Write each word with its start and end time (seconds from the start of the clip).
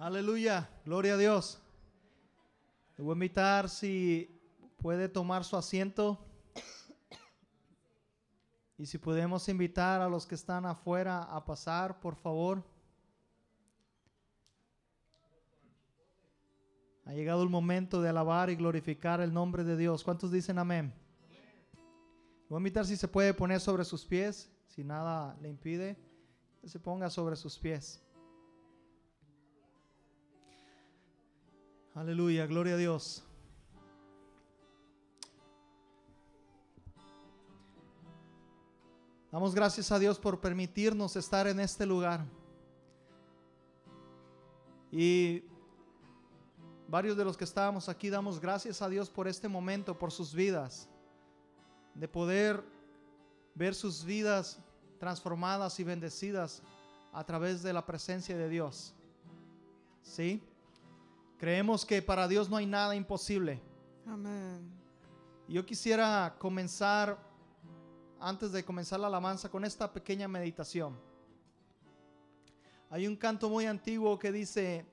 Aleluya, 0.00 0.70
gloria 0.84 1.14
a 1.14 1.16
Dios. 1.16 1.60
Le 2.96 3.02
voy 3.02 3.10
a 3.10 3.14
invitar 3.14 3.68
si 3.68 4.40
puede 4.76 5.08
tomar 5.08 5.42
su 5.42 5.56
asiento 5.56 6.24
y 8.76 8.86
si 8.86 8.96
podemos 8.96 9.48
invitar 9.48 10.00
a 10.00 10.08
los 10.08 10.24
que 10.24 10.36
están 10.36 10.66
afuera 10.66 11.24
a 11.24 11.44
pasar, 11.44 11.98
por 11.98 12.14
favor. 12.14 12.62
Ha 17.04 17.12
llegado 17.12 17.42
el 17.42 17.48
momento 17.48 18.00
de 18.00 18.08
alabar 18.08 18.50
y 18.50 18.54
glorificar 18.54 19.20
el 19.20 19.34
nombre 19.34 19.64
de 19.64 19.76
Dios. 19.76 20.04
¿Cuántos 20.04 20.30
dicen 20.30 20.60
amén? 20.60 20.94
Voy 22.48 22.58
a 22.58 22.60
invitar 22.60 22.86
si 22.86 22.96
se 22.96 23.08
puede 23.08 23.34
poner 23.34 23.58
sobre 23.58 23.84
sus 23.84 24.06
pies, 24.06 24.48
si 24.68 24.84
nada 24.84 25.36
le 25.42 25.48
impide, 25.48 25.98
se 26.62 26.78
ponga 26.78 27.10
sobre 27.10 27.34
sus 27.34 27.58
pies. 27.58 28.00
Aleluya, 31.98 32.46
gloria 32.46 32.74
a 32.74 32.76
Dios. 32.76 33.24
Damos 39.32 39.52
gracias 39.52 39.90
a 39.90 39.98
Dios 39.98 40.16
por 40.16 40.40
permitirnos 40.40 41.16
estar 41.16 41.48
en 41.48 41.58
este 41.58 41.84
lugar. 41.84 42.24
Y 44.92 45.42
varios 46.86 47.16
de 47.16 47.24
los 47.24 47.36
que 47.36 47.42
estábamos 47.42 47.88
aquí 47.88 48.10
damos 48.10 48.38
gracias 48.38 48.80
a 48.80 48.88
Dios 48.88 49.10
por 49.10 49.26
este 49.26 49.48
momento, 49.48 49.98
por 49.98 50.12
sus 50.12 50.32
vidas, 50.32 50.88
de 51.96 52.06
poder 52.06 52.62
ver 53.56 53.74
sus 53.74 54.04
vidas 54.04 54.60
transformadas 55.00 55.80
y 55.80 55.82
bendecidas 55.82 56.62
a 57.12 57.24
través 57.24 57.64
de 57.64 57.72
la 57.72 57.84
presencia 57.84 58.36
de 58.36 58.48
Dios. 58.48 58.94
¿Sí? 60.04 60.47
Creemos 61.38 61.86
que 61.86 62.02
para 62.02 62.26
Dios 62.26 62.50
no 62.50 62.56
hay 62.56 62.66
nada 62.66 62.96
imposible. 62.96 63.60
Amén. 64.06 64.70
Yo 65.46 65.64
quisiera 65.64 66.34
comenzar, 66.38 67.16
antes 68.20 68.50
de 68.50 68.64
comenzar 68.64 68.98
la 68.98 69.06
alabanza, 69.06 69.48
con 69.48 69.64
esta 69.64 69.92
pequeña 69.92 70.26
meditación. 70.26 70.98
Hay 72.90 73.06
un 73.06 73.16
canto 73.16 73.48
muy 73.48 73.66
antiguo 73.66 74.18
que 74.18 74.32
dice, 74.32 74.84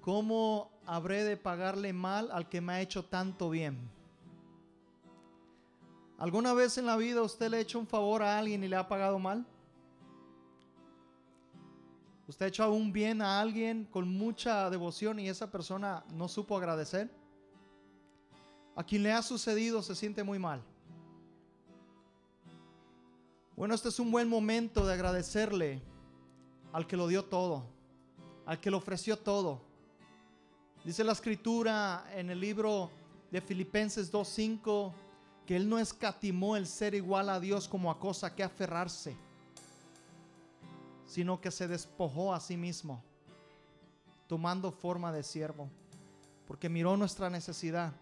¿cómo 0.00 0.70
habré 0.86 1.22
de 1.22 1.36
pagarle 1.36 1.92
mal 1.92 2.30
al 2.32 2.48
que 2.48 2.60
me 2.60 2.72
ha 2.72 2.80
hecho 2.80 3.04
tanto 3.04 3.50
bien? 3.50 3.90
¿Alguna 6.18 6.54
vez 6.54 6.78
en 6.78 6.86
la 6.86 6.96
vida 6.96 7.20
usted 7.20 7.50
le 7.50 7.58
ha 7.58 7.60
hecho 7.60 7.78
un 7.78 7.86
favor 7.86 8.22
a 8.22 8.38
alguien 8.38 8.64
y 8.64 8.68
le 8.68 8.76
ha 8.76 8.88
pagado 8.88 9.18
mal? 9.18 9.46
¿Usted 12.28 12.46
ha 12.46 12.48
hecho 12.48 12.72
un 12.72 12.92
bien 12.92 13.22
a 13.22 13.40
alguien 13.40 13.84
con 13.84 14.08
mucha 14.08 14.68
devoción 14.68 15.20
y 15.20 15.28
esa 15.28 15.50
persona 15.50 16.04
no 16.12 16.26
supo 16.26 16.56
agradecer? 16.56 17.08
A 18.74 18.82
quien 18.82 19.04
le 19.04 19.12
ha 19.12 19.22
sucedido 19.22 19.80
se 19.80 19.94
siente 19.94 20.24
muy 20.24 20.38
mal. 20.38 20.60
Bueno, 23.54 23.74
este 23.74 23.88
es 23.90 24.00
un 24.00 24.10
buen 24.10 24.28
momento 24.28 24.84
de 24.84 24.92
agradecerle 24.92 25.80
al 26.72 26.86
que 26.86 26.96
lo 26.96 27.06
dio 27.06 27.24
todo, 27.24 27.64
al 28.44 28.60
que 28.60 28.70
lo 28.70 28.78
ofreció 28.78 29.16
todo. 29.16 29.62
Dice 30.84 31.04
la 31.04 31.12
escritura 31.12 32.06
en 32.14 32.30
el 32.30 32.40
libro 32.40 32.90
de 33.30 33.40
Filipenses 33.40 34.12
2.5 34.12 34.92
que 35.46 35.56
Él 35.56 35.68
no 35.68 35.78
escatimó 35.78 36.56
el 36.56 36.66
ser 36.66 36.94
igual 36.94 37.30
a 37.30 37.38
Dios 37.38 37.68
como 37.68 37.90
a 37.90 38.00
cosa 38.00 38.34
que 38.34 38.42
aferrarse, 38.42 39.16
sino 41.06 41.40
que 41.40 41.50
se 41.50 41.68
despojó 41.68 42.34
a 42.34 42.40
sí 42.40 42.56
mismo, 42.56 43.02
tomando 44.26 44.72
forma 44.72 45.12
de 45.12 45.22
siervo, 45.22 45.68
porque 46.46 46.68
miró 46.68 46.96
nuestra 46.96 47.30
necesidad. 47.30 47.92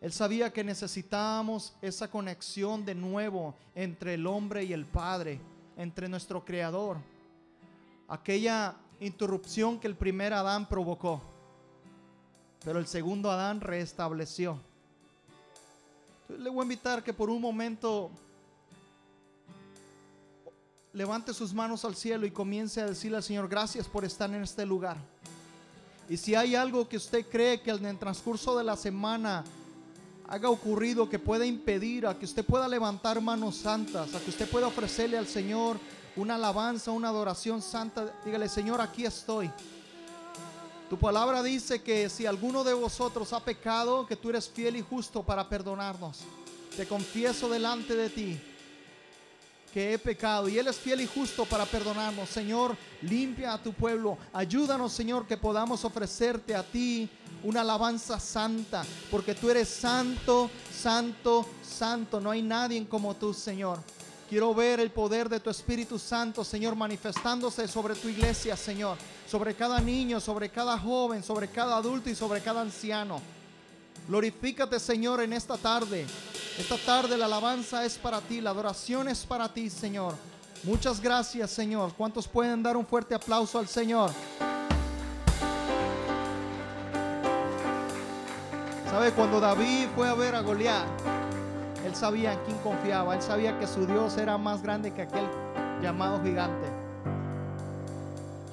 Él 0.00 0.12
sabía 0.12 0.52
que 0.52 0.62
necesitábamos 0.62 1.74
esa 1.82 2.10
conexión 2.10 2.84
de 2.84 2.94
nuevo 2.94 3.54
entre 3.74 4.14
el 4.14 4.26
hombre 4.26 4.64
y 4.64 4.72
el 4.72 4.84
Padre, 4.84 5.40
entre 5.76 6.08
nuestro 6.08 6.44
Creador. 6.44 6.98
Aquella 8.08 8.76
interrupción 9.00 9.78
que 9.78 9.86
el 9.86 9.96
primer 9.96 10.32
Adán 10.32 10.68
provocó, 10.68 11.20
pero 12.64 12.78
el 12.78 12.86
segundo 12.86 13.30
Adán 13.30 13.60
restableció. 13.60 14.58
Le 16.28 16.50
voy 16.50 16.60
a 16.60 16.62
invitar 16.62 17.02
que 17.02 17.12
por 17.12 17.30
un 17.30 17.40
momento 17.40 18.10
levante 20.98 21.32
sus 21.32 21.54
manos 21.54 21.84
al 21.84 21.94
cielo 21.94 22.26
y 22.26 22.32
comience 22.32 22.80
a 22.80 22.86
decirle 22.86 23.18
al 23.18 23.22
Señor, 23.22 23.48
gracias 23.48 23.86
por 23.86 24.04
estar 24.04 24.28
en 24.30 24.42
este 24.42 24.66
lugar. 24.66 24.96
Y 26.08 26.16
si 26.16 26.34
hay 26.34 26.56
algo 26.56 26.88
que 26.88 26.96
usted 26.96 27.24
cree 27.30 27.60
que 27.60 27.70
en 27.70 27.86
el 27.86 27.96
transcurso 27.96 28.58
de 28.58 28.64
la 28.64 28.74
semana 28.76 29.44
haga 30.26 30.50
ocurrido 30.50 31.08
que 31.08 31.20
pueda 31.20 31.46
impedir 31.46 32.04
a 32.04 32.18
que 32.18 32.24
usted 32.24 32.44
pueda 32.44 32.66
levantar 32.66 33.20
manos 33.20 33.54
santas, 33.54 34.12
a 34.12 34.18
que 34.18 34.30
usted 34.30 34.50
pueda 34.50 34.66
ofrecerle 34.66 35.16
al 35.16 35.28
Señor 35.28 35.78
una 36.16 36.34
alabanza, 36.34 36.90
una 36.90 37.10
adoración 37.10 37.62
santa, 37.62 38.12
dígale, 38.24 38.48
Señor, 38.48 38.80
aquí 38.80 39.04
estoy. 39.04 39.52
Tu 40.90 40.98
palabra 40.98 41.44
dice 41.44 41.80
que 41.80 42.08
si 42.08 42.26
alguno 42.26 42.64
de 42.64 42.74
vosotros 42.74 43.32
ha 43.32 43.38
pecado, 43.38 44.04
que 44.04 44.16
tú 44.16 44.30
eres 44.30 44.48
fiel 44.48 44.74
y 44.74 44.82
justo 44.82 45.22
para 45.22 45.48
perdonarnos. 45.48 46.22
Te 46.76 46.88
confieso 46.88 47.48
delante 47.48 47.94
de 47.94 48.10
ti 48.10 48.40
que 49.72 49.92
he 49.94 49.98
pecado 49.98 50.48
y 50.48 50.58
Él 50.58 50.68
es 50.68 50.76
fiel 50.76 51.00
y 51.00 51.06
justo 51.06 51.44
para 51.44 51.64
perdonarnos. 51.66 52.28
Señor, 52.28 52.76
limpia 53.02 53.52
a 53.52 53.62
tu 53.62 53.72
pueblo. 53.72 54.18
Ayúdanos, 54.32 54.92
Señor, 54.92 55.26
que 55.26 55.36
podamos 55.36 55.84
ofrecerte 55.84 56.54
a 56.54 56.62
ti 56.62 57.08
una 57.44 57.60
alabanza 57.60 58.18
santa, 58.18 58.84
porque 59.10 59.34
tú 59.34 59.50
eres 59.50 59.68
santo, 59.68 60.50
santo, 60.72 61.46
santo. 61.62 62.20
No 62.20 62.30
hay 62.30 62.42
nadie 62.42 62.86
como 62.88 63.14
tú, 63.14 63.32
Señor. 63.32 63.78
Quiero 64.28 64.54
ver 64.54 64.80
el 64.80 64.90
poder 64.90 65.28
de 65.28 65.40
tu 65.40 65.48
Espíritu 65.48 65.98
Santo, 65.98 66.44
Señor, 66.44 66.76
manifestándose 66.76 67.66
sobre 67.66 67.94
tu 67.94 68.08
iglesia, 68.08 68.58
Señor, 68.58 68.98
sobre 69.26 69.54
cada 69.54 69.80
niño, 69.80 70.20
sobre 70.20 70.50
cada 70.50 70.78
joven, 70.78 71.22
sobre 71.22 71.48
cada 71.48 71.78
adulto 71.78 72.10
y 72.10 72.14
sobre 72.14 72.42
cada 72.42 72.60
anciano. 72.60 73.22
Glorifícate, 74.08 74.80
Señor, 74.80 75.20
en 75.20 75.34
esta 75.34 75.58
tarde. 75.58 76.06
Esta 76.58 76.76
tarde 76.78 77.16
la 77.18 77.26
alabanza 77.26 77.84
es 77.84 77.98
para 77.98 78.20
ti, 78.22 78.40
la 78.40 78.50
adoración 78.50 79.06
es 79.08 79.26
para 79.26 79.52
ti, 79.52 79.68
Señor. 79.68 80.14
Muchas 80.64 81.00
gracias, 81.00 81.50
Señor. 81.50 81.92
¿Cuántos 81.96 82.26
pueden 82.26 82.62
dar 82.62 82.76
un 82.76 82.86
fuerte 82.86 83.14
aplauso 83.14 83.58
al 83.58 83.68
Señor? 83.68 84.10
¿Sabe? 88.90 89.12
Cuando 89.12 89.38
David 89.38 89.88
fue 89.94 90.08
a 90.08 90.14
ver 90.14 90.34
a 90.34 90.40
Goliat, 90.40 90.86
él 91.84 91.94
sabía 91.94 92.32
en 92.32 92.38
quién 92.46 92.58
confiaba. 92.58 93.14
Él 93.14 93.22
sabía 93.22 93.58
que 93.58 93.66
su 93.66 93.86
Dios 93.86 94.16
era 94.16 94.38
más 94.38 94.62
grande 94.62 94.92
que 94.92 95.02
aquel 95.02 95.28
llamado 95.82 96.22
gigante. 96.22 96.66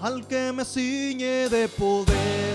Al 0.02 0.28
que 0.28 0.52
me 0.52 0.66
ciñe 0.66 1.50
de 1.50 1.68
poder, 1.70 2.55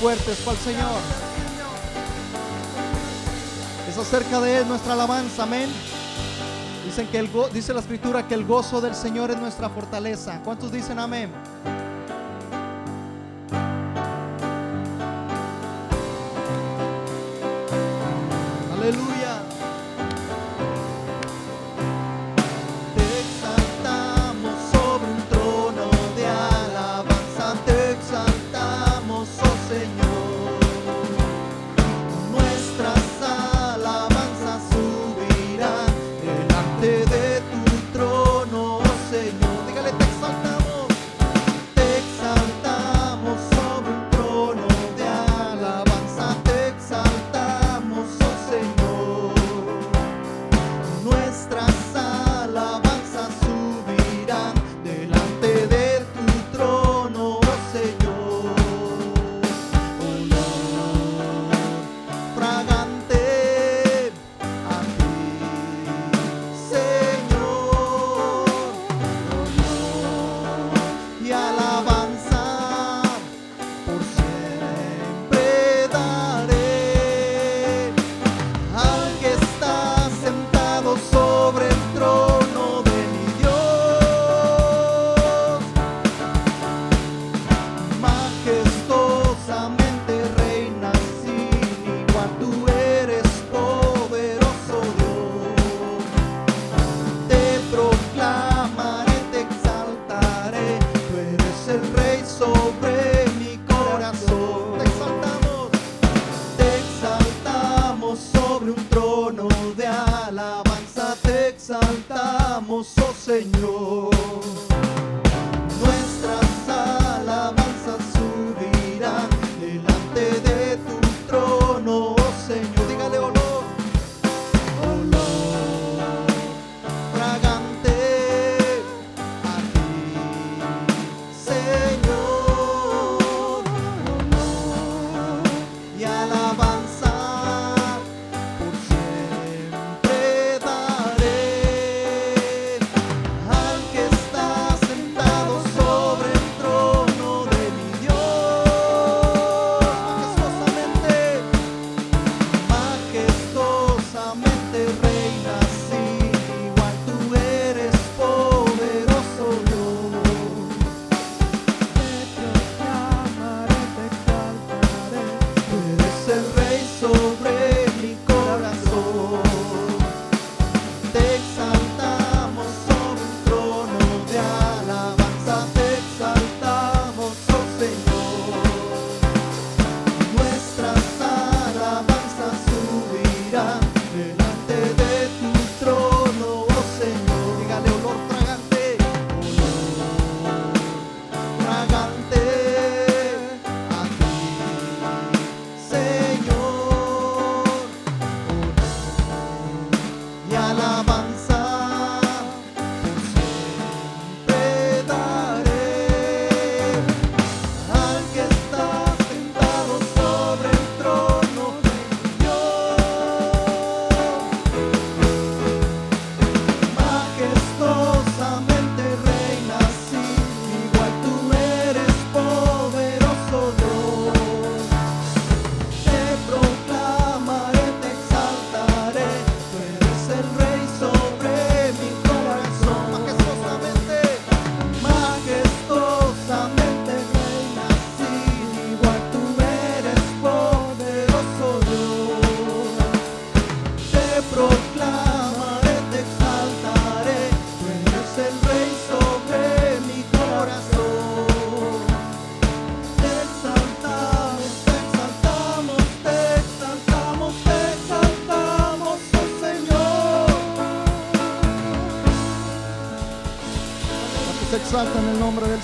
fuertes 0.00 0.38
para 0.38 0.56
el 0.56 0.64
Señor. 0.64 1.00
Es 3.88 3.98
acerca 3.98 4.40
de 4.40 4.58
Él 4.58 4.68
nuestra 4.68 4.92
alabanza, 4.92 5.42
amén. 5.42 5.68
Dicen 6.84 7.08
que 7.08 7.18
el 7.18 7.30
dice 7.52 7.74
la 7.74 7.80
escritura 7.80 8.26
que 8.26 8.34
el 8.34 8.44
gozo 8.44 8.80
del 8.80 8.94
Señor 8.94 9.30
es 9.30 9.38
nuestra 9.38 9.68
fortaleza. 9.68 10.40
¿Cuántos 10.44 10.72
dicen 10.72 10.98
amén? 10.98 11.30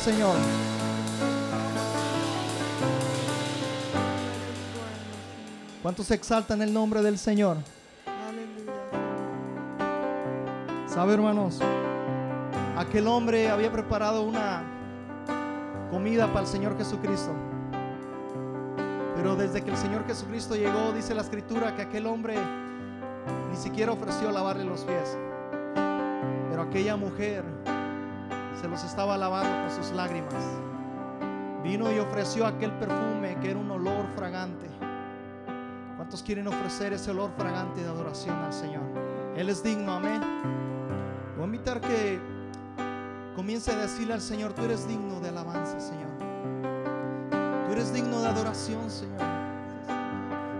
Señor? 0.04 0.37
¿Cuántos 5.82 6.11
exaltan 6.11 6.61
el 6.61 6.75
nombre 6.75 7.00
del 7.00 7.16
Señor? 7.16 7.56
¿Sabe, 10.87 11.14
hermanos? 11.14 11.58
Aquel 12.76 13.06
hombre 13.06 13.49
había 13.49 13.73
preparado 13.73 14.25
una 14.25 14.62
comida 15.90 16.26
para 16.26 16.40
el 16.40 16.49
Señor 16.49 16.76
Jesucristo. 16.76 17.32
Pero 19.16 19.37
desde 19.37 19.62
que 19.62 19.70
el 19.70 19.78
Señor 19.78 20.06
Jesucristo 20.06 20.54
llegó, 20.54 20.92
dice 20.92 21.14
la 21.14 21.23
escritura 21.23 21.75
que 21.75 21.80
aquel 21.80 22.04
hombre 22.04 22.34
ni 23.50 23.56
siquiera 23.56 23.92
ofreció 23.92 24.30
lavarle 24.30 24.64
los 24.64 24.84
pies. 24.84 25.16
Pero 26.50 26.61
aquella 26.61 26.94
mujer 26.94 27.53
se 28.64 28.71
los 28.71 28.83
estaba 28.83 29.18
lavando 29.18 29.50
con 29.61 29.85
sus 29.85 29.94
lágrimas. 29.94 30.33
Vino 31.62 31.92
y 31.92 31.99
ofreció 31.99 32.47
aquel 32.47 32.73
perfume 32.73 33.37
que 33.42 33.50
era 33.50 33.61
un 33.61 33.71
olor 33.71 34.06
fragante. 34.16 34.71
¿Cuántos 35.97 36.23
quieren 36.23 36.49
ofrecer 36.49 36.94
ese 36.94 37.11
olor 37.11 37.30
fragante 37.37 37.83
de 37.83 37.88
adoración 37.88 38.35
al 38.37 38.54
Señor? 38.54 38.83
Él 39.37 39.50
es 39.50 39.62
digno, 39.62 39.92
amén. 39.92 40.23
Voy 41.35 41.42
a 41.42 41.44
invitar 41.44 41.78
que 41.78 42.18
comience 43.37 43.71
a 43.71 43.76
decirle 43.76 44.14
al 44.14 44.23
Señor, 44.23 44.54
tú 44.54 44.62
eres 44.62 44.88
digno 44.88 45.21
de 45.21 45.28
alabanza, 45.28 45.78
Señor. 45.78 46.09
Tú 47.66 47.73
eres 47.73 47.92
digno 47.92 48.23
de 48.23 48.28
adoración, 48.28 48.90
Señor. 48.90 49.21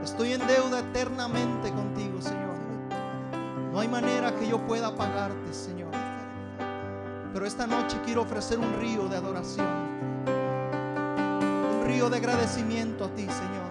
Estoy 0.03 0.35
en 0.35 0.47
deuda 0.47 0.81
eternamente 0.81 1.71
contigo, 1.71 2.21
Señor. 2.21 2.55
No 3.73 3.81
hay 3.81 3.89
manera 3.89 4.35
que 4.35 4.47
yo 4.47 4.59
pueda 4.59 4.95
pagarte, 4.95 5.55
Señor. 5.55 5.84
Pero 7.35 7.47
esta 7.47 7.67
noche 7.67 7.99
quiero 8.05 8.23
ofrecer 8.23 8.61
un 8.61 8.79
río 8.79 9.09
de 9.09 9.17
adoración. 9.17 9.67
Un 10.29 11.85
río 11.85 12.09
de 12.09 12.19
agradecimiento 12.19 13.07
a 13.07 13.09
ti, 13.09 13.23
Señor. 13.23 13.64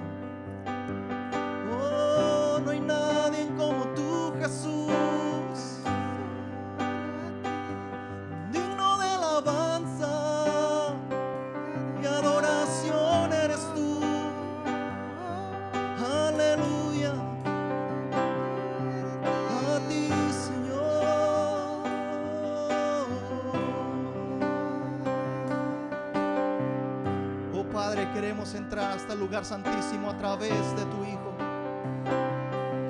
Santísimo 29.42 30.12
a 30.12 30.18
través 30.18 30.52
de 30.76 30.86
tu 30.86 31.04
Hijo. 31.04 31.34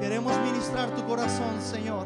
Queremos 0.02 0.38
ministrar 0.40 0.90
tu 0.90 1.06
corazón, 1.06 1.62
Señor. 1.62 2.06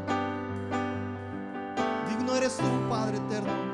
Digno 2.07 2.35
eres 2.35 2.55
tú, 2.57 2.63
Padre 2.87 3.17
eterno. 3.17 3.66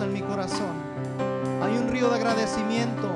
en 0.00 0.12
mi 0.12 0.20
corazón. 0.20 0.74
Hay 1.62 1.78
un 1.78 1.88
río 1.88 2.10
de 2.10 2.16
agradecimiento 2.16 3.08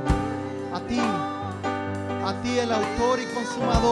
a 0.72 0.80
ti, 0.80 0.98
a 0.98 2.34
ti 2.42 2.58
el 2.58 2.72
autor 2.72 3.20
y 3.20 3.26
consumador. 3.34 3.89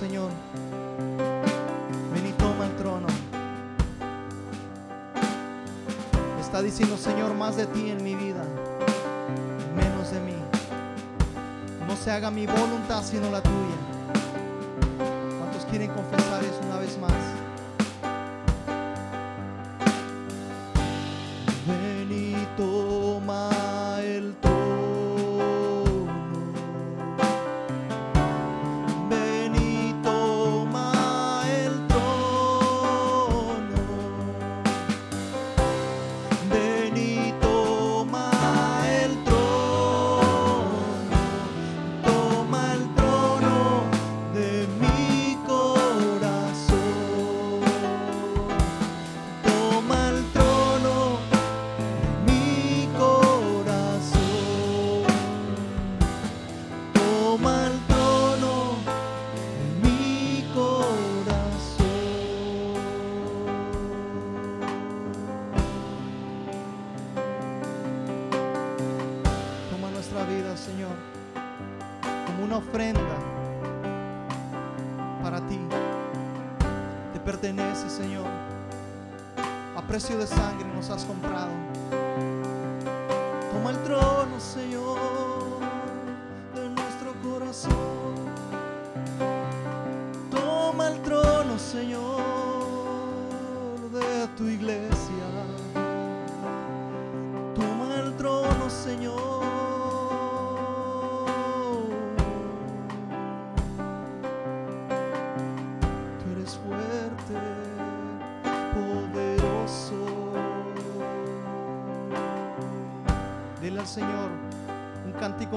Señor, 0.00 0.30
ven 2.14 2.26
y 2.26 2.32
toma 2.32 2.64
el 2.64 2.74
trono. 2.76 3.06
Está 6.40 6.62
diciendo, 6.62 6.96
Señor, 6.96 7.34
más 7.34 7.56
de 7.56 7.66
ti 7.66 7.90
en 7.90 8.02
mi 8.02 8.14
vida, 8.14 8.42
menos 9.76 10.10
de 10.10 10.20
mí. 10.20 10.32
No 11.86 11.94
se 11.96 12.10
haga 12.12 12.30
mi 12.30 12.46
voluntad 12.46 13.02
sino 13.04 13.30
la 13.30 13.42
tuya. 13.42 13.59
Precio 80.00 80.16
de 80.16 80.26
sangre 80.26 80.66
nos 80.74 80.88
has 80.88 81.04
comprado. 81.04 81.59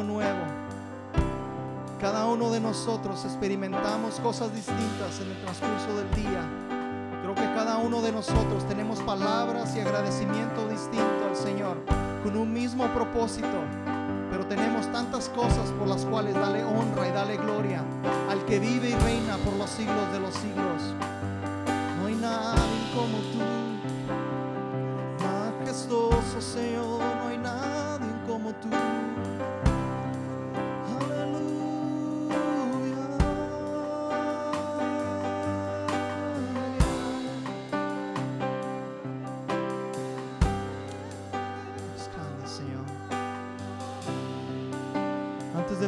Nuevo. 0.01 0.39
Cada 1.99 2.25
uno 2.25 2.49
de 2.49 2.59
nosotros 2.59 3.23
experimentamos 3.25 4.19
cosas 4.21 4.53
distintas 4.53 5.21
en 5.21 5.31
el 5.31 5.41
transcurso 5.41 5.95
del 5.97 6.09
día. 6.15 6.41
Creo 7.21 7.35
que 7.35 7.53
cada 7.53 7.77
uno 7.77 8.01
de 8.01 8.11
nosotros 8.11 8.67
tenemos 8.67 8.99
palabras 9.01 9.75
y 9.75 9.81
agradecimiento 9.81 10.67
distinto 10.67 11.25
al 11.29 11.35
Señor 11.35 11.77
con 12.23 12.35
un 12.35 12.51
mismo 12.51 12.87
propósito. 12.87 13.59
Pero 14.31 14.47
tenemos 14.47 14.91
tantas 14.91 15.29
cosas 15.29 15.69
por 15.77 15.87
las 15.87 16.05
cuales 16.05 16.33
dale 16.33 16.63
honra 16.63 17.07
y 17.07 17.11
dale 17.11 17.37
gloria 17.37 17.83
al 18.29 18.43
que 18.45 18.59
vive 18.59 18.89
y 18.89 18.95
reina 18.95 19.37
por 19.37 19.53
los 19.53 19.69
siglos 19.69 20.11
de 20.11 20.19
los 20.19 20.33
siglos. 20.33 20.81
No 21.99 22.07
hay 22.07 22.15
nadie 22.15 22.91
como 22.95 23.19
tú, 23.31 23.52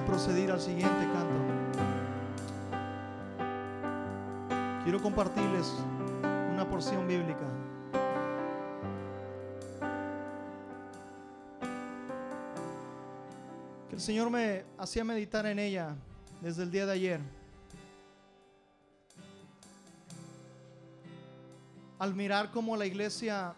Proceder 0.06 0.52
al 0.52 0.62
siguiente 0.62 1.10
canto, 1.14 1.36
quiero 4.84 5.02
compartirles 5.02 5.74
una 6.54 6.70
porción 6.70 7.08
bíblica. 7.08 7.40
Que 13.90 13.96
el 13.96 14.02
Señor 14.02 14.30
me 14.30 14.64
hacía 14.78 15.04
meditar 15.04 15.46
en 15.48 15.58
ella 15.60 15.96
desde 16.40 16.64
el 16.64 16.72
día 16.72 16.86
de 16.86 16.92
ayer. 16.94 17.20
Al 21.98 22.14
mirar 22.14 22.52
cómo 22.52 22.78
la 22.78 22.86
iglesia, 22.86 23.54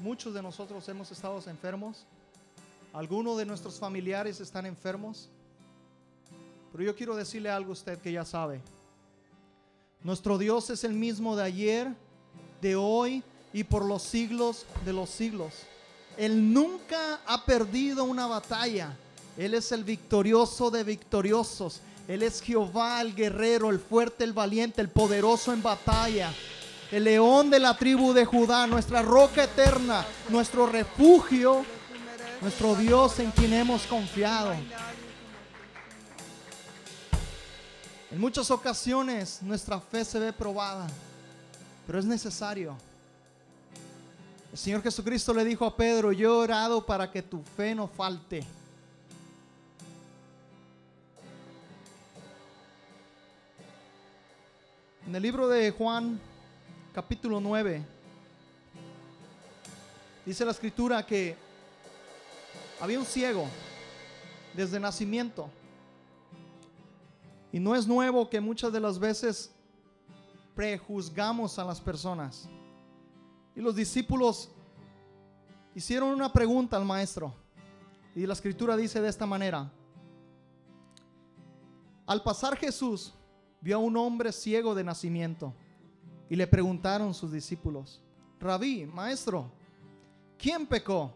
muchos 0.00 0.34
de 0.34 0.42
nosotros 0.42 0.88
hemos 0.88 1.12
estado 1.12 1.40
enfermos, 1.46 2.04
algunos 2.92 3.38
de 3.38 3.46
nuestros 3.46 3.78
familiares 3.78 4.40
están 4.40 4.66
enfermos, 4.66 5.30
pero 6.74 6.86
yo 6.86 6.96
quiero 6.96 7.14
decirle 7.14 7.48
algo 7.48 7.70
a 7.70 7.74
usted 7.74 8.00
que 8.00 8.10
ya 8.10 8.24
sabe. 8.24 8.60
Nuestro 10.02 10.38
Dios 10.38 10.70
es 10.70 10.82
el 10.82 10.92
mismo 10.92 11.36
de 11.36 11.44
ayer, 11.44 11.94
de 12.60 12.74
hoy 12.74 13.22
y 13.52 13.62
por 13.62 13.84
los 13.84 14.02
siglos 14.02 14.66
de 14.84 14.92
los 14.92 15.08
siglos. 15.08 15.52
Él 16.16 16.52
nunca 16.52 17.20
ha 17.26 17.44
perdido 17.44 18.02
una 18.02 18.26
batalla. 18.26 18.96
Él 19.38 19.54
es 19.54 19.70
el 19.70 19.84
victorioso 19.84 20.68
de 20.72 20.82
victoriosos. 20.82 21.80
Él 22.08 22.24
es 22.24 22.40
Jehová, 22.40 23.00
el 23.02 23.14
guerrero, 23.14 23.70
el 23.70 23.78
fuerte, 23.78 24.24
el 24.24 24.32
valiente, 24.32 24.80
el 24.80 24.88
poderoso 24.88 25.52
en 25.52 25.62
batalla. 25.62 26.34
El 26.90 27.04
león 27.04 27.50
de 27.50 27.60
la 27.60 27.78
tribu 27.78 28.12
de 28.12 28.24
Judá, 28.24 28.66
nuestra 28.66 29.00
roca 29.00 29.44
eterna, 29.44 30.04
nuestro 30.28 30.66
refugio, 30.66 31.64
nuestro 32.40 32.74
Dios 32.74 33.20
en 33.20 33.30
quien 33.30 33.52
hemos 33.52 33.82
confiado. 33.86 34.54
En 38.14 38.20
muchas 38.20 38.48
ocasiones 38.52 39.42
nuestra 39.42 39.80
fe 39.80 40.04
se 40.04 40.20
ve 40.20 40.32
probada, 40.32 40.86
pero 41.84 41.98
es 41.98 42.04
necesario. 42.04 42.76
El 44.52 44.56
Señor 44.56 44.84
Jesucristo 44.84 45.34
le 45.34 45.44
dijo 45.44 45.64
a 45.64 45.76
Pedro, 45.76 46.12
yo 46.12 46.28
he 46.28 46.44
orado 46.44 46.86
para 46.86 47.10
que 47.10 47.22
tu 47.22 47.42
fe 47.56 47.74
no 47.74 47.88
falte. 47.88 48.44
En 55.08 55.16
el 55.16 55.20
libro 55.20 55.48
de 55.48 55.72
Juan, 55.72 56.20
capítulo 56.94 57.40
9, 57.40 57.82
dice 60.24 60.44
la 60.44 60.52
escritura 60.52 61.04
que 61.04 61.34
había 62.80 63.00
un 63.00 63.06
ciego 63.06 63.48
desde 64.54 64.78
nacimiento. 64.78 65.50
Y 67.54 67.60
no 67.60 67.76
es 67.76 67.86
nuevo 67.86 68.28
que 68.28 68.40
muchas 68.40 68.72
de 68.72 68.80
las 68.80 68.98
veces 68.98 69.54
prejuzgamos 70.56 71.56
a 71.56 71.62
las 71.62 71.80
personas. 71.80 72.48
Y 73.54 73.60
los 73.60 73.76
discípulos 73.76 74.50
hicieron 75.72 76.08
una 76.08 76.32
pregunta 76.32 76.76
al 76.76 76.84
maestro. 76.84 77.32
Y 78.12 78.26
la 78.26 78.32
escritura 78.32 78.76
dice 78.76 79.00
de 79.00 79.08
esta 79.08 79.24
manera. 79.24 79.70
Al 82.06 82.24
pasar 82.24 82.56
Jesús 82.56 83.14
vio 83.60 83.76
a 83.76 83.78
un 83.78 83.96
hombre 83.96 84.32
ciego 84.32 84.74
de 84.74 84.82
nacimiento 84.82 85.54
y 86.28 86.34
le 86.34 86.48
preguntaron 86.48 87.14
sus 87.14 87.30
discípulos, 87.30 88.02
Rabí, 88.40 88.84
maestro, 88.84 89.48
¿quién 90.36 90.66
pecó? 90.66 91.12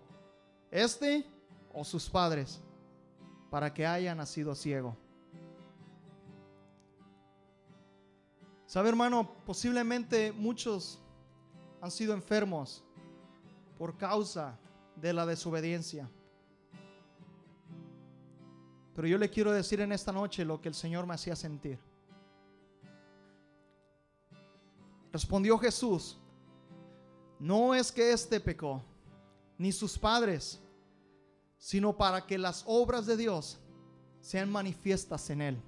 ¿Este 0.71 1.27
o 1.75 1.83
sus 1.83 2.09
padres 2.09 2.61
para 3.51 3.75
que 3.75 3.85
haya 3.85 4.15
nacido 4.15 4.55
ciego? 4.55 4.97
Sabe 8.69 8.91
hermano, 8.91 9.27
posiblemente 9.47 10.31
muchos 10.31 10.99
han 11.81 11.91
sido 11.91 12.13
enfermos 12.13 12.85
por 13.79 13.97
causa 13.97 14.59
de 14.95 15.15
la 15.15 15.25
desobediencia. 15.25 16.07
Pero 18.95 19.09
yo 19.09 19.17
le 19.17 19.31
quiero 19.31 19.53
decir 19.53 19.81
en 19.81 19.91
esta 19.91 20.13
noche 20.13 20.45
lo 20.45 20.61
que 20.61 20.69
el 20.69 20.75
Señor 20.75 21.07
me 21.07 21.15
hacía 21.15 21.35
sentir. 21.35 21.79
Respondió 25.11 25.57
Jesús, 25.57 26.19
no 27.39 27.75
es 27.75 27.91
que 27.91 28.13
éste 28.13 28.39
pecó, 28.39 28.83
ni 29.57 29.73
sus 29.73 29.99
padres, 29.99 30.61
sino 31.57 31.97
para 31.97 32.27
que 32.27 32.37
las 32.37 32.65
obras 32.67 33.07
de 33.07 33.17
Dios 33.17 33.59
sean 34.21 34.53
manifiestas 34.53 35.31
en 35.31 35.41
él. 35.41 35.63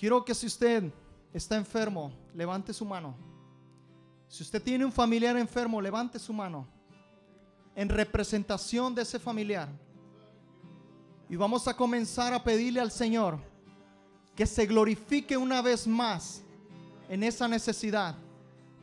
Quiero 0.00 0.24
que 0.24 0.34
si 0.34 0.46
usted 0.46 0.90
está 1.30 1.58
enfermo, 1.58 2.10
levante 2.34 2.72
su 2.72 2.86
mano. 2.86 3.14
Si 4.28 4.42
usted 4.42 4.62
tiene 4.62 4.82
un 4.86 4.90
familiar 4.90 5.36
enfermo, 5.36 5.78
levante 5.78 6.18
su 6.18 6.32
mano 6.32 6.66
en 7.76 7.86
representación 7.86 8.94
de 8.94 9.02
ese 9.02 9.18
familiar. 9.18 9.68
Y 11.28 11.36
vamos 11.36 11.68
a 11.68 11.76
comenzar 11.76 12.32
a 12.32 12.42
pedirle 12.42 12.80
al 12.80 12.90
Señor 12.90 13.38
que 14.34 14.46
se 14.46 14.64
glorifique 14.64 15.36
una 15.36 15.60
vez 15.60 15.86
más 15.86 16.40
en 17.10 17.22
esa 17.22 17.46
necesidad, 17.46 18.14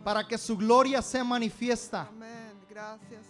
para 0.03 0.27
que 0.27 0.38
su 0.38 0.56
gloria 0.56 1.01
sea 1.01 1.23
manifiesta, 1.23 2.12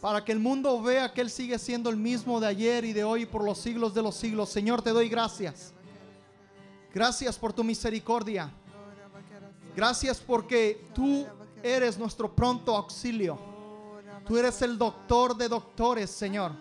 para 0.02 0.26
que 0.26 0.34
el 0.34 0.40
mundo 0.40 0.82
vea 0.82 1.14
que 1.14 1.22
Él 1.22 1.30
sigue 1.30 1.58
siendo 1.58 1.90
el 1.90 1.96
mismo 1.96 2.42
de 2.42 2.48
ayer 2.48 2.84
y 2.84 2.92
de 2.92 3.06
hoy 3.06 3.26
por 3.26 3.46
los 3.46 3.58
siglos 3.58 3.94
de 3.94 4.02
los 4.02 4.16
siglos. 4.16 4.50
Señor, 4.50 4.82
te 4.82 4.90
doy 4.90 5.08
gracias. 5.08 5.74
Gracias 6.94 7.38
por 7.38 7.54
tu 7.54 7.64
misericordia. 7.64 8.52
Gracias 9.76 10.20
porque 10.20 10.88
tú 10.94 11.26
eres 11.62 11.98
nuestro 11.98 12.34
pronto 12.34 12.76
auxilio. 12.76 13.38
Tú 14.28 14.38
eres 14.38 14.62
el 14.62 14.78
doctor 14.78 15.38
de 15.38 15.48
doctores, 15.48 16.10
Señor. 16.10 16.52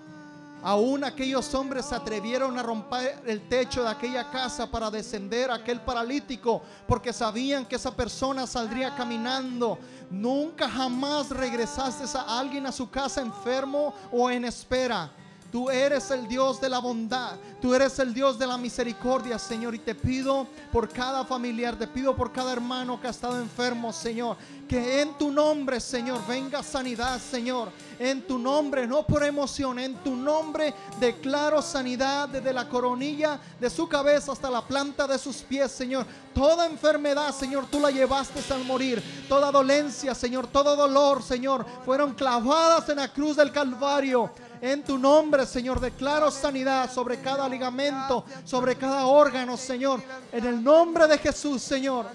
Aún 0.62 1.04
aquellos 1.04 1.54
hombres 1.54 1.86
se 1.86 1.94
atrevieron 1.94 2.58
a 2.58 2.62
romper 2.62 3.22
el 3.26 3.48
techo 3.48 3.82
de 3.82 3.90
aquella 3.90 4.30
casa 4.30 4.70
para 4.70 4.90
descender 4.90 5.50
a 5.50 5.56
aquel 5.56 5.80
paralítico 5.80 6.62
porque 6.88 7.12
sabían 7.12 7.64
que 7.64 7.76
esa 7.76 7.94
persona 7.94 8.46
saldría 8.46 8.94
caminando. 8.96 9.78
Nunca 10.10 10.68
jamás 10.68 11.30
regresaste 11.30 12.04
a 12.18 12.38
alguien 12.38 12.66
a 12.66 12.72
su 12.72 12.90
casa 12.90 13.20
enfermo 13.20 13.94
o 14.10 14.30
en 14.30 14.44
espera. 14.44 15.10
Tú 15.57 15.71
eres 15.71 16.11
el 16.11 16.29
Dios 16.29 16.61
de 16.61 16.69
la 16.69 16.81
bondad. 16.81 17.38
Tú 17.62 17.75
eres 17.75 17.99
el 17.99 18.12
Dios 18.12 18.38
de 18.38 18.47
la 18.47 18.59
misericordia, 18.59 19.38
Señor. 19.38 19.75
Y 19.75 19.79
te 19.79 19.95
pido 19.95 20.47
por 20.71 20.87
cada 20.87 21.25
familiar, 21.25 21.79
te 21.79 21.87
pido 21.87 22.14
por 22.14 22.31
cada 22.31 22.53
hermano 22.53 23.01
que 23.01 23.07
ha 23.07 23.11
estado 23.11 23.40
enfermo, 23.40 23.90
Señor. 23.90 24.37
Que 24.69 25.01
en 25.01 25.16
tu 25.16 25.31
nombre, 25.31 25.81
Señor, 25.81 26.21
venga 26.27 26.62
sanidad, 26.62 27.19
Señor. 27.19 27.71
En 27.99 28.27
tu 28.27 28.37
nombre, 28.38 28.87
no 28.87 29.07
por 29.07 29.25
emoción, 29.25 29.79
en 29.79 29.95
tu 30.05 30.14
nombre 30.14 30.75
declaro 31.01 31.62
sanidad 31.62 32.29
desde 32.29 32.53
la 32.53 32.69
coronilla 32.69 33.40
de 33.59 33.71
su 33.71 33.88
cabeza 33.88 34.33
hasta 34.33 34.51
la 34.51 34.61
planta 34.61 35.07
de 35.07 35.19
sus 35.19 35.37
pies, 35.37 35.73
Señor. 35.73 36.05
Toda 36.35 36.66
enfermedad, 36.66 37.35
Señor, 37.35 37.64
tú 37.71 37.81
la 37.81 37.90
llevaste 37.90 38.42
al 38.53 38.64
morir. 38.64 39.03
Toda 39.27 39.51
dolencia, 39.51 40.14
Señor, 40.14 40.49
todo 40.49 40.77
dolor, 40.77 41.23
Señor, 41.23 41.64
fueron 41.87 42.12
clavadas 42.12 42.87
en 42.90 42.99
la 42.99 43.11
cruz 43.11 43.37
del 43.37 43.51
Calvario. 43.51 44.31
En 44.61 44.83
tu 44.83 44.99
nombre, 44.99 45.45
Señor, 45.47 45.81
declaro 45.81 46.31
sanidad 46.31 46.90
sobre 46.90 47.21
cada 47.21 47.49
ligamento, 47.49 48.25
sobre 48.45 48.77
cada 48.77 49.07
órgano, 49.07 49.57
Señor. 49.57 50.03
En 50.33 50.47
el 50.47 50.62
nombre 50.62 51.07
de 51.07 51.19
Jesús, 51.19 51.62
Señor. 51.62 52.07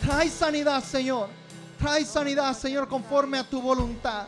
Trae 0.00 0.28
sanidad, 0.28 0.82
Señor. 0.82 1.28
Trae 1.78 2.04
sanidad, 2.04 2.56
Señor, 2.56 2.88
conforme 2.88 3.38
a 3.38 3.44
tu 3.44 3.60
voluntad. 3.60 4.26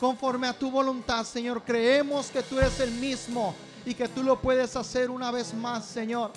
Conforme 0.00 0.46
a 0.48 0.58
tu 0.58 0.70
voluntad, 0.70 1.24
Señor. 1.24 1.62
Creemos 1.62 2.30
que 2.30 2.42
tú 2.42 2.58
eres 2.58 2.80
el 2.80 2.92
mismo 2.92 3.54
y 3.84 3.94
que 3.94 4.08
tú 4.08 4.22
lo 4.22 4.40
puedes 4.40 4.74
hacer 4.76 5.10
una 5.10 5.30
vez 5.30 5.52
más, 5.52 5.84
Señor. 5.84 6.30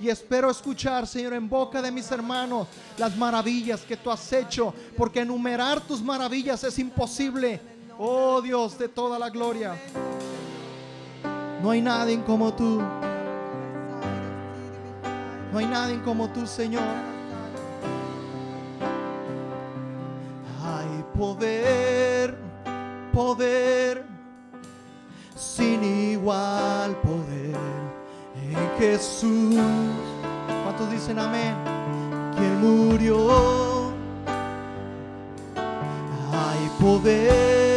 Y 0.00 0.08
espero 0.08 0.50
escuchar, 0.50 1.06
Señor, 1.06 1.32
en 1.34 1.48
boca 1.48 1.82
de 1.82 1.90
mis 1.90 2.10
hermanos 2.10 2.68
las 2.96 3.16
maravillas 3.16 3.80
que 3.80 3.96
tú 3.96 4.10
has 4.10 4.32
hecho, 4.32 4.72
porque 4.96 5.20
enumerar 5.20 5.80
tus 5.80 6.00
maravillas 6.00 6.62
es 6.62 6.78
imposible. 6.78 7.77
Oh 8.00 8.40
Dios 8.40 8.78
de 8.78 8.88
toda 8.88 9.18
la 9.18 9.28
gloria. 9.28 9.74
No 11.60 11.70
hay 11.70 11.82
nadie 11.82 12.22
como 12.22 12.54
tú. 12.54 12.80
No 15.52 15.58
hay 15.58 15.66
nadie 15.66 16.00
como 16.02 16.28
tú, 16.28 16.46
Señor. 16.46 16.84
Hay 20.62 21.04
poder, 21.18 22.38
poder, 23.12 24.06
sin 25.34 25.82
igual 25.82 26.94
poder 26.98 27.56
en 28.36 28.78
Jesús. 28.78 29.56
¿Cuántos 30.62 30.88
dicen 30.92 31.18
amén? 31.18 31.56
Quien 32.36 32.60
murió. 32.60 33.90
Hay 36.30 36.70
poder 36.80 37.67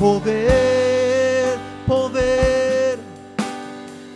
poder, 0.00 1.58
poder, 1.86 2.98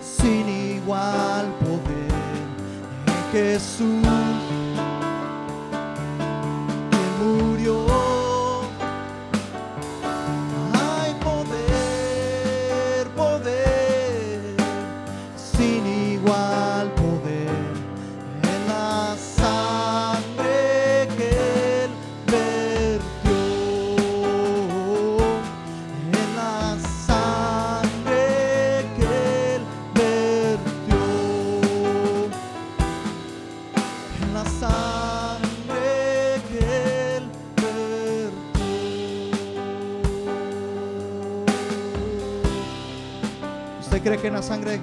sin 0.00 0.48
igual 0.48 1.46
poder, 1.60 2.10
en 3.06 3.32
Jesús. 3.32 4.23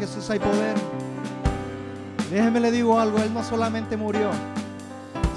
Jesús 0.01 0.27
hay 0.31 0.39
poder? 0.39 0.75
Déjeme 2.31 2.59
le 2.59 2.71
digo 2.71 2.99
algo, 2.99 3.19
Él 3.19 3.31
no 3.31 3.43
solamente 3.43 3.95
murió, 3.95 4.31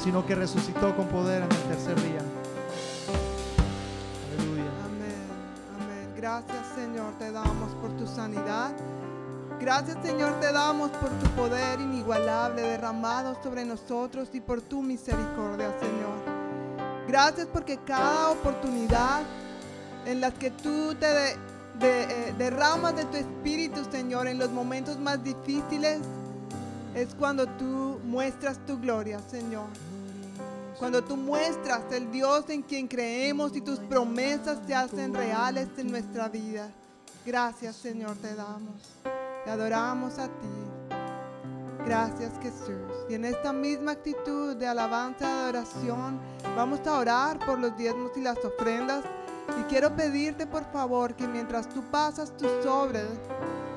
sino 0.02 0.24
que 0.24 0.34
resucitó 0.34 0.96
con 0.96 1.06
poder 1.08 1.42
en 1.42 1.52
el 1.52 1.62
tercer 1.64 1.94
día. 2.00 2.22
Aleluya. 4.38 4.70
Amén, 4.86 5.26
amén. 5.74 6.14
Gracias 6.16 6.66
Señor, 6.74 7.12
te 7.18 7.30
damos 7.30 7.74
por 7.74 7.90
tu 7.98 8.06
sanidad. 8.06 8.72
Gracias 9.60 9.98
Señor, 10.02 10.32
te 10.40 10.50
damos 10.50 10.90
por 10.92 11.10
tu 11.10 11.26
poder 11.36 11.78
inigualable 11.82 12.62
derramado 12.62 13.36
sobre 13.42 13.66
nosotros 13.66 14.30
y 14.32 14.40
por 14.40 14.62
tu 14.62 14.80
misericordia, 14.80 15.74
Señor. 15.78 17.04
Gracias 17.06 17.46
porque 17.52 17.78
cada 17.84 18.30
oportunidad 18.30 19.24
en 20.06 20.22
la 20.22 20.30
que 20.30 20.50
tú 20.50 20.94
te 20.94 21.06
de, 21.06 21.53
eh, 21.80 22.34
derramas 22.38 22.96
de 22.96 23.04
tu 23.04 23.16
espíritu, 23.16 23.84
Señor, 23.90 24.26
en 24.28 24.38
los 24.38 24.50
momentos 24.50 24.98
más 24.98 25.22
difíciles, 25.22 26.00
es 26.94 27.14
cuando 27.14 27.46
tú 27.46 27.98
muestras 28.04 28.58
tu 28.66 28.78
gloria, 28.78 29.20
Señor. 29.28 29.66
Cuando 30.78 31.02
tú 31.02 31.16
muestras 31.16 31.82
el 31.92 32.10
Dios 32.10 32.48
en 32.48 32.62
quien 32.62 32.88
creemos 32.88 33.56
y 33.56 33.60
tus 33.60 33.78
promesas 33.78 34.58
se 34.66 34.74
hacen 34.74 35.14
reales 35.14 35.68
en 35.76 35.90
nuestra 35.90 36.28
vida. 36.28 36.70
Gracias, 37.24 37.76
Señor, 37.76 38.16
te 38.16 38.34
damos. 38.34 38.74
Te 39.44 39.50
adoramos 39.50 40.18
a 40.18 40.26
ti. 40.26 40.94
Gracias, 41.86 42.32
Jesús. 42.42 42.74
Y 43.08 43.14
en 43.14 43.24
esta 43.24 43.52
misma 43.52 43.92
actitud 43.92 44.56
de 44.56 44.66
alabanza, 44.66 45.26
de 45.26 45.42
adoración, 45.42 46.18
vamos 46.56 46.80
a 46.86 46.98
orar 46.98 47.38
por 47.38 47.58
los 47.58 47.76
diezmos 47.76 48.12
y 48.16 48.22
las 48.22 48.38
ofrendas. 48.44 49.04
Y 49.58 49.62
quiero 49.64 49.94
pedirte 49.94 50.46
por 50.46 50.64
favor 50.72 51.14
que 51.14 51.26
mientras 51.26 51.68
tú 51.68 51.82
pasas 51.90 52.36
tu 52.36 52.46
sobre 52.62 53.02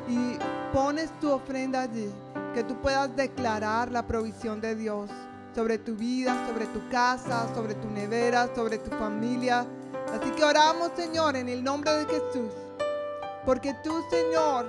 y 0.08 0.38
pones 0.74 1.12
tu 1.20 1.32
ofrenda 1.32 1.82
allí, 1.82 2.12
que 2.54 2.64
tú 2.64 2.76
puedas 2.82 3.16
declarar 3.16 3.92
la 3.92 4.06
provisión 4.06 4.62
de 4.62 4.76
Dios 4.76 5.10
sobre 5.54 5.78
tu 5.78 5.96
vida, 5.96 6.48
sobre 6.48 6.68
tu 6.68 6.88
casa, 6.90 7.48
sobre 7.54 7.76
tu 7.76 7.90
nevera, 7.90 8.48
sobre 8.56 8.78
tu 8.78 8.92
familia. 8.98 9.66
Así 10.14 10.30
que 10.32 10.44
oramos, 10.44 10.92
Señor, 10.96 11.36
en 11.36 11.50
el 11.50 11.64
nombre 11.64 11.92
de 11.92 12.06
Jesús. 12.06 12.52
Porque 13.46 13.74
tú, 13.84 14.04
Señor, 14.10 14.66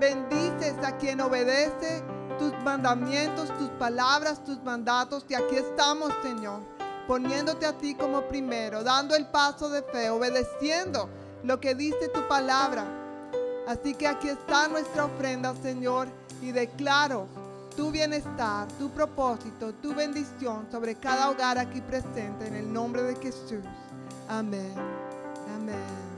bendices 0.00 0.74
a 0.82 0.96
quien 0.96 1.20
obedece 1.20 2.02
tus 2.38 2.52
mandamientos, 2.64 3.48
tus 3.58 3.68
palabras, 3.70 4.42
tus 4.42 4.62
mandatos. 4.62 5.26
Y 5.28 5.34
aquí 5.34 5.56
estamos, 5.56 6.10
Señor, 6.22 6.62
poniéndote 7.10 7.66
a 7.66 7.72
ti 7.72 7.96
como 7.96 8.22
primero, 8.28 8.84
dando 8.84 9.16
el 9.16 9.26
paso 9.26 9.68
de 9.68 9.82
fe, 9.82 10.10
obedeciendo 10.10 11.08
lo 11.42 11.58
que 11.58 11.74
dice 11.74 12.08
tu 12.14 12.20
palabra. 12.28 12.84
Así 13.66 13.94
que 13.94 14.06
aquí 14.06 14.28
está 14.28 14.68
nuestra 14.68 15.06
ofrenda, 15.06 15.52
Señor, 15.60 16.06
y 16.40 16.52
declaro 16.52 17.26
tu 17.76 17.90
bienestar, 17.90 18.68
tu 18.78 18.90
propósito, 18.90 19.74
tu 19.82 19.92
bendición 19.92 20.68
sobre 20.70 20.94
cada 20.94 21.30
hogar 21.30 21.58
aquí 21.58 21.80
presente 21.80 22.46
en 22.46 22.54
el 22.54 22.72
nombre 22.72 23.02
de 23.02 23.16
Jesús. 23.16 23.64
Amén. 24.28 24.72
Amén. 25.56 26.10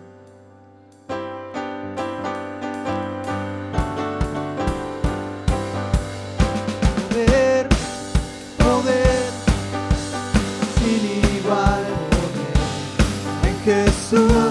Jesús, 14.12 14.41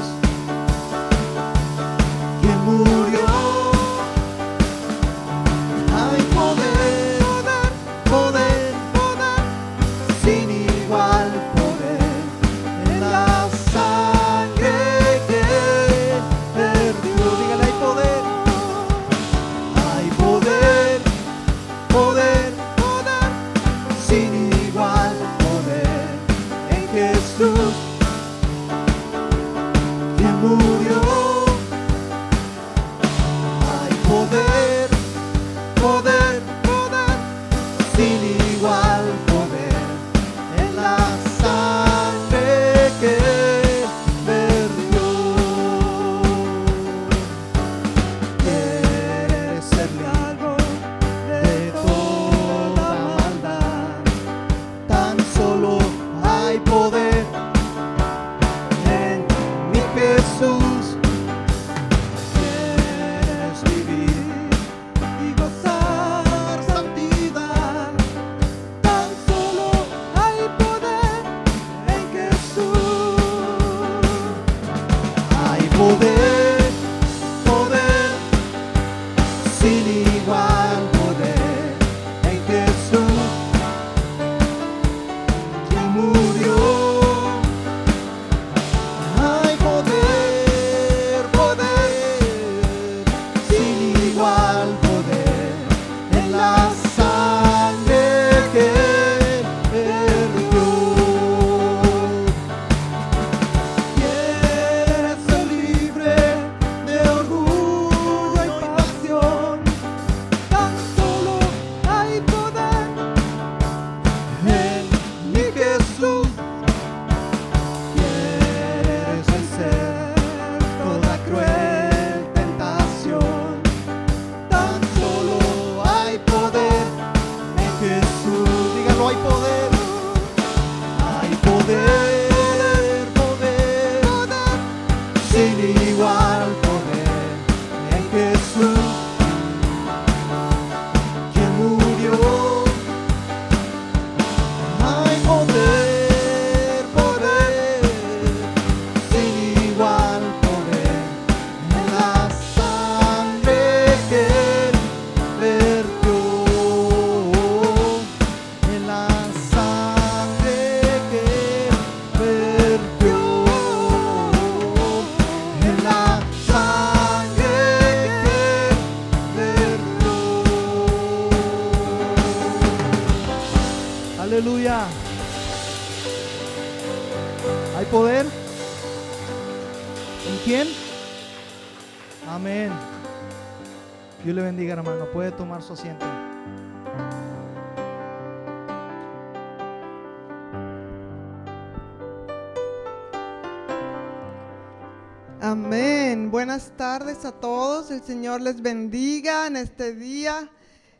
les 198.51 198.61
bendiga 198.61 199.47
en 199.47 199.55
este 199.55 199.95
día. 199.95 200.51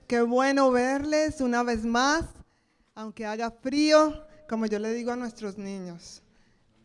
Qué 0.07 0.21
bueno 0.21 0.71
verles 0.71 1.41
una 1.41 1.63
vez 1.63 1.83
más, 1.83 2.23
aunque 2.95 3.25
haga 3.25 3.51
frío, 3.51 4.25
como 4.47 4.67
yo 4.67 4.79
le 4.79 4.93
digo 4.93 5.11
a 5.11 5.17
nuestros 5.17 5.57
niños. 5.57 6.21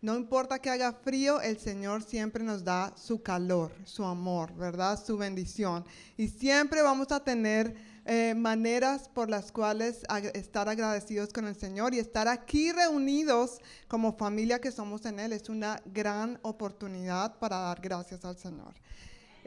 No 0.01 0.17
importa 0.17 0.59
que 0.59 0.69
haga 0.69 0.93
frío, 0.93 1.41
el 1.41 1.61
Señor 1.61 2.03
siempre 2.03 2.43
nos 2.43 2.65
da 2.65 2.93
su 2.97 3.23
calor, 3.23 3.71
su 3.85 4.05
amor, 4.05 4.53
¿verdad? 4.57 5.01
Su 5.01 5.17
bendición. 5.17 5.85
Y 6.17 6.27
siempre 6.29 6.83
vamos 6.83 7.13
a 7.13 7.23
tener 7.23 7.77
eh, 8.05 8.35
maneras 8.37 9.09
por 9.09 9.31
las 9.31 9.53
cuales 9.53 10.03
ag- 10.09 10.33
estar 10.35 10.69
agradecidos 10.69 11.33
con 11.33 11.47
el 11.47 11.55
Señor 11.55 11.95
y 11.95 12.01
estar 12.01 12.27
aquí 12.27 12.73
reunidos 12.73 13.59
como 13.87 14.17
familia 14.17 14.61
que 14.61 14.73
somos 14.73 15.07
en 15.07 15.21
Él 15.21 15.33
es 15.33 15.49
una 15.49 15.81
gran 15.85 16.41
oportunidad 16.43 17.39
para 17.39 17.57
dar 17.59 17.81
gracias 17.81 18.25
al 18.25 18.37
Señor. 18.37 18.75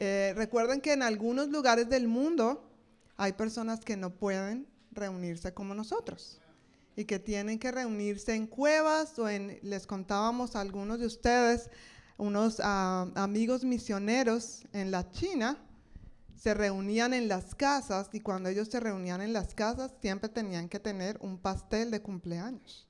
Eh, 0.02 0.34
recuerden 0.38 0.80
que 0.80 0.94
en 0.94 1.04
algunos 1.04 1.50
lugares 1.50 1.90
del 1.90 2.08
mundo 2.08 2.72
hay 3.18 3.34
personas 3.34 3.82
que 3.82 3.98
no 3.98 4.12
pueden 4.12 4.66
reunirse 4.94 5.54
como 5.54 5.76
nosotros 5.76 6.40
y 6.96 7.04
que 7.04 7.20
tienen 7.20 7.60
que 7.60 7.70
reunirse 7.70 8.34
en 8.34 8.48
cuevas 8.48 9.20
o 9.20 9.28
en, 9.28 9.60
les 9.62 9.86
contábamos 9.86 10.56
a 10.56 10.62
algunos 10.62 11.00
de 11.00 11.06
ustedes, 11.06 11.70
unos 12.18 12.62
ah, 12.64 13.12
amigos 13.16 13.66
misioneros 13.66 14.64
en 14.72 14.90
la 14.90 15.12
China, 15.12 15.58
se 16.34 16.54
reunían 16.54 17.14
en 17.14 17.28
las 17.28 17.54
casas 17.54 18.08
y 18.14 18.22
cuando 18.22 18.48
ellos 18.48 18.70
se 18.70 18.80
reunían 18.80 19.20
en 19.20 19.34
las 19.34 19.54
casas 19.54 19.92
siempre 20.00 20.30
tenían 20.30 20.70
que 20.70 20.80
tener 20.80 21.18
un 21.20 21.38
pastel 21.38 21.92
de 21.92 22.02
cumpleaños. 22.02 22.88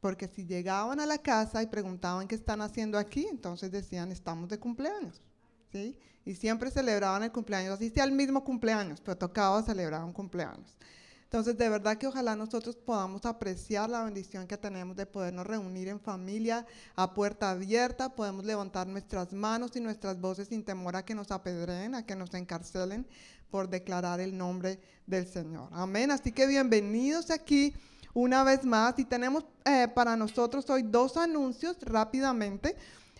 Porque 0.00 0.26
si 0.26 0.44
llegaban 0.44 0.98
a 0.98 1.06
la 1.06 1.18
casa 1.18 1.62
y 1.62 1.68
preguntaban 1.68 2.26
qué 2.26 2.34
están 2.34 2.62
haciendo 2.62 2.98
aquí, 2.98 3.28
entonces 3.30 3.70
decían, 3.70 4.10
estamos 4.10 4.48
de 4.48 4.58
cumpleaños. 4.58 5.22
¿sí? 5.70 5.96
Y 6.26 6.34
siempre 6.34 6.70
celebraban 6.70 7.22
el 7.22 7.32
cumpleaños, 7.32 7.72
así 7.72 7.88
sea 7.88 8.04
el 8.04 8.12
mismo 8.12 8.44
cumpleaños, 8.44 9.00
pero 9.00 9.16
tocaba 9.16 9.62
celebrar 9.62 10.04
un 10.04 10.12
cumpleaños. 10.12 10.76
Entonces, 11.22 11.56
de 11.56 11.68
verdad 11.68 11.98
que 11.98 12.06
ojalá 12.06 12.36
nosotros 12.36 12.76
podamos 12.76 13.26
apreciar 13.26 13.88
la 13.88 14.04
bendición 14.04 14.46
que 14.46 14.56
tenemos 14.56 14.96
de 14.96 15.06
podernos 15.06 15.46
reunir 15.46 15.88
en 15.88 16.00
familia 16.00 16.66
a 16.94 17.14
puerta 17.14 17.50
abierta, 17.50 18.14
podemos 18.14 18.44
levantar 18.44 18.86
nuestras 18.86 19.32
manos 19.32 19.74
y 19.76 19.80
nuestras 19.80 20.20
voces 20.20 20.48
sin 20.48 20.64
temor 20.64 20.96
a 20.96 21.04
que 21.04 21.14
nos 21.14 21.30
apedreen, 21.30 21.94
a 21.94 22.04
que 22.04 22.14
nos 22.14 22.34
encarcelen 22.34 23.06
por 23.50 23.68
declarar 23.68 24.20
el 24.20 24.36
nombre 24.36 24.80
del 25.06 25.26
Señor. 25.26 25.68
Amén. 25.72 26.10
Así 26.10 26.32
que 26.32 26.46
bienvenidos 26.46 27.30
aquí 27.30 27.72
una 28.14 28.44
vez 28.44 28.64
más 28.64 28.98
y 28.98 29.04
tenemos 29.04 29.44
eh, 29.64 29.88
para 29.94 30.16
nosotros 30.16 30.68
hoy 30.70 30.82
dos 30.82 31.16
anuncios 31.16 31.76
rápidamente. 31.82 32.76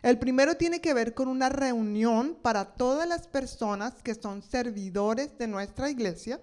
El 0.06 0.20
primero 0.20 0.56
tiene 0.56 0.80
que 0.80 0.94
ver 0.94 1.14
con 1.14 1.26
una 1.26 1.48
reunión 1.48 2.36
para 2.40 2.64
todas 2.64 3.08
las 3.08 3.26
personas 3.26 4.04
que 4.04 4.14
son 4.14 4.40
servidores 4.40 5.36
de 5.36 5.48
nuestra 5.48 5.90
iglesia. 5.90 6.40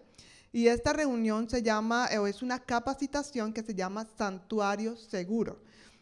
Y 0.52 0.68
esta 0.68 0.92
reunión 0.92 1.50
se 1.50 1.64
llama, 1.64 2.10
o 2.20 2.28
es 2.28 2.42
una 2.42 2.60
capacitación 2.60 3.54
que 3.54 3.64
se 3.64 3.74
llama 3.74 4.06
Santuario 4.18 4.98
Seguro. 4.98 5.62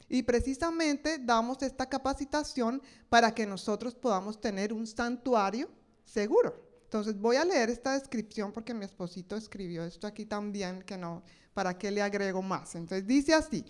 Y 0.09 0.23
precisamente 0.23 1.19
damos 1.19 1.61
esta 1.61 1.87
capacitación 1.87 2.81
para 3.09 3.31
que 3.35 3.45
nosotros 3.45 3.93
podamos 3.93 4.41
tener 4.41 4.73
un 4.73 4.87
santuario 4.87 5.69
seguro. 6.03 6.59
Entonces 6.85 7.15
voy 7.15 7.35
a 7.35 7.45
leer 7.45 7.69
esta 7.69 7.93
descripción 7.93 8.51
porque 8.51 8.73
mi 8.73 8.85
esposito 8.85 9.35
escribió 9.35 9.83
esto 9.83 10.07
aquí 10.07 10.25
también, 10.25 10.81
que 10.81 10.97
no, 10.97 11.21
¿para 11.53 11.77
qué 11.77 11.91
le 11.91 12.01
agrego 12.01 12.41
más? 12.41 12.73
Entonces 12.73 13.05
dice 13.05 13.35
así, 13.35 13.63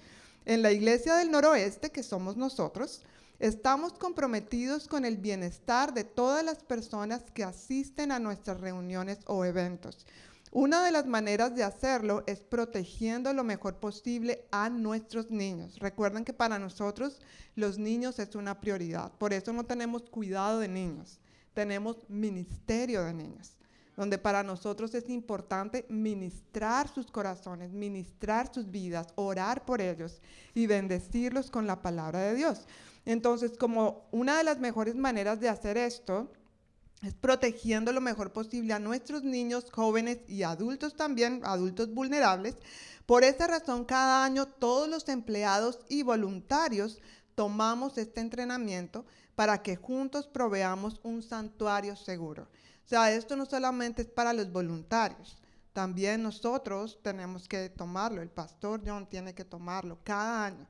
en 0.45 0.61
la 0.61 0.71
iglesia 0.71 1.15
del 1.15 1.29
noroeste, 1.29 1.91
que 1.91 2.03
somos 2.03 2.37
nosotros, 2.37 3.03
estamos 3.41 3.93
comprometidos 3.93 4.87
con 4.87 5.03
el 5.03 5.17
bienestar 5.17 5.95
de 5.95 6.03
todas 6.03 6.45
las 6.45 6.61
personas 6.61 7.23
que 7.33 7.43
asisten 7.43 8.11
a 8.11 8.19
nuestras 8.19 8.61
reuniones 8.61 9.17
o 9.25 9.43
eventos. 9.45 10.05
Una 10.51 10.83
de 10.83 10.91
las 10.91 11.07
maneras 11.07 11.55
de 11.55 11.63
hacerlo 11.63 12.23
es 12.27 12.41
protegiendo 12.41 13.33
lo 13.33 13.43
mejor 13.43 13.77
posible 13.77 14.45
a 14.51 14.69
nuestros 14.69 15.31
niños. 15.31 15.79
Recuerden 15.79 16.23
que 16.23 16.33
para 16.33 16.59
nosotros 16.59 17.19
los 17.55 17.79
niños 17.79 18.19
es 18.19 18.35
una 18.35 18.61
prioridad. 18.61 19.11
Por 19.13 19.33
eso 19.33 19.53
no 19.53 19.65
tenemos 19.65 20.03
cuidado 20.03 20.59
de 20.59 20.67
niños, 20.67 21.19
tenemos 21.55 21.97
ministerio 22.09 23.03
de 23.03 23.13
niños, 23.15 23.57
donde 23.97 24.19
para 24.19 24.43
nosotros 24.43 24.93
es 24.93 25.09
importante 25.09 25.87
ministrar 25.89 26.87
sus 26.89 27.09
corazones, 27.09 27.71
ministrar 27.71 28.53
sus 28.53 28.69
vidas, 28.69 29.07
orar 29.15 29.65
por 29.65 29.81
ellos 29.81 30.21
y 30.53 30.67
bendecirlos 30.67 31.49
con 31.49 31.65
la 31.65 31.81
palabra 31.81 32.19
de 32.19 32.35
Dios. 32.35 32.67
Entonces, 33.05 33.57
como 33.57 34.07
una 34.11 34.37
de 34.37 34.43
las 34.43 34.59
mejores 34.59 34.95
maneras 34.95 35.39
de 35.39 35.49
hacer 35.49 35.77
esto, 35.77 36.31
es 37.01 37.15
protegiendo 37.15 37.91
lo 37.91 38.01
mejor 38.01 38.31
posible 38.31 38.73
a 38.73 38.79
nuestros 38.79 39.23
niños, 39.23 39.71
jóvenes 39.71 40.19
y 40.27 40.43
adultos 40.43 40.95
también, 40.95 41.41
adultos 41.43 41.93
vulnerables. 41.93 42.57
Por 43.07 43.23
esa 43.23 43.47
razón, 43.47 43.85
cada 43.85 44.23
año 44.23 44.45
todos 44.45 44.87
los 44.87 45.09
empleados 45.09 45.79
y 45.89 46.03
voluntarios 46.03 46.99
tomamos 47.33 47.97
este 47.97 48.21
entrenamiento 48.21 49.05
para 49.35 49.63
que 49.63 49.75
juntos 49.75 50.27
proveamos 50.27 50.99
un 51.01 51.23
santuario 51.23 51.95
seguro. 51.95 52.43
O 52.85 52.87
sea, 52.87 53.11
esto 53.11 53.35
no 53.35 53.45
solamente 53.45 54.03
es 54.03 54.07
para 54.07 54.33
los 54.33 54.51
voluntarios, 54.51 55.37
también 55.73 56.21
nosotros 56.21 56.99
tenemos 57.01 57.47
que 57.47 57.69
tomarlo, 57.69 58.21
el 58.21 58.29
pastor 58.29 58.81
John 58.85 59.07
tiene 59.07 59.33
que 59.33 59.45
tomarlo 59.45 59.99
cada 60.03 60.45
año. 60.45 60.67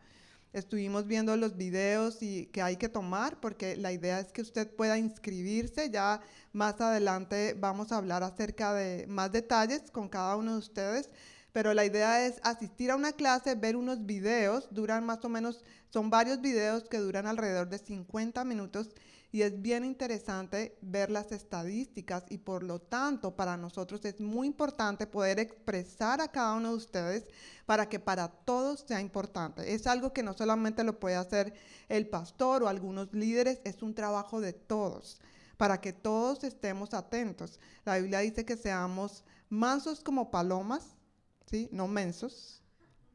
Estuvimos 0.54 1.08
viendo 1.08 1.38
los 1.38 1.56
videos 1.56 2.22
y 2.22 2.48
que 2.48 2.62
hay 2.62 2.76
que 2.76 2.90
tomar 2.90 3.40
porque 3.40 3.78
la 3.78 3.94
idea 3.94 4.20
es 4.20 4.34
que 4.34 4.42
usted 4.42 4.70
pueda 4.70 4.98
inscribirse. 4.98 5.90
Ya 5.90 6.22
más 6.52 6.82
adelante 6.82 7.56
vamos 7.58 7.92
a 7.92 7.98
hablar 7.98 8.22
acerca 8.24 8.74
de 8.74 9.06
más 9.08 9.32
detalles 9.32 9.90
con 9.92 10.10
cada 10.10 10.36
uno 10.36 10.54
de 10.54 10.60
ustedes. 10.60 11.10
Pero 11.54 11.74
la 11.74 11.86
idea 11.86 12.26
es 12.26 12.40
asistir 12.44 12.92
a 12.92 12.96
una 12.96 13.14
clase, 13.14 13.56
ver 13.56 13.76
unos 13.76 14.06
videos, 14.06 14.68
duran 14.72 15.06
más 15.06 15.24
o 15.24 15.30
menos, 15.30 15.64
son 15.90 16.10
varios 16.10 16.42
videos 16.42 16.88
que 16.90 16.98
duran 16.98 17.28
alrededor 17.28 17.70
de 17.70 17.78
50 17.78 18.44
minutos 18.46 18.90
y 19.32 19.44
es 19.44 19.62
bien 19.62 19.86
interesante 19.86 20.78
ver 20.82 21.10
las 21.10 21.32
estadísticas 21.32 22.26
y 22.30 22.40
por 22.40 22.64
lo 22.64 22.80
tanto 22.80 23.36
para 23.36 23.56
nosotros 23.56 24.04
es 24.04 24.20
muy 24.20 24.48
importante 24.48 25.08
poder 25.08 25.40
expresar 25.40 26.20
a 26.20 26.28
cada 26.28 26.56
uno 26.56 26.72
de 26.72 26.76
ustedes 26.76 27.28
para 27.66 27.88
que 27.88 28.00
para 28.00 28.28
todos 28.28 28.82
sea 28.82 29.00
importante. 29.00 29.74
Es 29.74 29.88
algo 29.88 30.12
que 30.12 30.24
no 30.24 30.34
solamente 30.34 30.84
lo 30.84 31.00
puede 31.00 31.16
hacer 31.16 31.54
el 31.88 32.08
pastor 32.08 32.64
o 32.64 32.68
algunos 32.68 33.14
líderes, 33.14 33.62
es 33.64 33.82
un 33.82 33.96
trabajo 33.96 34.42
de 34.42 34.52
todos 34.52 35.22
para 35.56 35.80
que 35.80 35.94
todos 35.94 36.44
estemos 36.44 36.94
atentos. 36.94 37.60
La 37.86 37.98
Biblia 37.98 38.20
dice 38.20 38.44
que 38.44 38.58
seamos 38.58 39.24
mansos 39.48 40.04
como 40.04 40.30
palomas, 40.30 40.98
¿sí? 41.46 41.70
No 41.72 41.88
mensos, 41.88 42.62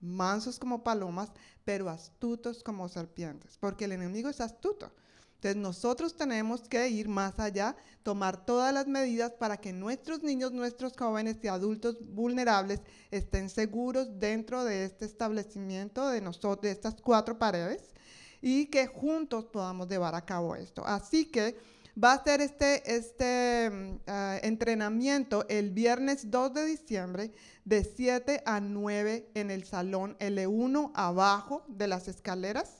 mansos 0.00 0.58
como 0.58 0.82
palomas, 0.82 1.32
pero 1.64 1.90
astutos 1.90 2.62
como 2.62 2.88
serpientes, 2.88 3.58
porque 3.58 3.84
el 3.84 3.92
enemigo 3.92 4.28
es 4.28 4.40
astuto. 4.40 4.92
Entonces 5.36 5.56
nosotros 5.56 6.16
tenemos 6.16 6.62
que 6.62 6.88
ir 6.88 7.08
más 7.08 7.38
allá, 7.38 7.76
tomar 8.02 8.44
todas 8.44 8.72
las 8.72 8.86
medidas 8.86 9.32
para 9.32 9.58
que 9.58 9.72
nuestros 9.72 10.22
niños, 10.22 10.52
nuestros 10.52 10.94
jóvenes 10.96 11.36
y 11.42 11.48
adultos 11.48 11.98
vulnerables 12.00 12.80
estén 13.10 13.50
seguros 13.50 14.18
dentro 14.18 14.64
de 14.64 14.84
este 14.84 15.04
establecimiento 15.04 16.08
de 16.08 16.22
nosotros, 16.22 16.62
de 16.62 16.70
estas 16.70 16.94
cuatro 17.00 17.38
paredes, 17.38 17.94
y 18.40 18.66
que 18.66 18.86
juntos 18.86 19.44
podamos 19.44 19.88
llevar 19.88 20.14
a 20.14 20.24
cabo 20.24 20.56
esto. 20.56 20.84
Así 20.86 21.26
que 21.26 21.56
va 22.02 22.12
a 22.12 22.24
ser 22.24 22.40
este, 22.40 22.96
este 22.96 23.70
mm, 23.70 23.98
ah, 24.06 24.38
entrenamiento 24.42 25.46
el 25.48 25.70
viernes 25.70 26.30
2 26.30 26.54
de 26.54 26.64
diciembre 26.66 27.32
de 27.64 27.84
7 27.84 28.42
a 28.46 28.60
9 28.60 29.30
en 29.34 29.50
el 29.50 29.64
salón 29.64 30.16
L1 30.18 30.92
abajo 30.94 31.64
de 31.68 31.88
las 31.88 32.08
escaleras. 32.08 32.78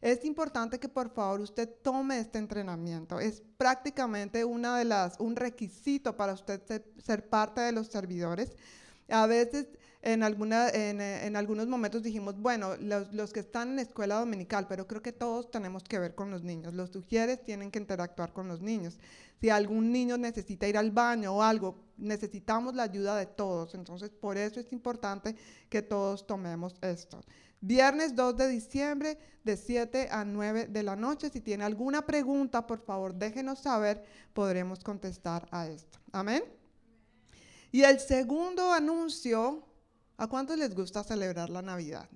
Es 0.00 0.24
importante 0.24 0.78
que 0.78 0.88
por 0.88 1.10
favor 1.10 1.40
usted 1.40 1.68
tome 1.82 2.20
este 2.20 2.38
entrenamiento. 2.38 3.18
Es 3.18 3.42
prácticamente 3.56 4.44
una 4.44 4.78
de 4.78 4.84
las, 4.84 5.18
un 5.18 5.34
requisito 5.34 6.16
para 6.16 6.32
usted 6.32 6.62
ser, 6.98 7.28
parte 7.28 7.60
de 7.60 7.72
los 7.72 7.88
servidores. 7.88 8.56
A 9.08 9.26
veces 9.26 9.66
en, 10.02 10.22
alguna, 10.22 10.68
en, 10.68 11.34
algunos 11.34 11.66
momentos 11.66 12.02
dijimos, 12.02 12.38
bueno, 12.38 12.76
los, 12.76 13.12
los, 13.12 13.32
que 13.32 13.40
están 13.40 13.72
en 13.72 13.78
escuela 13.80 14.20
dominical, 14.20 14.66
pero 14.68 14.86
creo 14.86 15.02
que 15.02 15.12
todos 15.12 15.50
tenemos 15.50 15.82
que 15.82 15.98
ver 15.98 16.14
con 16.14 16.30
los 16.30 16.44
niños. 16.44 16.74
Los 16.74 16.90
sugieres 16.90 17.42
tienen 17.42 17.70
que 17.70 17.80
interactuar 17.80 18.32
con 18.32 18.46
los 18.46 18.60
niños. 18.60 18.98
Si 19.40 19.50
algún 19.50 19.92
niño 19.92 20.16
necesita 20.18 20.68
ir 20.68 20.76
al 20.76 20.90
baño 20.90 21.34
o 21.34 21.42
algo, 21.42 21.76
necesitamos 21.96 22.74
la 22.74 22.84
ayuda 22.84 23.16
de 23.16 23.26
todos. 23.26 23.74
Entonces, 23.74 24.10
por 24.10 24.36
eso 24.36 24.60
es 24.60 24.72
importante 24.72 25.34
que 25.68 25.82
todos 25.82 26.26
tomemos 26.26 26.76
esto. 26.82 27.20
Viernes 27.60 28.14
2 28.14 28.36
de 28.36 28.48
diciembre 28.48 29.18
de 29.44 29.56
7 29.56 30.08
a 30.10 30.24
9 30.24 30.66
de 30.68 30.82
la 30.82 30.94
noche. 30.94 31.30
Si 31.30 31.40
tiene 31.40 31.64
alguna 31.64 32.06
pregunta, 32.06 32.66
por 32.66 32.80
favor, 32.80 33.14
déjenos 33.14 33.60
saber, 33.60 34.04
podremos 34.32 34.84
contestar 34.84 35.48
a 35.50 35.66
esto. 35.66 35.98
Amén. 36.12 36.44
Y 37.72 37.82
el 37.82 38.00
segundo 38.00 38.72
anuncio, 38.72 39.66
¿a 40.16 40.26
cuántos 40.26 40.56
les 40.56 40.74
gusta 40.74 41.02
celebrar 41.04 41.50
la 41.50 41.62
Navidad? 41.62 42.08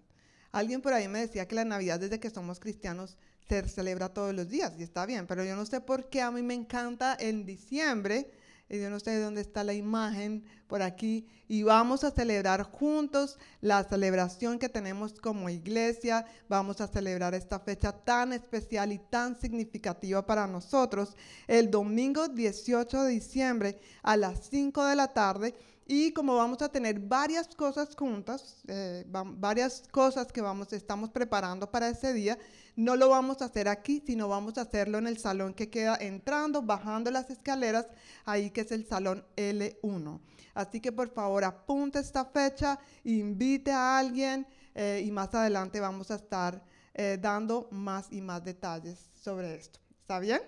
Alguien 0.53 0.81
por 0.81 0.93
ahí 0.93 1.09
me 1.09 1.21
decía 1.21 1.49
que 1.49 1.55
la 1.55 1.65
Navidad 1.65 1.99
desde 1.99 2.21
que 2.21 2.31
somos 2.31 2.61
cristianos 2.61 3.17
se 3.49 3.69
celebra 3.69 4.09
todos 4.11 4.35
los 4.35 4.49
días 4.49 4.75
y 4.79 4.83
está 4.83 5.05
bien, 5.07 5.27
pero 5.27 5.45
yo 5.45 5.57
no 5.57 5.67
sé 5.67 5.81
por 5.81 6.09
qué 6.09 6.23
a 6.23 6.31
mí 6.31 6.43
me 6.43 6.55
encanta 6.55 7.17
en 7.19 7.45
diciembre 7.45 8.31
y 8.73 8.81
yo 8.81 8.89
no 8.89 8.99
sé 8.99 9.21
dónde 9.21 9.43
está 9.43 9.63
la 9.63 9.75
imagen 9.75 10.45
por 10.67 10.81
aquí, 10.81 11.29
y 11.47 11.63
vamos 11.63 12.05
a 12.05 12.11
celebrar 12.11 12.63
juntos 12.63 13.39
la 13.61 13.85
celebración 13.85 14.59
que 14.59 14.71
tenemos 14.71 15.13
como 15.21 15.51
iglesia, 15.51 16.25
vamos 16.49 16.81
a 16.81 16.89
celebrar 16.89 17.35
esta 17.35 17.61
fecha 17.61 17.93
tan 17.93 18.33
especial 18.33 18.91
y 18.91 18.99
tan 18.99 19.39
significativa 19.39 20.25
para 20.25 20.47
nosotros, 20.47 21.15
el 21.47 21.71
domingo 21.71 22.29
18 22.29 23.03
de 23.05 23.11
diciembre 23.11 23.79
a 24.03 24.17
las 24.17 24.49
5 24.49 24.87
de 24.87 24.97
la 24.97 25.09
tarde, 25.09 25.55
y 25.87 26.13
como 26.13 26.37
vamos 26.37 26.63
a 26.63 26.71
tener 26.71 26.99
varias 26.99 27.49
cosas 27.55 27.95
juntas, 27.95 28.63
eh, 28.69 29.05
varias 29.07 29.83
cosas 29.91 30.33
que 30.33 30.41
vamos, 30.41 30.73
estamos 30.73 31.11
preparando 31.11 31.71
para 31.71 31.91
ese 31.91 32.15
día, 32.15 32.39
no 32.77 32.97
lo 32.97 33.09
vamos 33.09 33.43
a 33.43 33.47
hacer 33.47 33.69
aquí, 33.69 34.03
sino 34.07 34.29
vamos 34.29 34.57
a 34.59 34.63
hacerlo 34.63 34.99
en 34.99 35.07
el 35.07 35.19
salón 35.19 35.55
que 35.55 35.69
queda 35.69 35.97
entrando, 36.01 36.63
bajando 36.63 37.11
las 37.11 37.31
escaleras, 37.31 37.87
ahí 38.25 38.51
que 38.51 38.63
es 38.63 38.73
el 38.73 38.87
salón 38.87 39.25
L1. 39.37 40.21
Así 40.55 40.81
que 40.81 40.93
por 40.93 41.11
favor 41.11 41.45
apunte 41.45 41.99
esta 41.99 42.25
fecha, 42.25 42.79
invite 43.05 43.71
a 43.71 43.99
alguien 43.99 44.47
eh, 44.75 45.03
y 45.05 45.11
más 45.11 45.35
adelante 45.35 45.81
vamos 45.81 46.11
a 46.11 46.17
estar 46.17 46.63
eh, 46.95 47.19
dando 47.21 47.69
más 47.71 48.09
y 48.11 48.21
más 48.21 48.45
detalles 48.45 49.11
sobre 49.15 49.55
esto. 49.55 49.81
¿Está 50.01 50.19
bien? 50.19 50.43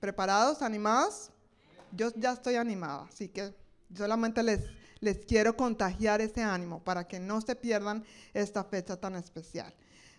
¿Preparados? 0.00 0.62
¿Animados? 0.62 1.30
Yo 1.92 2.12
ya 2.16 2.32
estoy 2.32 2.54
animada, 2.56 3.06
así 3.08 3.28
que 3.28 3.54
solamente 3.94 4.42
les, 4.42 4.60
les 5.00 5.18
quiero 5.24 5.56
contagiar 5.56 6.20
ese 6.20 6.42
ánimo 6.42 6.82
para 6.82 7.06
que 7.06 7.18
no 7.18 7.40
se 7.40 7.56
pierdan 7.56 8.04
esta 8.32 8.64
fecha 8.64 8.96
tan 8.96 9.16
especial. 9.16 9.74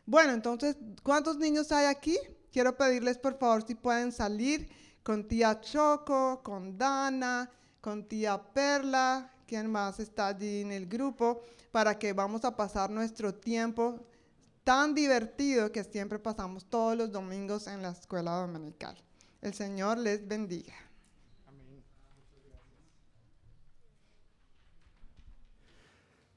Bueno, 0.06 0.34
entonces, 0.34 0.76
¿cuántos 1.04 1.38
niños 1.38 1.72
hay 1.72 1.86
aquí? 1.86 2.18
Quiero 2.52 2.76
pedirles 2.76 3.18
por 3.18 3.38
favor 3.38 3.66
si 3.66 3.76
pueden 3.76 4.12
salir 4.12 4.70
con 5.04 5.28
tía 5.28 5.62
Choco, 5.62 6.42
con 6.44 6.78
Dana, 6.78 7.50
con 7.80 8.08
tía 8.08 8.42
Perla, 8.54 9.32
quien 9.48 9.72
más 9.72 10.00
está 10.00 10.28
allí 10.28 10.62
en 10.62 10.72
el 10.72 10.88
grupo, 10.88 11.42
para 11.72 11.98
que 11.98 12.14
vamos 12.14 12.46
a 12.46 12.56
pasar 12.56 12.90
nuestro 12.90 13.34
tiempo 13.34 14.00
tan 14.64 14.94
divertido 14.94 15.72
que 15.72 15.84
siempre 15.84 16.20
pasamos 16.20 16.66
todos 16.66 16.96
los 16.96 17.12
domingos 17.12 17.68
en 17.68 17.82
la 17.82 17.90
escuela 17.90 18.32
dominical. 18.32 18.96
El 19.42 19.54
Señor 19.54 19.98
les 19.98 20.28
bendiga. 20.28 20.91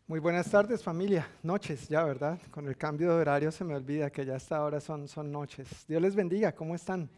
Muy 0.07 0.21
buenas 0.21 0.51
tardes 0.51 0.83
familia, 0.83 1.27
noches 1.43 1.89
ya, 1.89 2.05
¿verdad? 2.05 2.39
Con 2.51 2.69
el 2.69 2.77
cambio 2.77 3.15
de 3.15 3.23
horario 3.23 3.51
se 3.51 3.65
me 3.65 3.75
olvida 3.75 4.11
que 4.11 4.27
ya 4.27 4.37
hasta 4.37 4.59
ahora 4.59 4.79
son, 4.79 5.09
son 5.09 5.33
noches. 5.33 5.67
Dios 5.89 6.03
les 6.03 6.15
bendiga, 6.15 6.53
¿cómo 6.53 6.75
están? 6.75 7.09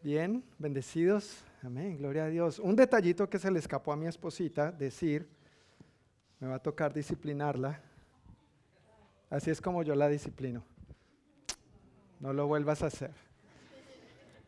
Bien, 0.00 0.44
bendecidos, 0.56 1.42
amén, 1.64 1.98
gloria 1.98 2.26
a 2.26 2.28
Dios. 2.28 2.60
Un 2.60 2.76
detallito 2.76 3.28
que 3.28 3.40
se 3.40 3.50
le 3.50 3.58
escapó 3.58 3.92
a 3.92 3.96
mi 3.96 4.06
esposita 4.06 4.70
decir, 4.70 5.28
me 6.38 6.46
va 6.46 6.54
a 6.54 6.62
tocar 6.62 6.94
disciplinarla, 6.94 7.80
así 9.28 9.50
es 9.50 9.60
como 9.60 9.82
yo 9.82 9.96
la 9.96 10.08
disciplino. 10.08 10.62
No 12.20 12.32
lo 12.32 12.46
vuelvas 12.46 12.84
a 12.84 12.86
hacer. 12.86 13.27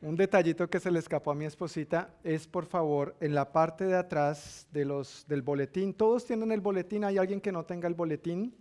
Un 0.02 0.16
detallito 0.16 0.68
que 0.70 0.80
se 0.80 0.90
le 0.90 0.98
escapó 0.98 1.30
a 1.30 1.34
mi 1.34 1.44
esposita 1.44 2.14
es, 2.24 2.46
por 2.46 2.64
favor, 2.64 3.14
en 3.20 3.34
la 3.34 3.52
parte 3.52 3.84
de 3.84 3.96
atrás 3.96 4.66
de 4.72 4.86
los, 4.86 5.26
del 5.28 5.42
boletín. 5.42 5.92
Todos 5.92 6.24
tienen 6.24 6.52
el 6.52 6.62
boletín. 6.62 7.04
¿Hay 7.04 7.18
alguien 7.18 7.38
que 7.38 7.52
no 7.52 7.64
tenga 7.64 7.86
el 7.86 7.92
boletín? 7.92 8.54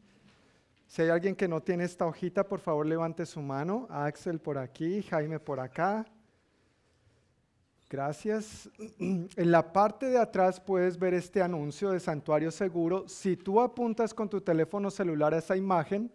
Si 0.86 1.02
hay 1.02 1.10
alguien 1.10 1.36
que 1.36 1.48
no 1.48 1.62
tiene 1.62 1.86
esta 1.86 2.06
hojita, 2.06 2.44
por 2.44 2.60
favor, 2.60 2.86
levante 2.86 3.26
su 3.26 3.42
mano. 3.42 3.88
Axel 3.90 4.40
por 4.40 4.58
aquí, 4.58 5.02
Jaime 5.04 5.40
por 5.40 5.62
acá. 5.62 6.06
Gracias. 7.90 8.70
En 9.00 9.52
la 9.52 9.72
parte 9.72 10.08
de 10.08 10.18
atrás 10.18 10.60
puedes 10.60 11.00
ver 11.00 11.14
este 11.14 11.42
anuncio 11.42 11.92
de 11.92 12.02
Santuario 12.02 12.52
Seguro. 12.52 13.08
Si 13.08 13.38
tú 13.38 13.62
apuntas 13.62 14.14
con 14.14 14.30
tu 14.30 14.42
teléfono 14.42 14.92
celular 14.92 15.34
a 15.34 15.38
esa 15.38 15.56
imagen, 15.56 16.12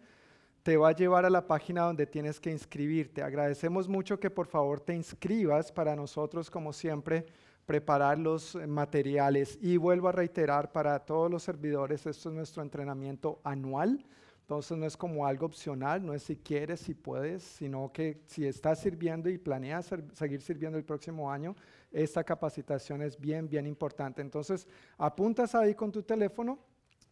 te 0.65 0.77
va 0.77 0.89
a 0.89 0.95
llevar 0.95 1.25
a 1.25 1.29
la 1.29 1.45
página 1.45 1.83
donde 1.83 2.07
tienes 2.07 2.39
que 2.39 2.49
inscribirte. 2.49 3.21
Agradecemos 3.21 3.87
mucho 3.87 4.19
que 4.19 4.31
por 4.31 4.47
favor 4.47 4.79
te 4.79 4.95
inscribas 4.95 5.71
para 5.71 5.95
nosotros, 5.95 6.49
como 6.49 6.73
siempre, 6.73 7.27
preparar 7.67 8.17
los 8.17 8.55
materiales. 8.55 9.59
Y 9.61 9.77
vuelvo 9.77 10.07
a 10.07 10.11
reiterar 10.11 10.71
para 10.71 10.97
todos 11.05 11.29
los 11.29 11.43
servidores, 11.43 12.07
esto 12.07 12.29
es 12.29 12.35
nuestro 12.35 12.63
entrenamiento 12.63 13.39
anual. 13.43 14.03
Entonces 14.41 14.75
no 14.75 14.87
es 14.87 14.97
como 14.97 15.27
algo 15.27 15.45
opcional, 15.45 16.03
no 16.03 16.15
es 16.15 16.23
si 16.23 16.35
quieres, 16.35 16.79
si 16.79 16.95
puedes, 16.95 17.43
sino 17.43 17.91
que 17.93 18.23
si 18.25 18.47
estás 18.47 18.79
sirviendo 18.79 19.29
y 19.29 19.37
planeas 19.37 19.91
seguir 20.13 20.41
sirviendo 20.41 20.79
el 20.79 20.83
próximo 20.83 21.31
año, 21.31 21.55
esta 21.91 22.23
capacitación 22.23 23.03
es 23.03 23.19
bien, 23.19 23.47
bien 23.47 23.67
importante. 23.67 24.23
Entonces 24.23 24.67
apuntas 24.97 25.53
ahí 25.53 25.75
con 25.75 25.91
tu 25.91 26.01
teléfono 26.01 26.57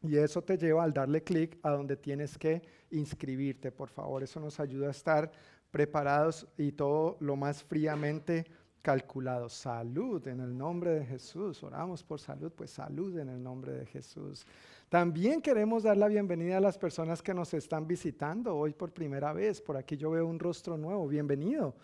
y 0.03 0.17
eso 0.17 0.41
te 0.41 0.57
lleva 0.57 0.83
al 0.83 0.93
darle 0.93 1.23
clic 1.23 1.57
a 1.63 1.71
donde 1.71 1.95
tienes 1.95 2.37
que 2.37 2.61
inscribirte, 2.91 3.71
por 3.71 3.89
favor. 3.89 4.21
Eso 4.21 4.39
nos 4.39 4.59
ayuda 4.59 4.87
a 4.87 4.91
estar 4.91 5.31
preparados 5.71 6.45
y 6.57 6.73
todo 6.73 7.17
lo 7.21 7.35
más 7.37 7.63
fríamente 7.63 8.45
calculado. 8.81 9.47
Salud 9.47 10.27
en 10.27 10.41
el 10.41 10.55
nombre 10.55 10.91
de 10.91 11.05
Jesús. 11.05 11.63
Oramos 11.63 12.03
por 12.03 12.19
salud, 12.19 12.51
pues 12.51 12.69
salud 12.69 13.17
en 13.17 13.29
el 13.29 13.41
nombre 13.41 13.71
de 13.71 13.85
Jesús. 13.85 14.45
También 14.89 15.41
queremos 15.41 15.83
dar 15.83 15.95
la 15.95 16.09
bienvenida 16.09 16.57
a 16.57 16.61
las 16.61 16.77
personas 16.77 17.23
que 17.23 17.33
nos 17.33 17.53
están 17.53 17.87
visitando 17.87 18.55
hoy 18.55 18.73
por 18.73 18.91
primera 18.91 19.31
vez. 19.31 19.61
Por 19.61 19.77
aquí 19.77 19.95
yo 19.95 20.11
veo 20.11 20.27
un 20.27 20.37
rostro 20.37 20.77
nuevo. 20.77 21.07
Bienvenido. 21.07 21.75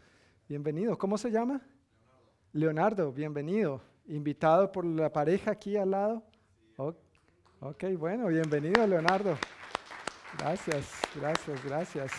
Bienvenido. 0.48 0.98
¿Cómo 0.98 1.18
se 1.18 1.32
llama? 1.32 1.62
Leonardo, 2.52 3.14
bienvenido. 3.14 3.82
Invitado 4.08 4.72
por 4.72 4.86
la 4.86 5.12
pareja 5.12 5.52
aquí 5.52 5.78
al 5.78 5.92
lado. 5.92 6.24
Ok, 7.62 7.84
bueno, 7.98 8.28
bienvenido 8.28 8.88
Leonardo. 8.88 9.38
Gracias, 10.38 10.94
gracias, 11.14 11.62
gracias. 11.66 12.12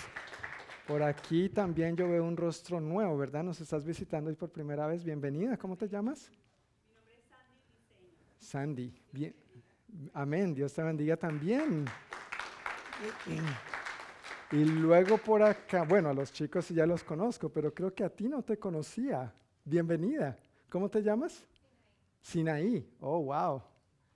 Por 0.87 1.03
aquí 1.03 1.49
también 1.49 1.97
yo 1.97 2.07
veo 2.11 2.25
un 2.25 2.37
rostro 2.37 2.79
nuevo, 2.79 3.17
¿verdad? 3.17 3.43
Nos 3.43 3.59
estás 3.59 3.83
visitando 3.83 4.29
hoy 4.29 4.37
por 4.37 4.51
primera 4.51 4.87
vez. 4.87 5.03
Bienvenida, 5.03 5.57
¿cómo 5.57 5.79
te 5.79 5.89
llamas? 5.89 6.31
Mi 6.87 6.93
nombre 6.93 7.15
es 7.15 7.25
Sandy 7.25 8.93
Sandy, 8.93 9.03
bien. 9.13 9.35
Amén, 10.13 10.53
Dios 10.53 10.75
te 10.75 10.83
bendiga 10.83 11.17
también. 11.17 11.87
Y 14.53 14.65
luego 14.67 15.17
por 15.17 15.43
acá, 15.43 15.85
bueno, 15.85 16.11
a 16.11 16.13
los 16.13 16.35
chicos 16.35 16.69
ya 16.69 16.85
los 16.85 17.03
conozco, 17.03 17.49
pero 17.49 17.73
creo 17.73 17.95
que 17.95 18.05
a 18.05 18.11
ti 18.11 18.29
no 18.29 18.43
te 18.43 18.59
conocía. 18.59 19.33
Bienvenida. 19.65 20.39
¿Cómo 20.69 20.91
te 20.91 21.03
llamas? 21.03 21.43
Sinaí. 22.21 22.87
Oh, 23.01 23.21
wow 23.21 23.70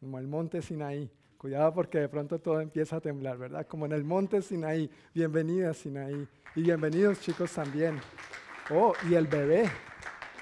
como 0.05 0.19
el 0.19 0.27
monte 0.27 0.61
Sinaí. 0.61 1.11
Cuidado 1.39 1.73
porque 1.73 1.99
de 1.99 2.11
pronto 2.11 2.39
todo 2.39 2.61
empieza 2.61 2.97
a 2.97 3.01
temblar, 3.01 3.39
¿verdad? 3.39 3.67
Como 3.67 3.87
en 3.87 3.93
el 3.93 4.05
monte 4.05 4.43
Sinaí. 4.43 4.91
Bienvenida 5.15 5.73
Sinaí. 5.73 6.29
Y 6.55 6.63
bienvenidos 6.63 7.23
chicos 7.23 7.51
también. 7.53 7.99
Oh, 8.71 8.93
y 9.09 9.15
el 9.15 9.27
bebé. 9.27 9.65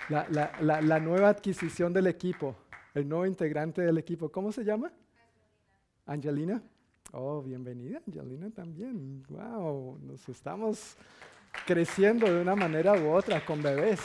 La, 0.08 0.26
la, 0.30 0.80
la, 0.80 0.98
nueva 0.98 1.28
adquisición 1.28 1.92
del 1.92 2.08
equipo. 2.08 2.56
El 2.92 3.08
nuevo 3.08 3.24
integrante 3.24 3.82
del 3.82 3.98
equipo. 3.98 4.32
¿Cómo 4.32 4.50
se 4.50 4.64
llama? 4.64 4.90
Angelina. 6.06 6.60
Oh, 7.12 7.40
bienvenida 7.40 8.02
Angelina 8.04 8.50
también. 8.50 9.22
Wow, 9.28 10.00
nos 10.02 10.28
estamos 10.28 10.96
creciendo 11.68 12.26
de 12.26 12.42
una 12.42 12.56
manera 12.56 12.94
u 12.94 13.12
otra 13.12 13.44
con 13.44 13.62
bebés. 13.62 14.00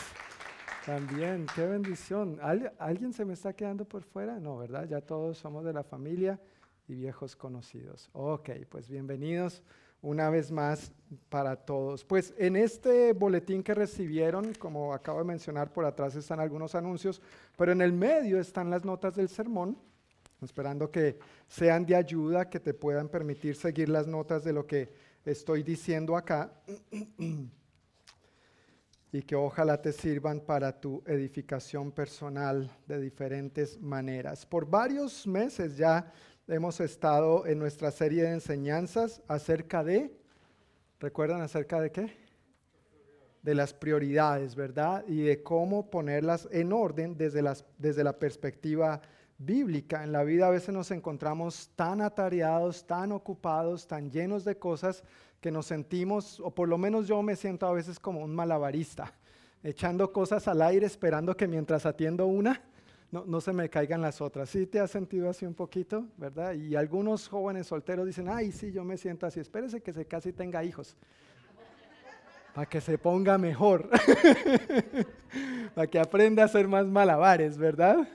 También, 0.87 1.47
qué 1.53 1.65
bendición. 1.65 2.39
¿Alguien 2.79 3.11
se 3.11 3.25
me 3.25 3.33
está 3.33 3.51
quedando 3.51 3.83
por 3.83 4.03
fuera? 4.03 4.39
No, 4.39 4.55
¿verdad? 4.55 4.87
Ya 4.87 5.01
todos 5.01 5.37
somos 5.37 5.65
de 5.65 5.73
la 5.73 5.83
familia 5.83 6.39
y 6.87 6.95
viejos 6.95 7.35
conocidos. 7.35 8.09
Ok, 8.13 8.51
pues 8.69 8.87
bienvenidos 8.87 9.61
una 10.01 10.29
vez 10.29 10.49
más 10.49 10.93
para 11.27 11.57
todos. 11.57 12.05
Pues 12.05 12.33
en 12.37 12.55
este 12.55 13.11
boletín 13.11 13.63
que 13.63 13.73
recibieron, 13.73 14.53
como 14.53 14.93
acabo 14.93 15.19
de 15.19 15.25
mencionar, 15.25 15.73
por 15.73 15.83
atrás 15.83 16.15
están 16.15 16.39
algunos 16.39 16.73
anuncios, 16.73 17.21
pero 17.57 17.73
en 17.73 17.81
el 17.81 17.91
medio 17.91 18.39
están 18.39 18.69
las 18.69 18.85
notas 18.85 19.13
del 19.13 19.27
sermón, 19.27 19.77
esperando 20.41 20.89
que 20.89 21.19
sean 21.49 21.85
de 21.85 21.97
ayuda, 21.97 22.49
que 22.49 22.61
te 22.61 22.73
puedan 22.73 23.09
permitir 23.09 23.57
seguir 23.57 23.89
las 23.89 24.07
notas 24.07 24.45
de 24.45 24.53
lo 24.53 24.65
que 24.65 24.87
estoy 25.25 25.63
diciendo 25.63 26.15
acá. 26.15 26.49
y 29.11 29.21
que 29.21 29.35
ojalá 29.35 29.81
te 29.81 29.93
sirvan 29.93 30.41
para 30.41 30.79
tu 30.79 31.01
edificación 31.05 31.91
personal 31.91 32.69
de 32.87 32.99
diferentes 32.99 33.79
maneras. 33.79 34.45
Por 34.45 34.69
varios 34.69 35.25
meses 35.25 35.77
ya 35.77 36.11
hemos 36.47 36.79
estado 36.79 37.45
en 37.45 37.59
nuestra 37.59 37.91
serie 37.91 38.23
de 38.23 38.33
enseñanzas 38.33 39.21
acerca 39.27 39.83
de, 39.83 40.11
¿recuerdan 40.99 41.41
acerca 41.41 41.79
de 41.79 41.91
qué? 41.91 42.17
De 43.41 43.55
las 43.55 43.73
prioridades, 43.73 44.55
¿verdad? 44.55 45.05
Y 45.07 45.21
de 45.21 45.41
cómo 45.41 45.89
ponerlas 45.89 46.47
en 46.51 46.73
orden 46.73 47.17
desde, 47.17 47.41
las, 47.41 47.65
desde 47.77 48.03
la 48.03 48.19
perspectiva 48.19 49.01
bíblica. 49.37 50.03
En 50.03 50.11
la 50.11 50.23
vida 50.23 50.47
a 50.47 50.51
veces 50.51 50.73
nos 50.73 50.91
encontramos 50.91 51.69
tan 51.75 52.01
atareados, 52.01 52.85
tan 52.85 53.11
ocupados, 53.11 53.87
tan 53.87 54.11
llenos 54.11 54.43
de 54.43 54.57
cosas 54.57 55.03
que 55.41 55.51
nos 55.51 55.65
sentimos, 55.65 56.39
o 56.39 56.51
por 56.51 56.67
lo 56.67 56.77
menos 56.77 57.07
yo 57.07 57.21
me 57.21 57.35
siento 57.35 57.67
a 57.67 57.73
veces 57.73 57.99
como 57.99 58.21
un 58.23 58.35
malabarista, 58.35 59.13
echando 59.63 60.11
cosas 60.11 60.47
al 60.47 60.61
aire 60.61 60.85
esperando 60.85 61.35
que 61.35 61.47
mientras 61.47 61.85
atiendo 61.85 62.25
una, 62.25 62.61
no, 63.11 63.23
no, 63.25 63.39
se 63.39 63.53
me 63.53 63.69
caigan 63.69 64.01
las 64.01 64.19
otras. 64.19 64.49
¿Sí 64.49 64.67
te 64.67 64.79
has 64.79 64.91
sentido 64.91 65.29
así 65.29 65.45
un 65.45 65.53
poquito, 65.53 66.05
verdad? 66.17 66.53
Y 66.53 66.75
algunos 66.75 67.29
jóvenes 67.29 67.67
solteros 67.67 68.05
dicen, 68.05 68.27
ay, 68.27 68.51
sí, 68.51 68.71
yo 68.71 68.83
me 68.83 68.97
siento 68.97 69.25
así, 69.25 69.39
espérese 69.39 69.81
que 69.81 69.93
se 69.93 70.05
casi 70.05 70.33
tenga 70.33 70.63
hijos 70.63 70.97
para 72.57 72.67
que 72.67 72.81
se 72.81 72.97
ponga 72.97 73.37
mejor, 73.37 73.87
para 75.75 75.85
que 75.85 75.99
aprenda 75.99 76.41
a 76.41 76.47
hacer 76.47 76.67
más 76.67 76.87
malabares, 76.87 77.55
¿verdad? 77.55 78.09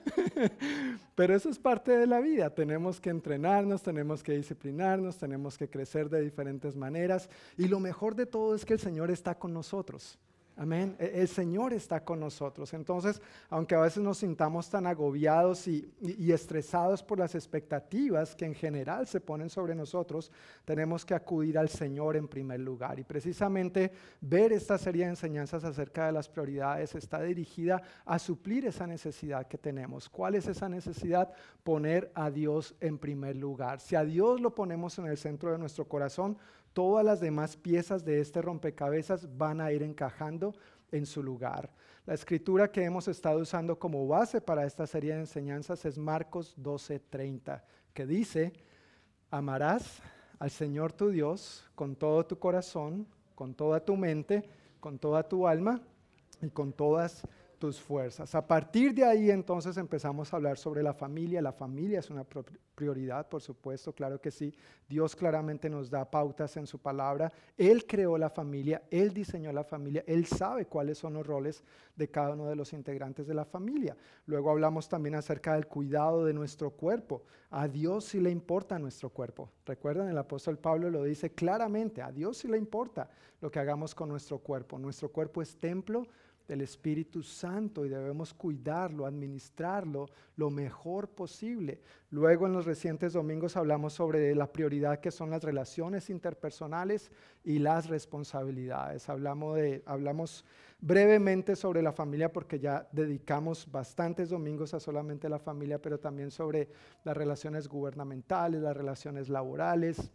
Pero 1.15 1.37
eso 1.37 1.49
es 1.49 1.61
parte 1.61 1.97
de 1.97 2.09
la 2.09 2.19
vida, 2.19 2.51
tenemos 2.51 3.01
que 3.01 3.11
entrenarnos, 3.11 3.85
tenemos 3.85 4.21
que 4.21 4.33
disciplinarnos, 4.33 5.17
tenemos 5.17 5.57
que 5.57 5.71
crecer 5.71 6.11
de 6.11 6.23
diferentes 6.23 6.75
maneras 6.75 7.31
y 7.57 7.69
lo 7.69 7.79
mejor 7.79 8.17
de 8.17 8.27
todo 8.27 8.57
es 8.57 8.65
que 8.65 8.73
el 8.73 8.81
Señor 8.81 9.13
está 9.13 9.39
con 9.39 9.55
nosotros. 9.55 10.19
Amén. 10.57 10.97
E, 10.99 11.21
el 11.21 11.29
Señor 11.29 11.73
está 11.73 12.05
con 12.05 12.21
nosotros. 12.21 12.73
Entonces, 12.75 13.21
aunque 13.49 13.75
a 13.75 13.81
veces 13.81 14.03
nos 14.03 14.19
sintamos 14.19 14.69
tan 14.69 14.87
agobiados 14.87 15.67
y, 15.67 15.93
estresados 16.33 17.03
por 17.03 17.19
las 17.19 17.35
expectativas 17.35 18.35
que 18.35 18.45
en 18.45 18.55
general 18.55 19.07
se 19.07 19.21
ponen 19.21 19.51
sobre 19.51 19.75
nosotros, 19.75 20.31
tenemos 20.65 21.05
que 21.05 21.15
acudir 21.15 21.59
al 21.59 21.69
Señor 21.69 22.17
en 22.17 22.29
primer 22.29 22.61
lugar. 22.61 22.99
Y 22.99 23.05
precisamente 23.05 23.93
ver 24.21 24.53
esta 24.53 24.79
serie 24.79 25.05
de 25.05 25.11
enseñanzas 25.11 25.65
acerca 25.65 26.07
de 26.07 26.13
las 26.13 26.29
prioridades 26.29 26.95
está 26.95 27.21
dirigida 27.23 27.83
a 28.05 28.19
suplir 28.19 28.67
esa 28.67 28.87
necesidad 28.87 29.47
que 29.47 29.59
tenemos. 29.59 30.09
¿Cuál 30.09 30.35
es 30.35 30.47
esa 30.47 30.69
necesidad? 30.69 31.33
Poner 31.63 32.11
a 32.15 32.31
Dios 32.31 32.75
en 32.81 32.99
primer 32.99 33.37
lugar. 33.37 33.81
Si 33.81 33.95
a 33.95 34.05
Dios 34.05 34.41
lo 34.41 34.55
ponemos 34.55 34.99
en 34.99 35.07
el 35.07 35.17
centro 35.17 35.53
de 35.53 35.59
nuestro 35.59 35.87
corazón, 35.87 36.37
todas 36.73 37.05
las 37.05 37.21
demás 37.21 37.57
piezas 37.57 38.05
de 38.05 38.21
este 38.21 38.43
rompecabezas 38.43 39.37
van 39.37 39.61
a 39.61 39.73
ir 39.73 39.83
encajando 39.83 40.55
en 40.91 41.07
su 41.07 41.23
lugar. 41.23 41.71
La 42.05 42.15
escritura 42.15 42.71
que 42.71 42.85
hemos 42.85 43.09
estado 43.09 43.41
usando 43.41 43.79
como 43.79 44.07
base 44.07 44.41
para 44.41 44.67
esta 44.67 44.87
serie 44.87 45.15
de 45.15 45.21
enseñanzas 45.21 45.85
es 45.85 45.99
Marcos 45.99 46.57
12:30, 46.57 47.63
que 47.95 48.07
dice, 48.07 48.53
amarás 49.31 50.03
al 50.39 50.51
Señor 50.51 50.93
tu 50.93 51.11
Dios 51.11 51.65
con 51.75 51.97
todo 51.97 52.27
tu 52.27 52.39
corazón, 52.39 53.07
con 53.35 53.55
toda 53.55 53.85
tu 53.85 53.97
mente, 53.97 54.43
con 54.81 54.99
toda 54.99 55.23
tu 55.23 55.47
alma 55.47 55.81
y 56.41 56.51
con 56.51 56.73
todas 56.73 57.23
tus 57.23 57.31
fuerzas. 57.71 58.35
A 58.35 58.47
partir 58.47 58.93
de 58.93 59.05
ahí 59.05 59.31
entonces 59.31 59.77
empezamos 59.77 60.33
a 60.33 60.37
hablar 60.37 60.59
sobre 60.59 60.83
la 60.83 60.93
familia. 60.93 61.41
La 61.41 61.53
familia 61.53 62.01
es 62.01 62.11
una 62.11 62.25
prioridad, 62.75 63.29
por 63.29 63.41
supuesto, 63.41 63.95
claro 63.95 64.21
que 64.21 64.31
sí. 64.31 64.53
Dios 64.89 65.15
claramente 65.15 65.71
nos 65.71 65.89
da 65.89 66.11
pautas 66.11 66.57
en 66.57 66.67
su 66.67 66.81
palabra. 66.81 67.33
Él 67.57 67.87
creó 67.87 68.19
la 68.19 68.29
familia, 68.29 68.83
Él 68.91 69.13
diseñó 69.13 69.53
la 69.53 69.63
familia, 69.63 70.03
Él 70.07 70.27
sabe 70.27 70.67
cuáles 70.67 70.99
son 70.99 71.15
los 71.15 71.27
roles 71.27 71.63
de 71.95 72.09
cada 72.09 72.31
uno 72.31 72.47
de 72.47 72.57
los 72.57 72.73
integrantes 72.73 73.27
de 73.27 73.35
la 73.35 73.45
familia. 73.45 73.97
Luego 74.27 74.51
hablamos 74.51 74.89
también 74.89 75.15
acerca 75.15 75.55
del 75.55 75.67
cuidado 75.67 76.25
de 76.25 76.35
nuestro 76.35 76.71
cuerpo. 76.71 77.23
A 77.51 77.69
Dios 77.69 78.07
sí 78.07 78.21
le 78.21 78.31
importa 78.31 78.79
nuestro 78.79 79.11
cuerpo. 79.11 79.51
Recuerden, 79.65 80.09
el 80.09 80.19
apóstol 80.19 80.59
Pablo 80.59 80.91
lo 80.91 81.05
dice 81.05 81.31
claramente, 81.31 82.03
a 82.03 82.11
Dios 82.11 82.39
sí 82.39 82.49
le 82.49 82.59
importa 82.59 83.09
lo 83.41 83.51
que 83.51 83.59
hagamos 83.59 83.95
con 83.95 84.09
nuestro 84.09 84.39
cuerpo. 84.39 84.79
Nuestro 84.79 85.11
cuerpo 85.11 85.43
es 85.43 85.57
templo 85.57 86.07
del 86.53 86.61
Espíritu 86.61 87.23
Santo 87.23 87.87
y 87.87 87.89
debemos 87.89 88.35
cuidarlo, 88.35 89.07
administrarlo 89.07 90.07
lo 90.37 90.51
mejor 90.51 91.09
posible. 91.09 91.81
Luego 92.11 92.47
en 92.47 92.53
los 92.53 92.67
recientes 92.67 93.15
domingos 93.15 93.57
hablamos 93.57 93.95
sobre 93.95 94.35
la 94.35 94.53
prioridad 94.53 95.01
que 95.01 95.11
son 95.11 95.31
las 95.31 95.43
relaciones 95.43 96.11
interpersonales 96.11 97.11
y 97.43 97.59
las 97.59 97.89
responsabilidades. 97.89 99.09
Hablamos, 99.09 99.57
de, 99.57 99.83
hablamos 99.87 100.45
brevemente 100.79 101.57
sobre 101.57 101.81
la 101.81 101.93
familia 101.93 102.31
porque 102.31 102.61
ya 102.61 102.87
dedicamos 102.93 103.67
bastantes 103.73 104.29
domingos 104.29 104.75
a 104.75 104.81
solamente 104.81 105.31
la 105.31 105.39
familia, 105.39 105.81
pero 105.81 105.99
también 105.99 106.31
sobre 106.31 106.69
las 107.03 107.17
relaciones 107.17 107.67
gubernamentales, 107.67 108.61
las 108.61 108.77
relaciones 108.77 109.31
laborales 109.31 110.13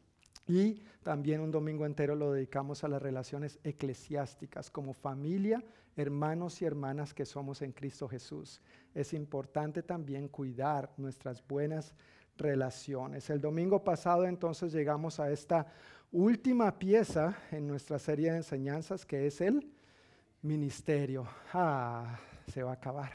y 0.48 0.84
también 1.02 1.42
un 1.42 1.52
domingo 1.52 1.86
entero 1.86 2.16
lo 2.16 2.32
dedicamos 2.32 2.84
a 2.84 2.88
las 2.88 3.02
relaciones 3.02 3.60
eclesiásticas 3.64 4.70
como 4.70 4.94
familia, 4.94 5.64
hermanos 5.98 6.62
y 6.62 6.66
hermanas 6.66 7.14
que 7.14 7.26
somos 7.26 7.62
en 7.62 7.72
Cristo 7.72 8.08
Jesús. 8.08 8.62
Es 8.94 9.14
importante 9.14 9.84
también 9.84 10.28
cuidar 10.28 10.92
nuestras 10.98 11.46
buenas 11.46 11.94
relaciones. 12.38 13.30
El 13.30 13.42
domingo 13.42 13.84
pasado 13.84 14.26
entonces 14.26 14.72
llegamos 14.72 15.20
a 15.20 15.32
esta 15.32 15.68
última 16.12 16.78
pieza 16.80 17.38
en 17.52 17.68
nuestra 17.68 18.00
serie 18.00 18.32
de 18.32 18.38
enseñanzas 18.38 19.06
que 19.06 19.28
es 19.28 19.42
el 19.42 19.70
ministerio. 20.42 21.28
Ah, 21.54 22.20
se 22.48 22.64
va 22.64 22.72
a 22.72 22.76
acabar. 22.76 23.12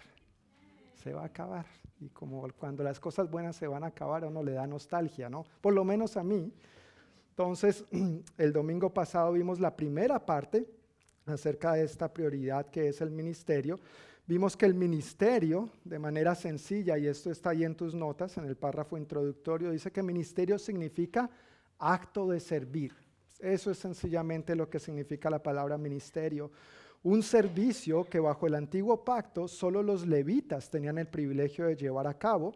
Se 1.03 1.13
va 1.13 1.23
a 1.23 1.27
acabar. 1.27 1.67
Y 2.01 2.09
como 2.09 2.47
cuando 2.59 2.83
las 2.83 2.99
cosas 2.99 3.31
buenas 3.31 3.57
se 3.57 3.67
van 3.67 3.85
a 3.85 3.89
acabar, 3.89 4.25
a 4.25 4.27
uno 4.27 4.43
le 4.43 4.53
da 4.53 4.67
nostalgia, 4.67 5.31
¿no? 5.31 5.45
Por 5.61 5.73
lo 5.73 5.85
menos 5.85 6.17
a 6.17 6.25
mí 6.25 6.53
entonces, 7.33 7.87
el 8.39 8.53
domingo 8.53 8.93
pasado 8.93 9.33
vimos 9.33 9.59
la 9.59 9.75
primera 9.75 10.25
parte 10.25 10.69
acerca 11.27 11.75
de 11.75 11.85
esta 11.85 12.13
prioridad 12.13 12.67
que 12.67 12.89
es 12.89 13.01
el 13.01 13.11
ministerio. 13.11 13.79
Vimos 14.27 14.57
que 14.57 14.67
el 14.67 14.75
ministerio, 14.75 15.69
de 15.85 15.99
manera 15.99 16.35
sencilla, 16.35 16.97
y 16.97 17.07
esto 17.07 17.31
está 17.31 17.51
ahí 17.51 17.65
en 17.65 17.75
tus 17.75 17.95
notas, 17.95 18.37
en 18.39 18.45
el 18.45 18.57
párrafo 18.57 18.97
introductorio, 18.97 19.71
dice 19.71 19.91
que 19.91 20.03
ministerio 20.03 20.59
significa 20.59 21.29
acto 21.79 22.29
de 22.29 22.39
servir. 22.39 22.95
Eso 23.41 23.73
es 23.73 23.79
sencillamente 23.79 24.55
lo 24.55 24.71
que 24.71 24.79
significa 24.79 25.29
la 25.29 25.43
palabra 25.43 25.77
ministerio. 25.77 26.53
Un 27.03 27.25
servicio 27.25 28.05
que 28.05 28.21
bajo 28.21 28.47
el 28.47 28.55
antiguo 28.55 29.05
pacto 29.05 29.49
solo 29.49 29.83
los 29.83 30.07
levitas 30.07 30.71
tenían 30.71 30.99
el 30.99 31.09
privilegio 31.09 31.67
de 31.67 31.75
llevar 31.75 32.07
a 32.07 32.17
cabo, 32.17 32.55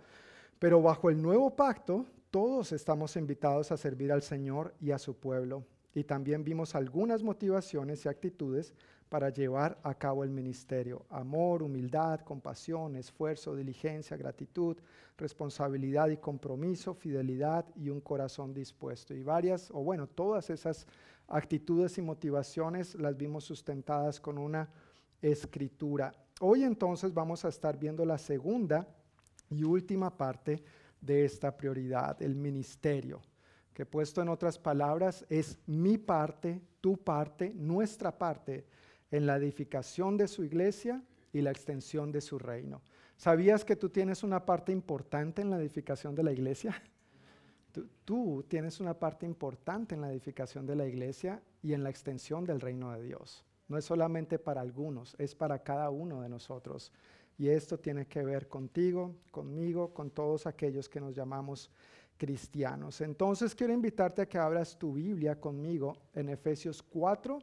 pero 0.61 0.81
bajo 0.81 1.11
el 1.11 1.21
nuevo 1.21 1.55
pacto 1.57 2.07
todos 2.31 2.71
estamos 2.71 3.17
invitados 3.17 3.73
a 3.73 3.77
servir 3.77 4.13
al 4.13 4.23
Señor 4.23 4.75
y 4.81 4.93
a 4.93 4.99
su 4.99 5.17
pueblo. 5.17 5.65
Y 5.97 6.05
también 6.05 6.45
vimos 6.45 6.75
algunas 6.75 7.23
motivaciones 7.23 8.05
y 8.05 8.11
actitudes 8.11 8.75
para 9.09 9.31
llevar 9.31 9.79
a 9.83 9.95
cabo 9.95 10.25
el 10.25 10.31
ministerio. 10.31 11.07
Amor, 11.09 11.63
humildad, 11.63 12.21
compasión, 12.21 12.97
esfuerzo, 12.97 13.57
diligencia, 13.57 14.15
gratitud, 14.15 14.77
responsabilidad 15.17 16.11
y 16.11 16.19
compromiso, 16.19 16.93
fidelidad 16.93 17.65
y 17.75 17.89
un 17.89 18.03
corazón 18.03 18.53
dispuesto. 18.53 19.15
Y 19.15 19.23
varias, 19.23 19.71
o 19.71 19.83
bueno, 19.83 20.07
todas 20.07 20.51
esas 20.51 20.87
actitudes 21.29 21.97
y 21.97 22.03
motivaciones 22.03 22.95
las 22.97 23.17
vimos 23.17 23.45
sustentadas 23.45 24.21
con 24.21 24.37
una 24.37 24.69
escritura. 25.23 26.13
Hoy 26.41 26.65
entonces 26.65 27.15
vamos 27.15 27.43
a 27.47 27.49
estar 27.49 27.79
viendo 27.79 28.05
la 28.05 28.19
segunda 28.19 28.87
y 29.49 29.65
última 29.65 30.15
parte 30.15 30.63
de 31.01 31.25
esta 31.25 31.57
prioridad, 31.57 32.21
el 32.21 32.35
ministerio, 32.37 33.23
que 33.77 33.85
puesto 33.85 34.23
en 34.23 34.31
otras 34.31 34.59
palabras 34.59 35.27
es 35.29 35.59
mi 35.67 35.99
parte, 35.99 36.63
tu 36.81 36.97
parte, 36.97 37.53
nuestra 37.55 38.17
parte 38.17 38.65
en 39.11 39.27
la 39.27 39.37
edificación 39.37 40.17
de 40.17 40.29
su 40.29 40.45
iglesia 40.45 41.05
y 41.31 41.43
la 41.43 41.51
extensión 41.51 42.11
de 42.11 42.23
su 42.23 42.39
reino. 42.39 42.81
¿Sabías 43.19 43.67
que 43.67 43.77
tú 43.77 43.91
tienes 43.91 44.23
una 44.23 44.47
parte 44.47 44.73
importante 44.73 45.43
en 45.43 45.51
la 45.51 45.59
edificación 45.59 46.15
de 46.15 46.23
la 46.23 46.33
iglesia? 46.33 46.83
Tú, 47.71 47.87
tú, 48.07 48.45
tienes 48.49 48.81
una 48.81 48.95
parte 48.95 49.27
importante 49.27 49.95
en 49.95 50.01
la 50.01 50.11
edificación 50.11 50.65
de 50.65 50.77
la 50.77 50.87
iglesia 50.87 51.43
y 51.63 51.75
en 51.75 51.83
la 51.83 51.91
extensión 51.91 52.47
del 52.47 52.63
reino 52.63 52.91
de 52.93 53.03
Dios. 53.03 53.45
No 53.69 53.77
es 53.77 53.85
solamente 53.85 54.39
para 54.39 54.63
algunos, 54.63 55.15
es 55.19 55.35
para 55.35 55.59
cada 55.59 55.91
uno 55.91 56.23
de 56.23 56.31
nosotros. 56.31 56.91
Y 57.37 57.49
esto 57.49 57.79
tiene 57.79 58.07
que 58.07 58.23
ver 58.23 58.49
contigo, 58.49 59.15
conmigo, 59.31 59.93
con 59.93 60.11
todos 60.11 60.47
aquellos 60.47 60.89
que 60.89 61.03
nos 61.03 61.15
llamamos 61.15 61.71
cristianos. 62.17 63.01
Entonces 63.01 63.55
quiero 63.55 63.73
invitarte 63.73 64.23
a 64.23 64.29
que 64.29 64.39
abras 64.39 64.79
tu 64.79 64.95
Biblia 64.95 65.41
conmigo 65.41 65.97
en 66.15 66.29
Efesios 66.29 66.83
4, 66.83 67.39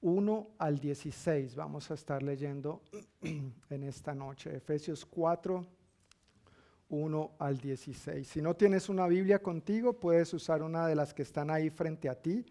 1 0.00 0.48
al 0.58 0.78
16. 0.78 1.54
Vamos 1.54 1.90
a 1.90 1.94
estar 1.94 2.22
leyendo 2.22 2.82
en 3.22 3.82
esta 3.82 4.14
noche. 4.14 4.56
Efesios 4.56 5.04
4, 5.04 5.66
1 6.88 7.32
al 7.38 7.58
16. 7.58 8.26
Si 8.26 8.40
no 8.40 8.54
tienes 8.54 8.88
una 8.88 9.06
Biblia 9.06 9.42
contigo, 9.42 9.94
puedes 9.94 10.32
usar 10.32 10.62
una 10.62 10.86
de 10.86 10.94
las 10.94 11.12
que 11.12 11.22
están 11.22 11.50
ahí 11.50 11.70
frente 11.70 12.08
a 12.08 12.14
ti. 12.14 12.44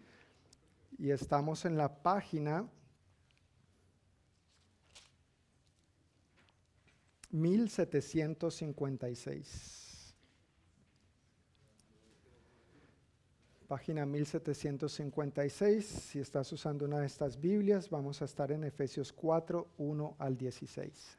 Y 0.98 1.10
estamos 1.10 1.64
en 1.64 1.76
la 1.76 2.02
página 2.02 2.66
1756. 7.30 9.85
Página 13.66 14.06
1756. 14.06 15.84
Si 15.84 16.20
estás 16.20 16.52
usando 16.52 16.84
una 16.84 17.00
de 17.00 17.06
estas 17.06 17.40
Biblias, 17.40 17.90
vamos 17.90 18.22
a 18.22 18.26
estar 18.26 18.52
en 18.52 18.62
Efesios 18.62 19.12
4, 19.12 19.66
1 19.78 20.16
al 20.20 20.36
16. 20.36 21.18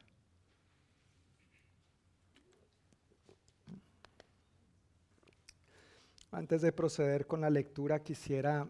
Antes 6.31 6.61
de 6.61 6.71
proceder 6.71 7.27
con 7.27 7.41
la 7.41 7.49
lectura, 7.49 8.01
quisiera 8.01 8.65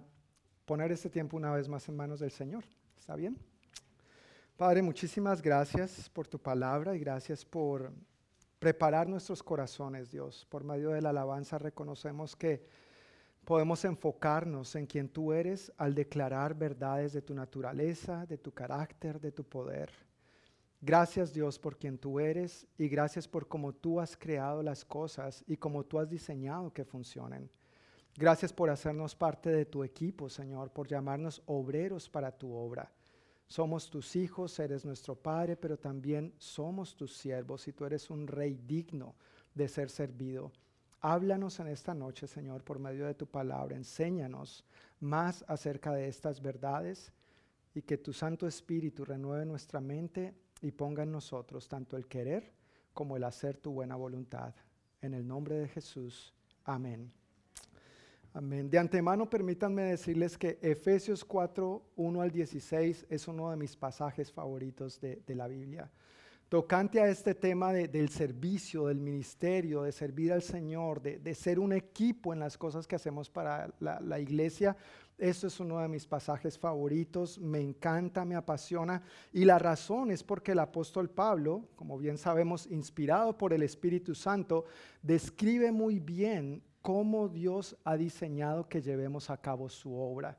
poner 0.65 0.91
este 0.91 1.11
tiempo 1.11 1.37
una 1.37 1.51
vez 1.51 1.69
más 1.69 1.87
en 1.87 1.95
manos 1.95 2.19
del 2.19 2.31
Señor. 2.31 2.63
¿Está 2.97 3.15
bien? 3.15 3.37
Padre, 4.55 4.81
muchísimas 4.81 5.39
gracias 5.39 6.09
por 6.09 6.27
tu 6.27 6.39
palabra 6.39 6.95
y 6.95 6.99
gracias 6.99 7.45
por 7.45 7.91
preparar 8.57 9.07
nuestros 9.07 9.43
corazones, 9.43 10.09
Dios. 10.09 10.47
Por 10.49 10.63
medio 10.63 10.89
de 10.89 11.01
la 11.03 11.11
alabanza 11.11 11.59
reconocemos 11.59 12.35
que 12.35 12.86
podemos 13.47 13.85
enfocarnos 13.85 14.75
en 14.75 14.85
quien 14.85 15.07
tú 15.07 15.31
eres 15.31 15.71
al 15.77 15.95
declarar 15.95 16.53
verdades 16.53 17.13
de 17.13 17.21
tu 17.21 17.33
naturaleza, 17.33 18.25
de 18.25 18.37
tu 18.37 18.51
carácter, 18.51 19.21
de 19.21 19.31
tu 19.31 19.45
poder. 19.45 19.89
Gracias 20.81 21.31
Dios 21.31 21.57
por 21.57 21.77
quien 21.77 21.97
tú 21.97 22.19
eres 22.19 22.67
y 22.77 22.89
gracias 22.89 23.25
por 23.25 23.47
cómo 23.47 23.71
tú 23.71 24.01
has 24.01 24.17
creado 24.17 24.61
las 24.61 24.83
cosas 24.83 25.45
y 25.47 25.55
cómo 25.55 25.85
tú 25.85 25.97
has 25.97 26.09
diseñado 26.09 26.73
que 26.73 26.83
funcionen. 26.83 27.49
Gracias 28.17 28.51
por 28.51 28.69
hacernos 28.69 29.15
parte 29.15 29.49
de 29.49 29.65
tu 29.65 29.81
equipo, 29.85 30.27
Señor, 30.27 30.73
por 30.73 30.89
llamarnos 30.89 31.41
obreros 31.45 32.09
para 32.09 32.37
tu 32.37 32.51
obra. 32.51 32.91
Somos 33.47 33.89
tus 33.89 34.17
hijos, 34.17 34.59
eres 34.59 34.83
nuestro 34.83 35.15
Padre, 35.15 35.55
pero 35.55 35.79
también 35.79 36.33
somos 36.37 36.97
tus 36.97 37.15
siervos 37.15 37.65
y 37.69 37.71
tú 37.71 37.85
eres 37.85 38.09
un 38.09 38.27
rey 38.27 38.59
digno 38.67 39.15
de 39.55 39.69
ser 39.69 39.89
servido. 39.89 40.51
Háblanos 41.01 41.59
en 41.59 41.67
esta 41.67 41.93
noche, 41.93 42.27
Señor, 42.27 42.63
por 42.63 42.79
medio 42.79 43.05
de 43.05 43.13
tu 43.13 43.27
palabra. 43.27 43.75
Enséñanos 43.75 44.65
más 44.99 45.45
acerca 45.47 45.93
de 45.93 46.07
estas 46.07 46.41
verdades 46.41 47.13
y 47.75 47.81
que 47.83 47.97
tu 47.97 48.13
Santo 48.13 48.47
Espíritu 48.47 49.05
renueve 49.05 49.45
nuestra 49.45 49.79
mente 49.79 50.33
y 50.61 50.71
ponga 50.71 51.03
en 51.03 51.11
nosotros 51.11 51.67
tanto 51.67 51.97
el 51.97 52.07
querer 52.07 52.51
como 52.93 53.15
el 53.15 53.23
hacer 53.23 53.57
tu 53.57 53.71
buena 53.71 53.95
voluntad. 53.95 54.55
En 55.01 55.13
el 55.13 55.27
nombre 55.27 55.55
de 55.55 55.67
Jesús. 55.67 56.33
Amén. 56.63 57.11
Amén. 58.33 58.69
De 58.69 58.77
antemano, 58.77 59.29
permítanme 59.29 59.83
decirles 59.83 60.37
que 60.37 60.59
Efesios 60.61 61.23
4, 61.23 61.83
1 61.95 62.21
al 62.21 62.31
16 62.31 63.05
es 63.09 63.27
uno 63.27 63.49
de 63.49 63.57
mis 63.57 63.75
pasajes 63.75 64.31
favoritos 64.31 64.99
de, 64.99 65.23
la 65.35 65.47
Biblia. 65.47 65.89
Tocante 66.49 67.01
a 67.01 67.09
este 67.09 67.35
tema 67.35 67.73
del 67.73 68.07
servicio, 68.07 68.87
del 68.87 68.99
ministerio, 68.99 69.83
de 69.83 69.91
servir 69.91 70.31
al 70.31 70.41
Señor, 70.41 71.01
de, 71.01 71.35
ser 71.35 71.59
un 71.59 71.73
equipo 71.73 72.31
en 72.31 72.39
las 72.39 72.57
cosas 72.57 72.87
que 72.87 72.95
hacemos 72.95 73.29
para 73.29 73.73
la, 73.81 73.99
la 73.99 74.17
iglesia, 74.17 74.77
esto 75.17 75.47
es 75.47 75.59
uno 75.59 75.79
de 75.79 75.87
mis 75.87 76.05
pasajes 76.05 76.59
favoritos, 76.59 77.39
me 77.39 77.59
encanta, 77.59 78.23
me 78.23 78.35
apasiona. 78.35 79.01
Y 79.33 79.45
la 79.45 79.57
razón 79.57 80.11
es 80.11 80.23
porque 80.23 80.51
el 80.51 80.59
apóstol 80.59 81.09
Pablo, 81.09 81.69
como 81.75 81.97
bien 81.97 82.19
sabemos, 82.19 82.67
inspirado 82.67 83.35
por 83.35 83.51
el 83.51 83.63
Espíritu 83.63 84.13
Santo, 84.13 84.65
describe 85.01 85.71
muy 85.71 85.99
bien 85.99 86.61
cómo 86.83 87.29
Dios 87.29 87.75
ha 87.83 87.97
diseñado 87.97 88.69
que 88.69 88.81
llevemos 88.81 89.31
a 89.31 89.37
cabo 89.37 89.69
su 89.69 89.93
obra, 89.93 90.37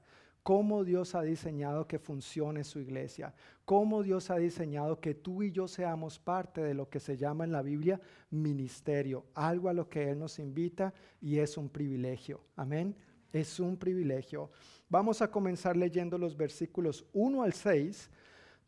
cómo 0.48 0.82
Dios 0.82 1.14
ha 1.14 1.20
diseñado 1.20 1.86
que 1.86 1.98
funcione 1.98 2.64
su 2.64 2.80
iglesia, 2.80 3.34
cómo 3.66 4.02
Dios 4.02 4.30
ha 4.30 4.36
diseñado 4.36 4.98
que 4.98 5.12
tú 5.12 5.42
y 5.42 5.50
yo 5.50 5.68
seamos 5.68 6.18
parte 6.18 6.62
de 6.62 6.72
lo 6.72 6.88
que 6.88 7.00
se 7.00 7.18
llama 7.18 7.44
en 7.44 7.52
la 7.52 7.60
Biblia 7.60 8.00
ministerio, 8.30 9.26
algo 9.34 9.68
a 9.68 9.74
lo 9.74 9.90
que 9.90 10.08
Él 10.08 10.18
nos 10.18 10.38
invita 10.38 10.94
y 11.20 11.38
es 11.38 11.58
un 11.58 11.68
privilegio. 11.68 12.40
Amén. 12.56 12.96
Es 13.30 13.60
un 13.60 13.76
privilegio. 13.76 14.50
Vamos 14.88 15.20
a 15.20 15.30
comenzar 15.30 15.76
leyendo 15.76 16.16
los 16.16 16.34
versículos 16.34 17.04
1 17.12 17.42
al 17.42 17.52
6 17.52 18.10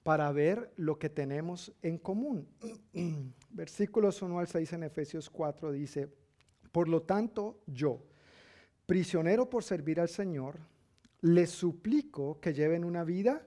para 0.02 0.30
ver 0.32 0.74
lo 0.76 0.98
que 0.98 1.08
tenemos 1.08 1.72
en 1.80 1.96
común. 1.96 2.46
Versículos 3.48 4.20
1 4.20 4.38
al 4.38 4.48
6 4.48 4.74
en 4.74 4.82
Efesios 4.82 5.30
4 5.30 5.72
dice, 5.72 6.12
por 6.72 6.88
lo 6.88 7.00
tanto, 7.00 7.62
yo, 7.66 8.02
prisionero 8.84 9.48
por 9.48 9.64
servir 9.64 9.98
al 9.98 10.10
Señor, 10.10 10.58
les 11.22 11.50
suplico 11.50 12.40
que 12.40 12.54
lleven 12.54 12.84
una 12.84 13.04
vida 13.04 13.42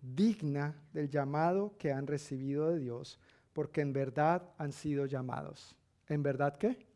digna 0.00 0.76
del 0.92 1.10
llamado 1.10 1.74
que 1.78 1.92
han 1.92 2.06
recibido 2.06 2.70
de 2.70 2.78
Dios, 2.78 3.18
porque 3.52 3.80
en 3.80 3.92
verdad 3.92 4.42
han 4.58 4.72
sido 4.72 5.06
llamados. 5.06 5.76
¿En 6.06 6.22
verdad 6.22 6.56
qué? 6.56 6.86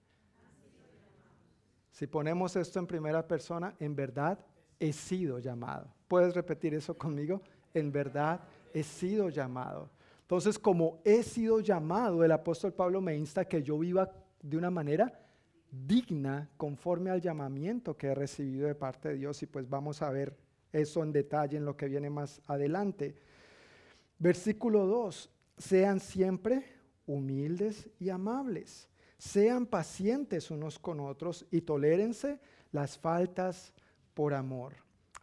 Si 1.90 2.06
ponemos 2.06 2.56
esto 2.56 2.78
en 2.78 2.86
primera 2.86 3.26
persona, 3.26 3.74
en 3.78 3.94
verdad 3.94 4.38
he 4.78 4.92
sido 4.92 5.38
llamado. 5.38 5.92
¿Puedes 6.08 6.34
repetir 6.34 6.74
eso 6.74 6.96
conmigo? 6.96 7.42
En 7.74 7.92
verdad 7.92 8.40
he 8.72 8.82
sido 8.82 9.28
llamado. 9.28 9.90
Entonces, 10.22 10.58
como 10.58 11.00
he 11.04 11.22
sido 11.22 11.60
llamado, 11.60 12.24
el 12.24 12.32
apóstol 12.32 12.72
Pablo 12.72 13.00
me 13.00 13.16
insta 13.16 13.44
que 13.44 13.62
yo 13.62 13.78
viva 13.78 14.10
de 14.40 14.56
una 14.56 14.70
manera 14.70 15.21
digna 15.72 16.50
conforme 16.58 17.10
al 17.10 17.22
llamamiento 17.22 17.96
que 17.96 18.08
he 18.08 18.14
recibido 18.14 18.68
de 18.68 18.74
parte 18.74 19.08
de 19.08 19.14
Dios 19.16 19.42
y 19.42 19.46
pues 19.46 19.68
vamos 19.68 20.02
a 20.02 20.10
ver 20.10 20.36
eso 20.70 21.02
en 21.02 21.12
detalle 21.12 21.56
en 21.56 21.64
lo 21.64 21.76
que 21.76 21.88
viene 21.88 22.10
más 22.10 22.42
adelante. 22.46 23.16
Versículo 24.18 24.86
2, 24.86 25.30
sean 25.56 25.98
siempre 25.98 26.64
humildes 27.06 27.88
y 27.98 28.10
amables, 28.10 28.88
sean 29.16 29.66
pacientes 29.66 30.50
unos 30.50 30.78
con 30.78 31.00
otros 31.00 31.46
y 31.50 31.62
tolérense 31.62 32.38
las 32.70 32.98
faltas 32.98 33.72
por 34.14 34.34
amor. 34.34 34.74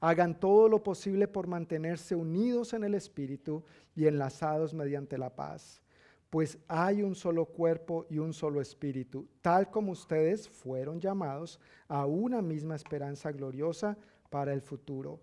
Hagan 0.02 0.39
todo 0.39 0.68
lo 0.68 0.82
posible 0.82 1.28
por 1.28 1.47
mantenerse 1.47 2.16
unidos 2.16 2.74
en 2.74 2.84
el 2.86 2.95
Espíritu 2.95 3.64
y 3.95 4.08
enlazados 4.08 4.74
mediante 4.74 5.18
la 5.18 5.36
paz 5.36 5.82
pues 6.30 6.58
hay 6.68 7.02
un 7.02 7.16
solo 7.16 7.46
cuerpo 7.46 8.06
y 8.10 8.20
un 8.20 8.34
solo 8.34 8.62
espíritu, 8.62 9.28
tal 9.42 9.70
como 9.72 9.92
ustedes 9.92 10.48
fueron 10.48 11.00
llamados 11.00 11.60
a 11.88 12.06
una 12.06 12.42
misma 12.42 12.76
esperanza 12.76 13.32
gloriosa 13.32 13.98
para 14.30 14.54
el 14.54 14.62
futuro. 14.62 15.20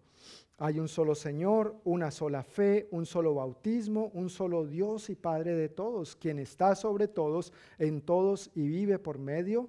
Hay 0.59 0.81
un 0.81 0.89
solo 0.89 1.15
Señor, 1.15 1.77
una 1.85 2.11
sola 2.11 2.43
fe, 2.43 2.89
un 2.91 3.05
solo 3.05 3.35
bautismo, 3.35 4.11
un 4.15 4.31
solo 4.31 4.67
Dios 4.67 5.11
y 5.11 5.15
Padre 5.15 5.55
de 5.55 5.69
todos, 5.69 6.17
quien 6.17 6.39
está 6.39 6.75
sobre 6.75 7.09
todos, 7.09 7.53
en 7.79 8.01
todos 8.01 8.51
y 8.55 8.67
vive 8.67 8.99
por 8.99 9.19
medio 9.19 9.69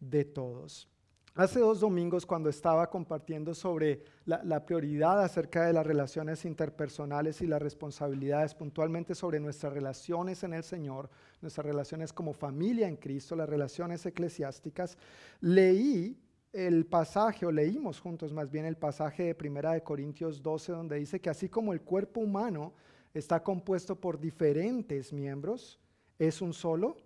de 0.00 0.24
todos. 0.24 0.88
Hace 1.36 1.60
dos 1.60 1.80
domingos 1.80 2.24
cuando 2.24 2.48
estaba 2.48 2.88
compartiendo 2.88 3.54
sobre 3.54 4.02
la, 4.24 4.64
prioridad 4.64 5.22
acerca 5.22 5.66
de 5.66 5.74
las 5.74 5.86
relaciones 5.86 6.46
interpersonales 6.46 7.42
y 7.42 7.46
las 7.46 7.60
responsabilidades, 7.60 8.54
puntualmente 8.54 9.14
sobre 9.14 9.38
nuestras 9.38 9.74
relaciones 9.74 10.42
en 10.44 10.54
el 10.54 10.62
Señor, 10.62 11.10
nuestras 11.42 11.66
relaciones 11.66 12.14
como 12.14 12.32
familia 12.32 12.88
en 12.88 12.96
Cristo, 12.96 13.36
las 13.36 13.50
relaciones 13.50 14.06
eclesiásticas, 14.06 14.96
leí 15.42 16.18
el 16.54 16.86
pasaje, 16.86 17.44
o 17.44 17.52
leímos 17.52 18.00
juntos 18.00 18.32
más 18.32 18.50
bien 18.50 18.64
el 18.64 18.78
pasaje 18.78 19.24
de 19.24 19.34
Primera 19.34 19.72
de 19.74 19.82
Corintios 19.82 20.42
12, 20.42 20.72
donde 20.72 20.96
dice 20.96 21.20
que 21.20 21.28
así 21.28 21.50
como 21.50 21.74
el 21.74 21.82
cuerpo 21.82 22.22
humano 22.22 22.72
está 23.12 23.42
compuesto 23.42 23.94
por 23.94 24.18
diferentes 24.18 25.12
miembros, 25.12 25.78
es 26.18 26.40
un 26.40 26.54
solo 26.54 26.96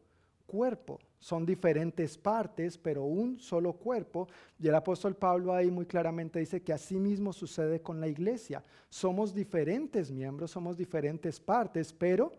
cuerpo. 0.47 1.01
Son 1.21 1.45
diferentes 1.45 2.17
partes, 2.17 2.79
pero 2.79 3.05
un 3.05 3.39
solo 3.39 3.75
cuerpo. 3.75 4.27
Y 4.59 4.69
el 4.69 4.75
apóstol 4.75 5.15
Pablo 5.15 5.53
ahí 5.53 5.71
muy 5.71 5.85
claramente 5.85 6.39
dice 6.39 6.63
que 6.63 6.73
así 6.73 6.99
mismo 6.99 7.33
sucede 7.35 7.83
con 7.83 8.01
la 8.01 8.09
iglesia. 8.09 8.65
Somos 8.89 9.35
diferentes 9.35 10.11
miembros, 10.11 10.51
somos 10.51 10.79
diferentes 10.79 11.39
partes, 11.39 11.93
pero 11.93 12.33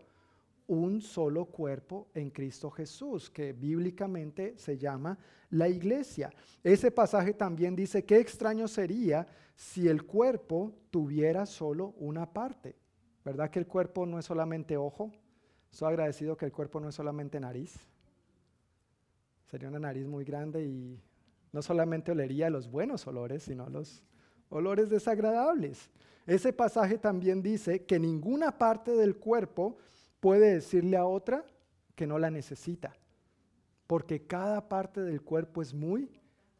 un 0.66 1.00
solo 1.00 1.44
cuerpo 1.44 2.08
en 2.12 2.30
Cristo 2.30 2.70
Jesús, 2.70 3.30
que 3.30 3.52
bíblicamente 3.52 4.58
se 4.58 4.76
llama 4.76 5.16
la 5.50 5.68
iglesia. 5.68 6.32
Ese 6.64 6.90
pasaje 6.90 7.34
también 7.34 7.76
dice, 7.76 8.04
qué 8.04 8.18
extraño 8.18 8.66
sería 8.66 9.28
si 9.54 9.86
el 9.86 10.04
cuerpo 10.04 10.72
tuviera 10.90 11.46
solo 11.46 11.94
una 11.98 12.32
parte. 12.32 12.74
¿Verdad 13.24 13.48
que 13.50 13.60
el 13.60 13.66
cuerpo 13.68 14.06
no 14.06 14.18
es 14.18 14.24
solamente 14.24 14.76
ojo? 14.76 15.12
Estoy 15.70 15.90
agradecido 15.90 16.36
que 16.36 16.46
el 16.46 16.52
cuerpo 16.52 16.80
no 16.80 16.88
es 16.88 16.94
solamente 16.96 17.38
nariz. 17.38 17.91
Sería 19.52 19.68
una 19.68 19.80
nariz 19.80 20.06
muy 20.06 20.24
grande 20.24 20.64
y 20.64 20.98
no 21.52 21.60
solamente 21.60 22.10
olería 22.10 22.48
los 22.48 22.70
buenos 22.70 23.06
olores, 23.06 23.42
sino 23.42 23.68
los 23.68 24.02
olores 24.48 24.88
desagradables. 24.88 25.90
Ese 26.26 26.54
pasaje 26.54 26.96
también 26.96 27.42
dice 27.42 27.84
que 27.84 27.98
ninguna 27.98 28.56
parte 28.56 28.92
del 28.92 29.16
cuerpo 29.16 29.76
puede 30.20 30.54
decirle 30.54 30.96
a 30.96 31.04
otra 31.04 31.44
que 31.94 32.06
no 32.06 32.18
la 32.18 32.30
necesita, 32.30 32.96
porque 33.86 34.26
cada 34.26 34.70
parte 34.70 35.02
del 35.02 35.20
cuerpo 35.20 35.60
es 35.60 35.74
muy 35.74 36.10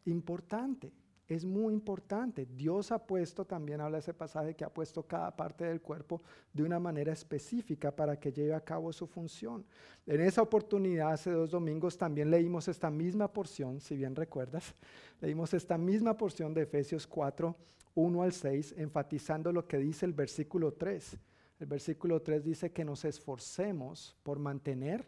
importante 0.05 0.93
es 1.35 1.45
muy 1.45 1.72
importante. 1.74 2.47
Dios 2.47 2.93
ha 2.93 2.99
puesto, 2.99 3.45
también 3.45 3.80
habla 3.80 3.99
ese 3.99 4.14
pasaje, 4.14 4.55
que 4.55 4.64
ha 4.64 4.72
puesto 4.72 5.03
cada 5.07 5.35
parte 5.35 5.64
del 5.64 5.80
cuerpo 5.80 6.22
de 6.53 6.62
una 6.62 6.78
manera 6.78 7.12
específica 7.12 7.95
para 7.95 8.18
que 8.18 8.33
lleve 8.33 8.55
a 8.55 8.61
cabo 8.61 8.93
su 8.93 9.07
función. 9.07 9.64
En 10.07 10.20
esa 10.20 10.43
oportunidad, 10.43 11.12
hace 11.12 11.30
dos 11.30 11.51
domingos, 11.51 11.97
también 11.97 12.30
leímos 12.30 12.68
esta 12.68 12.91
misma 12.91 13.33
porción, 13.33 13.80
si 13.80 13.97
bien 13.97 14.16
recuerdas, 14.16 14.74
leímos 15.20 15.55
esta 15.55 15.78
misma 15.78 16.16
porción 16.16 16.55
de 16.55 16.62
Efesios 16.62 17.07
4, 17.07 17.57
1 17.95 18.22
al 18.22 18.33
6, 18.33 18.74
enfatizando 18.78 19.53
lo 19.53 19.66
que 19.66 19.78
dice 19.78 20.07
el 20.07 20.12
versículo 20.12 20.72
3. 20.72 21.18
El 21.61 21.66
versículo 21.66 22.20
3 22.20 22.43
dice 22.43 22.72
que 22.72 22.85
nos 22.85 23.05
esforcemos 23.05 24.16
por 24.22 24.39
mantener 24.39 25.07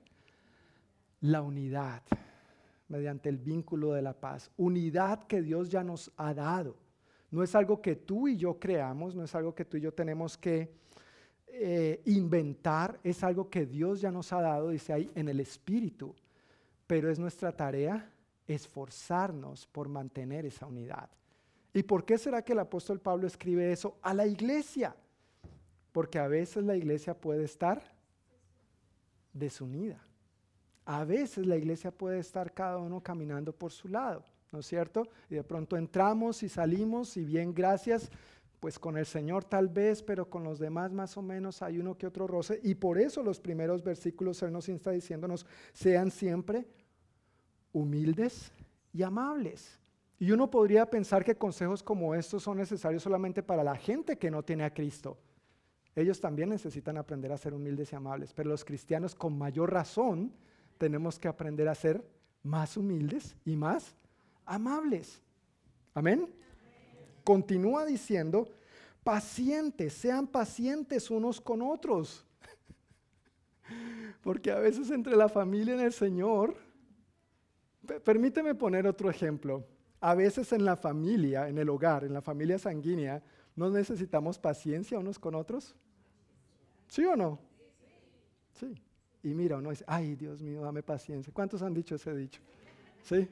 la 1.20 1.42
unidad 1.42 2.02
mediante 2.88 3.28
el 3.28 3.38
vínculo 3.38 3.92
de 3.92 4.02
la 4.02 4.12
paz. 4.12 4.50
Unidad 4.56 5.24
que 5.24 5.42
Dios 5.42 5.68
ya 5.68 5.82
nos 5.82 6.12
ha 6.16 6.34
dado. 6.34 6.76
No 7.30 7.42
es 7.42 7.54
algo 7.54 7.80
que 7.80 7.96
tú 7.96 8.28
y 8.28 8.36
yo 8.36 8.58
creamos, 8.58 9.14
no 9.14 9.24
es 9.24 9.34
algo 9.34 9.54
que 9.54 9.64
tú 9.64 9.76
y 9.76 9.80
yo 9.80 9.92
tenemos 9.92 10.36
que 10.36 10.72
eh, 11.48 12.00
inventar, 12.06 13.00
es 13.02 13.24
algo 13.24 13.50
que 13.50 13.66
Dios 13.66 14.00
ya 14.00 14.10
nos 14.10 14.32
ha 14.32 14.40
dado, 14.40 14.70
dice 14.70 14.92
ahí, 14.92 15.10
en 15.14 15.28
el 15.28 15.40
Espíritu. 15.40 16.14
Pero 16.86 17.10
es 17.10 17.18
nuestra 17.18 17.50
tarea 17.52 18.10
esforzarnos 18.46 19.66
por 19.66 19.88
mantener 19.88 20.46
esa 20.46 20.66
unidad. 20.66 21.08
¿Y 21.72 21.82
por 21.82 22.04
qué 22.04 22.18
será 22.18 22.42
que 22.42 22.52
el 22.52 22.60
apóstol 22.60 23.00
Pablo 23.00 23.26
escribe 23.26 23.72
eso 23.72 23.98
a 24.02 24.14
la 24.14 24.26
iglesia? 24.26 24.94
Porque 25.90 26.18
a 26.18 26.28
veces 26.28 26.62
la 26.64 26.76
iglesia 26.76 27.18
puede 27.18 27.44
estar 27.44 27.82
desunida 29.32 30.00
a 30.84 31.04
veces 31.04 31.46
la 31.46 31.56
iglesia 31.56 31.90
puede 31.90 32.18
estar 32.18 32.52
cada 32.52 32.78
uno 32.78 33.00
caminando 33.00 33.52
por 33.52 33.72
su 33.72 33.88
lado, 33.88 34.24
¿no 34.52 34.60
es 34.60 34.66
cierto? 34.66 35.08
Y 35.30 35.36
de 35.36 35.44
pronto 35.44 35.76
entramos 35.76 36.42
y 36.42 36.48
salimos 36.48 37.16
y 37.16 37.24
bien, 37.24 37.54
gracias, 37.54 38.10
pues 38.60 38.78
con 38.78 38.96
el 38.96 39.06
Señor 39.06 39.44
tal 39.44 39.68
vez, 39.68 40.02
pero 40.02 40.28
con 40.28 40.44
los 40.44 40.58
demás 40.58 40.92
más 40.92 41.16
o 41.16 41.22
menos 41.22 41.62
hay 41.62 41.78
uno 41.78 41.96
que 41.96 42.06
otro 42.06 42.26
roce. 42.26 42.60
Y 42.62 42.74
por 42.74 42.98
eso 42.98 43.22
los 43.22 43.40
primeros 43.40 43.82
versículos 43.82 44.42
Él 44.42 44.52
nos 44.52 44.68
está 44.68 44.90
diciéndonos, 44.90 45.46
sean 45.72 46.10
siempre 46.10 46.66
humildes 47.72 48.52
y 48.92 49.02
amables. 49.02 49.78
Y 50.18 50.30
uno 50.30 50.50
podría 50.50 50.86
pensar 50.86 51.24
que 51.24 51.36
consejos 51.36 51.82
como 51.82 52.14
estos 52.14 52.42
son 52.42 52.56
necesarios 52.56 53.02
solamente 53.02 53.42
para 53.42 53.64
la 53.64 53.76
gente 53.76 54.16
que 54.16 54.30
no 54.30 54.42
tiene 54.42 54.64
a 54.64 54.72
Cristo. 54.72 55.18
Ellos 55.96 56.20
también 56.20 56.48
necesitan 56.48 56.96
aprender 56.96 57.32
a 57.32 57.38
ser 57.38 57.54
humildes 57.54 57.92
y 57.92 57.96
amables, 57.96 58.32
pero 58.32 58.48
los 58.48 58.64
cristianos 58.64 59.14
con 59.14 59.36
mayor 59.36 59.72
razón 59.72 60.32
tenemos 60.78 61.18
que 61.18 61.28
aprender 61.28 61.68
a 61.68 61.74
ser 61.74 62.04
más 62.42 62.76
humildes 62.76 63.36
y 63.44 63.56
más 63.56 63.94
amables. 64.44 65.20
Amén. 65.94 66.28
Continúa 67.24 67.84
diciendo, 67.86 68.48
pacientes, 69.02 69.94
sean 69.94 70.26
pacientes 70.26 71.10
unos 71.10 71.40
con 71.40 71.62
otros. 71.62 72.24
Porque 74.22 74.50
a 74.50 74.58
veces 74.58 74.90
entre 74.90 75.16
la 75.16 75.28
familia 75.28 75.74
en 75.74 75.80
el 75.80 75.92
Señor, 75.92 76.56
permíteme 78.04 78.54
poner 78.54 78.86
otro 78.86 79.08
ejemplo. 79.08 79.66
A 80.00 80.14
veces 80.14 80.52
en 80.52 80.64
la 80.64 80.76
familia, 80.76 81.48
en 81.48 81.56
el 81.56 81.70
hogar, 81.70 82.04
en 82.04 82.12
la 82.12 82.20
familia 82.20 82.58
sanguínea, 82.58 83.22
¿no 83.56 83.70
necesitamos 83.70 84.38
paciencia 84.38 84.98
unos 84.98 85.18
con 85.18 85.34
otros? 85.34 85.74
¿Sí 86.88 87.04
o 87.06 87.16
no? 87.16 87.38
Sí. 88.52 88.74
Y 89.24 89.34
mira, 89.34 89.56
uno 89.56 89.70
dice, 89.70 89.84
ay 89.88 90.14
Dios 90.14 90.42
mío, 90.42 90.60
dame 90.60 90.82
paciencia. 90.82 91.32
¿Cuántos 91.32 91.62
han 91.62 91.72
dicho 91.72 91.94
ese 91.94 92.14
dicho? 92.14 92.42
Sí. 93.02 93.26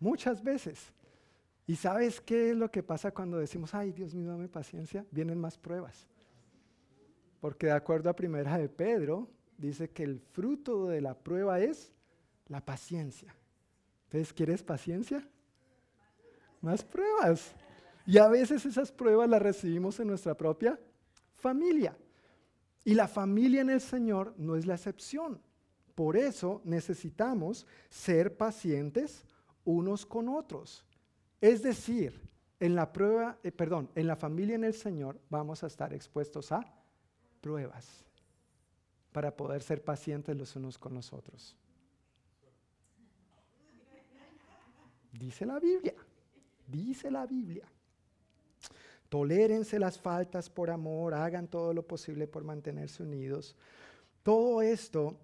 Muchas 0.00 0.42
veces. 0.42 0.90
¿Y 1.66 1.76
sabes 1.76 2.18
qué 2.18 2.50
es 2.50 2.56
lo 2.56 2.70
que 2.70 2.82
pasa 2.82 3.10
cuando 3.10 3.36
decimos, 3.36 3.74
ay 3.74 3.92
Dios 3.92 4.14
mío, 4.14 4.30
dame 4.30 4.48
paciencia? 4.48 5.04
Vienen 5.10 5.38
más 5.38 5.58
pruebas. 5.58 6.06
Porque 7.42 7.66
de 7.66 7.72
acuerdo 7.72 8.08
a 8.08 8.16
primera 8.16 8.56
de 8.56 8.70
Pedro, 8.70 9.28
dice 9.58 9.90
que 9.90 10.02
el 10.02 10.18
fruto 10.18 10.86
de 10.86 11.02
la 11.02 11.14
prueba 11.14 11.60
es 11.60 11.92
la 12.48 12.64
paciencia. 12.64 13.34
Entonces, 14.04 14.32
¿quieres 14.32 14.62
paciencia? 14.62 15.28
Más 16.62 16.82
pruebas. 16.82 17.54
Y 18.06 18.16
a 18.16 18.28
veces 18.28 18.64
esas 18.64 18.90
pruebas 18.90 19.28
las 19.28 19.42
recibimos 19.42 20.00
en 20.00 20.08
nuestra 20.08 20.34
propia 20.34 20.80
familia. 21.36 21.94
Y 22.88 22.94
la 22.94 23.06
familia 23.06 23.60
en 23.60 23.68
el 23.68 23.82
Señor 23.82 24.32
no 24.38 24.56
es 24.56 24.64
la 24.64 24.76
excepción. 24.76 25.42
Por 25.94 26.16
eso 26.16 26.62
necesitamos 26.64 27.66
ser 27.90 28.34
pacientes 28.34 29.26
unos 29.66 30.06
con 30.06 30.26
otros. 30.30 30.86
Es 31.38 31.62
decir, 31.62 32.18
en 32.58 32.74
la 32.74 32.90
prueba, 32.90 33.38
eh, 33.42 33.52
perdón, 33.52 33.90
en 33.94 34.06
la 34.06 34.16
familia 34.16 34.54
en 34.54 34.64
el 34.64 34.72
Señor 34.72 35.20
vamos 35.28 35.62
a 35.62 35.66
estar 35.66 35.92
expuestos 35.92 36.50
a 36.50 36.64
pruebas 37.42 38.06
para 39.12 39.36
poder 39.36 39.62
ser 39.62 39.84
pacientes 39.84 40.34
los 40.34 40.56
unos 40.56 40.78
con 40.78 40.94
los 40.94 41.12
otros. 41.12 41.54
Dice 45.12 45.44
la 45.44 45.60
Biblia, 45.60 45.94
dice 46.66 47.10
la 47.10 47.26
Biblia. 47.26 47.70
Tolérense 49.08 49.78
las 49.78 49.98
faltas 49.98 50.50
por 50.50 50.70
amor, 50.70 51.14
hagan 51.14 51.48
todo 51.48 51.72
lo 51.72 51.86
posible 51.86 52.26
por 52.26 52.44
mantenerse 52.44 53.02
unidos. 53.02 53.56
Todo 54.22 54.60
esto 54.60 55.16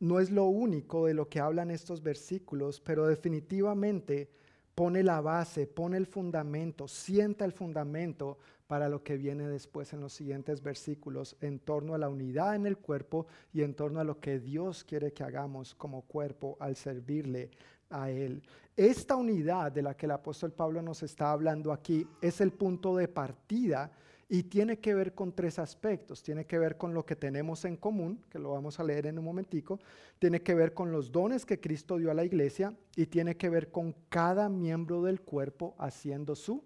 no 0.00 0.20
es 0.20 0.30
lo 0.30 0.44
único 0.44 1.06
de 1.06 1.14
lo 1.14 1.28
que 1.28 1.40
hablan 1.40 1.70
estos 1.70 2.02
versículos, 2.02 2.80
pero 2.80 3.06
definitivamente 3.06 4.30
pone 4.74 5.02
la 5.02 5.22
base, 5.22 5.66
pone 5.66 5.96
el 5.96 6.06
fundamento, 6.06 6.86
sienta 6.86 7.46
el 7.46 7.52
fundamento 7.52 8.38
para 8.66 8.88
lo 8.88 9.02
que 9.02 9.16
viene 9.16 9.48
después 9.48 9.92
en 9.92 10.00
los 10.00 10.12
siguientes 10.12 10.60
versículos 10.60 11.36
en 11.40 11.60
torno 11.60 11.94
a 11.94 11.98
la 11.98 12.08
unidad 12.08 12.56
en 12.56 12.66
el 12.66 12.76
cuerpo 12.76 13.26
y 13.52 13.62
en 13.62 13.74
torno 13.74 14.00
a 14.00 14.04
lo 14.04 14.20
que 14.20 14.38
Dios 14.38 14.84
quiere 14.84 15.12
que 15.12 15.24
hagamos 15.24 15.74
como 15.74 16.02
cuerpo 16.02 16.56
al 16.60 16.76
servirle 16.76 17.50
a 17.90 18.10
Él. 18.10 18.42
Esta 18.76 19.16
unidad 19.16 19.72
de 19.72 19.82
la 19.82 19.96
que 19.96 20.06
el 20.06 20.12
apóstol 20.12 20.52
Pablo 20.52 20.82
nos 20.82 21.02
está 21.02 21.32
hablando 21.32 21.72
aquí 21.72 22.06
es 22.20 22.40
el 22.40 22.52
punto 22.52 22.94
de 22.96 23.08
partida 23.08 23.90
y 24.28 24.42
tiene 24.44 24.78
que 24.78 24.94
ver 24.94 25.14
con 25.14 25.32
tres 25.32 25.58
aspectos. 25.58 26.22
Tiene 26.22 26.44
que 26.46 26.58
ver 26.58 26.76
con 26.76 26.92
lo 26.92 27.06
que 27.06 27.16
tenemos 27.16 27.64
en 27.64 27.76
común, 27.76 28.24
que 28.28 28.38
lo 28.38 28.50
vamos 28.50 28.78
a 28.80 28.84
leer 28.84 29.06
en 29.06 29.18
un 29.18 29.24
momentico. 29.24 29.78
Tiene 30.18 30.42
que 30.42 30.54
ver 30.54 30.74
con 30.74 30.90
los 30.90 31.12
dones 31.12 31.46
que 31.46 31.60
Cristo 31.60 31.96
dio 31.96 32.10
a 32.10 32.14
la 32.14 32.24
iglesia 32.24 32.74
y 32.96 33.06
tiene 33.06 33.36
que 33.36 33.48
ver 33.48 33.70
con 33.70 33.94
cada 34.08 34.48
miembro 34.48 35.02
del 35.02 35.20
cuerpo 35.20 35.74
haciendo 35.78 36.34
su 36.34 36.64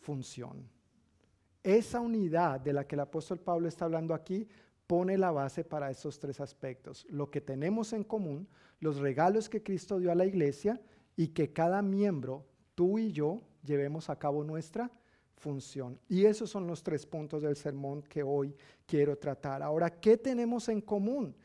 función. 0.00 0.68
Esa 1.62 2.00
unidad 2.00 2.60
de 2.60 2.72
la 2.72 2.86
que 2.86 2.96
el 2.96 3.00
apóstol 3.00 3.38
Pablo 3.38 3.68
está 3.68 3.84
hablando 3.84 4.14
aquí 4.14 4.48
pone 4.88 5.18
la 5.18 5.30
base 5.30 5.62
para 5.64 5.90
esos 5.90 6.18
tres 6.18 6.40
aspectos. 6.40 7.06
Lo 7.10 7.30
que 7.30 7.42
tenemos 7.42 7.92
en 7.92 8.02
común, 8.02 8.48
los 8.80 8.96
regalos 8.96 9.48
que 9.48 9.62
Cristo 9.62 10.00
dio 10.00 10.10
a 10.10 10.16
la 10.16 10.24
iglesia 10.24 10.80
y 11.14 11.28
que 11.28 11.52
cada 11.52 11.82
miembro, 11.82 12.46
tú 12.74 12.98
y 12.98 13.12
yo, 13.12 13.42
llevemos 13.62 14.08
a 14.08 14.18
cabo 14.18 14.42
nuestra 14.42 14.90
función. 15.36 16.00
Y 16.08 16.24
esos 16.24 16.48
son 16.48 16.66
los 16.66 16.82
tres 16.82 17.04
puntos 17.04 17.42
del 17.42 17.54
sermón 17.54 18.02
que 18.02 18.22
hoy 18.22 18.56
quiero 18.86 19.16
tratar. 19.16 19.62
Ahora, 19.62 19.90
¿qué 19.90 20.16
tenemos 20.16 20.70
en 20.70 20.80
común? 20.80 21.36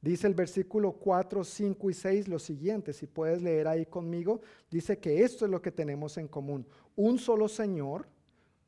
Dice 0.00 0.28
el 0.28 0.34
versículo 0.34 0.92
4, 0.92 1.42
5 1.42 1.90
y 1.90 1.94
6 1.94 2.28
lo 2.28 2.38
siguiente, 2.38 2.92
si 2.92 3.08
puedes 3.08 3.42
leer 3.42 3.66
ahí 3.66 3.86
conmigo, 3.86 4.40
dice 4.70 4.98
que 4.98 5.24
esto 5.24 5.44
es 5.44 5.50
lo 5.50 5.60
que 5.60 5.72
tenemos 5.72 6.16
en 6.16 6.28
común. 6.28 6.64
Un 6.94 7.18
solo 7.18 7.48
Señor, 7.48 8.06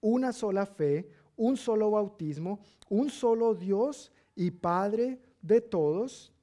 una 0.01 0.33
sola 0.33 0.67
fe, 0.67 1.09
un 1.41 1.57
solo 1.57 1.91
bautismo, 1.91 2.61
un 2.91 3.09
solo 3.09 3.55
Dios 3.55 4.13
y 4.37 4.51
Padre 4.51 5.19
de 5.41 5.63
todos, 5.63 6.35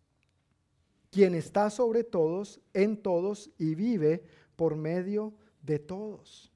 quien 1.12 1.36
está 1.36 1.70
sobre 1.70 2.04
todos, 2.04 2.60
en 2.74 2.98
todos 2.98 3.52
y 3.60 3.76
vive 3.76 4.24
por 4.56 4.76
medio 4.76 5.34
de 5.62 5.78
todos. 5.78 6.52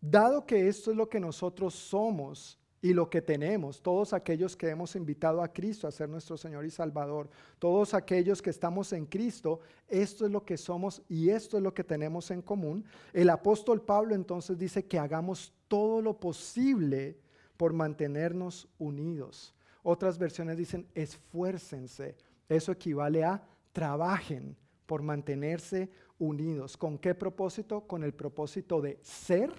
Dado 0.00 0.46
que 0.46 0.66
esto 0.66 0.92
es 0.92 0.96
lo 0.96 1.10
que 1.10 1.20
nosotros 1.20 1.74
somos 1.74 2.58
y 2.80 2.94
lo 2.94 3.10
que 3.10 3.20
tenemos, 3.20 3.82
todos 3.82 4.14
aquellos 4.14 4.56
que 4.56 4.70
hemos 4.70 4.96
invitado 4.96 5.42
a 5.42 5.52
Cristo 5.52 5.86
a 5.86 5.92
ser 5.92 6.08
nuestro 6.08 6.38
Señor 6.38 6.64
y 6.64 6.70
Salvador, 6.70 7.28
todos 7.58 7.92
aquellos 7.92 8.40
que 8.40 8.48
estamos 8.48 8.94
en 8.94 9.04
Cristo, 9.04 9.60
esto 9.88 10.24
es 10.24 10.32
lo 10.32 10.42
que 10.42 10.56
somos 10.56 11.02
y 11.06 11.28
esto 11.28 11.58
es 11.58 11.62
lo 11.62 11.74
que 11.74 11.84
tenemos 11.84 12.30
en 12.30 12.40
común. 12.40 12.82
El 13.12 13.28
apóstol 13.28 13.82
Pablo 13.82 14.14
entonces 14.14 14.56
dice 14.56 14.86
que 14.86 14.98
hagamos 14.98 15.52
todo 15.68 16.00
lo 16.00 16.18
posible 16.18 17.18
por 17.62 17.72
mantenernos 17.72 18.68
unidos. 18.76 19.54
Otras 19.84 20.18
versiones 20.18 20.56
dicen 20.56 20.84
esfuércense. 20.96 22.16
Eso 22.48 22.72
equivale 22.72 23.22
a 23.22 23.40
trabajen 23.70 24.56
por 24.84 25.00
mantenerse 25.00 25.88
unidos. 26.18 26.76
¿Con 26.76 26.98
qué 26.98 27.14
propósito? 27.14 27.86
Con 27.86 28.02
el 28.02 28.14
propósito 28.14 28.80
de 28.80 28.98
ser 29.00 29.52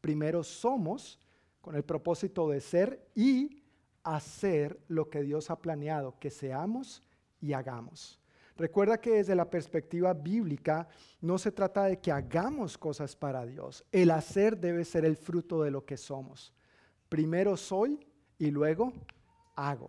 primero 0.00 0.42
somos 0.42 1.20
con 1.60 1.76
el 1.76 1.84
propósito 1.84 2.50
de 2.50 2.60
ser 2.60 3.08
y 3.14 3.62
hacer 4.02 4.80
lo 4.88 5.08
que 5.08 5.22
Dios 5.22 5.48
ha 5.48 5.60
planeado, 5.60 6.18
que 6.18 6.30
seamos 6.30 7.04
y 7.40 7.52
hagamos. 7.52 8.20
Recuerda 8.56 9.00
que 9.00 9.12
desde 9.12 9.36
la 9.36 9.48
perspectiva 9.48 10.12
bíblica 10.12 10.88
no 11.20 11.38
se 11.38 11.52
trata 11.52 11.84
de 11.84 12.00
que 12.00 12.10
hagamos 12.10 12.76
cosas 12.76 13.14
para 13.14 13.46
Dios. 13.46 13.84
El 13.92 14.10
hacer 14.10 14.58
debe 14.58 14.84
ser 14.84 15.04
el 15.04 15.16
fruto 15.16 15.62
de 15.62 15.70
lo 15.70 15.84
que 15.84 15.96
somos. 15.96 16.52
Primero 17.14 17.56
soy 17.56 17.96
y 18.40 18.50
luego 18.50 18.92
hago. 19.54 19.88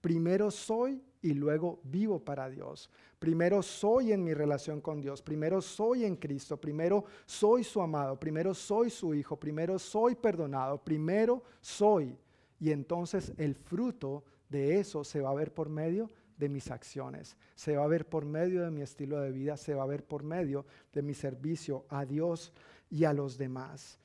Primero 0.00 0.52
soy 0.52 1.02
y 1.20 1.34
luego 1.34 1.80
vivo 1.82 2.24
para 2.24 2.48
Dios. 2.48 2.88
Primero 3.18 3.60
soy 3.60 4.12
en 4.12 4.22
mi 4.22 4.34
relación 4.34 4.80
con 4.80 5.00
Dios, 5.00 5.20
primero 5.20 5.60
soy 5.60 6.04
en 6.04 6.14
Cristo, 6.14 6.56
primero 6.56 7.06
soy 7.26 7.64
su 7.64 7.82
amado, 7.82 8.20
primero 8.20 8.54
soy 8.54 8.88
su 8.88 9.16
hijo, 9.16 9.36
primero 9.36 9.80
soy 9.80 10.14
perdonado, 10.14 10.78
primero 10.78 11.42
soy. 11.60 12.16
Y 12.60 12.70
entonces 12.70 13.32
el 13.36 13.56
fruto 13.56 14.22
de 14.48 14.78
eso 14.78 15.02
se 15.02 15.20
va 15.20 15.30
a 15.30 15.34
ver 15.34 15.52
por 15.52 15.68
medio 15.68 16.08
de 16.36 16.48
mis 16.48 16.70
acciones, 16.70 17.36
se 17.56 17.76
va 17.76 17.82
a 17.82 17.88
ver 17.88 18.08
por 18.08 18.26
medio 18.26 18.62
de 18.62 18.70
mi 18.70 18.82
estilo 18.82 19.20
de 19.20 19.32
vida, 19.32 19.56
se 19.56 19.74
va 19.74 19.82
a 19.82 19.86
ver 19.86 20.04
por 20.04 20.22
medio 20.22 20.66
de 20.92 21.02
mi 21.02 21.14
servicio 21.14 21.84
a 21.88 22.04
Dios 22.04 22.52
y 22.90 23.06
a 23.06 23.12
los 23.12 23.38
demás. 23.38 23.98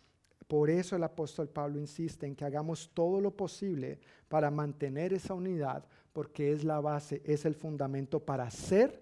Por 0.50 0.72
eso 0.72 0.96
el 0.96 1.04
apóstol 1.04 1.48
Pablo 1.48 1.80
insiste 1.80 2.26
en 2.26 2.36
que 2.36 2.44
hagamos 2.44 2.90
todo 2.96 3.22
lo 3.22 3.30
posible 3.30 4.00
para 4.28 4.50
mantener 4.50 5.14
esa 5.14 5.36
unidad, 5.36 5.86
porque 6.12 6.52
es 6.52 6.64
la 6.64 6.80
base, 6.80 7.22
es 7.24 7.46
el 7.46 7.54
fundamento 7.54 8.26
para 8.26 8.50
ser 8.50 9.00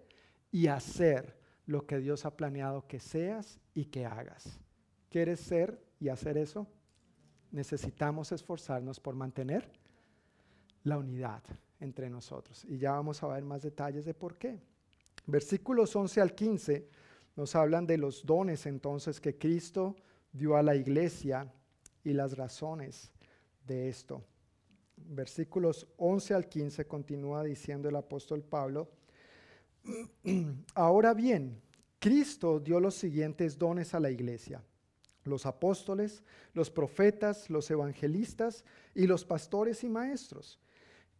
y 0.51 0.67
hacer 0.67 1.37
lo 1.65 1.87
que 1.87 1.99
Dios 1.99 2.25
ha 2.25 2.35
planeado 2.35 2.85
que 2.85 2.99
seas 2.99 3.61
y 3.73 3.85
que 3.85 4.05
hagas. 4.05 4.59
¿Quieres 5.09 5.39
ser 5.39 5.81
y 6.01 6.09
hacer 6.09 6.37
eso? 6.37 6.67
Necesitamos 7.49 8.33
esforzarnos 8.33 8.99
por 8.99 9.15
mantener 9.15 9.71
la 10.83 10.97
unidad 10.97 11.43
entre 11.79 12.09
nosotros. 12.09 12.65
Y 12.65 12.77
ya 12.77 12.91
vamos 12.91 13.23
a 13.23 13.27
ver 13.27 13.45
más 13.45 13.61
detalles 13.61 14.03
de 14.03 14.13
por 14.13 14.37
qué. 14.37 14.59
Versículos 15.25 15.95
11 15.95 16.19
al 16.19 16.35
15 16.35 16.89
nos 17.37 17.55
hablan 17.55 17.87
de 17.87 17.97
los 17.97 18.25
dones 18.25 18.65
entonces 18.65 19.21
que 19.21 19.37
Cristo 19.37 19.95
dio 20.38 20.55
a 20.55 20.63
la 20.63 20.75
iglesia 20.75 21.51
y 22.03 22.13
las 22.13 22.38
razones 22.38 23.11
de 23.65 23.89
esto 23.89 24.23
versículos 24.97 25.88
11 25.97 26.33
al 26.33 26.47
15 26.47 26.85
continúa 26.85 27.43
diciendo 27.43 27.89
el 27.89 27.95
apóstol 27.95 28.43
Pablo, 28.43 28.89
ahora 30.73 31.13
bien, 31.13 31.61
Cristo 31.99 32.59
dio 32.59 32.79
los 32.79 32.95
siguientes 32.95 33.57
dones 33.57 33.93
a 33.93 33.99
la 33.99 34.11
iglesia, 34.11 34.61
los 35.23 35.45
apóstoles, 35.45 36.23
los 36.53 36.69
profetas, 36.69 37.49
los 37.49 37.69
evangelistas 37.71 38.63
y 38.93 39.07
los 39.07 39.25
pastores 39.25 39.83
y 39.83 39.89
maestros. 39.89 40.59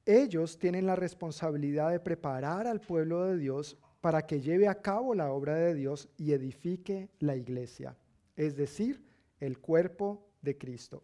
Ellos 0.06 0.58
tienen 0.58 0.86
la 0.86 0.96
responsabilidad 0.96 1.92
de 1.92 2.00
preparar 2.00 2.68
al 2.68 2.80
pueblo 2.80 3.26
de 3.26 3.38
Dios 3.38 3.78
para 4.00 4.26
que 4.26 4.40
lleve 4.40 4.68
a 4.68 4.82
cabo 4.82 5.14
la 5.14 5.32
obra 5.32 5.56
de 5.56 5.74
Dios 5.74 6.08
y 6.18 6.32
edifique 6.32 7.10
la 7.20 7.36
iglesia, 7.36 7.98
es 8.36 8.56
decir, 8.56 9.04
el 9.40 9.60
cuerpo 9.60 10.28
de 10.42 10.58
Cristo. 10.58 11.04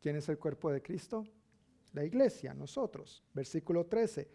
¿Quién 0.00 0.16
es 0.16 0.28
el 0.28 0.38
cuerpo 0.38 0.70
de 0.70 0.82
Cristo? 0.82 1.24
La 1.92 2.04
iglesia, 2.04 2.54
nosotros. 2.54 3.22
Versículo 3.32 3.86
13. 3.86 4.28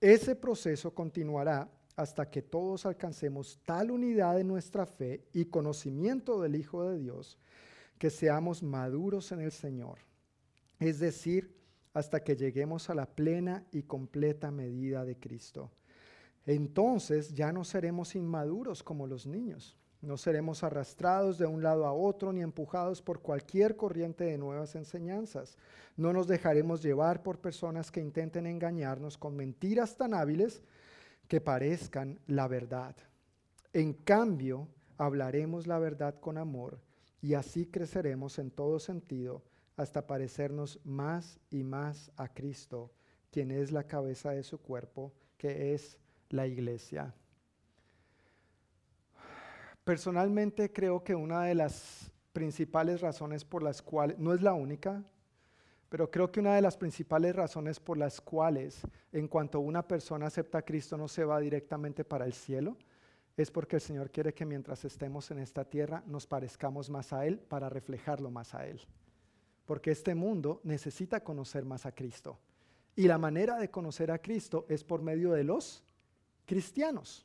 Ese 0.00 0.36
proceso 0.36 0.94
continuará 0.94 1.68
hasta 1.96 2.30
que 2.30 2.42
todos 2.42 2.86
alcancemos 2.86 3.58
tal 3.64 3.90
unidad 3.90 4.38
en 4.38 4.46
nuestra 4.46 4.86
fe 4.86 5.26
y 5.32 5.46
conocimiento 5.46 6.40
del 6.40 6.54
Hijo 6.54 6.88
de 6.88 6.98
Dios, 6.98 7.38
que 7.98 8.10
seamos 8.10 8.62
maduros 8.62 9.32
en 9.32 9.40
el 9.40 9.50
Señor. 9.50 9.98
Es 10.78 11.00
decir, 11.00 11.58
hasta 11.92 12.22
que 12.22 12.36
lleguemos 12.36 12.88
a 12.90 12.94
la 12.94 13.06
plena 13.06 13.66
y 13.72 13.82
completa 13.82 14.52
medida 14.52 15.04
de 15.04 15.18
Cristo. 15.18 15.72
Entonces 16.46 17.34
ya 17.34 17.52
no 17.52 17.64
seremos 17.64 18.14
inmaduros 18.14 18.84
como 18.84 19.08
los 19.08 19.26
niños. 19.26 19.76
No 20.00 20.16
seremos 20.16 20.62
arrastrados 20.62 21.38
de 21.38 21.46
un 21.46 21.62
lado 21.62 21.84
a 21.84 21.92
otro 21.92 22.32
ni 22.32 22.40
empujados 22.40 23.02
por 23.02 23.20
cualquier 23.20 23.76
corriente 23.76 24.24
de 24.24 24.38
nuevas 24.38 24.76
enseñanzas. 24.76 25.56
No 25.96 26.12
nos 26.12 26.28
dejaremos 26.28 26.82
llevar 26.82 27.22
por 27.22 27.40
personas 27.40 27.90
que 27.90 28.00
intenten 28.00 28.46
engañarnos 28.46 29.18
con 29.18 29.34
mentiras 29.34 29.96
tan 29.96 30.14
hábiles 30.14 30.62
que 31.26 31.40
parezcan 31.40 32.20
la 32.28 32.46
verdad. 32.46 32.94
En 33.72 33.92
cambio, 33.92 34.68
hablaremos 34.98 35.66
la 35.66 35.78
verdad 35.78 36.20
con 36.20 36.38
amor 36.38 36.80
y 37.20 37.34
así 37.34 37.66
creceremos 37.66 38.38
en 38.38 38.50
todo 38.50 38.78
sentido 38.78 39.42
hasta 39.76 40.06
parecernos 40.06 40.80
más 40.84 41.38
y 41.50 41.62
más 41.62 42.10
a 42.16 42.32
Cristo, 42.32 42.90
quien 43.30 43.50
es 43.50 43.72
la 43.72 43.84
cabeza 43.84 44.30
de 44.30 44.42
su 44.42 44.58
cuerpo, 44.58 45.12
que 45.36 45.74
es 45.74 45.98
la 46.30 46.46
iglesia. 46.46 47.14
Personalmente 49.88 50.70
creo 50.70 51.02
que 51.02 51.14
una 51.14 51.44
de 51.44 51.54
las 51.54 52.12
principales 52.34 53.00
razones 53.00 53.46
por 53.46 53.62
las 53.62 53.80
cuales, 53.80 54.18
no 54.18 54.34
es 54.34 54.42
la 54.42 54.52
única, 54.52 55.02
pero 55.88 56.10
creo 56.10 56.30
que 56.30 56.40
una 56.40 56.54
de 56.54 56.60
las 56.60 56.76
principales 56.76 57.34
razones 57.34 57.80
por 57.80 57.96
las 57.96 58.20
cuales 58.20 58.82
en 59.12 59.28
cuanto 59.28 59.60
una 59.60 59.88
persona 59.88 60.26
acepta 60.26 60.58
a 60.58 60.62
Cristo 60.62 60.98
no 60.98 61.08
se 61.08 61.24
va 61.24 61.40
directamente 61.40 62.04
para 62.04 62.26
el 62.26 62.34
cielo, 62.34 62.76
es 63.34 63.50
porque 63.50 63.76
el 63.76 63.80
Señor 63.80 64.10
quiere 64.10 64.34
que 64.34 64.44
mientras 64.44 64.84
estemos 64.84 65.30
en 65.30 65.38
esta 65.38 65.64
tierra 65.64 66.02
nos 66.06 66.26
parezcamos 66.26 66.90
más 66.90 67.14
a 67.14 67.24
Él 67.24 67.38
para 67.38 67.70
reflejarlo 67.70 68.30
más 68.30 68.54
a 68.54 68.66
Él. 68.66 68.82
Porque 69.64 69.90
este 69.90 70.14
mundo 70.14 70.60
necesita 70.64 71.24
conocer 71.24 71.64
más 71.64 71.86
a 71.86 71.92
Cristo. 71.92 72.38
Y 72.94 73.08
la 73.08 73.16
manera 73.16 73.56
de 73.56 73.70
conocer 73.70 74.10
a 74.10 74.18
Cristo 74.18 74.66
es 74.68 74.84
por 74.84 75.00
medio 75.00 75.32
de 75.32 75.44
los 75.44 75.82
cristianos, 76.44 77.24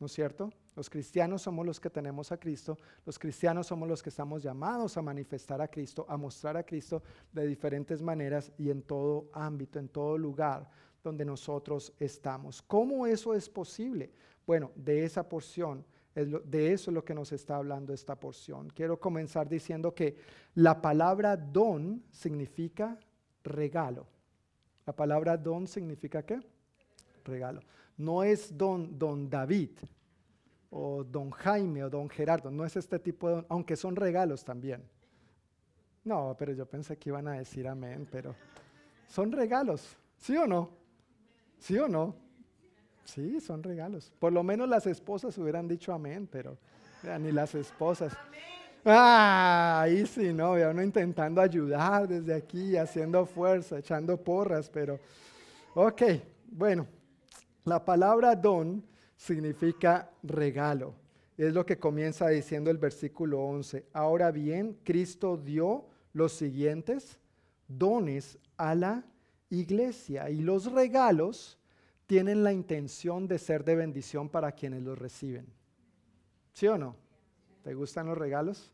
¿no 0.00 0.06
es 0.06 0.12
cierto? 0.12 0.50
Los 0.78 0.88
cristianos 0.88 1.42
somos 1.42 1.66
los 1.66 1.80
que 1.80 1.90
tenemos 1.90 2.30
a 2.30 2.36
Cristo, 2.36 2.78
los 3.04 3.18
cristianos 3.18 3.66
somos 3.66 3.88
los 3.88 4.00
que 4.00 4.10
estamos 4.10 4.44
llamados 4.44 4.96
a 4.96 5.02
manifestar 5.02 5.60
a 5.60 5.66
Cristo, 5.66 6.06
a 6.08 6.16
mostrar 6.16 6.56
a 6.56 6.62
Cristo 6.62 7.02
de 7.32 7.48
diferentes 7.48 8.00
maneras 8.00 8.52
y 8.56 8.70
en 8.70 8.82
todo 8.82 9.28
ámbito, 9.32 9.80
en 9.80 9.88
todo 9.88 10.16
lugar 10.16 10.70
donde 11.02 11.24
nosotros 11.24 11.92
estamos. 11.98 12.62
¿Cómo 12.62 13.08
eso 13.08 13.34
es 13.34 13.48
posible? 13.48 14.12
Bueno, 14.46 14.70
de 14.76 15.02
esa 15.02 15.28
porción, 15.28 15.84
de 16.14 16.72
eso 16.72 16.92
es 16.92 16.94
lo 16.94 17.04
que 17.04 17.12
nos 17.12 17.32
está 17.32 17.56
hablando 17.56 17.92
esta 17.92 18.14
porción. 18.14 18.70
Quiero 18.70 19.00
comenzar 19.00 19.48
diciendo 19.48 19.92
que 19.92 20.16
la 20.54 20.80
palabra 20.80 21.36
don 21.36 22.04
significa 22.12 22.96
regalo. 23.42 24.06
La 24.86 24.94
palabra 24.94 25.36
don 25.36 25.66
significa 25.66 26.22
qué? 26.22 26.38
Regalo. 27.24 27.62
No 27.96 28.22
es 28.22 28.56
don, 28.56 28.96
don 28.96 29.28
David, 29.28 29.70
o 30.70 31.04
don 31.04 31.30
Jaime 31.30 31.84
o 31.84 31.90
don 31.90 32.08
Gerardo, 32.08 32.50
no 32.50 32.64
es 32.64 32.76
este 32.76 32.98
tipo 32.98 33.28
de, 33.28 33.44
aunque 33.48 33.76
son 33.76 33.96
regalos 33.96 34.44
también. 34.44 34.82
No, 36.04 36.34
pero 36.38 36.52
yo 36.52 36.66
pensé 36.66 36.96
que 36.96 37.10
iban 37.10 37.28
a 37.28 37.32
decir 37.32 37.66
amén, 37.66 38.06
pero 38.10 38.34
son 39.08 39.32
regalos, 39.32 39.96
¿sí 40.18 40.36
o 40.36 40.46
no? 40.46 40.70
¿Sí 41.58 41.78
o 41.78 41.88
no? 41.88 42.14
Sí, 43.04 43.40
son 43.40 43.62
regalos. 43.62 44.12
Por 44.18 44.32
lo 44.32 44.42
menos 44.42 44.68
las 44.68 44.86
esposas 44.86 45.36
hubieran 45.38 45.66
dicho 45.66 45.92
amén, 45.92 46.28
pero 46.30 46.58
ni 47.20 47.32
las 47.32 47.54
esposas. 47.54 48.14
Ah, 48.84 49.80
ahí 49.82 50.06
sí, 50.06 50.32
no, 50.32 50.58
ya 50.58 50.70
uno 50.70 50.82
intentando 50.82 51.40
ayudar 51.40 52.06
desde 52.06 52.34
aquí, 52.34 52.76
haciendo 52.76 53.26
fuerza, 53.26 53.78
echando 53.78 54.16
porras, 54.16 54.70
pero 54.70 55.00
ok, 55.74 56.02
bueno, 56.46 56.86
la 57.64 57.84
palabra 57.84 58.34
don 58.34 58.82
significa 59.18 60.10
regalo. 60.22 60.94
Es 61.36 61.52
lo 61.52 61.66
que 61.66 61.78
comienza 61.78 62.28
diciendo 62.28 62.70
el 62.70 62.78
versículo 62.78 63.40
11. 63.42 63.84
Ahora 63.92 64.30
bien, 64.30 64.78
Cristo 64.84 65.36
dio 65.36 65.84
los 66.12 66.32
siguientes 66.32 67.18
dones 67.66 68.38
a 68.56 68.74
la 68.74 69.04
iglesia 69.50 70.30
y 70.30 70.40
los 70.40 70.72
regalos 70.72 71.58
tienen 72.06 72.42
la 72.42 72.52
intención 72.52 73.28
de 73.28 73.38
ser 73.38 73.64
de 73.64 73.76
bendición 73.76 74.28
para 74.28 74.52
quienes 74.52 74.82
los 74.82 74.98
reciben. 74.98 75.46
¿Sí 76.52 76.66
o 76.66 76.78
no? 76.78 76.96
¿Te 77.62 77.74
gustan 77.74 78.06
los 78.06 78.16
regalos? 78.16 78.72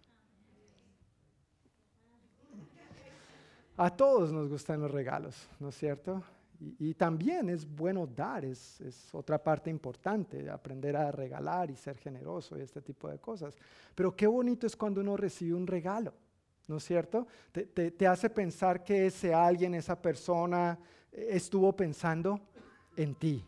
A 3.77 3.91
todos 3.91 4.31
nos 4.31 4.49
gustan 4.49 4.81
los 4.81 4.91
regalos, 4.91 5.49
¿no 5.59 5.71
es 5.71 5.75
cierto? 5.75 6.23
Y, 6.61 6.95
también 6.95 7.51
es 7.51 7.67
bueno 7.67 8.07
dar, 8.07 8.45
es, 8.45 8.81
otra 9.13 9.43
parte 9.43 9.71
importante, 9.71 10.49
aprender 10.49 10.97
a 10.97 11.11
regalar 11.11 11.71
y 11.71 11.77
ser 11.77 11.99
generoso 11.99 12.57
y 12.57 12.63
este 12.63 12.81
tipo 12.81 13.09
de 13.09 13.19
cosas. 13.19 13.57
Pero 13.95 14.15
qué 14.15 14.27
bonito 14.27 14.67
es 14.67 14.77
cuando 14.77 15.01
uno 15.01 15.17
recibe 15.17 15.55
un 15.55 15.67
regalo, 15.67 16.15
¿no 16.69 16.77
es 16.77 16.85
cierto? 16.85 17.27
Te, 17.53 18.07
hace 18.07 18.31
pensar 18.31 18.85
que 18.85 19.07
ese 19.07 19.35
alguien, 19.35 19.75
esa 19.75 20.01
persona 20.01 20.79
eh, 21.13 21.29
estuvo 21.31 21.75
pensando 21.75 22.41
en 22.97 23.15
ti 23.15 23.45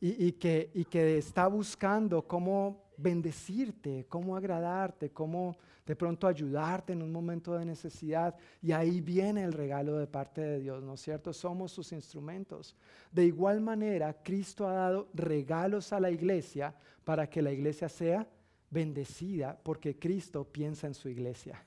y, 0.00 0.32
que, 0.32 0.70
y 0.72 0.84
que 0.84 1.18
está 1.18 1.46
buscando 1.46 2.22
cómo 2.26 2.90
bendecirte, 2.96 4.06
cómo 4.08 4.36
agradarte, 4.36 5.10
cómo 5.10 5.56
de 5.90 5.96
pronto 5.96 6.28
ayudarte 6.28 6.92
en 6.92 7.02
un 7.02 7.10
momento 7.10 7.52
de 7.58 7.64
necesidad. 7.64 8.36
Y 8.62 8.70
ahí 8.70 9.00
viene 9.00 9.42
el 9.42 9.52
regalo 9.52 9.98
de 9.98 10.06
parte 10.06 10.40
de 10.40 10.60
Dios, 10.60 10.84
¿no 10.84 10.94
es 10.94 11.00
cierto? 11.00 11.32
Somos 11.32 11.72
sus 11.72 11.90
instrumentos. 11.90 12.76
De 13.10 13.24
igual 13.24 13.60
manera, 13.60 14.16
Cristo 14.22 14.68
ha 14.68 14.72
dado 14.74 15.08
regalos 15.14 15.92
a 15.92 15.98
la 15.98 16.12
iglesia 16.12 16.76
para 17.02 17.28
que 17.28 17.42
la 17.42 17.50
iglesia 17.50 17.88
sea 17.88 18.24
bendecida, 18.70 19.58
porque 19.64 19.98
Cristo 19.98 20.44
piensa 20.44 20.86
en 20.86 20.94
su 20.94 21.08
iglesia. 21.08 21.60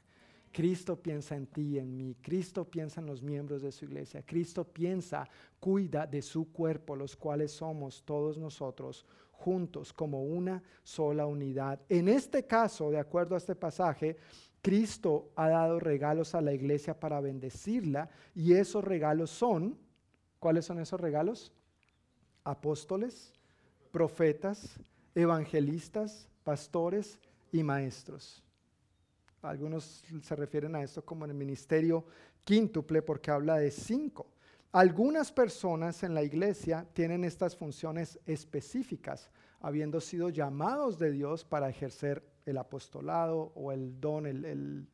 Cristo 0.53 0.95
piensa 0.95 1.36
en 1.36 1.47
ti 1.47 1.78
en 1.78 1.97
mí. 1.97 2.15
Cristo 2.21 2.63
piensa 2.63 3.01
en 3.01 3.07
los 3.07 3.21
miembros 3.21 3.61
de 3.61 3.74
su 3.74 3.84
iglesia. 3.84 4.24
Cristo 4.26 4.63
piensa, 4.63 5.28
cuida 5.59 6.07
de 6.07 6.21
su 6.21 6.49
cuerpo, 6.53 6.95
los 6.95 7.17
cuales 7.17 7.51
somos 7.51 8.03
todos 8.05 8.38
nosotros 8.38 9.05
juntos 9.34 9.91
como 9.91 10.23
una 10.23 10.63
sola 10.84 11.25
unidad. 11.25 11.79
En 11.89 12.07
este 12.07 12.45
caso, 12.45 12.89
de 12.89 12.99
acuerdo 12.99 13.36
a 13.36 13.39
este 13.39 13.55
pasaje, 13.55 14.15
Cristo 14.61 15.31
ha 15.36 15.49
dado 15.49 15.79
regalos 15.79 16.34
a 16.36 16.41
la 16.41 16.53
iglesia 16.53 16.97
para 16.97 17.19
bendecirla 17.19 18.09
y 18.34 18.53
esos 18.53 18.84
regalos 18.84 19.29
son, 19.29 19.77
¿cuáles 20.39 20.65
son 20.65 20.79
esos 20.79 21.01
regalos? 21.01 21.51
Apóstoles, 22.45 23.34
profetas, 23.91 24.79
evangelistas, 25.13 26.29
pastores 26.43 27.19
y 27.51 27.61
maestros. 27.63 28.41
Algunos 29.41 30.03
se 30.21 30.36
refieren 30.36 30.75
a 30.75 30.84
esto 30.84 31.03
como 31.03 31.25
en 31.25 31.31
el 31.31 31.38
ministerio 31.38 32.05
quíntuple 32.45 33.01
porque 33.01 33.31
habla 33.31 33.57
de 33.57 33.71
cinco. 33.71 34.27
Algunas 34.74 35.32
personas 35.32 36.01
en 36.01 36.15
la 36.15 36.24
iglesia 36.24 36.88
tienen 36.93 37.24
estas 37.24 37.55
funciones 37.55 38.19
específicas, 38.26 39.30
habiendo 39.59 40.01
sido 40.01 40.30
llamados 40.30 40.97
de 40.97 41.11
Dios 41.11 41.45
para 41.45 41.69
ejercer 41.69 42.24
el 42.43 42.57
apostolado 42.57 43.51
o 43.53 43.71
el 43.71 44.01
don, 44.01 44.26
el, 44.26 44.88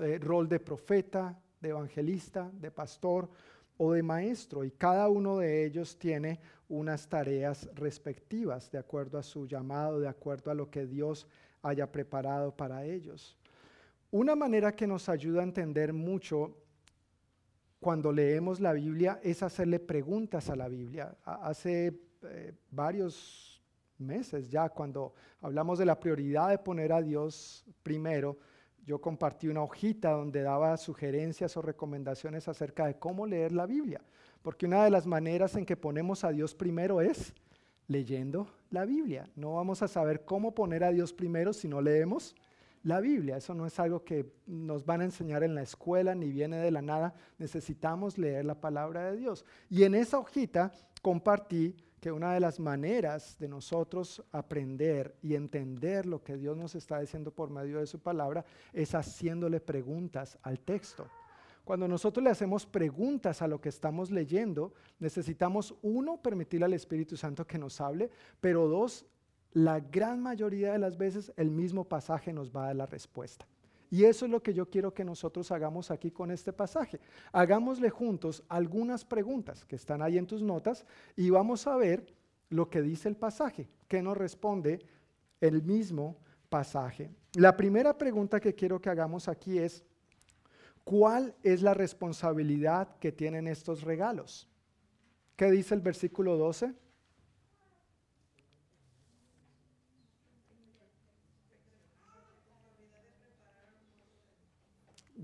eh, 0.00 0.18
rol 0.18 0.48
de 0.48 0.58
profeta, 0.60 1.38
de 1.60 1.68
evangelista, 1.68 2.50
de 2.54 2.70
pastor 2.70 3.28
o 3.76 3.92
de 3.92 4.02
maestro. 4.02 4.64
Y 4.64 4.70
cada 4.70 5.10
uno 5.10 5.36
de 5.36 5.66
ellos 5.66 5.98
tiene 5.98 6.40
unas 6.70 7.06
tareas 7.06 7.68
respectivas 7.74 8.70
de 8.70 8.78
acuerdo 8.78 9.18
a 9.18 9.22
su 9.22 9.46
llamado, 9.46 10.00
de 10.00 10.08
acuerdo 10.08 10.50
a 10.50 10.54
lo 10.54 10.70
que 10.70 10.86
Dios 10.86 11.26
haya 11.60 11.92
preparado 11.92 12.56
para 12.56 12.86
ellos. 12.86 13.36
Una 14.10 14.34
manera 14.34 14.72
que 14.72 14.86
nos 14.86 15.10
ayuda 15.10 15.40
a 15.42 15.44
entender 15.44 15.92
mucho 15.92 16.56
cuando 17.80 18.10
leemos 18.12 18.60
la 18.60 18.72
Biblia 18.72 19.20
es 19.22 19.42
hacerle 19.42 19.78
preguntas 19.78 20.50
a 20.50 20.56
la 20.56 20.68
Biblia. 20.68 21.16
Hace 21.24 22.00
eh, 22.22 22.52
varios 22.70 23.62
meses 23.98 24.50
ya, 24.50 24.68
cuando 24.68 25.14
hablamos 25.40 25.78
de 25.78 25.86
la 25.86 25.98
prioridad 25.98 26.50
de 26.50 26.58
poner 26.58 26.92
a 26.92 27.02
Dios 27.02 27.64
primero, 27.82 28.38
yo 28.84 29.00
compartí 29.00 29.48
una 29.48 29.62
hojita 29.62 30.12
donde 30.12 30.42
daba 30.42 30.76
sugerencias 30.76 31.56
o 31.56 31.62
recomendaciones 31.62 32.48
acerca 32.48 32.86
de 32.86 32.98
cómo 32.98 33.26
leer 33.26 33.52
la 33.52 33.66
Biblia, 33.66 34.00
porque 34.42 34.66
una 34.66 34.82
de 34.82 34.90
las 34.90 35.06
maneras 35.06 35.56
en 35.56 35.66
que 35.66 35.76
ponemos 35.76 36.24
a 36.24 36.30
Dios 36.30 36.54
primero 36.54 37.00
es 37.00 37.34
leyendo 37.86 38.48
la 38.70 38.84
Biblia. 38.84 39.28
No 39.36 39.54
vamos 39.54 39.82
a 39.82 39.88
saber 39.88 40.24
cómo 40.24 40.54
poner 40.54 40.84
a 40.84 40.90
Dios 40.90 41.12
primero 41.12 41.52
si 41.52 41.68
no 41.68 41.80
leemos 41.80 42.34
la 42.82 43.00
Biblia. 43.00 43.36
Eso 43.36 43.54
no 43.54 43.66
es 43.66 43.78
algo 43.78 44.04
que 44.04 44.32
nos 44.46 44.84
van 44.84 45.00
a 45.00 45.04
enseñar 45.04 45.42
en 45.42 45.54
la 45.54 45.62
escuela 45.62 46.14
ni 46.14 46.30
viene 46.30 46.56
de 46.58 46.70
la 46.70 46.82
nada. 46.82 47.14
Necesitamos 47.38 48.18
leer 48.18 48.44
la 48.44 48.60
palabra 48.60 49.10
de 49.10 49.16
Dios. 49.16 49.44
Y 49.68 49.84
en 49.84 49.94
esa 49.94 50.18
hojita 50.18 50.72
compartí 51.02 51.76
que 52.00 52.12
una 52.12 52.32
de 52.32 52.40
las 52.40 52.60
maneras 52.60 53.36
de 53.38 53.48
nosotros 53.48 54.22
aprender 54.32 55.16
y 55.22 55.34
entender 55.34 56.06
lo 56.06 56.22
que 56.22 56.36
Dios 56.36 56.56
nos 56.56 56.74
está 56.74 57.00
diciendo 57.00 57.32
por 57.32 57.50
medio 57.50 57.80
de 57.80 57.86
su 57.86 57.98
palabra 57.98 58.44
es 58.72 58.94
haciéndole 58.94 59.60
preguntas 59.60 60.38
al 60.42 60.60
texto. 60.60 61.08
Cuando 61.64 61.86
nosotros 61.86 62.24
le 62.24 62.30
hacemos 62.30 62.64
preguntas 62.64 63.42
a 63.42 63.46
lo 63.46 63.60
que 63.60 63.68
estamos 63.68 64.10
leyendo, 64.10 64.72
necesitamos, 65.00 65.74
uno, 65.82 66.16
permitirle 66.22 66.64
al 66.64 66.72
Espíritu 66.72 67.14
Santo 67.14 67.46
que 67.46 67.58
nos 67.58 67.78
hable, 67.80 68.10
pero 68.40 68.68
dos, 68.68 69.04
la 69.52 69.80
gran 69.80 70.20
mayoría 70.20 70.72
de 70.72 70.78
las 70.78 70.96
veces 70.96 71.32
el 71.36 71.50
mismo 71.50 71.84
pasaje 71.84 72.32
nos 72.32 72.54
va 72.54 72.64
a 72.64 72.66
dar 72.66 72.76
la 72.76 72.86
respuesta. 72.86 73.46
Y 73.90 74.04
eso 74.04 74.26
es 74.26 74.30
lo 74.30 74.42
que 74.42 74.52
yo 74.52 74.68
quiero 74.68 74.92
que 74.92 75.04
nosotros 75.04 75.50
hagamos 75.50 75.90
aquí 75.90 76.10
con 76.10 76.30
este 76.30 76.52
pasaje. 76.52 77.00
Hagámosle 77.32 77.88
juntos 77.88 78.42
algunas 78.48 79.04
preguntas 79.04 79.64
que 79.64 79.76
están 79.76 80.02
ahí 80.02 80.18
en 80.18 80.26
tus 80.26 80.42
notas 80.42 80.84
y 81.16 81.30
vamos 81.30 81.66
a 81.66 81.76
ver 81.76 82.14
lo 82.50 82.68
que 82.68 82.82
dice 82.82 83.08
el 83.08 83.16
pasaje, 83.16 83.68
que 83.88 84.02
nos 84.02 84.16
responde 84.16 84.84
el 85.40 85.62
mismo 85.62 86.18
pasaje. 86.48 87.10
La 87.34 87.56
primera 87.56 87.96
pregunta 87.96 88.40
que 88.40 88.54
quiero 88.54 88.80
que 88.80 88.90
hagamos 88.90 89.28
aquí 89.28 89.58
es, 89.58 89.84
¿cuál 90.84 91.34
es 91.42 91.62
la 91.62 91.72
responsabilidad 91.72 92.96
que 92.98 93.12
tienen 93.12 93.46
estos 93.46 93.82
regalos? 93.82 94.48
¿Qué 95.36 95.50
dice 95.50 95.74
el 95.74 95.80
versículo 95.80 96.36
12? 96.36 96.74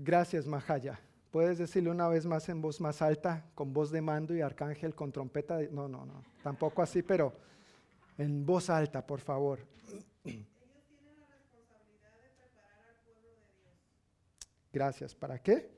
Gracias, 0.05 0.45
Mahaya. 0.45 0.99
¿Puedes 1.31 1.57
decirlo 1.57 1.89
una 1.89 2.07
vez 2.07 2.27
más 2.27 2.47
en 2.49 2.61
voz 2.61 2.79
más 2.79 3.01
alta, 3.01 3.43
con 3.55 3.73
voz 3.73 3.89
de 3.89 4.01
mando 4.01 4.35
y 4.35 4.41
arcángel 4.41 4.93
con 4.93 5.11
trompeta? 5.11 5.59
No, 5.71 5.87
no, 5.87 6.05
no, 6.05 6.23
tampoco 6.43 6.83
así, 6.83 7.01
pero 7.01 7.33
en 8.15 8.45
voz 8.45 8.69
alta, 8.69 9.03
por 9.03 9.19
favor. 9.19 9.65
Gracias. 14.71 15.15
¿Para 15.15 15.39
qué? 15.39 15.71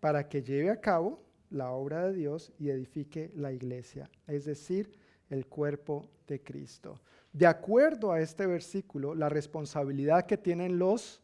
Para 0.00 0.28
que 0.28 0.42
lleve 0.42 0.70
a 0.70 0.80
cabo 0.80 1.22
la 1.50 1.70
obra 1.70 2.08
de 2.08 2.14
Dios 2.14 2.52
y 2.58 2.70
edifique 2.70 3.30
la 3.36 3.52
iglesia, 3.52 4.10
es 4.26 4.46
decir, 4.46 4.98
el 5.28 5.46
cuerpo 5.46 6.08
de 6.26 6.42
Cristo. 6.42 7.00
De 7.32 7.46
acuerdo 7.46 8.12
a 8.12 8.20
este 8.20 8.46
versículo, 8.46 9.14
la 9.14 9.28
responsabilidad 9.28 10.26
que 10.26 10.36
tienen 10.36 10.78
los 10.78 11.20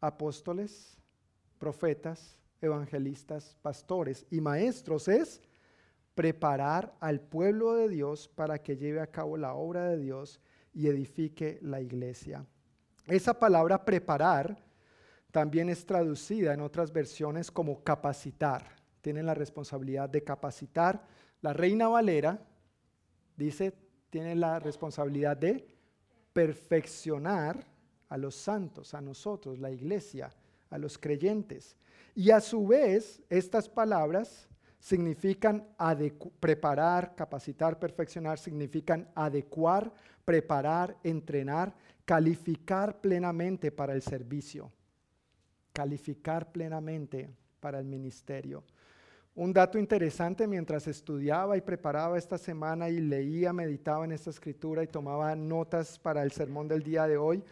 apóstoles, 0.00 0.98
profetas, 1.58 2.36
evangelistas, 2.60 3.56
pastores 3.62 4.26
y 4.30 4.40
maestros 4.40 5.08
es 5.08 5.40
preparar 6.14 6.94
al 7.00 7.20
pueblo 7.20 7.74
de 7.74 7.88
Dios 7.88 8.28
para 8.28 8.62
que 8.62 8.76
lleve 8.76 9.00
a 9.00 9.06
cabo 9.06 9.38
la 9.38 9.54
obra 9.54 9.88
de 9.88 9.98
Dios 9.98 10.40
y 10.74 10.88
edifique 10.88 11.58
la 11.62 11.80
iglesia. 11.80 12.44
Esa 13.06 13.38
palabra 13.38 13.84
preparar 13.84 14.58
también 15.30 15.70
es 15.70 15.86
traducida 15.86 16.52
en 16.52 16.60
otras 16.60 16.92
versiones 16.92 17.50
como 17.50 17.82
capacitar. 17.82 18.66
Tienen 19.00 19.24
la 19.24 19.34
responsabilidad 19.34 20.10
de 20.10 20.22
capacitar. 20.22 21.02
La 21.40 21.54
Reina 21.54 21.88
Valera 21.88 22.38
dice 23.36 23.72
tiene 24.10 24.34
la 24.34 24.58
responsabilidad 24.58 25.36
de 25.36 25.66
perfeccionar 26.32 27.64
a 28.08 28.18
los 28.18 28.34
santos, 28.34 28.92
a 28.94 29.00
nosotros, 29.00 29.58
la 29.58 29.70
iglesia, 29.70 30.30
a 30.68 30.78
los 30.78 30.98
creyentes. 30.98 31.76
Y 32.14 32.30
a 32.30 32.40
su 32.40 32.66
vez, 32.66 33.22
estas 33.30 33.68
palabras 33.68 34.48
significan 34.80 35.68
preparar, 36.40 37.14
capacitar, 37.14 37.78
perfeccionar, 37.78 38.38
significan 38.38 39.08
adecuar, 39.14 39.92
preparar, 40.24 40.96
entrenar, 41.04 41.74
calificar 42.04 43.00
plenamente 43.00 43.70
para 43.70 43.92
el 43.92 44.02
servicio, 44.02 44.72
calificar 45.72 46.50
plenamente 46.50 47.30
para 47.60 47.78
el 47.78 47.84
ministerio. 47.84 48.64
Un 49.40 49.54
dato 49.54 49.78
interesante 49.78 50.46
mientras 50.46 50.86
estudiaba 50.86 51.56
y 51.56 51.62
preparaba 51.62 52.18
esta 52.18 52.36
semana 52.36 52.90
y 52.90 53.00
leía, 53.00 53.54
meditaba 53.54 54.04
en 54.04 54.12
esta 54.12 54.28
escritura 54.28 54.82
y 54.82 54.86
tomaba 54.86 55.34
notas 55.34 55.98
para 55.98 56.22
el 56.22 56.30
sermón 56.30 56.68
del 56.68 56.82
día 56.82 57.06
de 57.06 57.16
hoy, 57.16 57.42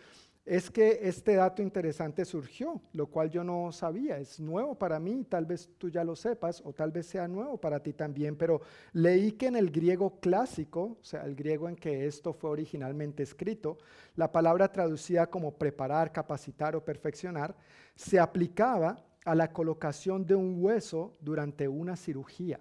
es 0.45 0.71
que 0.71 0.99
este 1.05 1.37
dato 1.37 1.63
interesante 1.63 2.27
surgió, 2.27 2.79
lo 2.93 3.07
cual 3.07 3.31
yo 3.31 3.43
no 3.43 3.73
sabía, 3.73 4.19
es 4.19 4.39
nuevo 4.39 4.75
para 4.75 5.01
mí, 5.01 5.25
tal 5.31 5.47
vez 5.47 5.71
tú 5.79 5.89
ya 5.89 6.05
lo 6.05 6.15
sepas 6.15 6.61
o 6.63 6.75
tal 6.75 6.93
vez 6.93 7.07
sea 7.07 7.27
nuevo 7.27 7.57
para 7.57 7.83
ti 7.83 7.95
también, 7.95 8.37
pero 8.37 8.61
leí 8.93 9.33
que 9.33 9.47
en 9.47 9.57
el 9.57 9.71
griego 9.71 10.21
clásico, 10.21 10.99
o 11.01 11.05
sea, 11.05 11.25
el 11.25 11.35
griego 11.35 11.71
en 11.71 11.77
que 11.77 12.07
esto 12.07 12.35
fue 12.35 12.51
originalmente 12.51 13.23
escrito, 13.23 13.79
la 14.15 14.31
palabra 14.31 14.71
traducida 14.71 15.31
como 15.31 15.57
preparar, 15.57 16.13
capacitar 16.13 16.77
o 16.77 16.85
perfeccionar, 16.85 17.57
se 17.95 18.21
aplicaba 18.21 19.08
a 19.29 19.35
la 19.35 19.53
colocación 19.53 20.25
de 20.25 20.35
un 20.35 20.57
hueso 20.65 21.15
durante 21.21 21.69
una 21.69 21.97
cirugía. 21.97 22.59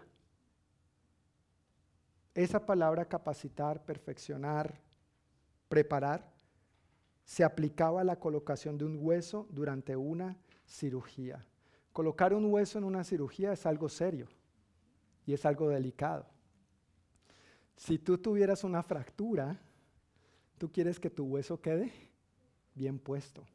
Esa 2.35 2.65
palabra 2.65 3.05
capacitar, 3.05 3.85
perfeccionar, 3.85 4.77
preparar, 5.69 6.29
se 7.23 7.45
aplicaba 7.45 8.01
a 8.01 8.03
la 8.03 8.19
colocación 8.19 8.77
de 8.77 8.83
un 8.83 8.97
hueso 8.99 9.47
durante 9.49 9.95
una 9.95 10.35
cirugía. 10.65 11.45
Colocar 11.93 12.33
un 12.33 12.51
hueso 12.51 12.77
en 12.79 12.83
una 12.83 13.05
cirugía 13.05 13.53
es 13.53 13.65
algo 13.65 13.87
serio 13.87 14.27
y 15.25 15.31
es 15.31 15.45
algo 15.45 15.69
delicado. 15.69 16.25
Si 17.77 17.97
tú 17.97 18.17
tuvieras 18.17 18.65
una 18.65 18.83
fractura, 18.83 19.57
tú 20.57 20.69
quieres 20.69 20.99
que 20.99 21.09
tu 21.09 21.23
hueso 21.27 21.61
quede 21.61 21.93
bien 22.75 22.99
puesto, 22.99 23.45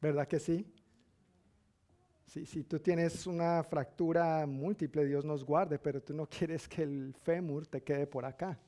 ¿verdad 0.00 0.28
que 0.28 0.38
sí? 0.38 0.75
Si, 2.26 2.64
tú 2.64 2.80
tienes 2.80 3.26
una 3.26 3.62
fractura 3.62 4.46
múltiple, 4.46 5.04
Dios 5.04 5.24
nos 5.24 5.44
guarde, 5.44 5.78
pero 5.78 6.02
tú 6.02 6.12
no 6.12 6.26
quieres 6.30 6.68
que 6.68 6.82
el 6.82 7.14
fémur 7.22 7.66
te 7.66 7.82
quede 7.82 8.06
por 8.06 8.24
acá, 8.24 8.58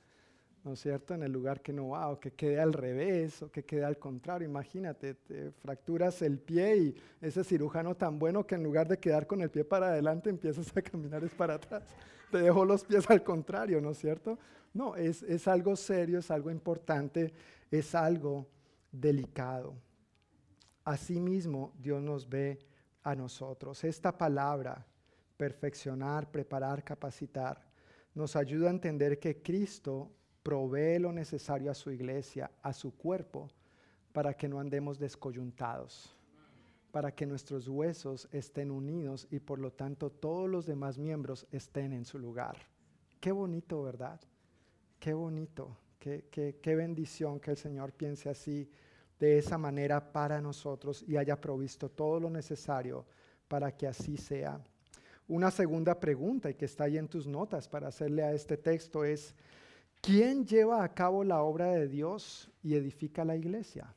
¿no 0.63 0.75
es 0.75 0.81
cierto? 0.81 1.15
En 1.15 1.25
el 1.25 1.33
lugar 1.33 1.61
que 1.61 1.73
no 1.73 1.89
va, 1.89 2.09
o 2.09 2.21
que 2.21 2.31
quede 2.31 2.61
al 2.61 2.73
revés, 2.73 3.43
o 3.43 3.51
que 3.51 3.65
quede 3.65 3.85
al 3.85 3.99
contrario. 3.99 4.49
Imagínate, 4.49 5.15
te 5.15 5.51
fracturas 5.51 6.23
el 6.23 6.39
pie 6.39 6.77
y 6.77 6.95
ese 7.21 7.43
cirujano 7.43 7.97
tan 7.97 8.19
bueno 8.19 8.47
que 8.47 8.55
en 8.55 8.63
lugar 8.63 8.87
de 8.87 8.99
quedar 8.99 9.27
con 9.27 9.43
el 9.43 9.51
pie 9.51 9.65
para 9.65 9.89
adelante, 9.89 10.31
empiezas 10.31 10.75
a 10.77 10.81
caminar 10.81 11.25
es 11.25 11.35
para 11.35 11.55
atrás. 11.55 11.83
Te 12.31 12.39
dejó 12.39 12.65
los 12.65 12.85
pies 12.85 13.09
al 13.11 13.23
contrario, 13.23 13.81
¿no 13.81 13.91
es 13.93 13.99
cierto? 13.99 14.39
No, 14.75 14.95
es, 14.97 15.23
es 15.23 15.49
algo 15.49 15.75
serio, 15.75 16.19
es 16.19 16.31
algo 16.31 16.51
importante, 16.51 17.33
es 17.71 17.95
algo 17.95 18.47
delicado. 18.93 19.75
Asimismo, 20.85 21.73
Dios 21.79 22.03
nos 22.03 22.29
ve 22.29 22.68
a 23.03 23.15
nosotros. 23.15 23.85
Esta 23.85 24.17
palabra, 24.17 24.85
perfeccionar, 25.37 26.31
preparar, 26.31 26.83
capacitar, 26.83 27.63
nos 28.15 28.37
ayuda 28.37 28.69
a 28.69 28.73
entender 28.73 29.19
que 29.19 29.41
Cristo 29.43 30.11
provee 30.43 30.99
lo 30.99 31.13
necesario 31.13 31.71
a 31.71 31.75
su 31.75 31.91
iglesia, 31.91 32.51
a 32.63 32.73
su 32.73 32.97
cuerpo, 32.97 33.49
para 34.13 34.35
que 34.35 34.49
no 34.49 34.59
andemos 34.59 34.99
descoyuntados, 34.99 36.17
para 36.91 37.15
que 37.15 37.27
nuestros 37.27 37.69
huesos 37.69 38.29
estén 38.33 38.71
unidos 38.71 39.29
y 39.31 39.39
por 39.39 39.59
lo 39.59 39.73
tanto 39.73 40.11
todos 40.11 40.49
los 40.49 40.67
demás 40.67 40.99
miembros 40.99 41.47
estén 41.53 41.93
en 41.93 42.05
su 42.05 42.19
lugar. 42.19 42.57
Qué 43.21 43.31
bonito, 43.31 43.83
¿verdad? 43.83 44.21
Qué 44.99 45.13
bonito, 45.13 45.77
qué, 45.99 46.27
qué, 46.31 46.59
qué 46.61 46.75
bendición 46.75 47.39
que 47.39 47.53
el 47.53 47.57
Señor 47.57 47.93
piense 47.93 48.29
así 48.29 48.69
de 49.19 49.39
esa 49.39 49.59
manera 49.59 50.13
para 50.13 50.41
nosotros 50.41 51.05
y 51.07 51.17
haya 51.17 51.41
provisto 51.41 51.91
todo 51.91 52.21
lo 52.21 52.31
necesario 52.31 53.05
para 53.49 53.73
que 53.77 53.87
así 53.87 54.17
sea. 54.17 54.61
Una 55.27 55.51
segunda 55.51 55.99
pregunta 55.99 56.51
y 56.51 56.55
que 56.55 56.65
está 56.65 56.85
ahí 56.85 56.97
en 56.97 57.09
tus 57.09 57.27
notas 57.27 57.69
para 57.69 57.89
hacerle 57.89 58.23
a 58.23 58.33
este 58.33 58.57
texto 58.57 59.05
es, 59.05 59.35
¿quién 60.01 60.47
lleva 60.47 60.83
a 60.83 60.95
cabo 60.95 61.25
la 61.25 61.43
obra 61.43 61.73
de 61.73 61.89
Dios 61.89 62.51
y 62.63 62.75
edifica 62.75 63.25
la 63.25 63.37
iglesia? 63.37 63.95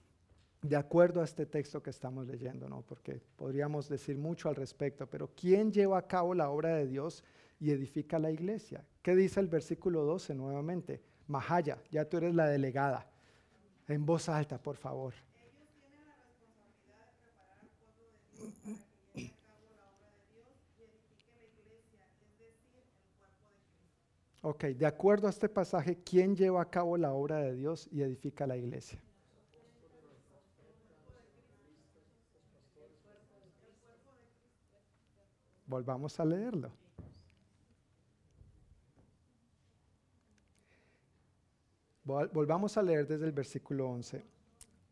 De 0.61 0.75
acuerdo 0.75 1.21
a 1.21 1.23
este 1.23 1.45
texto 1.45 1.81
que 1.81 1.89
estamos 1.89 2.27
leyendo, 2.27 2.67
¿no? 2.67 2.81
Porque 2.81 3.21
podríamos 3.35 3.87
decir 3.89 4.17
mucho 4.17 4.49
al 4.49 4.55
respecto, 4.55 5.07
pero 5.07 5.29
¿quién 5.35 5.71
lleva 5.71 5.97
a 5.97 6.07
cabo 6.07 6.33
la 6.35 6.49
obra 6.49 6.75
de 6.75 6.87
Dios 6.87 7.23
y 7.59 7.71
edifica 7.71 8.19
la 8.19 8.31
iglesia? 8.31 8.85
¿Qué 9.01 9.15
dice 9.15 9.39
el 9.39 9.47
versículo 9.47 10.03
12 10.03 10.35
nuevamente? 10.35 11.01
Mahaya, 11.27 11.77
ya 11.89 12.05
tú 12.05 12.17
eres 12.17 12.35
la 12.35 12.47
delegada 12.47 13.10
en 13.91 14.05
voz 14.05 14.29
alta, 14.29 14.57
por 14.57 14.77
favor. 14.77 15.13
Ok, 24.43 24.63
de 24.63 24.87
acuerdo 24.87 25.27
a 25.27 25.29
este 25.29 25.47
pasaje, 25.47 25.99
¿quién 26.03 26.35
lleva 26.35 26.61
a 26.63 26.69
cabo 26.69 26.97
la 26.97 27.13
obra 27.13 27.37
de 27.37 27.53
Dios 27.53 27.87
y 27.91 28.01
edifica 28.01 28.47
la 28.47 28.57
iglesia? 28.57 28.99
Volvamos 35.67 36.19
a 36.19 36.25
leerlo. 36.25 36.80
Volvamos 42.03 42.77
a 42.77 42.81
leer 42.81 43.07
desde 43.07 43.25
el 43.25 43.31
versículo 43.31 43.89
11. 43.89 44.23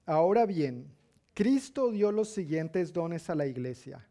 Ahora 0.06 0.46
bien, 0.46 0.88
Cristo 1.34 1.90
dio 1.92 2.12
los 2.12 2.30
siguientes 2.30 2.94
dones 2.94 3.30
a 3.30 3.36
la 3.36 3.48
iglesia. 3.48 4.06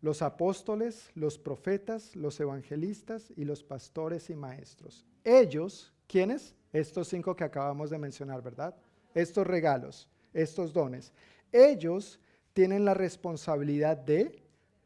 Los 0.00 0.22
apóstoles, 0.22 1.10
los 1.14 1.38
profetas, 1.38 2.16
los 2.16 2.40
evangelistas 2.40 3.32
y 3.36 3.44
los 3.44 3.62
pastores 3.62 4.30
y 4.30 4.34
maestros. 4.34 5.04
Ellos, 5.24 5.92
¿quiénes? 6.06 6.54
Estos 6.72 7.08
cinco 7.08 7.36
que 7.36 7.44
acabamos 7.44 7.90
de 7.90 7.98
mencionar, 7.98 8.42
¿verdad? 8.42 8.74
Estos 9.14 9.46
regalos, 9.46 10.08
estos 10.32 10.72
dones. 10.72 11.12
Ellos 11.52 12.18
tienen 12.52 12.84
la 12.84 12.94
responsabilidad 12.94 13.96
de 13.96 14.42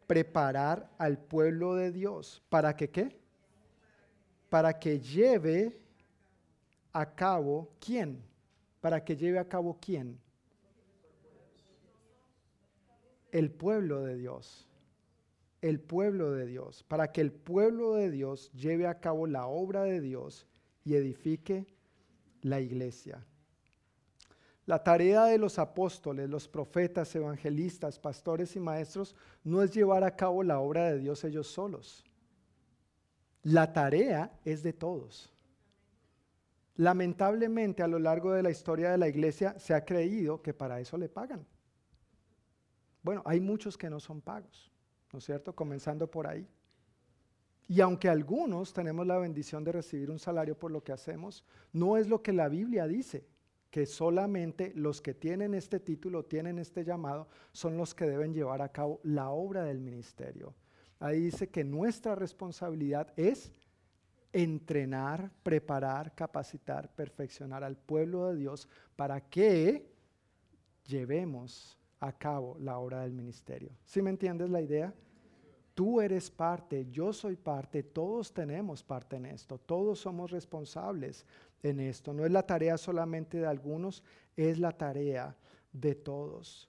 preparar 0.06 0.90
al 0.98 1.18
pueblo 1.18 1.74
de 1.74 1.92
Dios. 1.92 2.42
¿Para 2.48 2.76
que 2.76 2.90
qué? 2.90 3.16
Para 4.48 4.78
que 4.78 5.00
lleve 5.00 5.85
a 6.98 7.14
cabo 7.14 7.68
quién? 7.78 8.22
Para 8.80 9.04
que 9.04 9.16
lleve 9.16 9.38
a 9.38 9.46
cabo 9.46 9.78
quién? 9.78 10.18
El 13.30 13.50
pueblo 13.50 14.02
de 14.02 14.16
Dios. 14.16 14.66
El 15.60 15.78
pueblo 15.78 16.32
de 16.32 16.46
Dios. 16.46 16.84
Para 16.84 17.12
que 17.12 17.20
el 17.20 17.32
pueblo 17.32 17.94
de 17.94 18.10
Dios 18.10 18.50
lleve 18.52 18.86
a 18.86 18.98
cabo 18.98 19.26
la 19.26 19.46
obra 19.46 19.82
de 19.82 20.00
Dios 20.00 20.46
y 20.84 20.94
edifique 20.94 21.66
la 22.40 22.60
iglesia. 22.60 23.22
La 24.64 24.82
tarea 24.82 25.26
de 25.26 25.36
los 25.36 25.58
apóstoles, 25.58 26.30
los 26.30 26.48
profetas, 26.48 27.14
evangelistas, 27.14 27.98
pastores 27.98 28.56
y 28.56 28.60
maestros 28.60 29.14
no 29.44 29.62
es 29.62 29.70
llevar 29.70 30.02
a 30.02 30.16
cabo 30.16 30.42
la 30.42 30.60
obra 30.60 30.90
de 30.90 30.98
Dios 30.98 31.22
ellos 31.24 31.46
solos. 31.46 32.02
La 33.42 33.72
tarea 33.74 34.32
es 34.44 34.62
de 34.62 34.72
todos. 34.72 35.35
Lamentablemente 36.76 37.82
a 37.82 37.88
lo 37.88 37.98
largo 37.98 38.32
de 38.32 38.42
la 38.42 38.50
historia 38.50 38.90
de 38.90 38.98
la 38.98 39.08
iglesia 39.08 39.58
se 39.58 39.74
ha 39.74 39.84
creído 39.84 40.42
que 40.42 40.52
para 40.52 40.80
eso 40.80 40.98
le 40.98 41.08
pagan. 41.08 41.46
Bueno, 43.02 43.22
hay 43.24 43.40
muchos 43.40 43.78
que 43.78 43.88
no 43.88 44.00
son 44.00 44.20
pagos, 44.20 44.70
¿no 45.12 45.18
es 45.18 45.24
cierto? 45.24 45.54
Comenzando 45.54 46.10
por 46.10 46.26
ahí. 46.26 46.46
Y 47.68 47.80
aunque 47.80 48.08
algunos 48.08 48.72
tenemos 48.72 49.06
la 49.06 49.18
bendición 49.18 49.64
de 49.64 49.72
recibir 49.72 50.10
un 50.10 50.18
salario 50.18 50.58
por 50.58 50.70
lo 50.70 50.84
que 50.84 50.92
hacemos, 50.92 51.44
no 51.72 51.96
es 51.96 52.08
lo 52.08 52.22
que 52.22 52.32
la 52.32 52.48
Biblia 52.48 52.86
dice, 52.86 53.26
que 53.70 53.86
solamente 53.86 54.72
los 54.74 55.00
que 55.00 55.14
tienen 55.14 55.54
este 55.54 55.80
título, 55.80 56.24
tienen 56.24 56.58
este 56.58 56.84
llamado, 56.84 57.28
son 57.52 57.76
los 57.76 57.94
que 57.94 58.06
deben 58.06 58.32
llevar 58.32 58.62
a 58.62 58.70
cabo 58.70 59.00
la 59.02 59.30
obra 59.30 59.64
del 59.64 59.80
ministerio. 59.80 60.54
Ahí 60.98 61.20
dice 61.20 61.48
que 61.48 61.64
nuestra 61.64 62.14
responsabilidad 62.14 63.12
es 63.16 63.52
entrenar, 64.36 65.30
preparar, 65.42 66.14
capacitar, 66.14 66.90
perfeccionar 66.94 67.64
al 67.64 67.74
pueblo 67.74 68.28
de 68.28 68.36
Dios 68.36 68.68
para 68.94 69.18
que 69.18 69.90
llevemos 70.84 71.78
a 72.00 72.12
cabo 72.12 72.58
la 72.60 72.78
obra 72.78 73.00
del 73.00 73.12
ministerio. 73.12 73.70
¿Sí 73.86 74.02
me 74.02 74.10
entiendes 74.10 74.50
la 74.50 74.60
idea? 74.60 74.92
Tú 75.74 76.02
eres 76.02 76.30
parte, 76.30 76.86
yo 76.90 77.14
soy 77.14 77.36
parte, 77.36 77.82
todos 77.82 78.34
tenemos 78.34 78.82
parte 78.82 79.16
en 79.16 79.24
esto, 79.24 79.56
todos 79.56 80.00
somos 80.00 80.30
responsables 80.30 81.24
en 81.62 81.80
esto. 81.80 82.12
No 82.12 82.26
es 82.26 82.30
la 82.30 82.42
tarea 82.42 82.76
solamente 82.76 83.38
de 83.38 83.46
algunos, 83.46 84.02
es 84.36 84.58
la 84.58 84.72
tarea 84.72 85.34
de 85.72 85.94
todos. 85.94 86.68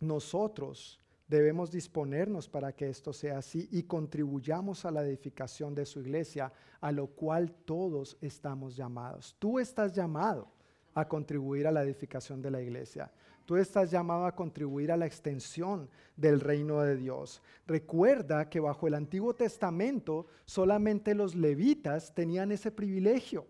Nosotros 0.00 1.00
debemos 1.30 1.70
disponernos 1.70 2.48
para 2.48 2.72
que 2.72 2.88
esto 2.88 3.12
sea 3.12 3.38
así 3.38 3.68
y 3.70 3.84
contribuyamos 3.84 4.84
a 4.84 4.90
la 4.90 5.04
edificación 5.04 5.76
de 5.76 5.86
su 5.86 6.00
iglesia, 6.00 6.52
a 6.80 6.90
lo 6.90 7.06
cual 7.06 7.52
todos 7.64 8.18
estamos 8.20 8.76
llamados. 8.76 9.36
Tú 9.38 9.60
estás 9.60 9.94
llamado 9.94 10.48
a 10.92 11.06
contribuir 11.06 11.68
a 11.68 11.70
la 11.70 11.84
edificación 11.84 12.42
de 12.42 12.50
la 12.50 12.60
iglesia. 12.60 13.12
Tú 13.46 13.56
estás 13.56 13.92
llamado 13.92 14.26
a 14.26 14.34
contribuir 14.34 14.90
a 14.90 14.96
la 14.96 15.06
extensión 15.06 15.88
del 16.16 16.40
reino 16.40 16.80
de 16.80 16.96
Dios. 16.96 17.40
Recuerda 17.64 18.48
que 18.48 18.58
bajo 18.58 18.88
el 18.88 18.94
Antiguo 18.94 19.32
Testamento 19.32 20.26
solamente 20.44 21.14
los 21.14 21.36
levitas 21.36 22.12
tenían 22.12 22.50
ese 22.50 22.72
privilegio. 22.72 23.46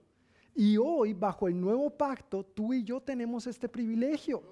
Y 0.54 0.76
hoy, 0.76 1.14
bajo 1.14 1.48
el 1.48 1.58
nuevo 1.58 1.88
pacto, 1.88 2.44
tú 2.44 2.74
y 2.74 2.84
yo 2.84 3.00
tenemos 3.00 3.46
este 3.46 3.70
privilegio. 3.70 4.42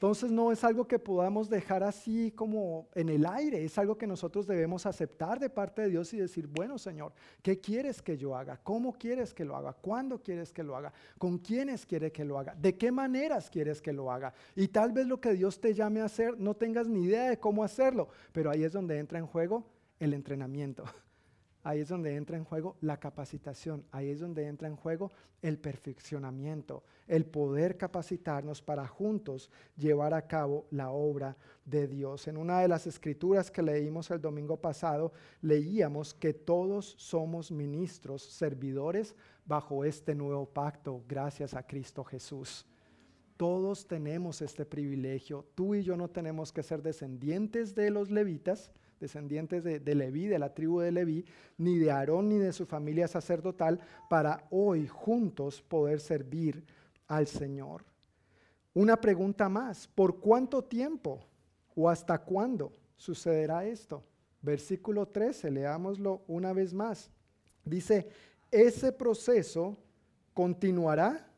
Entonces 0.00 0.32
no 0.32 0.50
es 0.50 0.64
algo 0.64 0.88
que 0.88 0.98
podamos 0.98 1.50
dejar 1.50 1.82
así 1.82 2.30
como 2.30 2.88
en 2.94 3.10
el 3.10 3.26
aire, 3.26 3.62
es 3.62 3.76
algo 3.76 3.98
que 3.98 4.06
nosotros 4.06 4.46
debemos 4.46 4.86
aceptar 4.86 5.38
de 5.38 5.50
parte 5.50 5.82
de 5.82 5.90
Dios 5.90 6.14
y 6.14 6.16
decir, 6.16 6.46
bueno 6.46 6.78
Señor, 6.78 7.12
¿qué 7.42 7.60
quieres 7.60 8.00
que 8.00 8.16
yo 8.16 8.34
haga? 8.34 8.56
¿Cómo 8.62 8.94
quieres 8.94 9.34
que 9.34 9.44
lo 9.44 9.54
haga? 9.54 9.74
¿Cuándo 9.74 10.22
quieres 10.22 10.54
que 10.54 10.62
lo 10.62 10.74
haga? 10.74 10.90
¿Con 11.18 11.36
quiénes 11.36 11.84
quiere 11.84 12.10
que 12.10 12.24
lo 12.24 12.38
haga? 12.38 12.54
¿De 12.54 12.78
qué 12.78 12.90
maneras 12.90 13.50
quieres 13.50 13.82
que 13.82 13.92
lo 13.92 14.10
haga? 14.10 14.32
Y 14.56 14.68
tal 14.68 14.92
vez 14.92 15.06
lo 15.06 15.20
que 15.20 15.34
Dios 15.34 15.60
te 15.60 15.74
llame 15.74 16.00
a 16.00 16.06
hacer 16.06 16.40
no 16.40 16.54
tengas 16.54 16.88
ni 16.88 17.02
idea 17.04 17.28
de 17.28 17.38
cómo 17.38 17.62
hacerlo, 17.62 18.08
pero 18.32 18.50
ahí 18.50 18.64
es 18.64 18.72
donde 18.72 18.96
entra 18.96 19.18
en 19.18 19.26
juego 19.26 19.66
el 19.98 20.14
entrenamiento. 20.14 20.84
Ahí 21.62 21.80
es 21.80 21.88
donde 21.88 22.16
entra 22.16 22.38
en 22.38 22.44
juego 22.44 22.76
la 22.80 22.98
capacitación, 22.98 23.84
ahí 23.90 24.08
es 24.08 24.20
donde 24.20 24.46
entra 24.46 24.66
en 24.66 24.76
juego 24.76 25.10
el 25.42 25.58
perfeccionamiento, 25.58 26.82
el 27.06 27.26
poder 27.26 27.76
capacitarnos 27.76 28.62
para 28.62 28.86
juntos 28.86 29.50
llevar 29.76 30.14
a 30.14 30.26
cabo 30.26 30.66
la 30.70 30.90
obra 30.90 31.36
de 31.66 31.86
Dios. 31.86 32.28
En 32.28 32.38
una 32.38 32.60
de 32.60 32.68
las 32.68 32.86
escrituras 32.86 33.50
que 33.50 33.62
leímos 33.62 34.10
el 34.10 34.22
domingo 34.22 34.56
pasado, 34.56 35.12
leíamos 35.42 36.14
que 36.14 36.32
todos 36.32 36.94
somos 36.96 37.52
ministros, 37.52 38.22
servidores 38.22 39.14
bajo 39.44 39.84
este 39.84 40.14
nuevo 40.14 40.46
pacto, 40.46 41.02
gracias 41.06 41.52
a 41.54 41.66
Cristo 41.66 42.04
Jesús. 42.04 42.66
Todos 43.36 43.86
tenemos 43.86 44.42
este 44.42 44.66
privilegio. 44.66 45.46
Tú 45.54 45.74
y 45.74 45.82
yo 45.82 45.96
no 45.96 46.08
tenemos 46.08 46.52
que 46.52 46.62
ser 46.62 46.82
descendientes 46.82 47.74
de 47.74 47.90
los 47.90 48.10
levitas, 48.10 48.70
descendientes 49.00 49.64
de, 49.64 49.94
Leví, 49.94 50.26
de 50.26 50.38
la 50.38 50.54
tribu 50.54 50.80
de 50.80 50.92
Leví, 50.92 51.24
ni 51.56 51.78
de 51.78 51.90
Aarón 51.90 52.28
ni 52.28 52.36
de 52.36 52.52
su 52.52 52.66
familia 52.66 53.08
sacerdotal, 53.08 53.80
para 54.08 54.46
hoy 54.50 54.86
juntos 54.86 55.62
poder 55.62 56.00
servir 56.00 56.64
al 57.08 57.26
Señor. 57.26 57.84
Una 58.74 59.00
pregunta 59.00 59.48
más, 59.48 59.88
¿por 59.88 60.20
cuánto 60.20 60.62
tiempo 60.62 61.26
o 61.74 61.88
hasta 61.88 62.18
cuándo 62.18 62.72
sucederá 62.96 63.64
esto? 63.64 64.04
Versículo 64.42 65.08
13, 65.08 65.50
leámoslo 65.50 66.22
una 66.28 66.52
vez 66.52 66.72
más. 66.72 67.10
Dice, 67.64 68.08
ese 68.50 68.92
proceso 68.92 69.76
continuará 70.34 71.29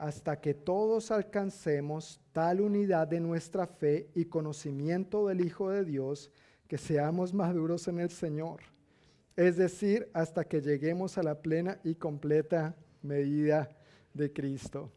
hasta 0.00 0.40
que 0.40 0.54
todos 0.54 1.10
alcancemos 1.10 2.22
tal 2.32 2.62
unidad 2.62 3.06
de 3.06 3.20
nuestra 3.20 3.66
fe 3.66 4.08
y 4.14 4.24
conocimiento 4.24 5.26
del 5.26 5.44
Hijo 5.44 5.68
de 5.68 5.84
Dios 5.84 6.32
que 6.66 6.78
seamos 6.78 7.34
maduros 7.34 7.86
en 7.86 8.00
el 8.00 8.08
Señor. 8.08 8.62
Es 9.36 9.58
decir, 9.58 10.08
hasta 10.14 10.44
que 10.44 10.62
lleguemos 10.62 11.18
a 11.18 11.22
la 11.22 11.42
plena 11.42 11.78
y 11.84 11.96
completa 11.96 12.74
medida 13.02 13.68
de 14.14 14.32
Cristo. 14.32 14.90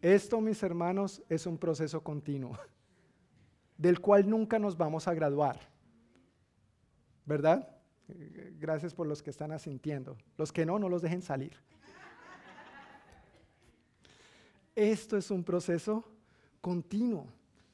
Esto, 0.00 0.40
mis 0.40 0.62
hermanos, 0.62 1.20
es 1.28 1.44
un 1.44 1.58
proceso 1.58 2.00
continuo, 2.00 2.56
del 3.76 4.00
cual 4.00 4.30
nunca 4.30 4.60
nos 4.60 4.76
vamos 4.76 5.08
a 5.08 5.14
graduar. 5.14 5.58
¿Verdad? 7.26 7.68
Gracias 8.60 8.94
por 8.94 9.08
los 9.08 9.24
que 9.24 9.30
están 9.30 9.50
asintiendo. 9.50 10.16
Los 10.36 10.52
que 10.52 10.64
no, 10.64 10.78
no 10.78 10.88
los 10.88 11.02
dejen 11.02 11.20
salir. 11.20 11.56
Esto 14.78 15.16
es 15.16 15.32
un 15.32 15.42
proceso 15.42 16.04
continuo. 16.60 17.26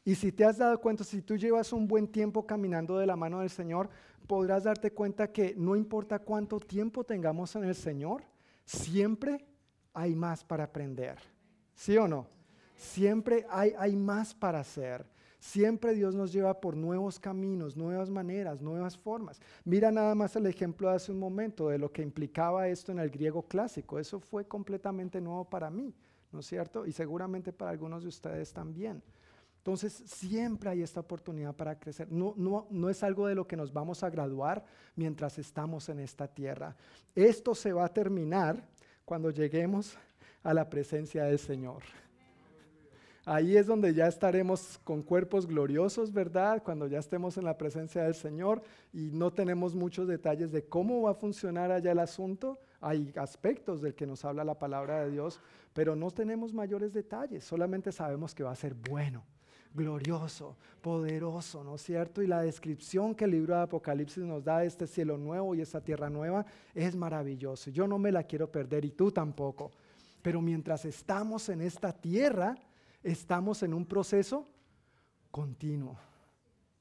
Y 0.06 0.14
si 0.14 0.32
te 0.32 0.42
has 0.42 0.56
dado 0.56 0.80
cuenta, 0.80 1.04
si 1.04 1.20
tú 1.20 1.36
llevas 1.36 1.70
un 1.74 1.86
buen 1.86 2.08
tiempo 2.08 2.46
caminando 2.46 2.96
de 2.96 3.04
la 3.04 3.14
mano 3.14 3.40
del 3.40 3.50
Señor, 3.50 3.90
podrás 4.26 4.64
darte 4.64 4.90
cuenta 4.90 5.30
que 5.30 5.54
no 5.54 5.76
importa 5.76 6.18
cuánto 6.18 6.58
tiempo 6.58 7.04
tengamos 7.04 7.56
en 7.56 7.64
el 7.64 7.74
Señor, 7.74 8.24
siempre 8.64 9.44
hay 9.92 10.14
más 10.14 10.42
para 10.44 10.64
aprender. 10.64 11.18
¿Sí 11.74 11.94
o 11.98 12.08
no? 12.08 12.26
Siempre 12.74 13.44
hay, 13.50 13.74
hay 13.76 13.96
más 13.96 14.32
para 14.32 14.60
hacer. 14.60 15.04
Siempre 15.38 15.92
Dios 15.92 16.14
nos 16.14 16.32
lleva 16.32 16.58
por 16.58 16.74
nuevos 16.74 17.20
caminos, 17.20 17.76
nuevas 17.76 18.08
maneras, 18.08 18.62
nuevas 18.62 18.96
formas. 18.96 19.42
Mira 19.62 19.92
nada 19.92 20.14
más 20.14 20.36
el 20.36 20.46
ejemplo 20.46 20.88
de 20.88 20.96
hace 20.96 21.12
un 21.12 21.18
momento 21.18 21.68
de 21.68 21.76
lo 21.76 21.92
que 21.92 22.00
implicaba 22.00 22.66
esto 22.68 22.92
en 22.92 22.98
el 22.98 23.10
griego 23.10 23.42
clásico. 23.42 23.98
Eso 23.98 24.20
fue 24.20 24.48
completamente 24.48 25.20
nuevo 25.20 25.44
para 25.44 25.68
mí. 25.68 25.94
¿No 26.34 26.40
es 26.40 26.46
cierto? 26.46 26.84
Y 26.84 26.92
seguramente 26.92 27.52
para 27.52 27.70
algunos 27.70 28.02
de 28.02 28.08
ustedes 28.08 28.52
también. 28.52 29.02
Entonces, 29.58 30.02
siempre 30.04 30.68
hay 30.68 30.82
esta 30.82 31.00
oportunidad 31.00 31.54
para 31.54 31.78
crecer. 31.78 32.12
No, 32.12 32.34
no, 32.36 32.66
no 32.68 32.90
es 32.90 33.02
algo 33.02 33.26
de 33.26 33.34
lo 33.34 33.46
que 33.46 33.56
nos 33.56 33.72
vamos 33.72 34.02
a 34.02 34.10
graduar 34.10 34.62
mientras 34.94 35.38
estamos 35.38 35.88
en 35.88 36.00
esta 36.00 36.28
tierra. 36.28 36.76
Esto 37.14 37.54
se 37.54 37.72
va 37.72 37.86
a 37.86 37.92
terminar 37.92 38.62
cuando 39.06 39.30
lleguemos 39.30 39.96
a 40.42 40.52
la 40.52 40.68
presencia 40.68 41.24
del 41.24 41.38
Señor. 41.38 41.82
Ahí 43.26 43.56
es 43.56 43.66
donde 43.66 43.94
ya 43.94 44.06
estaremos 44.06 44.78
con 44.84 45.02
cuerpos 45.02 45.46
gloriosos, 45.46 46.12
¿verdad? 46.12 46.62
Cuando 46.62 46.86
ya 46.86 46.98
estemos 46.98 47.38
en 47.38 47.44
la 47.44 47.56
presencia 47.56 48.02
del 48.02 48.14
Señor 48.14 48.62
y 48.92 49.10
no 49.12 49.32
tenemos 49.32 49.74
muchos 49.74 50.06
detalles 50.06 50.52
de 50.52 50.66
cómo 50.66 51.00
va 51.00 51.12
a 51.12 51.14
funcionar 51.14 51.70
allá 51.70 51.92
el 51.92 52.00
asunto. 52.00 52.58
Hay 52.82 53.14
aspectos 53.16 53.80
del 53.80 53.94
que 53.94 54.06
nos 54.06 54.26
habla 54.26 54.44
la 54.44 54.58
palabra 54.58 55.02
de 55.02 55.10
Dios, 55.10 55.40
pero 55.74 55.94
no 55.94 56.10
tenemos 56.10 56.54
mayores 56.54 56.94
detalles. 56.94 57.44
Solamente 57.44 57.92
sabemos 57.92 58.34
que 58.34 58.42
va 58.42 58.52
a 58.52 58.56
ser 58.56 58.72
bueno 58.74 59.22
glorioso, 59.74 60.56
poderoso, 60.80 61.64
¿no 61.64 61.74
es 61.74 61.82
cierto? 61.82 62.22
Y 62.22 62.28
la 62.28 62.42
descripción 62.42 63.14
que 63.14 63.24
el 63.24 63.32
libro 63.32 63.56
de 63.56 63.62
Apocalipsis 63.62 64.22
nos 64.22 64.44
da 64.44 64.60
de 64.60 64.66
este 64.66 64.86
cielo 64.86 65.18
nuevo 65.18 65.54
y 65.54 65.60
esta 65.60 65.80
tierra 65.80 66.08
nueva 66.08 66.46
es 66.74 66.94
maravilloso. 66.94 67.70
Yo 67.70 67.88
no 67.88 67.98
me 67.98 68.12
la 68.12 68.22
quiero 68.22 68.50
perder 68.50 68.84
y 68.84 68.92
tú 68.92 69.10
tampoco. 69.10 69.72
Pero 70.22 70.40
mientras 70.40 70.84
estamos 70.84 71.48
en 71.48 71.60
esta 71.60 71.92
tierra, 71.92 72.54
estamos 73.02 73.62
en 73.64 73.74
un 73.74 73.84
proceso 73.84 74.48
continuo. 75.30 75.98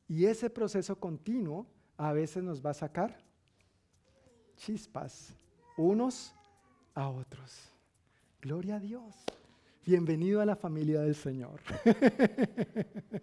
Y 0.08 0.26
ese 0.26 0.50
proceso 0.50 0.96
continuo 0.96 1.66
a 1.98 2.14
veces 2.14 2.44
nos 2.44 2.64
va 2.64 2.70
a 2.70 2.76
sacar 2.76 3.18
chispas 4.56 5.36
unos 5.78 6.34
a 6.94 7.10
otros. 7.10 7.73
Gloria 8.44 8.76
a 8.76 8.80
Dios. 8.82 9.16
Bienvenido 9.86 10.42
a 10.42 10.46
la 10.46 10.58
familia 10.58 11.00
del 11.00 11.16
Señor. 11.16 11.62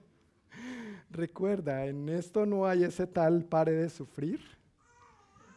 Recuerda, 1.10 1.84
en 1.84 2.08
esto 2.08 2.46
no 2.46 2.64
hay 2.64 2.84
ese 2.84 3.06
tal 3.06 3.44
pare 3.44 3.72
de 3.72 3.90
sufrir. 3.90 4.40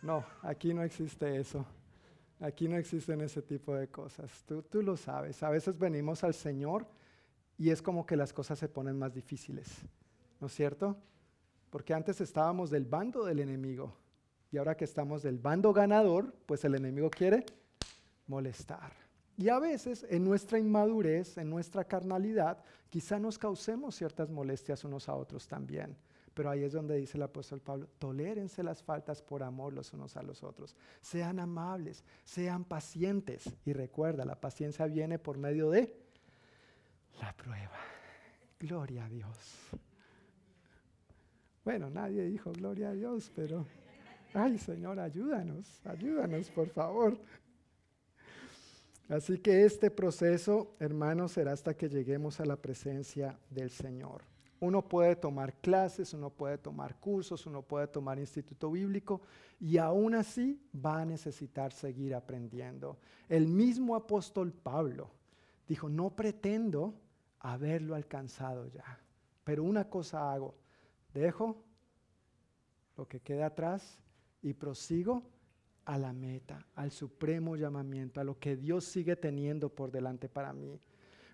No, 0.02 0.26
aquí 0.42 0.74
no 0.74 0.84
existe 0.84 1.38
eso. 1.38 1.66
Aquí 2.42 2.68
no 2.68 2.76
existen 2.76 3.22
ese 3.22 3.42
tipo 3.42 3.74
de 3.74 3.88
cosas. 3.88 4.44
Tú, 4.46 4.64
tú 4.64 4.82
lo 4.82 4.98
sabes. 4.98 5.42
A 5.44 5.50
veces 5.50 5.80
venimos 5.80 6.26
al 6.26 6.34
Señor 6.34 6.86
y 7.58 7.70
es 7.70 7.82
como 7.82 8.06
que 8.06 8.18
las 8.18 8.34
cosas 8.34 8.60
se 8.60 8.68
ponen 8.68 9.00
más 9.00 9.14
difíciles. 9.14 9.70
¿No 10.42 10.48
es 10.48 10.54
cierto? 10.54 10.98
Porque 11.70 11.94
antes 11.94 12.20
estábamos 12.20 12.70
del 12.70 12.84
bando 12.84 13.24
del 13.24 13.40
enemigo 13.40 13.96
y 14.52 14.58
ahora 14.58 14.76
que 14.76 14.84
estamos 14.84 15.24
del 15.24 15.40
bando 15.40 15.72
ganador, 15.72 16.34
pues 16.48 16.66
el 16.66 16.76
enemigo 16.76 17.10
quiere 17.10 17.46
molestar. 18.28 19.03
Y 19.38 19.50
a 19.50 19.60
veces 19.60 20.06
en 20.10 20.24
nuestra 20.24 20.60
inmadurez, 20.60 21.38
en 21.38 21.50
nuestra 21.50 21.84
carnalidad, 21.84 22.64
quizá 22.90 23.20
nos 23.20 23.38
causemos 23.40 23.96
ciertas 23.96 24.30
molestias 24.30 24.84
unos 24.84 25.10
a 25.10 25.16
otros 25.16 25.48
también. 25.48 25.98
Pero 26.34 26.50
ahí 26.50 26.64
es 26.64 26.74
donde 26.74 26.98
dice 26.98 27.18
el 27.18 27.24
apóstol 27.24 27.62
Pablo, 27.62 27.88
tolérense 28.00 28.64
las 28.64 28.82
faltas 28.82 29.22
por 29.22 29.44
amor 29.44 29.74
los 29.74 29.94
unos 29.94 30.18
a 30.18 30.24
los 30.24 30.44
otros. 30.44 30.76
Sean 31.02 31.40
amables, 31.40 32.04
sean 32.24 32.64
pacientes. 32.64 33.50
Y 33.66 33.74
recuerda, 33.74 34.26
la 34.26 34.40
paciencia 34.40 34.86
viene 34.88 35.20
por 35.20 35.38
medio 35.38 35.70
de 35.70 35.96
la 37.20 37.34
prueba. 37.34 37.78
Gloria 38.60 39.06
a 39.06 39.10
Dios. 39.10 39.70
Bueno, 41.64 41.90
nadie 41.90 42.24
dijo 42.26 42.52
gloria 42.52 42.90
a 42.90 42.94
Dios, 42.94 43.32
pero, 43.36 43.66
ay 44.34 44.58
Señor, 44.58 45.00
ayúdanos, 45.00 45.82
ayúdanos, 45.86 46.50
por 46.50 46.70
favor. 46.70 47.18
Así 49.10 49.38
que 49.38 49.66
este 49.66 49.92
proceso, 49.92 50.76
hermanos, 50.80 51.34
será 51.34 51.52
hasta 51.52 51.76
que 51.76 51.90
lleguemos 51.90 52.40
a 52.40 52.46
la 52.46 52.56
presencia 52.56 53.38
del 53.50 53.70
Señor. 53.70 54.24
Uno 54.62 54.88
puede 54.88 55.18
tomar 55.18 55.56
clases, 55.56 56.14
uno 56.14 56.30
puede 56.30 56.58
tomar 56.58 56.96
cursos, 56.96 57.46
uno 57.46 57.62
puede 57.62 57.88
tomar 57.88 58.18
instituto 58.18 58.72
bíblico 58.72 59.22
y 59.60 59.78
aún 59.78 60.16
así 60.16 60.58
va 60.74 61.02
a 61.02 61.06
necesitar 61.06 61.74
seguir 61.74 62.16
aprendiendo. 62.16 62.98
El 63.28 63.50
mismo 63.50 63.94
apóstol 63.94 64.54
Pablo 64.54 65.12
dijo, 65.68 65.90
no 65.90 66.16
pretendo 66.16 66.94
haberlo 67.40 67.94
alcanzado 67.94 68.68
ya, 68.68 69.02
pero 69.44 69.64
una 69.64 69.90
cosa 69.90 70.32
hago, 70.32 70.56
dejo 71.14 71.62
lo 72.96 73.06
que 73.06 73.20
queda 73.20 73.48
atrás 73.48 74.00
y 74.42 74.54
prosigo 74.54 75.24
a 75.86 75.98
la 75.98 76.14
meta, 76.14 76.66
al 76.76 76.92
supremo 76.92 77.56
llamamiento, 77.56 78.22
a 78.22 78.24
lo 78.24 78.40
que 78.40 78.56
Dios 78.56 78.86
sigue 78.86 79.16
teniendo 79.16 79.70
por 79.70 79.92
delante 79.92 80.30
para 80.30 80.54
mí. 80.54 80.80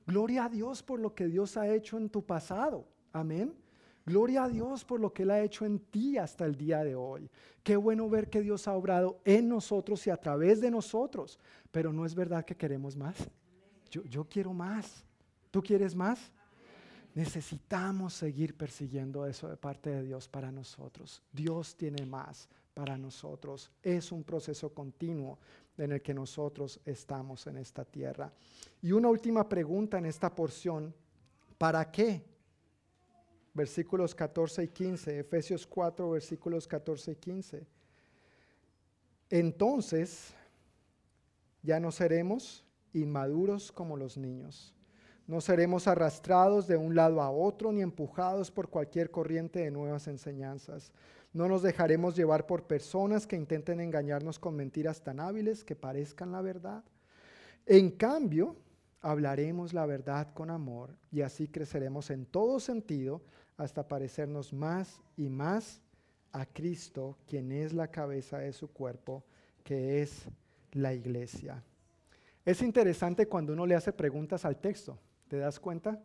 Gloria 0.06 0.46
a 0.46 0.50
Dios 0.50 0.82
por 0.82 1.00
lo 1.00 1.14
que 1.14 1.28
Dios 1.28 1.56
ha 1.58 1.68
hecho 1.68 1.98
en 1.98 2.10
tu 2.10 2.26
pasado. 2.26 2.88
Amén. 3.14 3.54
Gloria 4.06 4.46
a 4.46 4.50
Dios 4.50 4.84
por 4.84 5.00
lo 5.00 5.14
que 5.14 5.24
Él 5.24 5.32
ha 5.32 5.42
hecho 5.42 5.66
en 5.66 5.80
ti 5.80 6.18
hasta 6.18 6.46
el 6.46 6.56
día 6.56 6.84
de 6.84 6.96
hoy. 6.96 7.30
Qué 7.62 7.76
bueno 7.76 8.10
ver 8.10 8.30
que 8.30 8.42
Dios 8.42 8.68
ha 8.68 8.74
obrado 8.74 9.20
en 9.24 9.48
nosotros 9.48 10.06
y 10.08 10.10
a 10.10 10.18
través 10.18 10.62
de 10.62 10.72
nosotros. 10.72 11.38
Pero 11.72 11.94
no 11.94 12.06
es 12.06 12.16
verdad 12.16 12.44
que 12.44 12.58
queremos 12.58 12.98
más. 12.98 13.16
Yo, 13.92 14.04
yo 14.06 14.26
quiero 14.28 14.52
más. 14.52 15.06
¿Tú 15.52 15.62
quieres 15.62 15.96
más? 15.96 16.32
Necesitamos 17.14 18.14
seguir 18.14 18.56
persiguiendo 18.56 19.26
eso 19.26 19.48
de 19.48 19.58
parte 19.58 19.92
de 19.92 20.04
Dios 20.04 20.28
para 20.28 20.52
nosotros. 20.52 21.22
Dios 21.32 21.76
tiene 21.76 22.06
más 22.06 22.50
para 22.80 22.98
nosotros. 22.98 23.70
Es 23.84 24.10
un 24.10 24.24
proceso 24.24 24.74
continuo 24.74 25.38
en 25.78 25.92
el 25.92 26.02
que 26.02 26.14
nosotros 26.14 26.80
estamos 26.86 27.46
en 27.48 27.58
esta 27.58 27.84
tierra. 27.84 28.32
Y 28.82 28.94
una 28.94 29.10
última 29.10 29.50
pregunta 29.50 29.98
en 29.98 30.06
esta 30.06 30.34
porción. 30.34 30.96
¿Para 31.58 31.92
qué? 31.92 32.24
Versículos 33.54 34.16
14 34.16 34.64
y 34.64 34.68
15, 34.70 35.20
Efesios 35.20 35.68
4, 35.68 36.12
versículos 36.12 36.66
14 36.70 37.12
y 37.12 37.16
15. 37.18 37.68
Entonces, 39.30 40.34
ya 41.62 41.82
no 41.82 41.92
seremos 41.92 42.66
inmaduros 42.94 43.74
como 43.74 43.98
los 43.98 44.16
niños. 44.16 44.74
No 45.28 45.42
seremos 45.42 45.86
arrastrados 45.86 46.66
de 46.66 46.78
un 46.78 46.96
lado 46.96 47.22
a 47.22 47.30
otro 47.30 47.74
ni 47.74 47.82
empujados 47.82 48.50
por 48.50 48.70
cualquier 48.70 49.12
corriente 49.12 49.60
de 49.60 49.70
nuevas 49.70 50.08
enseñanzas 50.08 50.94
no 51.34 51.48
nos 51.48 51.62
dejaremos 51.62 52.16
llevar 52.16 52.46
por 52.46 52.64
personas 52.64 53.28
que 53.28 53.36
intenten 53.36 53.80
engañarnos 53.80 54.40
con 54.40 54.56
mentiras 54.56 55.02
tan 55.04 55.20
hábiles 55.20 55.64
que 55.64 55.76
parezcan 55.76 56.32
la 56.32 56.42
verdad. 56.42 56.84
En 57.66 57.92
cambio, 57.92 58.56
hablaremos 59.02 59.74
la 59.74 59.86
verdad 59.86 60.34
con 60.34 60.50
amor 60.50 60.96
y 61.12 61.22
así 61.22 61.48
creceremos 61.48 62.10
en 62.10 62.26
todo 62.26 62.60
sentido 62.60 63.22
hasta 63.58 63.88
parecernos 63.88 64.54
más 64.54 65.02
y 65.18 65.30
más 65.30 65.82
a 66.32 66.46
Cristo, 66.46 67.18
quien 67.28 67.52
es 67.52 67.74
la 67.74 67.90
cabeza 67.90 68.40
de 68.40 68.54
su 68.54 68.72
cuerpo, 68.72 69.24
que 69.64 70.02
es 70.02 70.26
la 70.72 70.94
iglesia. 70.94 71.64
Es 72.46 72.62
interesante 72.62 73.28
cuando 73.28 73.54
uno 73.54 73.66
le 73.66 73.76
hace 73.76 73.92
preguntas 73.94 74.46
al 74.46 74.58
texto, 74.58 74.98
¿te 75.28 75.38
das 75.38 75.60
cuenta? 75.60 76.02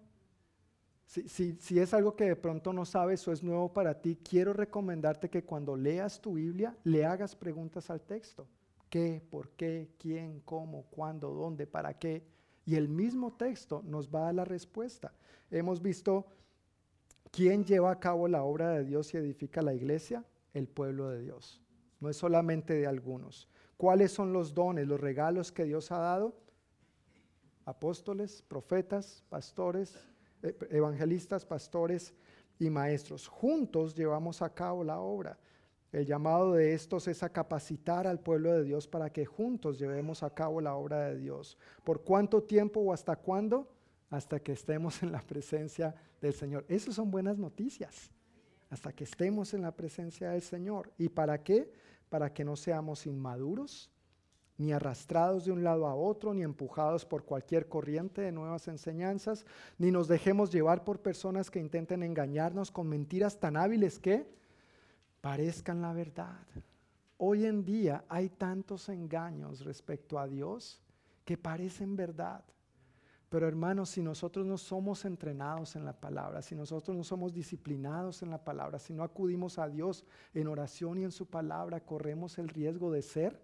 Si, 1.07 1.79
es 1.79 1.95
algo 1.95 2.17
que 2.17 2.25
de 2.25 2.37
pronto 2.37 2.73
no 2.73 2.85
sabes 2.85 3.27
o 3.29 3.33
es 3.33 3.43
nuevo 3.43 3.73
para 3.73 4.01
ti, 4.01 4.17
quiero 4.17 4.53
recomendarte 4.53 5.29
que 5.29 5.45
cuando 5.45 5.77
leas 5.77 6.21
tu 6.21 6.35
Biblia 6.35 6.77
le 6.83 7.05
hagas 7.05 7.37
preguntas 7.37 7.91
al 7.91 8.01
texto. 8.01 8.49
¿Qué? 8.89 9.23
¿Por 9.31 9.51
qué? 9.51 9.91
¿Quién? 9.99 10.41
¿Cómo? 10.41 10.85
¿Cuándo? 10.91 11.31
¿Dónde? 11.31 11.67
¿Para 11.67 11.99
qué? 11.99 12.25
Y 12.65 12.77
el 12.77 12.89
mismo 12.89 13.35
texto 13.35 13.83
nos 13.85 14.09
va 14.09 14.21
a 14.21 14.25
dar 14.25 14.35
la 14.35 14.45
respuesta. 14.45 15.13
Hemos 15.51 15.83
visto 15.83 16.27
quién 17.31 17.65
lleva 17.65 17.91
a 17.91 18.01
cabo 18.01 18.27
la 18.27 18.43
obra 18.43 18.71
de 18.71 18.85
Dios 18.85 19.13
y 19.13 19.19
edifica 19.19 19.63
la 19.63 19.75
iglesia, 19.75 20.25
el 20.55 20.69
pueblo 20.69 21.11
de 21.11 21.21
Dios. 21.21 21.63
No 22.01 22.09
es 22.09 22.17
solamente 22.17 22.75
de 22.75 22.87
algunos. 22.87 23.49
¿Cuáles 23.77 24.13
son 24.13 24.33
los 24.33 24.55
dones, 24.55 24.87
los 24.87 25.01
regalos 25.01 25.53
que 25.53 25.65
Dios 25.65 25.91
ha 25.93 25.99
dado? 25.99 26.37
Apóstoles, 27.67 28.43
profetas, 28.43 29.25
pastores, 29.29 29.99
evangelistas, 30.71 31.45
pastores 31.45 32.15
y 32.59 32.71
maestros. 32.71 33.29
Juntos 33.29 33.95
llevamos 33.95 34.43
a 34.43 34.53
cabo 34.53 34.85
la 34.85 35.01
obra. 35.01 35.39
El 35.93 36.07
llamado 36.07 36.55
de 36.55 36.75
estos 36.75 37.07
es 37.07 37.23
a 37.23 37.29
capacitar 37.29 38.07
al 38.07 38.19
pueblo 38.19 38.53
de 38.53 38.65
Dios 38.65 38.89
para 38.89 39.11
que 39.11 39.25
juntos 39.25 39.79
llevemos 39.79 40.25
a 40.25 40.31
cabo 40.31 40.61
la 40.61 40.75
obra 40.75 41.09
de 41.09 41.17
Dios. 41.17 41.57
¿Por 41.85 42.03
cuánto 42.03 42.43
tiempo 42.43 42.81
o 42.81 42.93
hasta 42.93 43.15
cuándo? 43.15 43.71
Hasta 44.11 44.41
que 44.41 44.53
estemos 44.53 45.03
en 45.05 45.13
la 45.13 45.21
presencia 45.21 45.95
del 46.21 46.35
Señor. 46.35 46.65
Esas 46.69 46.97
son 46.97 47.13
buenas 47.13 47.39
noticias. 47.39 48.11
Hasta 48.71 48.93
que 48.93 49.05
estemos 49.05 49.55
en 49.55 49.63
la 49.63 49.71
presencia 49.71 50.31
del 50.31 50.43
Señor. 50.43 50.91
¿Y 50.99 51.09
para 51.09 51.43
qué? 51.45 51.71
Para 52.09 52.33
que 52.33 52.45
no 52.45 52.57
seamos 52.57 53.07
inmaduros, 53.07 53.89
ni 54.57 54.73
arrastrados 54.73 55.45
de 55.45 55.53
un 55.53 55.65
lado 55.65 55.87
a 55.87 55.95
otro, 55.95 56.33
ni 56.33 56.43
empujados 56.43 57.05
por 57.05 57.25
cualquier 57.25 57.69
corriente 57.69 58.21
de 58.23 58.33
nuevas 58.33 58.69
enseñanzas, 58.69 59.45
ni 59.79 59.91
nos 59.91 60.07
dejemos 60.07 60.53
llevar 60.53 60.85
por 60.85 61.01
personas 61.01 61.51
que 61.51 61.59
intenten 61.59 62.03
engañarnos 62.03 62.71
con 62.71 62.89
mentiras 62.89 63.39
tan 63.41 63.57
hábiles 63.57 63.99
que 63.99 64.29
parezcan 65.21 65.83
la 65.83 65.93
verdad. 65.93 66.47
Hoy 67.17 67.47
en 67.47 67.65
día 67.65 68.05
hay 68.09 68.29
tantos 68.29 68.89
engaños 68.89 69.65
respecto 69.65 70.19
a 70.19 70.29
Dios 70.29 70.81
que 71.25 71.37
parecen 71.37 71.97
verdad. 71.97 72.45
Pero 73.29 73.49
hermanos, 73.49 73.91
si 73.91 74.03
nosotros 74.03 74.47
no 74.47 74.57
somos 74.57 75.05
entrenados 75.05 75.75
en 75.75 75.85
la 75.85 75.93
palabra, 75.93 76.43
si 76.43 76.55
nosotros 76.55 76.97
no 76.97 77.03
somos 77.03 77.33
disciplinados 77.33 78.23
en 78.23 78.31
la 78.31 78.45
palabra, 78.45 78.79
si 78.79 78.93
no 78.93 79.03
acudimos 79.03 79.59
a 79.59 79.69
Dios 79.69 80.05
en 80.35 80.47
oración 80.47 80.99
y 80.99 81.05
en 81.05 81.11
su 81.11 81.27
palabra, 81.27 81.81
corremos 81.81 82.39
el 82.39 82.49
riesgo 82.49 82.93
de 82.93 83.03
ser 83.03 83.41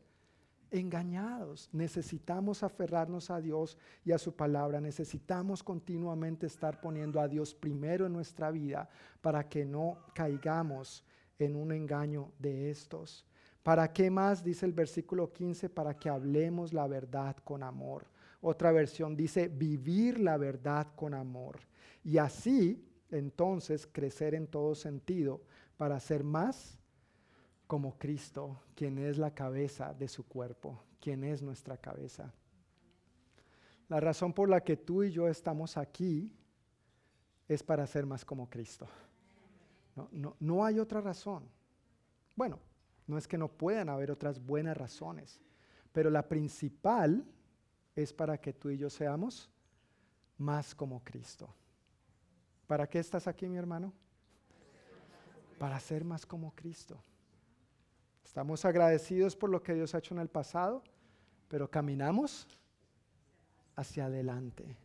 engañados. 0.70 1.68
Necesitamos 1.72 2.62
aferrarnos 2.62 3.30
a 3.30 3.40
Dios 3.40 3.76
y 4.04 4.12
a 4.12 4.18
su 4.18 4.34
palabra. 4.34 4.80
Necesitamos 4.80 5.62
continuamente 5.62 6.46
estar 6.46 6.80
poniendo 6.80 7.20
a 7.20 7.28
Dios 7.28 7.54
primero 7.54 8.06
en 8.06 8.12
nuestra 8.12 8.50
vida 8.50 8.88
para 9.20 9.48
que 9.48 9.64
no 9.64 9.98
caigamos 10.14 11.04
en 11.38 11.56
un 11.56 11.72
engaño 11.72 12.32
de 12.38 12.70
estos. 12.70 13.26
¿Para 13.62 13.92
qué 13.92 14.10
más? 14.10 14.42
Dice 14.42 14.66
el 14.66 14.72
versículo 14.72 15.32
15, 15.32 15.68
para 15.68 15.94
que 15.98 16.08
hablemos 16.08 16.72
la 16.72 16.86
verdad 16.86 17.36
con 17.44 17.62
amor. 17.62 18.06
Otra 18.40 18.72
versión 18.72 19.14
dice 19.14 19.48
vivir 19.48 20.18
la 20.18 20.38
verdad 20.38 20.88
con 20.96 21.12
amor. 21.12 21.60
Y 22.02 22.16
así, 22.16 22.82
entonces, 23.10 23.86
crecer 23.86 24.34
en 24.34 24.46
todo 24.46 24.74
sentido 24.74 25.42
para 25.76 26.00
ser 26.00 26.24
más 26.24 26.79
como 27.70 27.96
Cristo, 27.96 28.64
quien 28.74 28.98
es 28.98 29.16
la 29.16 29.32
cabeza 29.32 29.94
de 29.94 30.08
su 30.08 30.26
cuerpo, 30.26 30.82
quien 30.98 31.22
es 31.22 31.40
nuestra 31.40 31.76
cabeza. 31.76 32.34
La 33.88 34.00
razón 34.00 34.32
por 34.32 34.48
la 34.48 34.60
que 34.60 34.76
tú 34.76 35.04
y 35.04 35.12
yo 35.12 35.28
estamos 35.28 35.76
aquí 35.76 36.32
es 37.46 37.62
para 37.62 37.86
ser 37.86 38.06
más 38.06 38.24
como 38.24 38.50
Cristo. 38.50 38.88
No, 40.10 40.34
no, 40.40 40.64
hay 40.64 40.80
otra 40.80 41.00
razón. 41.00 41.48
Bueno, 42.34 42.58
no 43.06 43.16
es 43.16 43.28
que 43.28 43.38
no 43.38 43.46
puedan 43.46 43.88
haber 43.88 44.10
otras 44.10 44.44
buenas 44.44 44.76
razones, 44.76 45.40
pero 45.92 46.10
la 46.10 46.26
principal 46.26 47.24
es 47.94 48.12
para 48.12 48.36
que 48.36 48.52
tú 48.52 48.70
y 48.70 48.78
yo 48.78 48.90
seamos 48.90 49.48
más 50.38 50.74
como 50.74 51.04
Cristo. 51.04 51.54
¿Para 52.66 52.88
qué 52.88 52.98
estás 52.98 53.28
aquí, 53.28 53.48
mi 53.48 53.58
hermano? 53.58 53.92
Para 55.56 55.78
ser 55.78 56.04
más 56.04 56.26
como 56.26 56.52
Cristo. 56.56 57.00
Estamos 58.30 58.64
agradecidos 58.64 59.34
por 59.34 59.50
lo 59.50 59.60
que 59.60 59.74
Dios 59.74 59.92
ha 59.92 59.98
hecho 59.98 60.14
en 60.14 60.20
el 60.20 60.28
pasado, 60.28 60.84
pero 61.48 61.68
caminamos 61.68 62.46
hacia 63.74 64.04
adelante, 64.04 64.76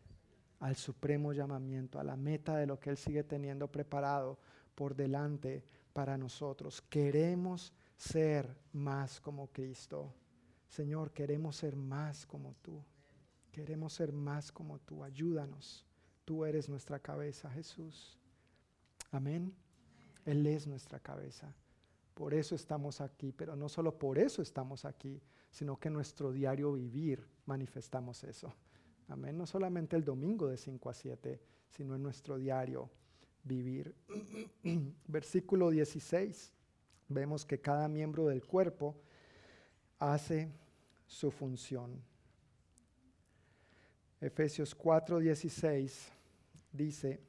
al 0.59 0.75
supremo 0.75 1.31
llamamiento, 1.31 1.99
a 1.99 2.03
la 2.03 2.15
meta 2.15 2.57
de 2.57 2.65
lo 2.65 2.79
que 2.79 2.89
Él 2.89 2.97
sigue 2.97 3.23
teniendo 3.23 3.71
preparado 3.71 4.39
por 4.73 4.95
delante 4.95 5.63
para 5.93 6.17
nosotros. 6.17 6.81
Queremos 6.89 7.71
ser 7.95 8.57
más 8.73 9.21
como 9.21 9.45
Cristo. 9.51 10.11
Señor, 10.67 11.11
queremos 11.11 11.55
ser 11.55 11.75
más 11.75 12.25
como 12.25 12.55
tú. 12.63 12.83
Queremos 13.51 13.93
ser 13.93 14.11
más 14.11 14.51
como 14.51 14.79
tú. 14.79 15.03
Ayúdanos. 15.03 15.85
Tú 16.25 16.45
eres 16.45 16.67
nuestra 16.67 16.97
cabeza, 16.97 17.47
Jesús. 17.51 18.17
Amén. 19.11 19.53
Él 20.25 20.47
es 20.47 20.65
nuestra 20.65 20.99
cabeza. 20.99 21.53
Por 22.15 22.33
eso 22.33 22.55
estamos 22.55 23.01
aquí, 23.01 23.33
pero 23.33 23.55
no 23.57 23.67
solo 23.67 23.99
por 23.99 24.17
eso 24.17 24.41
estamos 24.41 24.85
aquí, 24.85 25.21
sino 25.51 25.77
que 25.77 25.89
en 25.89 25.95
nuestro 25.95 26.31
diario 26.31 26.71
vivir 26.71 27.27
manifestamos 27.45 28.23
eso. 28.23 28.55
Amén. 29.09 29.37
No 29.37 29.45
solamente 29.45 29.97
el 29.97 30.03
domingo 30.05 30.47
de 30.47 30.57
5 30.57 30.89
a 30.89 30.93
7, 30.93 31.41
sino 31.69 31.93
en 31.93 32.01
nuestro 32.01 32.37
diario 32.37 32.89
vivir. 33.43 33.93
Versículo 35.07 35.69
16. 35.69 36.53
Vemos 37.09 37.45
que 37.45 37.59
cada 37.59 37.89
miembro 37.89 38.27
del 38.27 38.45
cuerpo 38.45 38.95
hace 39.99 40.49
su 41.05 41.31
función. 41.31 42.01
Efesios 44.21 44.75
4:16 44.75 45.91
dice, 46.71 47.19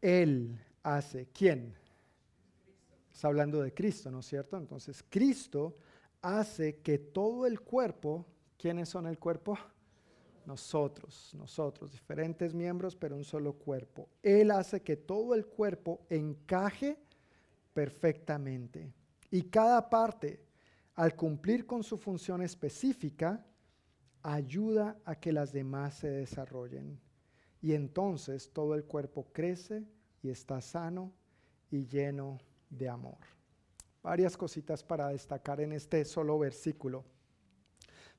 Él 0.00 0.58
hace, 0.82 1.26
¿quién? 1.26 1.83
Está 3.14 3.28
hablando 3.28 3.62
de 3.62 3.72
Cristo, 3.72 4.10
¿no 4.10 4.18
es 4.18 4.26
cierto? 4.26 4.56
Entonces, 4.56 5.04
Cristo 5.08 5.76
hace 6.20 6.80
que 6.80 6.98
todo 6.98 7.46
el 7.46 7.60
cuerpo, 7.60 8.26
¿quiénes 8.58 8.88
son 8.88 9.06
el 9.06 9.20
cuerpo? 9.20 9.56
Nosotros, 10.44 11.32
nosotros, 11.38 11.92
diferentes 11.92 12.52
miembros, 12.52 12.96
pero 12.96 13.14
un 13.14 13.24
solo 13.24 13.52
cuerpo. 13.52 14.08
Él 14.20 14.50
hace 14.50 14.82
que 14.82 14.96
todo 14.96 15.34
el 15.34 15.46
cuerpo 15.46 16.00
encaje 16.10 16.98
perfectamente. 17.72 18.92
Y 19.30 19.44
cada 19.44 19.88
parte, 19.88 20.42
al 20.96 21.14
cumplir 21.14 21.66
con 21.66 21.84
su 21.84 21.96
función 21.96 22.42
específica, 22.42 23.46
ayuda 24.24 24.98
a 25.04 25.14
que 25.14 25.32
las 25.32 25.52
demás 25.52 25.94
se 25.94 26.10
desarrollen. 26.10 26.98
Y 27.62 27.74
entonces 27.74 28.50
todo 28.52 28.74
el 28.74 28.84
cuerpo 28.84 29.28
crece 29.32 29.84
y 30.20 30.30
está 30.30 30.60
sano 30.60 31.12
y 31.70 31.86
lleno 31.86 32.40
de 32.70 32.88
amor. 32.88 33.18
Varias 34.02 34.36
cositas 34.36 34.82
para 34.84 35.08
destacar 35.08 35.60
en 35.60 35.72
este 35.72 36.04
solo 36.04 36.38
versículo. 36.38 37.04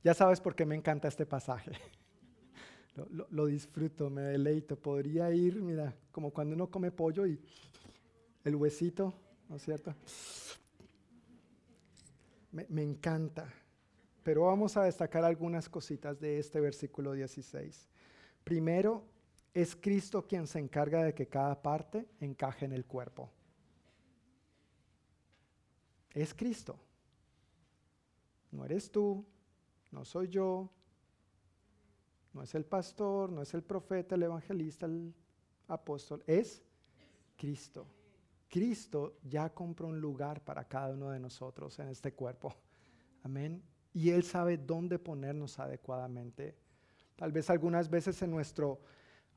Ya 0.04 0.14
sabes 0.14 0.42
por 0.42 0.56
qué 0.56 0.66
me 0.66 0.76
encanta 0.76 1.08
este 1.08 1.26
pasaje. 1.26 1.72
Lo, 3.30 3.46
disfruto, 3.46 4.10
me 4.10 4.22
deleito. 4.22 4.78
Podría 4.78 5.32
ir, 5.32 5.62
mira, 5.62 5.94
como 6.12 6.32
cuando 6.32 6.56
uno 6.56 6.70
come 6.70 6.92
pollo 6.92 7.28
y 7.28 7.40
el 8.44 8.56
huesito, 8.56 9.14
¿no 9.50 9.58
es 9.58 9.64
cierto? 9.64 9.96
me 12.52 12.82
encanta. 12.82 13.54
Pero 14.24 14.46
vamos 14.46 14.76
a 14.78 14.84
destacar 14.84 15.24
algunas 15.24 15.70
cositas 15.70 16.20
de 16.20 16.40
este 16.40 16.60
versículo 16.60 17.14
16. 17.14 17.90
Primero, 18.44 19.04
es 19.54 19.76
Cristo 19.76 20.26
quien 20.28 20.48
se 20.48 20.60
encarga 20.60 21.04
de 21.04 21.14
que 21.14 21.28
cada 21.28 21.62
parte 21.62 22.08
encaje 22.20 22.66
en 22.66 22.74
el 22.74 22.86
cuerpo. 22.86 23.32
Es 26.16 26.34
Cristo. 26.34 26.80
No 28.50 28.66
eres 28.66 28.90
tú, 28.92 29.24
no 29.92 30.04
soy 30.04 30.30
yo, 30.30 30.68
no 32.34 32.42
es 32.42 32.56
el 32.56 32.66
pastor, 32.66 33.32
no 33.32 33.44
es 33.44 33.54
el 33.54 33.62
profeta, 33.62 34.16
el 34.16 34.24
evangelista, 34.24 34.88
el 34.88 35.14
apóstol, 35.68 36.24
es 36.26 36.64
Cristo. 37.38 37.86
Cristo 38.50 39.18
ya 39.24 39.54
compró 39.54 39.90
un 39.90 40.02
lugar 40.02 40.44
para 40.44 40.66
cada 40.66 40.94
uno 40.96 41.12
de 41.12 41.20
nosotros 41.20 41.78
en 41.78 41.90
este 41.90 42.14
cuerpo. 42.14 42.56
Amén 43.22 43.62
y 43.96 44.10
Él 44.10 44.24
sabe 44.24 44.58
dónde 44.58 45.00
ponernos 45.00 45.58
adecuadamente. 45.58 46.54
Tal 47.16 47.32
vez 47.32 47.50
algunas 47.50 47.90
veces 47.90 48.22
en 48.22 48.30
nuestro 48.30 48.82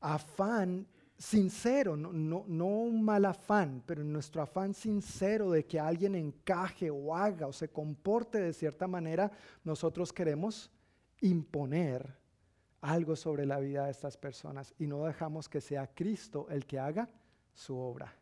afán 0.01 0.85
sincero, 1.19 1.95
no, 1.97 2.13
no, 2.47 2.65
un 2.65 3.03
mal 3.03 3.25
afán, 3.25 3.83
pero 3.85 4.03
nuestro 4.03 4.41
afán 4.41 4.73
sincero 4.73 5.51
de 5.51 5.65
que 5.65 5.77
alguien 5.77 6.15
encaje 6.15 6.89
o 6.89 7.13
haga 7.13 7.45
o 7.45 7.53
se 7.53 7.67
comporte 7.67 8.39
de 8.39 8.53
cierta 8.53 8.87
manera, 8.87 9.29
nosotros 9.65 10.13
queremos 10.13 10.71
imponer 11.19 12.17
algo 12.79 13.17
sobre 13.17 13.45
la 13.45 13.59
vida 13.59 13.83
de 13.85 13.91
estas 13.91 14.15
personas 14.15 14.73
y 14.79 14.87
no 14.87 15.03
dejamos 15.05 15.49
que 15.49 15.59
sea 15.59 15.93
Cristo 15.93 16.47
el 16.49 16.65
que 16.65 16.79
haga 16.79 17.09
su 17.53 17.77
obra. 17.77 18.15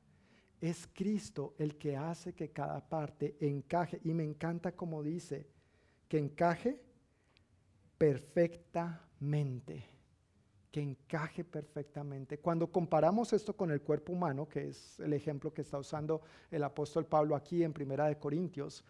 Es 0.59 0.89
Cristo 0.91 1.53
el 1.59 1.77
que 1.77 1.95
hace 1.95 2.33
que 2.33 2.49
cada 2.49 2.89
parte 2.89 3.37
encaje 3.39 4.01
y 4.03 4.11
me 4.15 4.23
encanta 4.23 4.71
como 4.71 5.03
dice, 5.03 5.47
que 6.07 6.17
encaje 6.17 6.81
perfectamente, 7.99 9.85
que 10.77 10.83
encaje 10.83 11.43
perfectamente. 11.43 12.37
Cuando 12.37 12.71
comparamos 12.71 13.33
esto 13.33 13.57
con 13.57 13.71
el 13.71 13.81
cuerpo 13.81 14.13
humano, 14.13 14.47
que 14.47 14.67
es 14.67 14.99
el 14.99 15.13
ejemplo 15.13 15.51
que 15.51 15.63
está 15.63 15.79
usando 15.79 16.21
el 16.51 16.63
apóstol 16.63 17.07
Pablo 17.07 17.35
aquí 17.35 17.63
en 17.63 17.73
Primera 17.73 18.05
de 18.05 18.19
Corintios, 18.19 18.85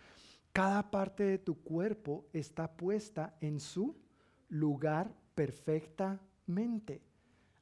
cada 0.52 0.92
parte 0.92 1.24
de 1.24 1.38
tu 1.38 1.64
cuerpo 1.64 2.26
está 2.34 2.70
puesta 2.70 3.38
en 3.40 3.62
su 3.62 3.96
lugar 4.50 5.16
perfectamente. 5.34 7.02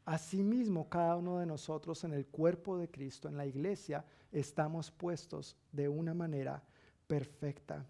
Asimismo, 0.05 0.89
cada 0.89 1.17
uno 1.17 1.37
de 1.37 1.45
nosotros 1.45 2.03
en 2.03 2.13
el 2.13 2.25
cuerpo 2.25 2.79
de 2.79 2.89
Cristo, 2.89 3.27
en 3.27 3.37
la 3.37 3.45
iglesia, 3.45 4.03
estamos 4.31 4.89
puestos 4.89 5.55
de 5.71 5.87
una 5.87 6.15
manera 6.15 6.63
perfecta. 7.05 7.85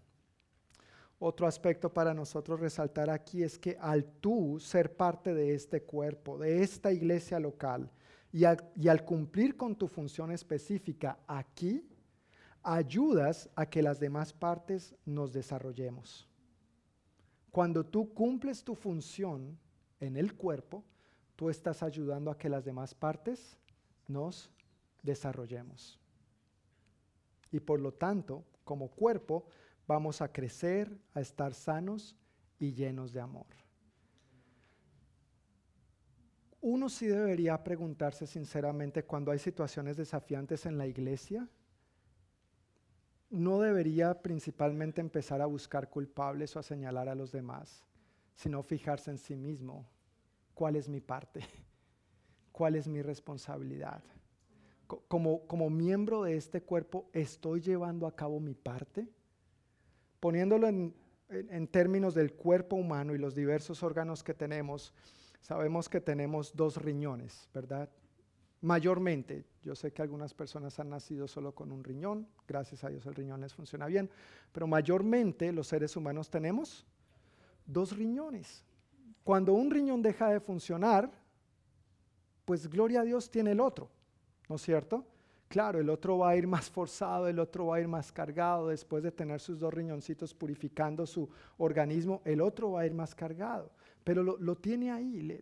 Otro 1.18 1.46
aspecto 1.46 1.92
para 1.92 2.12
nosotros 2.12 2.60
resaltar 2.60 3.08
aquí 3.08 3.42
es 3.42 3.58
que 3.58 3.76
al 3.80 4.04
tú 4.04 4.58
ser 4.60 4.94
parte 4.94 5.32
de 5.32 5.54
este 5.54 5.82
cuerpo, 5.82 6.36
de 6.36 6.62
esta 6.62 6.92
iglesia 6.92 7.40
local, 7.40 7.90
y, 8.32 8.44
al 8.44 9.04
cumplir 9.04 9.56
con 9.56 9.74
tu 9.74 9.88
función 9.88 10.30
específica 10.30 11.18
aquí, 11.26 11.88
ayudas 12.62 13.48
a 13.54 13.64
que 13.64 13.80
las 13.80 13.98
demás 13.98 14.34
partes 14.34 14.94
nos 15.06 15.32
desarrollemos. 15.32 16.28
Cuando 17.50 17.86
tú 17.86 18.12
cumples 18.12 18.62
tu 18.62 18.74
función 18.74 19.58
en 20.00 20.18
el 20.18 20.34
cuerpo, 20.34 20.84
tú 21.34 21.48
estás 21.48 21.82
ayudando 21.82 22.30
a 22.30 22.36
que 22.36 22.50
las 22.50 22.64
demás 22.64 22.94
partes 22.94 23.56
nos 24.06 24.50
desarrollemos. 25.02 25.98
Y 27.50 27.60
por 27.60 27.80
lo 27.80 27.92
tanto, 27.92 28.44
como 28.64 28.88
cuerpo, 28.90 29.46
vamos 29.86 30.20
a 30.20 30.32
crecer, 30.32 30.96
a 31.14 31.20
estar 31.20 31.54
sanos 31.54 32.16
y 32.58 32.72
llenos 32.72 33.12
de 33.12 33.20
amor. 33.20 33.46
uno 36.66 36.88
sí 36.88 37.06
debería 37.06 37.62
preguntarse 37.62 38.26
sinceramente 38.26 39.04
cuando 39.04 39.30
hay 39.30 39.38
situaciones 39.38 39.96
desafiantes 39.96 40.66
en 40.66 40.76
la 40.76 40.88
iglesia, 40.88 41.48
no 43.30 43.60
debería 43.60 44.20
principalmente 44.20 45.00
empezar 45.00 45.40
a 45.40 45.46
buscar 45.46 45.88
culpables 45.88 46.56
o 46.56 46.58
a 46.58 46.64
señalar 46.64 47.08
a 47.08 47.14
los 47.14 47.30
demás, 47.30 47.84
sino 48.34 48.64
fijarse 48.64 49.12
en 49.12 49.18
sí 49.18 49.36
mismo. 49.36 49.86
¿Cuál 50.54 50.74
es 50.74 50.88
mi 50.88 51.00
parte? 51.00 51.40
¿Cuál 52.50 52.74
es 52.74 52.88
mi 52.88 53.00
responsabilidad? 53.00 54.02
Como, 55.06 55.46
como 55.46 55.70
miembro 55.70 56.24
de 56.24 56.36
este 56.36 56.62
cuerpo, 56.62 57.08
¿estoy 57.12 57.60
llevando 57.60 58.08
a 58.08 58.16
cabo 58.16 58.40
mi 58.40 58.54
parte? 58.54 59.08
Poniéndolo 60.26 60.66
en, 60.66 60.92
en 61.28 61.68
términos 61.68 62.12
del 62.12 62.32
cuerpo 62.32 62.74
humano 62.74 63.14
y 63.14 63.18
los 63.18 63.36
diversos 63.36 63.84
órganos 63.84 64.24
que 64.24 64.34
tenemos, 64.34 64.92
sabemos 65.40 65.88
que 65.88 66.00
tenemos 66.00 66.56
dos 66.56 66.82
riñones, 66.82 67.48
¿verdad? 67.54 67.88
Mayormente, 68.60 69.44
yo 69.62 69.76
sé 69.76 69.92
que 69.92 70.02
algunas 70.02 70.34
personas 70.34 70.80
han 70.80 70.90
nacido 70.90 71.28
solo 71.28 71.54
con 71.54 71.70
un 71.70 71.84
riñón, 71.84 72.26
gracias 72.48 72.82
a 72.82 72.88
Dios 72.88 73.06
el 73.06 73.14
riñón 73.14 73.40
les 73.40 73.54
funciona 73.54 73.86
bien, 73.86 74.10
pero 74.50 74.66
mayormente 74.66 75.52
los 75.52 75.68
seres 75.68 75.94
humanos 75.94 76.28
tenemos 76.28 76.84
dos 77.64 77.96
riñones. 77.96 78.64
Cuando 79.22 79.52
un 79.52 79.70
riñón 79.70 80.02
deja 80.02 80.28
de 80.30 80.40
funcionar, 80.40 81.08
pues 82.44 82.68
gloria 82.68 83.02
a 83.02 83.04
Dios 83.04 83.30
tiene 83.30 83.52
el 83.52 83.60
otro, 83.60 83.88
¿no 84.48 84.56
es 84.56 84.62
cierto? 84.62 85.06
Claro, 85.48 85.78
el 85.78 85.88
otro 85.90 86.18
va 86.18 86.30
a 86.30 86.36
ir 86.36 86.46
más 86.46 86.68
forzado, 86.68 87.28
el 87.28 87.38
otro 87.38 87.66
va 87.66 87.76
a 87.76 87.80
ir 87.80 87.86
más 87.86 88.10
cargado 88.10 88.68
después 88.68 89.02
de 89.02 89.12
tener 89.12 89.40
sus 89.40 89.58
dos 89.60 89.72
riñoncitos 89.72 90.34
purificando 90.34 91.06
su 91.06 91.28
organismo, 91.58 92.20
el 92.24 92.40
otro 92.40 92.72
va 92.72 92.80
a 92.80 92.86
ir 92.86 92.94
más 92.94 93.14
cargado, 93.14 93.70
pero 94.02 94.22
lo, 94.22 94.56
tiene 94.56 94.90
ahí, 94.90 95.40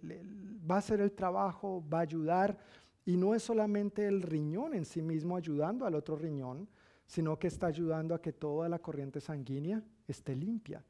va 0.71 0.77
a 0.77 0.79
hacer 0.79 1.01
el 1.01 1.13
trabajo, 1.13 1.83
va 1.93 1.99
a 1.99 2.03
ayudar 2.03 2.59
y 3.07 3.17
no 3.17 3.35
es 3.35 3.43
solamente 3.43 4.07
el 4.07 4.23
riñón 4.23 4.75
en 4.75 4.85
sí 4.85 5.01
mismo 5.01 5.37
ayudando 5.37 5.87
al 5.87 5.95
otro 5.95 6.17
riñón, 6.17 6.69
sino 7.07 7.39
que 7.39 7.49
está 7.49 7.67
ayudando 7.67 8.15
a 8.15 8.21
que 8.21 8.33
toda 8.33 8.69
la 8.69 8.79
corriente 8.79 9.21
sanguínea 9.21 9.83
esté 10.07 10.35
limpia. 10.35 10.83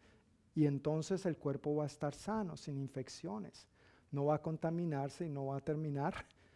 Y 0.54 0.66
entonces 0.66 1.26
el 1.26 1.36
cuerpo 1.36 1.74
va 1.74 1.84
a 1.84 1.88
estar 1.88 2.14
sano, 2.14 2.56
sin 2.56 2.78
infecciones. 2.78 3.66
No 4.12 4.26
va 4.26 4.36
a 4.36 4.42
contaminarse 4.42 5.26
y 5.26 5.28
no 5.28 5.46
va 5.46 5.56
a 5.56 5.60
terminar 5.60 6.14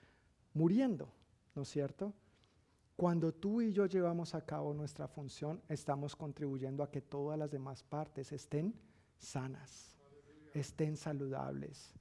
muriendo, 0.55 1.09
¿no 1.56 1.62
es 1.62 1.68
cierto? 1.68 2.12
Cuando 2.98 3.32
tú 3.32 3.60
y 3.60 3.70
yo 3.70 3.86
llevamos 3.86 4.34
a 4.34 4.44
cabo 4.44 4.74
nuestra 4.74 5.06
función, 5.06 5.62
estamos 5.68 6.16
contribuyendo 6.16 6.82
a 6.82 6.90
que 6.90 7.00
todas 7.00 7.38
las 7.38 7.48
demás 7.48 7.84
partes 7.84 8.32
estén 8.32 8.74
sanas, 9.16 9.96
estén 10.52 10.96
saludables. 10.96 11.94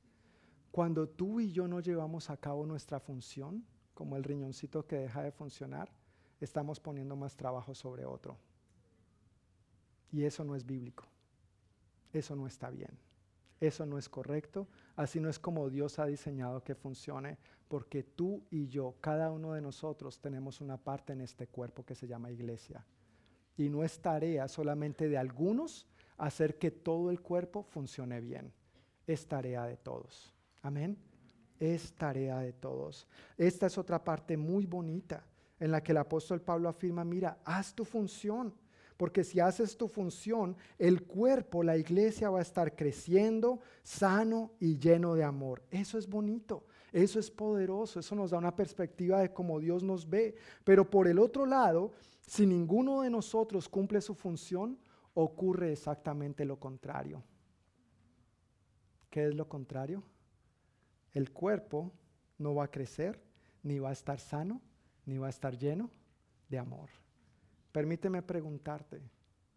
Cuando 0.72 1.08
tú 1.08 1.40
y 1.40 1.52
yo 1.52 1.68
no 1.68 1.82
llevamos 1.82 2.32
a 2.32 2.38
cabo 2.38 2.66
nuestra 2.66 3.00
función, 3.00 3.64
como 3.94 4.18
el 4.18 4.24
riñoncito 4.24 4.88
que 4.88 4.96
deja 4.96 5.22
de 5.22 5.32
funcionar, 5.32 5.92
estamos 6.42 6.80
poniendo 6.80 7.16
más 7.16 7.36
trabajo 7.36 7.76
sobre 7.76 8.04
otro. 8.04 8.36
Y 10.12 10.24
eso 10.24 10.44
no 10.44 10.56
es 10.56 10.66
bíblico. 10.66 11.06
Eso 12.12 12.36
no 12.36 12.48
está 12.48 12.72
bien. 12.72 12.98
Eso 13.60 13.86
no 13.86 13.98
es 13.98 14.10
correcto. 14.10 14.68
Así 14.96 15.20
no 15.20 15.30
es 15.30 15.40
como 15.40 15.70
Dios 15.70 16.00
ha 16.00 16.06
diseñado 16.06 16.64
que 16.64 16.76
funcione, 16.76 17.38
porque 17.68 18.04
tú 18.04 18.44
y 18.50 18.68
yo, 18.68 18.96
cada 19.02 19.32
uno 19.32 19.54
de 19.54 19.62
nosotros, 19.62 20.20
tenemos 20.20 20.62
una 20.62 20.78
parte 20.78 21.14
en 21.14 21.22
este 21.22 21.48
cuerpo 21.48 21.86
que 21.86 21.96
se 21.96 22.08
llama 22.08 22.32
iglesia. 22.32 22.86
Y 23.58 23.70
no 23.70 23.84
es 23.84 24.00
tarea 24.00 24.48
solamente 24.48 25.10
de 25.10 25.18
algunos 25.18 25.88
hacer 26.18 26.58
que 26.58 26.72
todo 26.72 27.10
el 27.10 27.22
cuerpo 27.22 27.64
funcione 27.64 28.20
bien. 28.22 28.54
Es 29.06 29.28
tarea 29.28 29.66
de 29.66 29.78
todos. 29.78 30.34
Amén. 30.62 30.98
Es 31.60 31.94
tarea 31.94 32.40
de 32.40 32.54
todos. 32.54 33.08
Esta 33.38 33.66
es 33.66 33.78
otra 33.78 34.04
parte 34.04 34.38
muy 34.38 34.66
bonita 34.66 35.26
en 35.60 35.72
la 35.72 35.82
que 35.82 35.92
el 35.92 35.98
apóstol 35.98 36.42
Pablo 36.42 36.70
afirma, 36.70 37.04
mira, 37.04 37.40
haz 37.44 37.74
tu 37.74 37.84
función, 37.84 38.54
porque 38.98 39.24
si 39.24 39.40
haces 39.40 39.78
tu 39.78 39.88
función, 39.88 40.58
el 40.78 41.04
cuerpo, 41.04 41.64
la 41.64 41.78
iglesia 41.78 42.30
va 42.30 42.40
a 42.40 42.42
estar 42.42 42.76
creciendo, 42.76 43.62
sano 43.84 44.52
y 44.60 44.78
lleno 44.78 45.16
de 45.16 45.24
amor. 45.24 45.64
Eso 45.72 45.98
es 45.98 46.08
bonito, 46.10 46.66
eso 46.92 47.20
es 47.20 47.32
poderoso, 47.32 48.00
eso 48.00 48.16
nos 48.16 48.32
da 48.32 48.38
una 48.38 48.56
perspectiva 48.56 49.22
de 49.22 49.32
cómo 49.32 49.60
Dios 49.60 49.84
nos 49.84 50.10
ve. 50.10 50.36
Pero 50.64 50.90
por 50.90 51.08
el 51.08 51.20
otro 51.20 51.46
lado, 51.46 51.94
si 52.26 52.46
ninguno 52.46 53.02
de 53.02 53.10
nosotros 53.10 53.70
cumple 53.70 54.02
su 54.02 54.16
función, 54.16 54.78
ocurre 55.14 55.72
exactamente 55.72 56.44
lo 56.44 56.60
contrario. 56.60 57.24
¿Qué 59.10 59.28
es 59.28 59.36
lo 59.36 59.48
contrario? 59.48 60.04
el 61.18 61.32
cuerpo 61.32 61.92
no 62.38 62.54
va 62.54 62.66
a 62.66 62.72
crecer, 62.72 63.20
ni 63.64 63.80
va 63.80 63.90
a 63.90 63.94
estar 63.94 64.20
sano, 64.20 64.62
ni 65.06 65.18
va 65.18 65.28
a 65.28 65.32
estar 65.32 65.58
lleno 65.58 65.90
de 66.48 66.60
amor. 66.60 66.90
Permíteme 67.78 68.24
preguntarte, 68.24 69.04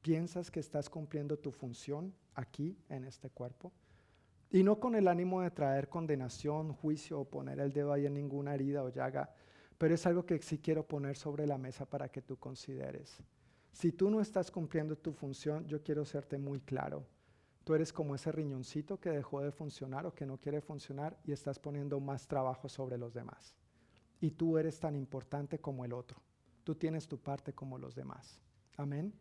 ¿piensas 0.03 0.51
que 0.51 0.61
estás 0.61 0.91
cumpliendo 0.91 1.39
tu 1.39 1.51
función 1.51 2.13
aquí 2.35 2.77
en 2.91 3.05
este 3.05 3.31
cuerpo? 3.31 3.73
Y 4.51 4.63
no 4.63 4.79
con 4.79 4.95
el 4.95 5.09
ánimo 5.09 5.41
de 5.41 5.51
traer 5.51 5.89
condenación, 5.89 6.75
juicio 6.75 7.19
o 7.19 7.25
poner 7.25 7.61
el 7.61 7.73
dedo 7.73 7.95
ahí 7.95 8.05
en 8.05 8.13
ninguna 8.13 8.55
herida 8.55 8.85
o 8.85 8.91
llaga, 8.91 9.33
pero 9.79 9.95
es 9.95 10.05
algo 10.05 10.27
que 10.27 10.39
sí 10.43 10.59
quiero 10.59 10.87
poner 10.87 11.17
sobre 11.17 11.47
la 11.47 11.57
mesa 11.57 11.87
para 11.87 12.11
que 12.11 12.21
tú 12.21 12.37
consideres. 12.37 13.23
Si 13.73 13.91
tú 13.91 14.11
no 14.11 14.21
estás 14.21 14.51
cumpliendo 14.51 14.99
tu 14.99 15.15
función, 15.15 15.67
yo 15.67 15.83
quiero 15.83 16.05
serte 16.05 16.37
muy 16.37 16.61
claro. 16.61 17.07
Tú 17.65 17.73
eres 17.73 17.91
como 17.91 18.15
ese 18.15 18.31
riñoncito 18.33 19.01
que 19.01 19.09
dejó 19.09 19.41
de 19.41 19.51
funcionar 19.51 20.05
o 20.05 20.13
que 20.15 20.27
no 20.27 20.37
quiere 20.37 20.61
funcionar 20.61 21.17
y 21.25 21.33
estás 21.33 21.59
poniendo 21.59 21.99
más 22.01 22.29
trabajo 22.29 22.69
sobre 22.69 22.99
los 22.99 23.15
demás. 23.15 23.57
Y 24.21 24.33
tú 24.33 24.59
eres 24.59 24.79
tan 24.79 24.95
importante 24.95 25.59
como 25.59 25.87
el 25.87 25.95
otro. 25.95 26.21
Tú 26.71 26.77
tienes 26.77 27.09
tu 27.09 27.19
parte 27.19 27.53
como 27.53 27.79
los 27.79 27.97
demás. 27.97 28.41
Amén. 28.77 29.13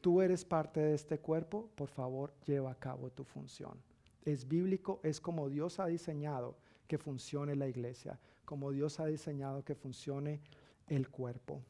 Tú 0.00 0.20
eres 0.20 0.44
parte 0.44 0.80
de 0.80 0.94
este 0.94 1.20
cuerpo, 1.20 1.70
por 1.76 1.90
favor, 1.90 2.34
lleva 2.44 2.72
a 2.72 2.74
cabo 2.74 3.08
tu 3.12 3.22
función. 3.22 3.80
Es 4.24 4.48
bíblico, 4.48 4.98
es 5.04 5.20
como 5.20 5.48
Dios 5.48 5.78
ha 5.78 5.86
diseñado 5.86 6.56
que 6.88 6.98
funcione 6.98 7.54
la 7.54 7.68
iglesia, 7.68 8.18
como 8.44 8.72
Dios 8.72 8.98
ha 8.98 9.06
diseñado 9.06 9.64
que 9.64 9.76
funcione 9.76 10.40
el 10.88 11.08
cuerpo. 11.08 11.62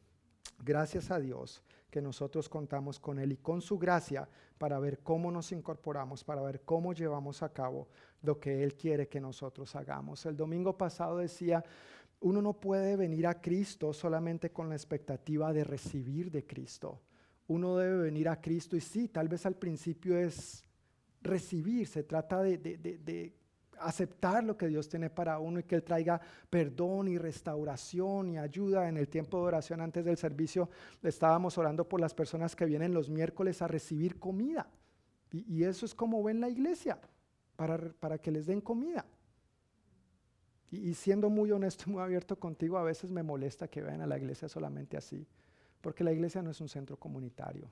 Gracias 0.65 1.11
a 1.11 1.19
Dios 1.19 1.63
que 1.91 2.01
nosotros 2.01 2.49
contamos 2.49 2.99
con 2.99 3.19
Él 3.19 3.33
y 3.33 3.37
con 3.37 3.61
su 3.61 3.77
gracia 3.77 4.27
para 4.57 4.79
ver 4.79 4.97
cómo 5.03 5.29
nos 5.29 5.51
incorporamos, 5.51 6.23
para 6.23 6.41
ver 6.41 6.61
cómo 6.61 6.91
llevamos 6.93 7.43
a 7.43 7.53
cabo 7.53 7.87
lo 8.23 8.39
que 8.39 8.63
Él 8.63 8.73
quiere 8.73 9.07
que 9.07 9.21
nosotros 9.21 9.75
hagamos. 9.75 10.25
El 10.25 10.35
domingo 10.35 10.75
pasado 10.75 11.17
decía, 11.17 11.63
uno 12.21 12.41
no 12.41 12.53
puede 12.53 12.95
venir 12.95 13.27
a 13.27 13.39
Cristo 13.39 13.93
solamente 13.93 14.51
con 14.51 14.69
la 14.69 14.75
expectativa 14.75 15.53
de 15.53 15.63
recibir 15.63 16.31
de 16.31 16.45
Cristo. 16.45 17.01
Uno 17.47 17.77
debe 17.77 17.97
venir 17.97 18.29
a 18.29 18.41
Cristo 18.41 18.75
y 18.75 18.81
sí, 18.81 19.07
tal 19.07 19.27
vez 19.27 19.45
al 19.45 19.55
principio 19.55 20.17
es 20.17 20.63
recibir, 21.21 21.87
se 21.87 22.03
trata 22.03 22.41
de, 22.41 23.33
aceptar 23.79 24.43
lo 24.43 24.57
que 24.57 24.67
Dios 24.67 24.89
tiene 24.89 25.09
para 25.09 25.39
uno 25.39 25.59
y 25.59 25.63
que 25.63 25.75
Él 25.75 25.83
traiga 25.83 26.19
perdón 26.49 27.07
y 27.07 27.17
restauración 27.17 28.29
y 28.29 28.37
ayuda. 28.37 28.89
En 28.89 28.97
el 28.97 29.07
tiempo 29.07 29.37
de 29.37 29.43
oración 29.43 29.79
antes 29.79 30.03
del 30.03 30.17
servicio 30.17 30.69
estábamos 31.01 31.57
orando 31.57 31.87
por 31.87 32.01
las 32.01 32.13
personas 32.13 32.55
que 32.55 32.65
vienen 32.65 32.93
los 32.93 33.09
miércoles 33.09 33.61
a 33.61 33.67
recibir 33.67 34.19
comida. 34.19 34.67
Y, 35.31 35.63
eso 35.63 35.85
es 35.85 35.93
como 35.93 36.23
ven 36.23 36.41
la 36.41 36.49
iglesia, 36.49 36.99
para 37.55 38.17
que 38.17 38.31
les 38.31 38.47
den 38.47 38.61
comida. 38.61 39.05
Y, 40.71 40.93
siendo 40.93 41.29
muy 41.29 41.51
honesto 41.51 41.85
y 41.87 41.91
muy 41.91 42.01
abierto 42.01 42.37
contigo, 42.37 42.77
a 42.77 42.83
veces 42.83 43.11
me 43.11 43.23
molesta 43.23 43.67
que 43.67 43.81
vean 43.81 44.01
a 44.01 44.07
la 44.07 44.17
iglesia 44.17 44.47
solamente 44.47 44.97
así, 44.97 45.25
porque 45.81 46.03
la 46.03 46.11
iglesia 46.11 46.41
no 46.41 46.51
es 46.51 46.61
un 46.61 46.69
centro 46.69 46.97
comunitario. 46.97 47.71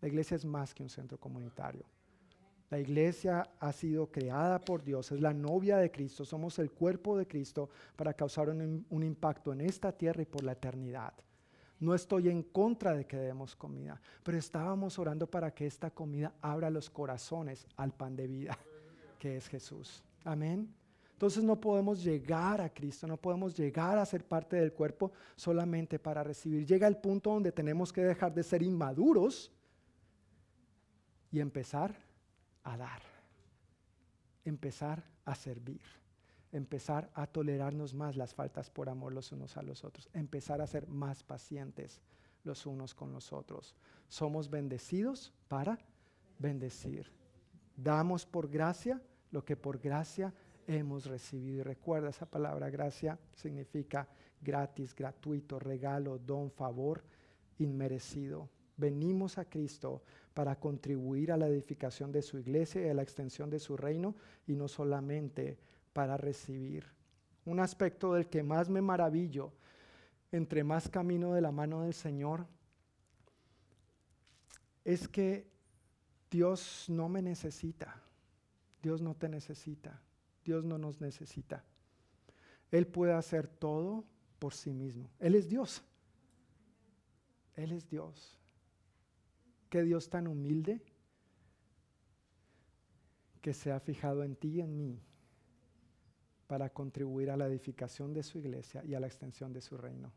La 0.00 0.08
iglesia 0.08 0.36
es 0.36 0.44
más 0.44 0.72
que 0.74 0.82
un 0.82 0.88
centro 0.88 1.18
comunitario. 1.18 1.84
La 2.70 2.78
iglesia 2.78 3.48
ha 3.60 3.72
sido 3.72 4.10
creada 4.10 4.60
por 4.60 4.82
Dios, 4.82 5.12
es 5.12 5.20
la 5.20 5.32
novia 5.32 5.76
de 5.76 5.90
Cristo, 5.90 6.24
somos 6.24 6.58
el 6.58 6.72
cuerpo 6.72 7.16
de 7.16 7.26
Cristo 7.26 7.70
para 7.94 8.12
causar 8.12 8.48
un, 8.48 9.02
impacto 9.02 9.52
en 9.52 9.60
esta 9.60 9.92
tierra 9.92 10.22
y 10.22 10.26
por 10.26 10.42
la 10.42 10.52
eternidad. 10.52 11.14
No 11.78 11.94
estoy 11.94 12.28
en 12.28 12.42
contra 12.42 12.94
de 12.94 13.06
que 13.06 13.16
demos 13.18 13.54
comida, 13.54 14.00
pero 14.24 14.36
estábamos 14.36 14.98
orando 14.98 15.28
para 15.28 15.52
que 15.52 15.66
esta 15.66 15.90
comida 15.90 16.34
abra 16.40 16.70
los 16.70 16.90
corazones 16.90 17.66
al 17.76 17.92
pan 17.92 18.16
de 18.16 18.26
vida, 18.26 18.58
que 19.18 19.36
es 19.36 19.46
Jesús. 19.46 20.02
Amén. 20.24 20.74
Entonces 21.16 21.42
no 21.42 21.58
podemos 21.58 22.04
llegar 22.04 22.60
a 22.60 22.68
Cristo, 22.68 23.06
no 23.06 23.16
podemos 23.16 23.56
llegar 23.56 23.96
a 23.96 24.04
ser 24.04 24.22
parte 24.22 24.56
del 24.56 24.74
cuerpo 24.74 25.12
solamente 25.34 25.98
para 25.98 26.22
recibir. 26.22 26.66
Llega 26.66 26.86
el 26.86 26.98
punto 26.98 27.30
donde 27.30 27.52
tenemos 27.52 27.90
que 27.90 28.04
dejar 28.04 28.34
de 28.34 28.42
ser 28.42 28.62
inmaduros 28.62 29.50
y 31.32 31.40
empezar 31.40 31.96
a 32.64 32.76
dar, 32.76 33.00
empezar 34.44 35.02
a 35.24 35.34
servir, 35.34 35.80
empezar 36.52 37.10
a 37.14 37.26
tolerarnos 37.26 37.94
más 37.94 38.14
las 38.14 38.34
faltas 38.34 38.68
por 38.68 38.90
amor 38.90 39.14
los 39.14 39.32
unos 39.32 39.56
a 39.56 39.62
los 39.62 39.84
otros, 39.84 40.10
empezar 40.12 40.60
a 40.60 40.66
ser 40.66 40.86
más 40.86 41.22
pacientes 41.22 42.02
los 42.44 42.66
unos 42.66 42.92
con 42.92 43.14
los 43.14 43.32
otros. 43.32 43.74
Somos 44.08 44.50
bendecidos 44.50 45.32
para 45.48 45.78
bendecir. 46.38 47.10
Damos 47.74 48.26
por 48.26 48.50
gracia 48.50 49.00
lo 49.30 49.42
que 49.46 49.56
por 49.56 49.78
gracia 49.78 50.34
hemos 50.66 51.06
recibido. 51.06 51.60
Y 51.60 51.62
recuerda, 51.62 52.10
esa 52.10 52.26
palabra 52.26 52.70
gracia 52.70 53.18
significa 53.34 54.08
gratis, 54.40 54.94
gratuito, 54.94 55.58
regalo, 55.58 56.18
don, 56.18 56.50
favor, 56.50 57.02
inmerecido. 57.58 58.48
Venimos 58.76 59.38
a 59.38 59.46
Cristo 59.46 60.02
para 60.34 60.56
contribuir 60.56 61.32
a 61.32 61.36
la 61.36 61.48
edificación 61.48 62.12
de 62.12 62.22
su 62.22 62.38
iglesia 62.38 62.86
y 62.86 62.88
a 62.90 62.94
la 62.94 63.02
extensión 63.02 63.48
de 63.48 63.58
su 63.58 63.76
reino 63.76 64.14
y 64.46 64.54
no 64.54 64.68
solamente 64.68 65.58
para 65.92 66.16
recibir. 66.16 66.84
Un 67.46 67.60
aspecto 67.60 68.12
del 68.12 68.28
que 68.28 68.42
más 68.42 68.68
me 68.68 68.82
maravillo, 68.82 69.52
entre 70.32 70.62
más 70.64 70.88
camino 70.88 71.32
de 71.32 71.40
la 71.40 71.52
mano 71.52 71.82
del 71.82 71.94
Señor, 71.94 72.46
es 74.84 75.08
que 75.08 75.48
Dios 76.30 76.86
no 76.88 77.08
me 77.08 77.22
necesita, 77.22 78.02
Dios 78.82 79.00
no 79.00 79.14
te 79.14 79.28
necesita, 79.28 80.00
Dios 80.46 80.64
no 80.64 80.78
nos 80.78 81.00
necesita. 81.00 81.64
Él 82.70 82.86
puede 82.86 83.12
hacer 83.12 83.48
todo 83.48 84.04
por 84.38 84.54
sí 84.54 84.72
mismo. 84.72 85.10
Él 85.18 85.34
es 85.34 85.48
Dios. 85.48 85.82
Él 87.54 87.72
es 87.72 87.88
Dios. 87.88 88.38
Qué 89.68 89.82
Dios 89.82 90.08
tan 90.08 90.26
humilde 90.26 90.80
que 93.42 93.52
se 93.52 93.72
ha 93.72 93.80
fijado 93.80 94.22
en 94.22 94.36
ti 94.36 94.48
y 94.48 94.60
en 94.60 94.76
mí 94.76 95.00
para 96.46 96.70
contribuir 96.70 97.30
a 97.30 97.36
la 97.36 97.46
edificación 97.46 98.14
de 98.14 98.22
su 98.22 98.38
iglesia 98.38 98.84
y 98.84 98.94
a 98.94 99.00
la 99.00 99.08
extensión 99.08 99.52
de 99.52 99.60
su 99.60 99.76
reino. 99.76 100.12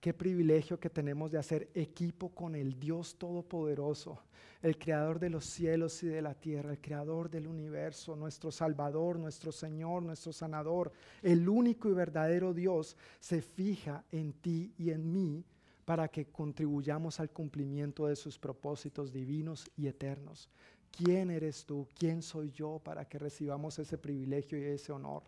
Qué 0.00 0.12
privilegio 0.14 0.78
que 0.78 0.90
tenemos 0.90 1.30
de 1.30 1.38
hacer 1.38 1.70
equipo 1.74 2.28
con 2.28 2.54
el 2.54 2.78
Dios 2.78 3.16
Todopoderoso, 3.16 4.22
el 4.62 4.78
Creador 4.78 5.18
de 5.18 5.30
los 5.30 5.46
cielos 5.46 6.02
y 6.02 6.06
de 6.06 6.22
la 6.22 6.34
tierra, 6.34 6.70
el 6.72 6.80
Creador 6.80 7.30
del 7.30 7.46
universo, 7.46 8.14
nuestro 8.14 8.50
Salvador, 8.50 9.18
nuestro 9.18 9.52
Señor, 9.52 10.02
nuestro 10.02 10.32
Sanador, 10.32 10.92
el 11.22 11.48
único 11.48 11.88
y 11.88 11.94
verdadero 11.94 12.52
Dios, 12.52 12.96
se 13.20 13.40
fija 13.40 14.04
en 14.12 14.32
ti 14.34 14.72
y 14.78 14.90
en 14.90 15.12
mí 15.12 15.44
para 15.84 16.08
que 16.08 16.26
contribuyamos 16.26 17.20
al 17.20 17.30
cumplimiento 17.30 18.06
de 18.06 18.16
sus 18.16 18.38
propósitos 18.38 19.12
divinos 19.12 19.70
y 19.76 19.86
eternos. 19.86 20.50
¿Quién 20.90 21.30
eres 21.30 21.64
tú? 21.64 21.86
¿Quién 21.96 22.22
soy 22.22 22.50
yo 22.50 22.80
para 22.82 23.04
que 23.06 23.18
recibamos 23.18 23.78
ese 23.78 23.96
privilegio 23.96 24.58
y 24.58 24.64
ese 24.64 24.92
honor? 24.92 25.22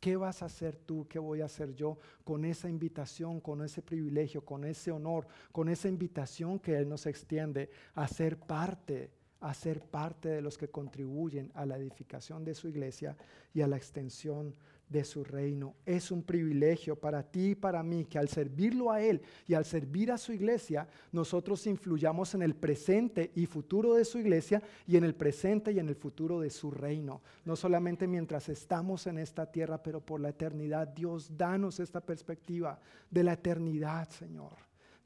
¿Qué 0.00 0.16
vas 0.16 0.42
a 0.42 0.46
hacer 0.46 0.76
tú? 0.76 1.06
¿Qué 1.08 1.18
voy 1.18 1.40
a 1.40 1.46
hacer 1.46 1.74
yo 1.74 1.98
con 2.24 2.44
esa 2.44 2.68
invitación, 2.68 3.40
con 3.40 3.62
ese 3.62 3.82
privilegio, 3.82 4.44
con 4.44 4.64
ese 4.64 4.92
honor, 4.92 5.26
con 5.50 5.68
esa 5.68 5.88
invitación 5.88 6.60
que 6.60 6.76
Él 6.76 6.88
nos 6.88 7.06
extiende 7.06 7.70
a 7.94 8.06
ser 8.06 8.38
parte, 8.38 9.10
a 9.40 9.52
ser 9.54 9.80
parte 9.80 10.28
de 10.28 10.42
los 10.42 10.56
que 10.56 10.68
contribuyen 10.68 11.50
a 11.54 11.66
la 11.66 11.76
edificación 11.76 12.44
de 12.44 12.54
su 12.54 12.68
iglesia 12.68 13.16
y 13.52 13.60
a 13.60 13.66
la 13.66 13.76
extensión 13.76 14.54
de 14.88 15.04
su 15.04 15.24
reino. 15.24 15.76
Es 15.84 16.10
un 16.10 16.22
privilegio 16.22 16.96
para 16.96 17.22
ti 17.22 17.50
y 17.50 17.54
para 17.54 17.82
mí 17.82 18.04
que 18.04 18.18
al 18.18 18.28
servirlo 18.28 18.90
a 18.90 19.02
Él 19.02 19.20
y 19.46 19.54
al 19.54 19.64
servir 19.64 20.10
a 20.12 20.18
su 20.18 20.32
iglesia, 20.32 20.88
nosotros 21.12 21.66
influyamos 21.66 22.34
en 22.34 22.42
el 22.42 22.54
presente 22.54 23.30
y 23.34 23.46
futuro 23.46 23.94
de 23.94 24.04
su 24.04 24.18
iglesia 24.18 24.62
y 24.86 24.96
en 24.96 25.04
el 25.04 25.14
presente 25.14 25.72
y 25.72 25.78
en 25.78 25.88
el 25.88 25.96
futuro 25.96 26.40
de 26.40 26.50
su 26.50 26.70
reino. 26.70 27.22
No 27.44 27.56
solamente 27.56 28.06
mientras 28.06 28.48
estamos 28.48 29.06
en 29.06 29.18
esta 29.18 29.50
tierra, 29.50 29.82
pero 29.82 30.00
por 30.00 30.20
la 30.20 30.30
eternidad. 30.30 30.88
Dios, 30.88 31.36
danos 31.36 31.80
esta 31.80 32.00
perspectiva 32.00 32.78
de 33.10 33.24
la 33.24 33.34
eternidad, 33.34 34.08
Señor. 34.08 34.56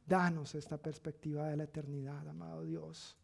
Danos 0.06 0.54
esta 0.54 0.78
perspectiva 0.78 1.48
de 1.48 1.56
la 1.56 1.64
eternidad, 1.64 2.28
amado 2.28 2.64
Dios. 2.64 3.16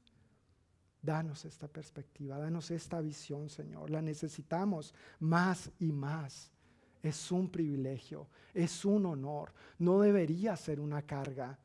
Danos 1.02 1.44
esta 1.44 1.68
perspectiva, 1.68 2.38
danos 2.38 2.70
esta 2.70 3.00
visión, 3.00 3.48
Señor. 3.48 3.90
La 3.90 4.02
necesitamos 4.02 4.94
más 5.20 5.70
y 5.78 5.92
más. 5.92 6.50
Es 7.02 7.30
un 7.30 7.48
privilegio, 7.48 8.28
es 8.52 8.84
un 8.84 9.06
honor. 9.06 9.52
No 9.78 10.00
debería 10.00 10.56
ser 10.56 10.80
una 10.80 11.02
carga. 11.02 11.58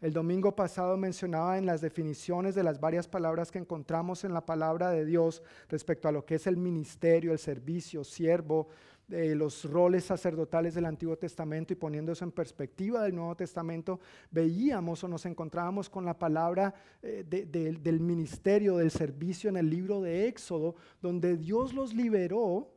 El 0.00 0.14
domingo 0.14 0.56
pasado 0.56 0.96
mencionaba 0.96 1.58
en 1.58 1.66
las 1.66 1.82
definiciones 1.82 2.54
de 2.54 2.62
las 2.62 2.80
varias 2.80 3.06
palabras 3.06 3.50
que 3.50 3.58
encontramos 3.58 4.24
en 4.24 4.32
la 4.32 4.46
palabra 4.46 4.90
de 4.90 5.04
Dios 5.04 5.42
respecto 5.68 6.08
a 6.08 6.12
lo 6.12 6.24
que 6.24 6.36
es 6.36 6.46
el 6.46 6.56
ministerio, 6.56 7.32
el 7.32 7.38
servicio, 7.38 8.02
siervo, 8.02 8.68
de 9.10 9.34
los 9.34 9.64
roles 9.64 10.04
sacerdotales 10.04 10.74
del 10.74 10.84
Antiguo 10.84 11.18
Testamento 11.18 11.72
y 11.72 11.76
poniendo 11.76 12.12
eso 12.12 12.24
en 12.24 12.30
perspectiva 12.30 13.02
del 13.02 13.16
Nuevo 13.16 13.34
Testamento, 13.34 13.98
veíamos 14.30 15.02
o 15.02 15.08
nos 15.08 15.26
encontrábamos 15.26 15.90
con 15.90 16.04
la 16.04 16.16
palabra 16.16 16.72
eh, 17.02 17.24
del 17.26 18.00
ministerio, 18.00 18.76
del 18.76 18.92
servicio 18.92 19.50
en 19.50 19.56
el 19.56 19.68
libro 19.68 20.00
de 20.00 20.28
Éxodo, 20.28 20.76
donde 21.02 21.36
Dios 21.36 21.74
los 21.74 21.92
liberó 21.92 22.72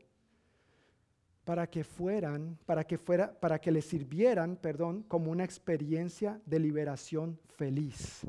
para 1.45 1.67
que 1.69 1.83
fueran, 1.83 2.57
para 2.65 2.83
que 2.83 2.97
fuera, 2.97 3.39
para 3.39 3.59
que 3.59 3.71
les 3.71 3.85
sirvieran, 3.85 4.55
perdón, 4.55 5.03
como 5.03 5.29
una 5.29 5.43
experiencia 5.43 6.41
de 6.47 6.59
liberación 6.59 7.39
feliz. 7.57 8.21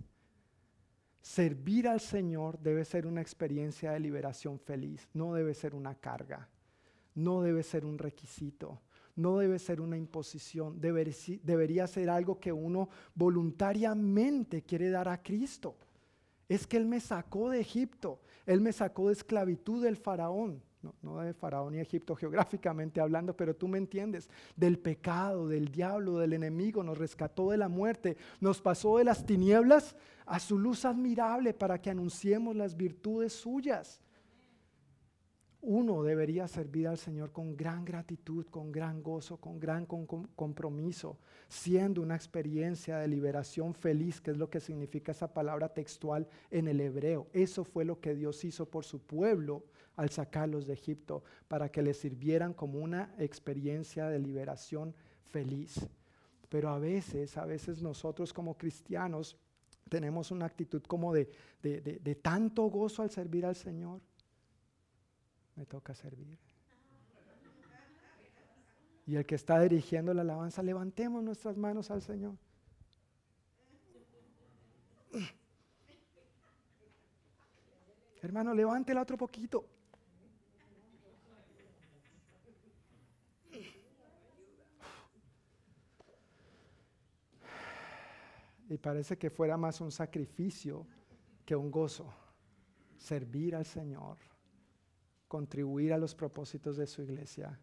Servir 1.23 1.89
al 1.89 2.01
Señor 2.01 2.59
debe 2.59 2.85
ser 2.85 3.07
una 3.07 3.23
experiencia 3.23 3.93
de 3.93 4.01
liberación 4.01 4.59
feliz, 4.59 5.09
no 5.15 5.33
debe 5.33 5.55
ser 5.55 5.75
una 5.75 5.95
carga 5.95 6.51
no 7.15 7.43
debe 7.43 7.63
ser 7.63 7.85
un 7.85 7.99
requisito, 7.99 8.81
no 9.17 9.39
debe 9.39 9.59
ser 9.59 9.81
una 9.81 9.97
imposición, 9.97 10.81
debería 10.81 11.87
ser 11.87 12.11
algo 12.11 12.41
que 12.41 12.53
uno 12.53 12.89
voluntariamente 13.15 14.63
quiere 14.63 14.91
dar 14.91 15.09
a 15.09 15.23
Cristo. 15.23 15.77
Es 16.49 16.67
que 16.67 16.77
Él 16.77 16.87
me 16.87 17.01
sacó 17.01 17.51
de 17.51 17.61
Egipto, 17.61 18.21
Él 18.45 18.61
me 18.61 18.73
sacó 18.73 19.07
de 19.07 19.15
esclavitud 19.15 19.83
del 19.83 19.97
faraón, 19.97 20.63
no, 21.01 21.19
de 21.19 21.33
faraón 21.33 21.75
y 21.75 21.79
Egipto 21.79 22.15
geográficamente 22.17 23.01
hablando, 23.01 23.37
pero 23.37 23.55
tú 23.55 23.69
me 23.69 23.79
entiendes, 23.79 24.29
del 24.57 24.79
pecado, 24.79 25.49
del 25.49 25.71
diablo, 25.71 26.19
del 26.19 26.35
enemigo, 26.35 26.83
nos 26.83 26.99
rescató 26.99 27.51
de 27.51 27.57
la 27.57 27.69
muerte, 27.69 28.17
nos 28.41 28.61
pasó 28.61 28.99
de 28.99 29.05
las 29.05 29.25
tinieblas 29.25 29.97
a 30.27 30.41
su 30.41 30.59
luz 30.59 30.85
admirable 30.85 31.55
para 31.55 31.81
que 31.81 31.91
anunciemos 31.91 32.57
las 32.57 32.77
virtudes 32.77 33.33
suyas 33.33 34.01
uno 35.67 36.03
debería 36.03 36.47
servir 36.47 36.89
al 36.89 36.99
Señor 36.99 37.33
con 37.33 37.57
gran 37.57 37.87
gratitud, 37.87 38.47
con 38.47 38.71
gran 38.71 39.03
gozo, 39.03 39.39
con 39.39 39.59
gran 39.59 39.87
compromiso, 39.87 41.19
siendo 41.49 42.03
una 42.03 42.17
experiencia 42.17 42.99
de 42.99 43.09
liberación 43.09 43.73
feliz, 43.75 44.21
que 44.21 44.33
es 44.33 44.37
lo 44.37 44.51
que 44.51 44.61
significa 44.61 45.13
esa 45.13 45.33
palabra 45.33 45.71
textual 45.71 46.29
en 46.51 46.69
el 46.69 46.81
hebreo. 46.81 47.29
Eso 47.33 47.65
fue 47.65 47.87
lo 47.87 47.99
que 47.99 48.15
Dios 48.15 48.45
hizo 48.45 48.67
por 48.67 48.85
su 48.85 49.01
pueblo 49.01 49.65
al 49.97 50.11
sacarlos 50.11 50.67
de 50.67 50.75
Egipto, 50.75 51.25
para 51.49 51.71
que 51.71 51.81
les 51.81 51.97
sirvieran 51.97 52.53
como 52.53 52.81
una 52.81 53.15
experiencia 53.19 54.09
de 54.09 54.19
liberación 54.19 54.95
feliz. 55.31 55.89
Pero 56.51 56.69
a 56.69 56.79
veces, 56.79 57.39
a 57.39 57.47
veces 57.47 57.81
nosotros 57.81 58.35
como 58.35 58.59
cristianos 58.59 59.39
tenemos 59.89 60.31
una 60.31 60.45
actitud 60.45 60.83
como 60.83 61.15
de, 61.15 61.31
de 61.63 62.15
tanto 62.17 62.65
gozo 62.65 63.03
al 63.03 63.11
servir 63.11 63.47
al 63.47 63.57
Señor 63.57 64.01
me 65.57 65.67
toca 65.67 65.95
servir. 65.95 66.39
Y 69.07 69.17
el 69.17 69.27
que 69.27 69.35
está 69.35 69.61
dirigiendo 69.61 70.15
la 70.15 70.23
alabanza, 70.23 70.63
levantemos 70.63 71.23
nuestras 71.23 71.57
manos 71.57 71.91
al 71.91 72.01
Señor. 72.01 72.37
Hermano, 78.23 78.55
levántela 78.55 79.03
otro 79.03 79.19
poquito. 79.19 79.69
Y 88.71 88.79
parece 88.79 89.19
que 89.19 89.29
fuera 89.29 89.59
más 89.59 89.83
un 89.83 89.93
sacrificio 89.93 90.87
que 91.45 91.55
un 91.55 91.71
gozo. 91.71 92.13
Servir 92.97 93.55
al 93.55 93.67
Señor 93.67 94.17
contribuir 95.29 95.93
a 95.93 95.99
los 95.99 96.15
propósitos 96.15 96.77
de 96.77 96.87
su 96.87 97.03
iglesia, 97.03 97.59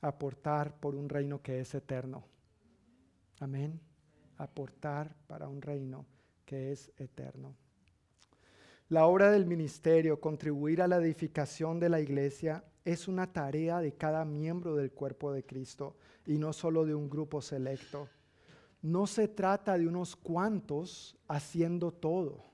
aportar 0.00 0.78
por 0.78 0.94
un 0.94 1.08
reino 1.08 1.40
que 1.42 1.60
es 1.60 1.74
eterno. 1.74 2.24
Amén. 3.40 3.80
Aportar 4.36 5.14
para 5.26 5.48
un 5.48 5.62
reino 5.62 6.06
que 6.44 6.72
es 6.72 6.90
eterno. 6.96 7.54
La 8.88 9.06
obra 9.06 9.30
del 9.30 9.46
ministerio, 9.46 10.20
contribuir 10.20 10.82
a 10.82 10.88
la 10.88 10.96
edificación 10.96 11.80
de 11.80 11.88
la 11.88 12.00
iglesia, 12.00 12.64
es 12.84 13.08
una 13.08 13.32
tarea 13.32 13.80
de 13.80 13.94
cada 13.94 14.24
miembro 14.24 14.76
del 14.76 14.92
cuerpo 14.92 15.32
de 15.32 15.44
Cristo 15.44 15.96
y 16.26 16.36
no 16.36 16.52
solo 16.52 16.84
de 16.84 16.94
un 16.94 17.08
grupo 17.08 17.40
selecto. 17.40 18.08
No 18.82 19.06
se 19.06 19.28
trata 19.28 19.78
de 19.78 19.86
unos 19.86 20.16
cuantos 20.16 21.16
haciendo 21.28 21.92
todo. 21.92 22.51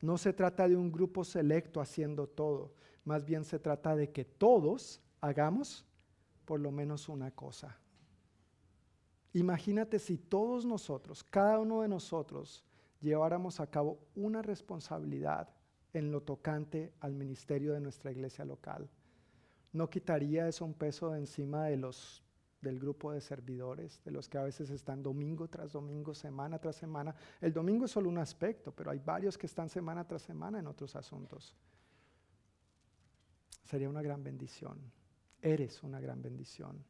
No 0.00 0.18
se 0.18 0.32
trata 0.32 0.68
de 0.68 0.76
un 0.76 0.92
grupo 0.92 1.24
selecto 1.24 1.80
haciendo 1.80 2.26
todo, 2.26 2.72
más 3.04 3.24
bien 3.24 3.44
se 3.44 3.58
trata 3.58 3.96
de 3.96 4.10
que 4.10 4.24
todos 4.24 5.00
hagamos 5.20 5.86
por 6.44 6.60
lo 6.60 6.70
menos 6.70 7.08
una 7.08 7.30
cosa. 7.30 7.78
Imagínate 9.32 9.98
si 9.98 10.16
todos 10.16 10.64
nosotros, 10.64 11.22
cada 11.22 11.58
uno 11.58 11.82
de 11.82 11.88
nosotros, 11.88 12.64
lleváramos 13.00 13.60
a 13.60 13.66
cabo 13.68 13.98
una 14.14 14.42
responsabilidad 14.42 15.48
en 15.92 16.10
lo 16.10 16.22
tocante 16.22 16.92
al 17.00 17.14
ministerio 17.14 17.72
de 17.72 17.80
nuestra 17.80 18.10
iglesia 18.10 18.44
local. 18.44 18.88
No 19.72 19.90
quitaría 19.90 20.48
eso 20.48 20.64
un 20.64 20.74
peso 20.74 21.10
de 21.10 21.18
encima 21.18 21.66
de 21.66 21.76
los 21.76 22.22
del 22.60 22.78
grupo 22.78 23.12
de 23.12 23.20
servidores, 23.20 24.02
de 24.04 24.10
los 24.10 24.28
que 24.28 24.38
a 24.38 24.42
veces 24.42 24.70
están 24.70 25.02
domingo 25.02 25.48
tras 25.48 25.72
domingo, 25.72 26.14
semana 26.14 26.58
tras 26.58 26.76
semana. 26.76 27.14
El 27.40 27.52
domingo 27.52 27.84
es 27.84 27.90
solo 27.90 28.08
un 28.08 28.18
aspecto, 28.18 28.72
pero 28.72 28.90
hay 28.90 28.98
varios 28.98 29.36
que 29.36 29.46
están 29.46 29.68
semana 29.68 30.06
tras 30.06 30.22
semana 30.22 30.58
en 30.58 30.66
otros 30.66 30.96
asuntos. 30.96 31.54
Sería 33.64 33.88
una 33.88 34.02
gran 34.02 34.22
bendición. 34.22 34.78
Eres 35.42 35.82
una 35.82 36.00
gran 36.00 36.22
bendición. 36.22 36.84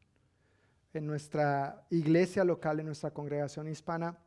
En 0.93 1.05
nuestra 1.05 1.85
iglesia 1.89 2.43
local, 2.43 2.79
en 2.79 2.85
nuestra 2.87 3.11
congregación 3.11 3.67
hispana, 3.67 4.17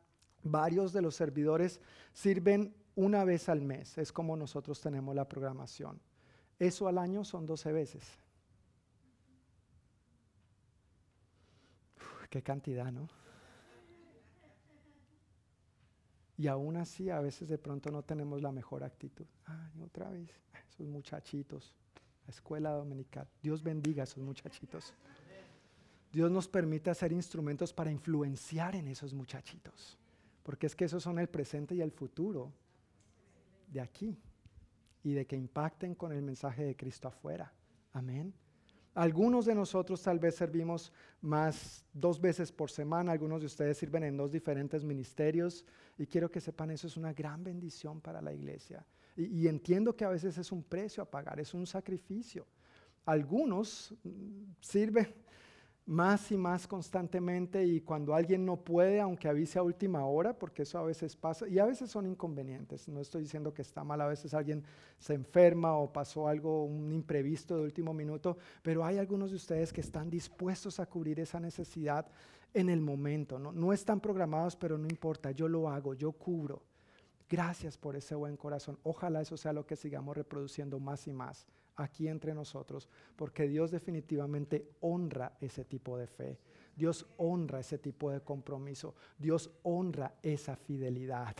varios 0.43 0.93
de 0.93 1.01
los 1.01 1.15
servidores 1.15 1.81
sirven 2.13 2.73
una 2.95 3.23
vez 3.23 3.49
al 3.49 3.61
mes. 3.61 3.97
Es 3.97 4.11
como 4.11 4.35
nosotros 4.35 4.79
tenemos 4.79 5.15
la 5.15 5.27
programación. 5.27 5.99
Eso 6.59 6.87
al 6.87 6.97
año 6.97 7.23
son 7.23 7.45
12 7.45 7.71
veces. 7.71 8.20
Qué 12.31 12.41
cantidad, 12.41 12.91
¿no? 12.91 13.07
Y 16.37 16.47
aún 16.47 16.77
así, 16.77 17.11
a 17.11 17.19
veces 17.19 17.49
de 17.49 17.59
pronto 17.59 17.91
no 17.91 18.01
tenemos 18.01 18.41
la 18.41 18.51
mejor 18.51 18.83
actitud. 18.83 19.27
Ay, 19.45 19.79
otra 19.83 20.09
vez, 20.09 20.31
esos 20.69 20.87
muchachitos, 20.87 21.75
la 22.25 22.31
escuela 22.31 22.71
dominical. 22.71 23.27
Dios 23.43 23.61
bendiga 23.61 24.01
a 24.01 24.05
esos 24.05 24.23
muchachitos. 24.23 24.95
Dios 26.11 26.31
nos 26.31 26.47
permite 26.47 26.89
hacer 26.89 27.11
instrumentos 27.11 27.71
para 27.71 27.91
influenciar 27.91 28.75
en 28.75 28.87
esos 28.87 29.13
muchachitos. 29.13 29.99
Porque 30.41 30.65
es 30.65 30.75
que 30.75 30.85
esos 30.85 31.03
son 31.03 31.19
el 31.19 31.27
presente 31.29 31.75
y 31.75 31.81
el 31.81 31.91
futuro 31.91 32.51
de 33.67 33.81
aquí. 33.81 34.17
Y 35.03 35.13
de 35.13 35.27
que 35.27 35.35
impacten 35.35 35.93
con 35.93 36.11
el 36.11 36.21
mensaje 36.23 36.63
de 36.63 36.75
Cristo 36.75 37.07
afuera. 37.07 37.53
Amén. 37.93 38.33
Algunos 38.93 39.45
de 39.45 39.55
nosotros 39.55 40.01
tal 40.01 40.19
vez 40.19 40.35
servimos 40.35 40.91
más 41.21 41.85
dos 41.93 42.19
veces 42.19 42.51
por 42.51 42.69
semana, 42.69 43.13
algunos 43.13 43.39
de 43.39 43.45
ustedes 43.45 43.77
sirven 43.77 44.03
en 44.03 44.17
dos 44.17 44.31
diferentes 44.31 44.83
ministerios 44.83 45.65
y 45.97 46.05
quiero 46.05 46.29
que 46.29 46.41
sepan 46.41 46.71
eso 46.71 46.87
es 46.87 46.97
una 46.97 47.13
gran 47.13 47.43
bendición 47.43 48.01
para 48.01 48.21
la 48.21 48.33
iglesia. 48.33 48.85
Y, 49.15 49.47
entiendo 49.47 49.95
que 49.95 50.05
a 50.05 50.09
veces 50.09 50.37
es 50.37 50.51
un 50.51 50.63
precio 50.63 51.03
a 51.03 51.09
pagar, 51.09 51.39
es 51.39 51.53
un 51.53 51.67
sacrificio. 51.67 52.47
Algunos 53.05 53.93
mm, 54.03 54.53
sirven 54.61 55.13
más 55.85 56.31
y 56.31 56.37
más 56.37 56.67
constantemente 56.67 57.65
y 57.65 57.81
cuando 57.81 58.13
alguien 58.13 58.45
no 58.45 58.57
puede, 58.57 59.01
aunque 59.01 59.27
avise 59.27 59.59
a 59.59 59.63
última 59.63 60.05
hora, 60.05 60.37
porque 60.37 60.61
eso 60.61 60.77
a 60.77 60.83
veces 60.83 61.15
pasa, 61.15 61.47
y 61.47 61.59
a 61.59 61.65
veces 61.65 61.89
son 61.89 62.05
inconvenientes, 62.05 62.87
no 62.87 63.01
estoy 63.01 63.23
diciendo 63.23 63.53
que 63.53 63.61
está 63.61 63.83
mal, 63.83 63.99
a 64.01 64.07
veces 64.07 64.33
alguien 64.33 64.63
se 64.99 65.13
enferma 65.13 65.75
o 65.77 65.91
pasó 65.91 66.27
algo, 66.27 66.65
un 66.65 66.91
imprevisto 66.91 67.57
de 67.57 67.63
último 67.63 67.93
minuto, 67.93 68.37
pero 68.61 68.85
hay 68.85 68.99
algunos 68.99 69.31
de 69.31 69.37
ustedes 69.37 69.73
que 69.73 69.81
están 69.81 70.09
dispuestos 70.09 70.79
a 70.79 70.85
cubrir 70.85 71.19
esa 71.19 71.39
necesidad 71.39 72.07
en 72.53 72.69
el 72.69 72.81
momento, 72.81 73.39
no, 73.39 73.51
no 73.51 73.73
están 73.73 73.99
programados, 73.99 74.55
pero 74.55 74.77
no 74.77 74.87
importa, 74.87 75.31
yo 75.31 75.47
lo 75.47 75.69
hago, 75.69 75.93
yo 75.93 76.11
cubro. 76.11 76.63
Gracias 77.29 77.77
por 77.77 77.95
ese 77.95 78.13
buen 78.13 78.35
corazón. 78.35 78.77
Ojalá 78.83 79.21
eso 79.21 79.37
sea 79.37 79.53
lo 79.53 79.65
que 79.65 79.77
sigamos 79.77 80.17
reproduciendo 80.17 80.81
más 80.81 81.07
y 81.07 81.13
más 81.13 81.47
aquí 81.81 82.07
entre 82.07 82.33
nosotros, 82.33 82.87
porque 83.15 83.47
Dios 83.47 83.71
definitivamente 83.71 84.69
honra 84.81 85.37
ese 85.39 85.65
tipo 85.65 85.97
de 85.97 86.07
fe. 86.07 86.39
Dios 86.75 87.05
honra 87.17 87.59
ese 87.59 87.77
tipo 87.77 88.11
de 88.11 88.21
compromiso. 88.21 88.95
Dios 89.17 89.51
honra 89.63 90.15
esa 90.21 90.55
fidelidad. 90.55 91.35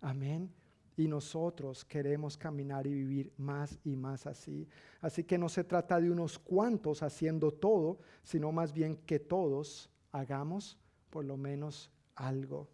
Amén. 0.00 0.52
Y 0.96 1.08
nosotros 1.08 1.84
queremos 1.84 2.36
caminar 2.36 2.86
y 2.86 2.94
vivir 2.94 3.32
más 3.36 3.78
y 3.84 3.96
más 3.96 4.26
así. 4.26 4.68
Así 5.00 5.24
que 5.24 5.38
no 5.38 5.48
se 5.48 5.64
trata 5.64 6.00
de 6.00 6.10
unos 6.10 6.38
cuantos 6.38 7.02
haciendo 7.02 7.50
todo, 7.50 7.98
sino 8.22 8.52
más 8.52 8.72
bien 8.72 8.96
que 8.98 9.18
todos 9.18 9.90
hagamos 10.12 10.78
por 11.10 11.24
lo 11.24 11.36
menos 11.36 11.90
algo. 12.14 12.68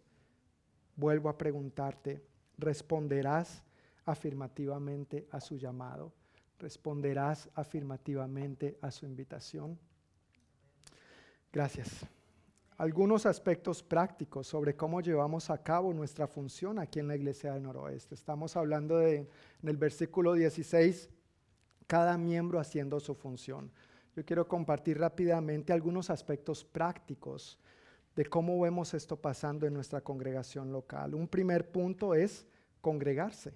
Vuelvo 0.95 1.29
a 1.29 1.37
preguntarte, 1.37 2.23
¿responderás 2.57 3.63
afirmativamente 4.05 5.27
a 5.31 5.39
su 5.39 5.57
llamado? 5.57 6.13
Responderás 6.61 7.49
afirmativamente 7.55 8.77
a 8.81 8.91
su 8.91 9.05
invitación. 9.05 9.77
Gracias. 11.51 12.05
Algunos 12.77 13.25
aspectos 13.25 13.83
prácticos 13.83 14.47
sobre 14.47 14.75
cómo 14.75 15.01
llevamos 15.01 15.49
a 15.49 15.61
cabo 15.61 15.93
nuestra 15.93 16.27
función 16.27 16.79
aquí 16.79 16.99
en 16.99 17.07
la 17.07 17.15
Iglesia 17.15 17.53
del 17.53 17.63
Noroeste. 17.63 18.15
Estamos 18.15 18.55
hablando 18.55 18.97
de, 18.97 19.17
en 19.17 19.69
el 19.69 19.77
versículo 19.77 20.33
16, 20.33 21.09
cada 21.85 22.17
miembro 22.17 22.59
haciendo 22.59 22.99
su 22.99 23.13
función. 23.13 23.71
Yo 24.15 24.25
quiero 24.25 24.47
compartir 24.47 24.97
rápidamente 24.97 25.73
algunos 25.73 26.09
aspectos 26.09 26.63
prácticos 26.63 27.59
de 28.15 28.25
cómo 28.25 28.59
vemos 28.59 28.93
esto 28.93 29.15
pasando 29.15 29.67
en 29.67 29.73
nuestra 29.73 30.01
congregación 30.01 30.71
local. 30.71 31.13
Un 31.13 31.27
primer 31.27 31.69
punto 31.69 32.15
es 32.15 32.45
congregarse. 32.81 33.53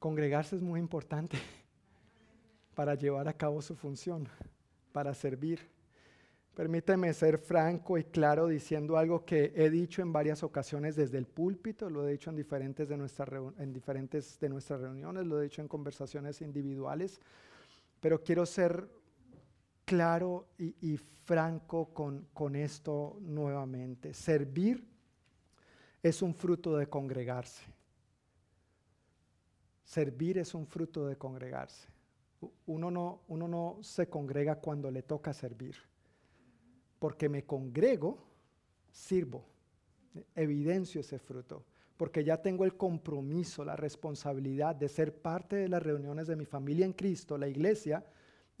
Congregarse 0.00 0.56
es 0.56 0.62
muy 0.62 0.80
importante 0.80 1.36
para 2.74 2.94
llevar 2.94 3.28
a 3.28 3.34
cabo 3.34 3.60
su 3.60 3.76
función, 3.76 4.26
para 4.92 5.12
servir. 5.12 5.60
Permíteme 6.54 7.12
ser 7.12 7.36
franco 7.36 7.98
y 7.98 8.04
claro 8.04 8.48
diciendo 8.48 8.96
algo 8.96 9.26
que 9.26 9.52
he 9.54 9.68
dicho 9.68 10.00
en 10.00 10.10
varias 10.10 10.42
ocasiones 10.42 10.96
desde 10.96 11.18
el 11.18 11.26
púlpito, 11.26 11.90
lo 11.90 12.08
he 12.08 12.12
dicho 12.12 12.30
en 12.30 12.36
diferentes 12.36 12.88
de, 12.88 12.96
nuestras 12.96 13.28
en 13.58 13.72
diferentes 13.74 14.40
de 14.40 14.48
nuestras 14.48 14.80
reuniones, 14.80 15.26
lo 15.26 15.38
he 15.38 15.44
dicho 15.44 15.60
en 15.60 15.68
conversaciones 15.68 16.40
individuales, 16.40 17.20
pero 18.00 18.22
quiero 18.22 18.46
ser 18.46 18.88
claro 19.84 20.48
y, 20.58 20.74
y 20.80 20.96
franco 20.96 21.92
con, 21.92 22.26
con 22.32 22.56
esto 22.56 23.18
nuevamente. 23.20 24.14
Servir 24.14 24.82
es 26.02 26.22
un 26.22 26.34
fruto 26.34 26.76
de 26.78 26.88
congregarse. 26.88 27.79
Servir 29.90 30.38
es 30.38 30.54
un 30.54 30.68
fruto 30.68 31.08
de 31.08 31.16
congregarse. 31.16 31.88
Uno 32.66 32.92
no, 32.92 33.22
uno 33.26 33.48
no 33.48 33.78
se 33.82 34.08
congrega 34.08 34.60
cuando 34.60 34.88
le 34.88 35.02
toca 35.02 35.32
servir. 35.32 35.74
Porque 37.00 37.28
me 37.28 37.42
congrego, 37.42 38.16
sirvo. 38.92 39.44
Evidencio 40.36 41.00
ese 41.00 41.18
fruto. 41.18 41.64
Porque 41.96 42.22
ya 42.22 42.40
tengo 42.40 42.64
el 42.64 42.76
compromiso, 42.76 43.64
la 43.64 43.74
responsabilidad 43.74 44.76
de 44.76 44.88
ser 44.88 45.12
parte 45.20 45.56
de 45.56 45.68
las 45.68 45.82
reuniones 45.82 46.28
de 46.28 46.36
mi 46.36 46.44
familia 46.44 46.86
en 46.86 46.92
Cristo, 46.92 47.36
la 47.36 47.48
iglesia. 47.48 48.06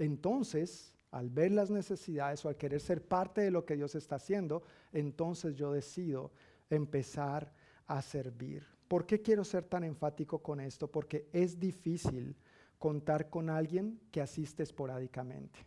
Entonces, 0.00 0.96
al 1.12 1.30
ver 1.30 1.52
las 1.52 1.70
necesidades 1.70 2.44
o 2.44 2.48
al 2.48 2.56
querer 2.56 2.80
ser 2.80 3.06
parte 3.06 3.42
de 3.42 3.52
lo 3.52 3.64
que 3.64 3.76
Dios 3.76 3.94
está 3.94 4.16
haciendo, 4.16 4.64
entonces 4.92 5.54
yo 5.54 5.70
decido 5.70 6.32
empezar 6.70 7.52
a 7.86 8.02
servir. 8.02 8.79
¿Por 8.90 9.06
qué 9.06 9.22
quiero 9.22 9.44
ser 9.44 9.66
tan 9.66 9.84
enfático 9.84 10.42
con 10.42 10.58
esto? 10.58 10.90
Porque 10.90 11.28
es 11.32 11.60
difícil 11.60 12.34
contar 12.76 13.30
con 13.30 13.48
alguien 13.48 14.00
que 14.10 14.20
asiste 14.20 14.64
esporádicamente. 14.64 15.64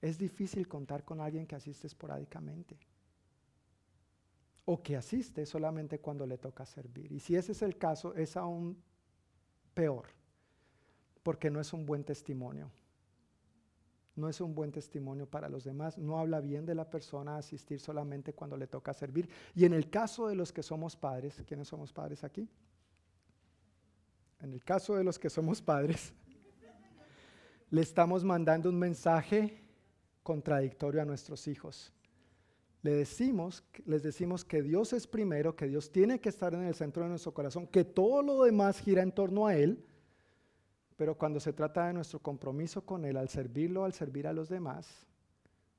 Es 0.00 0.16
difícil 0.16 0.66
contar 0.66 1.04
con 1.04 1.20
alguien 1.20 1.46
que 1.46 1.56
asiste 1.56 1.86
esporádicamente. 1.86 2.78
O 4.64 4.82
que 4.82 4.96
asiste 4.96 5.44
solamente 5.44 6.00
cuando 6.00 6.26
le 6.26 6.38
toca 6.38 6.64
servir. 6.64 7.12
Y 7.12 7.20
si 7.20 7.36
ese 7.36 7.52
es 7.52 7.60
el 7.60 7.76
caso, 7.76 8.14
es 8.14 8.34
aún 8.34 8.82
peor, 9.74 10.06
porque 11.22 11.50
no 11.50 11.60
es 11.60 11.70
un 11.74 11.84
buen 11.84 12.02
testimonio 12.02 12.70
no 14.16 14.28
es 14.28 14.40
un 14.40 14.54
buen 14.54 14.72
testimonio 14.72 15.26
para 15.26 15.48
los 15.48 15.64
demás, 15.64 15.98
no 15.98 16.18
habla 16.18 16.40
bien 16.40 16.64
de 16.64 16.74
la 16.74 16.88
persona 16.88 17.36
asistir 17.36 17.78
solamente 17.78 18.32
cuando 18.32 18.56
le 18.56 18.66
toca 18.66 18.94
servir. 18.94 19.28
Y 19.54 19.64
en 19.64 19.74
el 19.74 19.90
caso 19.90 20.26
de 20.28 20.34
los 20.34 20.52
que 20.52 20.62
somos 20.62 20.96
padres, 20.96 21.42
¿quiénes 21.46 21.68
somos 21.68 21.92
padres 21.92 22.24
aquí? 22.24 22.48
En 24.40 24.52
el 24.52 24.64
caso 24.64 24.96
de 24.96 25.04
los 25.04 25.18
que 25.18 25.30
somos 25.30 25.60
padres, 25.60 26.12
le 27.70 27.80
estamos 27.82 28.24
mandando 28.24 28.70
un 28.70 28.78
mensaje 28.78 29.62
contradictorio 30.22 31.02
a 31.02 31.04
nuestros 31.04 31.46
hijos. 31.46 31.92
Le 32.82 32.92
decimos, 32.92 33.64
les 33.84 34.02
decimos 34.02 34.44
que 34.44 34.62
Dios 34.62 34.92
es 34.92 35.06
primero, 35.06 35.56
que 35.56 35.66
Dios 35.66 35.90
tiene 35.90 36.20
que 36.20 36.28
estar 36.28 36.54
en 36.54 36.62
el 36.62 36.74
centro 36.74 37.02
de 37.02 37.10
nuestro 37.10 37.34
corazón, 37.34 37.66
que 37.66 37.84
todo 37.84 38.22
lo 38.22 38.44
demás 38.44 38.78
gira 38.78 39.02
en 39.02 39.12
torno 39.12 39.46
a 39.46 39.56
Él, 39.56 39.84
pero 40.96 41.16
cuando 41.16 41.40
se 41.40 41.52
trata 41.52 41.86
de 41.86 41.92
nuestro 41.92 42.20
compromiso 42.20 42.84
con 42.84 43.04
Él, 43.04 43.16
al 43.16 43.28
servirlo, 43.28 43.84
al 43.84 43.92
servir 43.92 44.26
a 44.26 44.32
los 44.32 44.48
demás, 44.48 45.06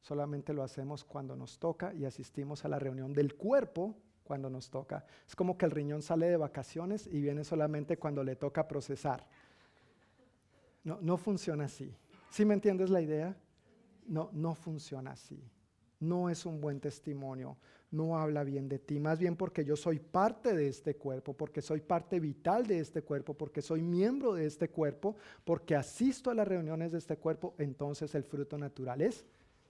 solamente 0.02 0.54
lo 0.54 0.64
hacemos 0.64 1.04
cuando 1.04 1.36
nos 1.36 1.58
toca 1.58 1.94
y 1.94 2.06
asistimos 2.06 2.64
a 2.64 2.70
la 2.70 2.80
reunión 2.80 3.14
del 3.14 3.36
cuerpo 3.36 3.96
cuando 4.24 4.50
nos 4.50 4.70
toca. 4.70 5.06
Es 5.28 5.36
como 5.36 5.58
que 5.58 5.66
el 5.66 5.72
riñón 5.72 6.02
sale 6.02 6.28
de 6.28 6.38
vacaciones 6.38 7.08
y 7.08 7.22
viene 7.22 7.44
solamente 7.44 7.98
cuando 7.98 8.24
le 8.24 8.36
toca 8.36 8.68
procesar. 8.68 9.26
No, 10.84 11.00
no 11.02 11.18
funciona 11.18 11.66
así. 11.66 11.94
¿Sí 12.30 12.46
me 12.46 12.54
entiendes 12.54 12.90
la 12.90 13.02
idea? 13.02 13.36
No, 14.06 14.30
no 14.34 14.54
funciona 14.54 15.12
así. 15.12 15.42
no 16.00 16.30
es 16.30 16.46
un 16.46 16.62
buen 16.62 16.80
testimonio, 16.80 17.58
no 17.92 18.18
habla 18.18 18.44
bien 18.44 18.68
de 18.68 18.80
ti, 18.80 19.00
más 19.00 19.20
bien 19.20 19.36
porque 19.36 19.64
yo 19.64 19.76
soy 19.76 20.00
parte 20.00 20.54
de 20.54 20.68
este 20.68 20.96
cuerpo, 20.96 21.34
porque 21.34 21.62
soy 21.62 21.82
parte 21.82 22.20
vital 22.20 22.68
de 22.68 22.80
este 22.80 23.02
cuerpo, 23.02 23.34
porque 23.34 23.62
soy 23.62 23.82
miembro 23.82 24.34
de 24.34 24.46
este 24.46 24.70
cuerpo, 24.70 25.16
porque 25.46 25.76
asisto 25.76 26.30
a 26.30 26.34
las 26.36 26.48
reuniones 26.48 26.92
de 26.92 26.98
este 26.98 27.18
cuerpo, 27.18 27.56
entonces 27.58 28.14
el 28.16 28.24
fruto 28.24 28.58
natural 28.58 29.02
es 29.02 29.26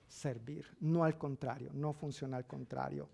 servir, 0.07 0.65
no 0.80 1.03
al 1.03 1.18
contrario, 1.18 1.69
no 1.73 1.94
funciona 1.94 2.38
al 2.38 2.48
contrario. 2.48 3.07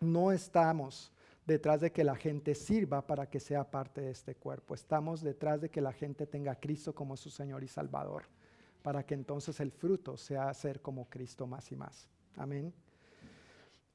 No 0.00 0.30
estamos 0.30 1.12
detrás 1.46 1.80
de 1.80 1.90
que 1.90 2.04
la 2.04 2.14
gente 2.14 2.54
sirva 2.54 3.04
para 3.04 3.28
que 3.28 3.40
sea 3.40 3.68
parte 3.68 4.02
de 4.02 4.10
este 4.10 4.36
cuerpo, 4.36 4.74
estamos 4.74 5.20
detrás 5.22 5.60
de 5.60 5.70
que 5.70 5.80
la 5.80 5.92
gente 5.92 6.26
tenga 6.26 6.52
a 6.52 6.60
Cristo 6.60 6.94
como 6.94 7.16
su 7.16 7.30
Señor 7.30 7.64
y 7.64 7.68
Salvador, 7.68 8.24
para 8.82 9.04
que 9.04 9.14
entonces 9.14 9.58
el 9.58 9.72
fruto 9.72 10.16
sea 10.16 10.52
ser 10.54 10.80
como 10.80 11.08
Cristo 11.08 11.46
más 11.46 11.72
y 11.72 11.76
más. 11.76 12.08
Amén. 12.36 12.72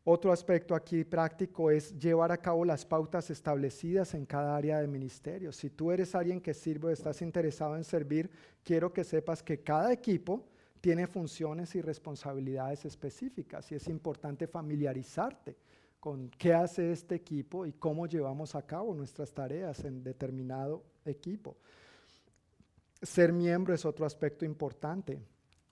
Otro 0.10 0.32
aspecto 0.32 0.74
aquí 0.74 1.04
práctico 1.04 1.70
es 1.70 2.00
llevar 2.00 2.32
a 2.32 2.38
cabo 2.38 2.64
las 2.64 2.86
pautas 2.86 3.30
establecidas 3.30 4.14
en 4.14 4.26
cada 4.26 4.56
área 4.56 4.80
de 4.80 4.88
ministerio. 4.88 5.52
Si 5.52 5.70
tú 5.70 5.92
eres 5.92 6.16
alguien 6.16 6.40
que 6.40 6.54
sirve 6.54 6.88
o 6.88 6.92
estás 6.92 7.22
interesado 7.22 7.76
en 7.76 7.84
servir, 7.84 8.30
quiero 8.64 8.94
que 8.94 9.04
sepas 9.04 9.44
que 9.44 9.60
cada 9.64 9.92
equipo 9.92 10.48
tiene 10.80 11.08
funciones 11.08 11.76
y 11.76 11.82
responsabilidades 11.82 12.86
específicas 12.86 13.70
y 13.74 13.76
es 13.76 13.90
importante 13.90 14.48
familiarizarte 14.48 15.58
con 16.00 16.30
qué 16.30 16.54
hace 16.54 16.94
este 16.94 17.16
equipo 17.16 17.66
y 17.66 17.74
cómo 17.74 18.08
llevamos 18.08 18.56
a 18.56 18.66
cabo 18.66 18.94
nuestras 18.94 19.34
tareas 19.34 19.84
en 19.84 20.06
determinado 20.06 20.86
equipo. 21.04 21.58
Ser 23.02 23.34
miembro 23.34 23.74
es 23.74 23.84
otro 23.84 24.06
aspecto 24.06 24.46
importante. 24.46 25.20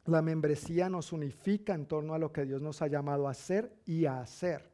La 0.05 0.21
membresía 0.21 0.87
nos 0.87 1.11
unifica 1.11 1.73
en 1.73 1.87
torno 1.87 2.13
a 2.13 2.19
lo 2.19 2.31
que 2.31 2.45
Dios 2.45 2.61
nos 2.61 2.81
ha 2.83 2.87
llamado 2.87 3.27
a 3.27 3.31
hacer 3.31 3.75
y 3.85 4.05
a 4.05 4.21
hacer. 4.21 4.69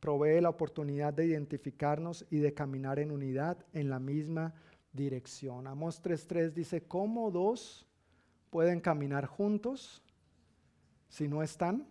Provee 0.00 0.40
la 0.42 0.50
oportunidad 0.50 1.14
de 1.14 1.26
identificarnos 1.26 2.26
y 2.30 2.38
de 2.38 2.52
caminar 2.52 2.98
en 2.98 3.10
unidad 3.10 3.56
en 3.72 3.88
la 3.88 3.98
misma 3.98 4.52
dirección. 4.92 5.66
Amos 5.66 6.02
3.3 6.02 6.52
dice, 6.52 6.82
¿cómo 6.82 7.30
dos 7.30 7.86
pueden 8.50 8.80
caminar 8.80 9.24
juntos 9.24 10.02
si 11.08 11.26
no 11.26 11.42
están 11.42 11.88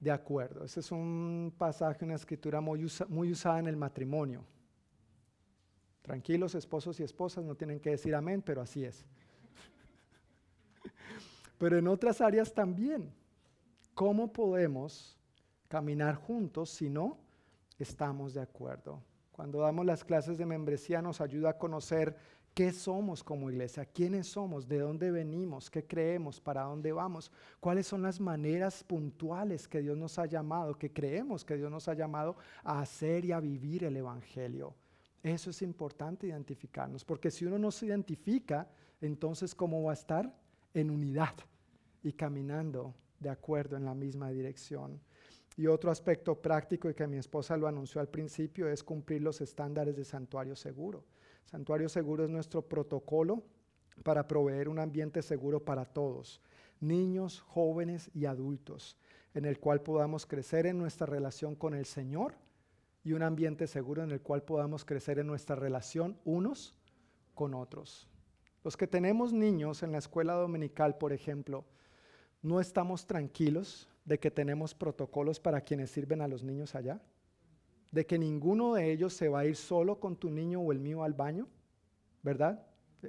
de 0.00 0.10
acuerdo? 0.10 0.64
Ese 0.64 0.80
es 0.80 0.90
un 0.90 1.54
pasaje, 1.56 2.04
una 2.04 2.16
escritura 2.16 2.60
muy, 2.60 2.84
muy 3.08 3.30
usada 3.30 3.60
en 3.60 3.68
el 3.68 3.76
matrimonio. 3.76 4.44
Tranquilos, 6.02 6.56
esposos 6.56 6.98
y 6.98 7.04
esposas, 7.04 7.44
no 7.44 7.54
tienen 7.54 7.78
que 7.78 7.90
decir 7.90 8.16
amén, 8.16 8.42
pero 8.42 8.62
así 8.62 8.84
es 8.84 9.06
pero 11.64 11.78
en 11.78 11.88
otras 11.88 12.20
áreas 12.20 12.52
también. 12.52 13.10
¿Cómo 13.94 14.30
podemos 14.30 15.18
caminar 15.66 16.14
juntos 16.14 16.68
si 16.68 16.90
no 16.90 17.16
estamos 17.78 18.34
de 18.34 18.42
acuerdo? 18.42 19.02
Cuando 19.32 19.60
damos 19.60 19.86
las 19.86 20.04
clases 20.04 20.36
de 20.36 20.44
membresía 20.44 21.00
nos 21.00 21.22
ayuda 21.22 21.48
a 21.48 21.56
conocer 21.56 22.14
qué 22.52 22.70
somos 22.70 23.24
como 23.24 23.50
iglesia, 23.50 23.86
quiénes 23.86 24.26
somos, 24.26 24.68
de 24.68 24.80
dónde 24.80 25.10
venimos, 25.10 25.70
qué 25.70 25.86
creemos, 25.86 26.38
para 26.38 26.64
dónde 26.64 26.92
vamos, 26.92 27.32
cuáles 27.60 27.86
son 27.86 28.02
las 28.02 28.20
maneras 28.20 28.84
puntuales 28.84 29.66
que 29.66 29.80
Dios 29.80 29.96
nos 29.96 30.18
ha 30.18 30.26
llamado, 30.26 30.76
que 30.76 30.92
creemos 30.92 31.46
que 31.46 31.56
Dios 31.56 31.70
nos 31.70 31.88
ha 31.88 31.94
llamado 31.94 32.36
a 32.62 32.80
hacer 32.82 33.24
y 33.24 33.32
a 33.32 33.40
vivir 33.40 33.84
el 33.84 33.96
Evangelio. 33.96 34.74
Eso 35.22 35.48
es 35.48 35.62
importante 35.62 36.26
identificarnos, 36.26 37.06
porque 37.06 37.30
si 37.30 37.46
uno 37.46 37.58
no 37.58 37.70
se 37.70 37.86
identifica, 37.86 38.68
entonces 39.00 39.54
¿cómo 39.54 39.82
va 39.82 39.92
a 39.92 39.94
estar? 39.94 40.30
En 40.74 40.90
unidad 40.90 41.34
y 42.04 42.12
caminando 42.12 42.94
de 43.18 43.30
acuerdo 43.30 43.76
en 43.76 43.84
la 43.84 43.94
misma 43.94 44.30
dirección. 44.30 45.00
Y 45.56 45.66
otro 45.66 45.90
aspecto 45.90 46.40
práctico 46.40 46.88
y 46.88 46.94
que 46.94 47.06
mi 47.06 47.16
esposa 47.16 47.56
lo 47.56 47.66
anunció 47.66 48.00
al 48.00 48.08
principio 48.08 48.68
es 48.68 48.84
cumplir 48.84 49.22
los 49.22 49.40
estándares 49.40 49.96
de 49.96 50.04
santuario 50.04 50.54
seguro. 50.54 51.04
Santuario 51.44 51.88
seguro 51.88 52.24
es 52.24 52.30
nuestro 52.30 52.62
protocolo 52.62 53.42
para 54.02 54.28
proveer 54.28 54.68
un 54.68 54.78
ambiente 54.78 55.22
seguro 55.22 55.64
para 55.64 55.84
todos, 55.84 56.40
niños, 56.80 57.40
jóvenes 57.40 58.10
y 58.12 58.26
adultos, 58.26 58.98
en 59.32 59.44
el 59.44 59.58
cual 59.58 59.80
podamos 59.80 60.26
crecer 60.26 60.66
en 60.66 60.78
nuestra 60.78 61.06
relación 61.06 61.54
con 61.54 61.74
el 61.74 61.86
Señor 61.86 62.34
y 63.04 63.12
un 63.12 63.22
ambiente 63.22 63.66
seguro 63.66 64.02
en 64.02 64.10
el 64.10 64.20
cual 64.20 64.42
podamos 64.42 64.84
crecer 64.84 65.18
en 65.18 65.26
nuestra 65.26 65.56
relación 65.56 66.18
unos 66.24 66.76
con 67.34 67.54
otros. 67.54 68.08
Los 68.64 68.76
que 68.76 68.86
tenemos 68.86 69.32
niños 69.32 69.82
en 69.82 69.92
la 69.92 69.98
escuela 69.98 70.34
dominical, 70.34 70.96
por 70.96 71.12
ejemplo, 71.12 71.64
¿no 72.44 72.60
estamos 72.60 73.06
tranquilos 73.06 73.88
de 74.04 74.20
que 74.20 74.30
tenemos 74.30 74.74
protocolos 74.74 75.40
para 75.40 75.62
quienes 75.62 75.90
sirven 75.90 76.20
a 76.20 76.28
los 76.28 76.44
niños 76.44 76.74
allá? 76.74 77.00
¿De 77.90 78.04
que 78.04 78.18
ninguno 78.18 78.74
de 78.74 78.92
ellos 78.92 79.14
se 79.14 79.28
va 79.28 79.40
a 79.40 79.46
ir 79.46 79.56
solo 79.56 79.98
con 79.98 80.14
tu 80.14 80.28
niño 80.28 80.60
o 80.60 80.70
el 80.70 80.78
mío 80.78 81.02
al 81.02 81.14
baño? 81.14 81.48
¿Verdad? 82.22 82.66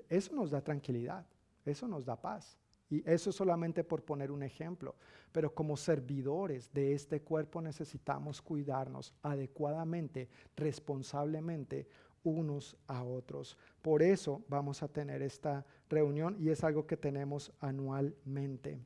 Eso 0.08 0.34
nos 0.34 0.52
da 0.52 0.62
tranquilidad, 0.62 1.26
eso 1.66 1.86
nos 1.86 2.06
da 2.06 2.16
paz. 2.16 2.58
Y 2.90 3.04
eso 3.10 3.34
solamente 3.34 3.84
por 3.84 4.04
poner 4.04 4.32
un 4.32 4.42
ejemplo. 4.42 4.96
Pero 5.34 5.54
como 5.54 5.76
servidores 5.76 6.72
de 6.72 6.94
este 6.94 7.22
cuerpo 7.22 7.62
necesitamos 7.62 8.42
cuidarnos 8.42 9.14
adecuadamente, 9.22 10.30
responsablemente 10.56 11.90
unos 12.24 12.78
a 12.88 13.04
otros. 13.04 13.58
Por 13.82 14.02
eso 14.02 14.46
vamos 14.48 14.82
a 14.82 14.88
tener 14.88 15.22
esta 15.22 15.66
reunión 15.90 16.38
y 16.40 16.50
es 16.50 16.64
algo 16.64 16.88
que 16.88 16.96
tenemos 16.96 17.52
anualmente. 17.60 18.80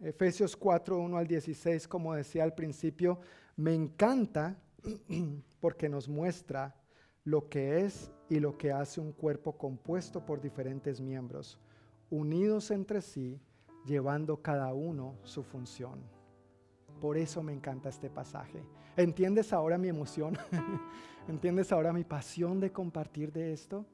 Efesios 0.00 0.56
4, 0.56 0.96
1 0.98 1.16
al 1.16 1.26
16, 1.26 1.88
como 1.88 2.14
decía 2.14 2.44
al 2.44 2.54
principio, 2.54 3.18
me 3.56 3.74
encanta 3.74 4.56
porque 5.60 5.88
nos 5.88 6.08
muestra 6.08 6.76
lo 7.24 7.48
que 7.48 7.80
es 7.80 8.12
y 8.28 8.38
lo 8.38 8.56
que 8.56 8.70
hace 8.70 9.00
un 9.00 9.12
cuerpo 9.12 9.58
compuesto 9.58 10.24
por 10.24 10.40
diferentes 10.40 11.00
miembros, 11.00 11.58
unidos 12.10 12.70
entre 12.70 13.02
sí, 13.02 13.40
llevando 13.84 14.40
cada 14.40 14.72
uno 14.72 15.16
su 15.24 15.42
función. 15.42 16.00
Por 17.00 17.16
eso 17.16 17.42
me 17.42 17.52
encanta 17.52 17.88
este 17.88 18.08
pasaje. 18.08 18.62
¿Entiendes 18.96 19.52
ahora 19.52 19.78
mi 19.78 19.88
emoción? 19.88 20.38
¿Entiendes 21.28 21.72
ahora 21.72 21.92
mi 21.92 22.04
pasión 22.04 22.60
de 22.60 22.70
compartir 22.70 23.32
de 23.32 23.52
esto? 23.52 23.84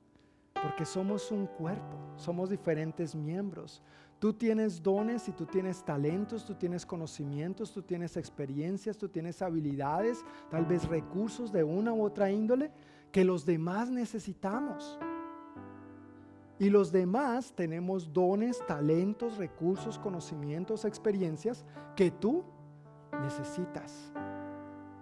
Porque 0.53 0.85
somos 0.85 1.31
un 1.31 1.47
cuerpo, 1.47 1.99
somos 2.17 2.49
diferentes 2.49 3.15
miembros, 3.15 3.83
Tú 4.25 4.33
tienes 4.33 4.83
dones 4.83 5.29
y 5.29 5.33
tú 5.33 5.45
tienes 5.45 5.85
talentos, 5.85 6.47
tú 6.47 6.55
tienes 6.55 6.87
conocimientos, 6.87 7.71
tú 7.71 7.83
tienes 7.83 8.17
experiencias, 8.17 8.97
tú 8.97 9.07
tienes 9.07 9.43
habilidades, 9.43 10.25
tal 10.51 10.65
vez 10.65 10.89
recursos 10.89 11.53
de 11.53 11.63
una 11.63 11.93
u 11.93 12.03
otra 12.03 12.31
índole 12.31 12.71
que 13.13 13.23
los 13.23 13.45
demás 13.45 13.91
necesitamos. 13.91 14.99
Y 16.59 16.71
los 16.71 16.91
demás 16.91 17.53
tenemos 17.55 18.15
dones, 18.15 18.67
talentos, 18.67 19.37
recursos, 19.37 19.99
conocimientos, 19.99 20.87
experiencias 20.87 21.67
que 21.95 22.11
tú 22.11 22.45
necesitas. 23.21 24.11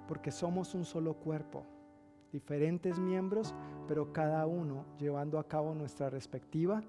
Porque 0.09 0.32
somos 0.32 0.74
un 0.74 0.85
solo 0.85 1.15
cuerpo, 1.15 1.65
diferentes 2.32 2.99
miembros, 2.99 3.55
pero 3.86 4.12
cada 4.12 4.47
uno 4.47 4.85
llevando 4.99 5.39
a 5.39 5.47
cabo 5.47 5.77
nuestra 5.77 6.11
respectiva 6.11 6.82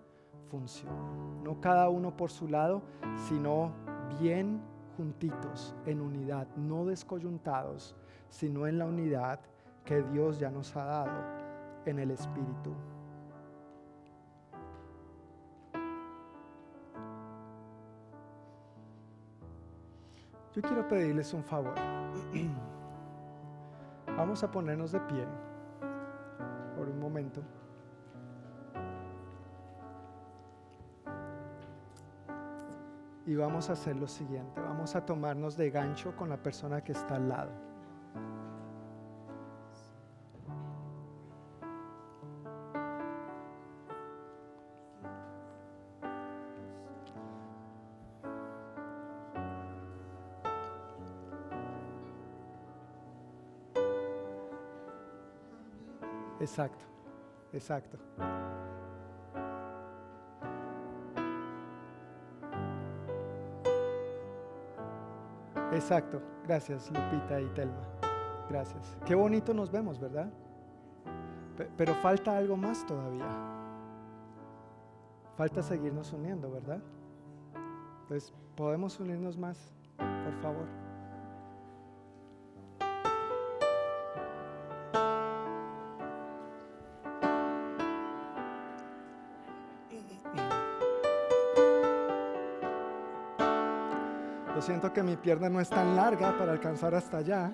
función. 0.49 1.44
No 1.44 1.60
cada 1.60 1.90
uno 1.90 2.15
por 2.15 2.32
su 2.32 2.48
lado, 2.48 2.82
sino 3.28 3.72
bien 4.20 4.61
juntitos, 4.98 5.76
en 5.86 6.02
unidad, 6.02 6.48
no 6.56 6.86
descoyuntados, 6.86 7.95
sino 8.30 8.68
en 8.68 8.78
la 8.78 8.86
unidad 8.86 9.40
que 9.86 10.02
Dios 10.02 10.40
ya 10.40 10.49
nos 10.49 10.76
ha 10.76 10.86
dado 10.86 11.22
en 11.86 11.99
el 11.99 12.11
Espíritu. 12.11 12.74
Yo 20.53 20.61
quiero 20.61 20.88
pedirles 20.88 21.34
un 21.34 21.44
favor. 21.44 21.74
Vamos 24.15 24.44
a 24.44 24.52
ponernos 24.52 24.91
de 24.91 24.99
pie 24.99 25.26
por 26.78 26.88
un 26.88 26.99
momento. 26.99 27.41
Y 33.25 33.35
vamos 33.35 33.69
a 33.69 33.73
hacer 33.73 33.95
lo 33.95 34.07
siguiente, 34.07 34.59
vamos 34.59 34.95
a 34.95 35.05
tomarnos 35.05 35.55
de 35.55 35.69
gancho 35.69 36.15
con 36.15 36.29
la 36.29 36.37
persona 36.37 36.83
que 36.83 36.91
está 36.91 37.15
al 37.15 37.29
lado. 37.29 37.51
Exacto, 56.43 56.83
exacto. 57.53 57.97
Exacto. 65.73 66.21
Gracias, 66.45 66.91
Lupita 66.91 67.39
y 67.39 67.47
Telma. 67.49 67.81
Gracias. 68.49 68.97
Qué 69.05 69.15
bonito 69.15 69.53
nos 69.53 69.71
vemos, 69.71 69.99
¿verdad? 69.99 70.29
Pero 71.77 71.93
falta 71.95 72.37
algo 72.37 72.57
más 72.57 72.85
todavía. 72.85 73.25
Falta 75.37 75.61
seguirnos 75.61 76.13
uniendo, 76.13 76.51
¿verdad? 76.51 76.81
Entonces, 78.03 78.33
¿podemos 78.55 78.99
unirnos 78.99 79.37
más, 79.37 79.73
por 79.97 80.41
favor? 80.41 80.67
Siento 94.64 94.94
que 94.94 95.03
mi 95.03 95.18
pierna 95.18 95.49
no 95.49 95.60
es 95.60 95.69
tan 95.69 95.95
larga 95.95 96.38
para 96.38 96.53
alcanzar 96.53 96.95
hasta 96.95 97.18
allá. 97.18 97.52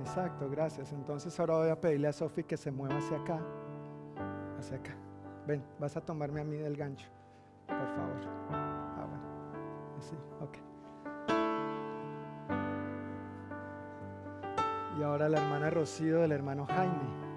Exacto, 0.00 0.50
gracias. 0.50 0.92
Entonces 0.92 1.38
ahora 1.38 1.54
voy 1.58 1.68
a 1.70 1.80
pedirle 1.80 2.08
a 2.08 2.12
Sofi 2.12 2.42
que 2.42 2.56
se 2.56 2.70
mueva 2.70 2.98
hacia 2.98 3.18
acá. 3.18 3.38
Hacia 4.58 4.76
acá. 4.76 4.96
Ven, 5.46 5.62
vas 5.78 5.96
a 5.96 6.00
tomarme 6.00 6.40
a 6.40 6.44
mí 6.44 6.56
del 6.56 6.76
gancho, 6.76 7.08
por 7.66 7.76
favor. 7.78 8.20
Ah, 8.50 9.06
bueno. 9.08 9.24
Así, 9.98 10.16
ok. 10.40 10.58
Y 14.98 15.02
ahora 15.04 15.28
la 15.28 15.40
hermana 15.40 15.70
Rocío 15.70 16.20
del 16.20 16.32
hermano 16.32 16.66
Jaime. 16.66 17.28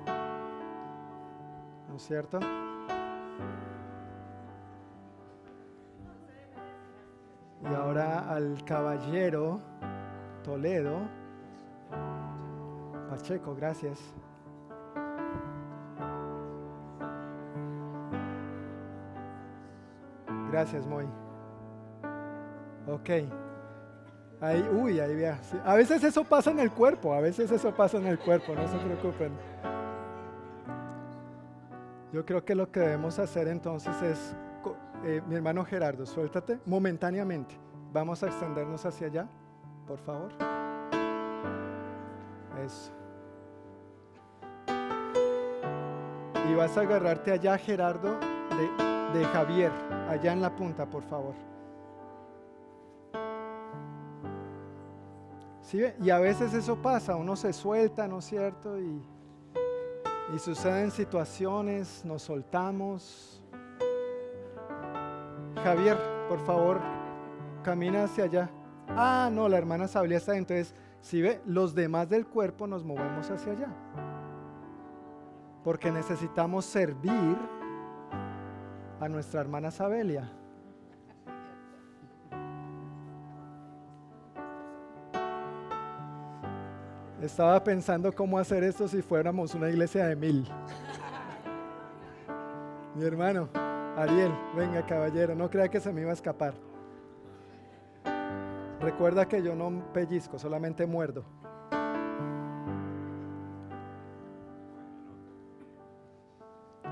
¿No 1.88 1.96
es 1.96 2.02
cierto? 2.02 2.40
Al 8.42 8.64
caballero 8.66 9.60
Toledo. 10.44 11.00
Pacheco, 13.10 13.56
gracias. 13.56 14.00
Gracias, 20.50 20.86
Moy. 20.88 21.06
Ok. 22.88 23.10
Ahí, 24.42 24.68
uy, 24.74 25.00
ahí 25.00 25.16
vea. 25.16 25.40
A 25.64 25.76
veces 25.76 26.04
eso 26.04 26.24
pasa 26.24 26.52
en 26.52 26.60
el 26.60 26.72
cuerpo, 26.72 27.14
a 27.14 27.22
veces 27.22 27.52
eso 27.52 27.74
pasa 27.76 27.98
en 27.98 28.08
el 28.08 28.18
cuerpo, 28.18 28.56
no 28.56 28.68
se 28.68 28.78
preocupen. 28.78 29.32
Yo 32.12 32.26
creo 32.26 32.44
que 32.44 32.56
lo 32.56 32.70
que 32.72 32.80
debemos 32.80 33.20
hacer 33.20 33.48
entonces 33.48 34.02
es 34.02 34.36
eh, 35.06 35.22
mi 35.28 35.36
hermano 35.36 35.64
Gerardo, 35.64 36.06
suéltate 36.06 36.60
momentáneamente. 36.66 37.56
Vamos 37.94 38.24
a 38.24 38.28
extendernos 38.28 38.86
hacia 38.86 39.08
allá, 39.08 39.28
por 39.86 40.00
favor. 40.00 40.32
Eso. 42.64 42.92
Y 46.50 46.56
vas 46.56 46.78
a 46.78 46.82
agarrarte 46.82 47.32
allá, 47.32 47.58
Gerardo, 47.58 48.18
de, 48.20 49.20
de 49.20 49.26
Javier, 49.26 49.72
allá 50.10 50.34
en 50.34 50.42
la 50.42 50.56
punta, 50.56 50.86
por 50.86 51.04
favor. 51.04 51.36
¿Sí? 55.62 55.84
Y 56.02 56.10
a 56.10 56.20
veces 56.20 56.54
eso 56.54 56.76
pasa, 56.78 57.16
uno 57.16 57.36
se 57.36 57.54
suelta, 57.54 58.08
¿no 58.08 58.20
es 58.20 58.26
cierto? 58.26 58.80
Y, 58.80 59.02
y 60.34 60.40
suceden 60.40 60.92
situaciones, 60.92 62.04
nos 62.06 62.24
soltamos, 62.24 63.42
Javier, 65.64 65.98
por 66.28 66.40
favor, 66.40 66.80
camina 67.62 68.04
hacia 68.04 68.26
allá. 68.26 68.50
Ah, 68.90 69.30
no, 69.32 69.48
la 69.48 69.58
hermana 69.58 69.88
Sablia 69.88 70.18
está. 70.18 70.36
Entonces, 70.38 70.74
si 71.02 71.22
ve, 71.22 71.42
los 71.46 71.74
demás 71.74 72.10
del 72.10 72.26
cuerpo 72.26 72.68
nos 72.68 72.84
movemos 72.84 73.30
hacia 73.30 73.54
allá. 73.54 73.68
Porque 75.64 75.92
necesitamos 75.92 76.66
servir 76.66 77.38
a 79.00 79.08
nuestra 79.08 79.42
hermana 79.42 79.72
Sabelia. 79.72 80.32
Estaba 87.22 87.64
pensando 87.64 88.12
cómo 88.12 88.40
hacer 88.40 88.64
esto 88.64 88.88
si 88.88 89.02
fuéramos 89.04 89.54
una 89.54 89.70
iglesia 89.70 90.08
de 90.08 90.16
mil. 90.16 90.48
Mi 92.96 93.06
hermano. 93.06 93.48
Ariel, 93.98 94.32
venga 94.56 94.86
caballero, 94.86 95.36
no 95.36 95.50
crea 95.50 95.68
que 95.68 95.80
se 95.80 95.92
me 95.92 96.02
iba 96.02 96.12
a 96.12 96.14
escapar. 96.14 96.54
Recuerda 98.82 99.28
que 99.28 99.44
yo 99.44 99.56
no 99.56 99.94
pellizco, 99.94 100.40
solamente 100.40 100.88
muerdo. 100.88 101.24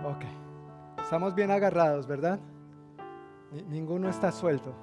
Ok, 0.06 0.24
estamos 1.02 1.34
bien 1.34 1.50
agarrados, 1.50 2.06
¿verdad? 2.06 2.40
ninguno 3.68 4.08
está 4.08 4.32
suelto. 4.32 4.74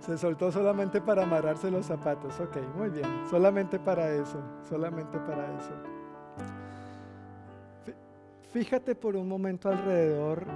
Se 0.00 0.16
soltó 0.18 0.52
solamente 0.52 1.00
para 1.00 1.24
amarrarse 1.24 1.70
los 1.70 1.86
zapatos. 1.86 2.38
Ok, 2.38 2.58
muy 2.76 2.90
bien. 2.90 3.06
Solamente 3.28 3.80
para 3.80 4.08
eso. 4.10 4.38
Solamente 4.68 5.18
para 5.18 5.44
eso. 5.56 5.72
Fíjate 8.52 8.94
por 8.94 9.16
un 9.16 9.28
momento 9.28 9.68
alrededor 9.68 10.46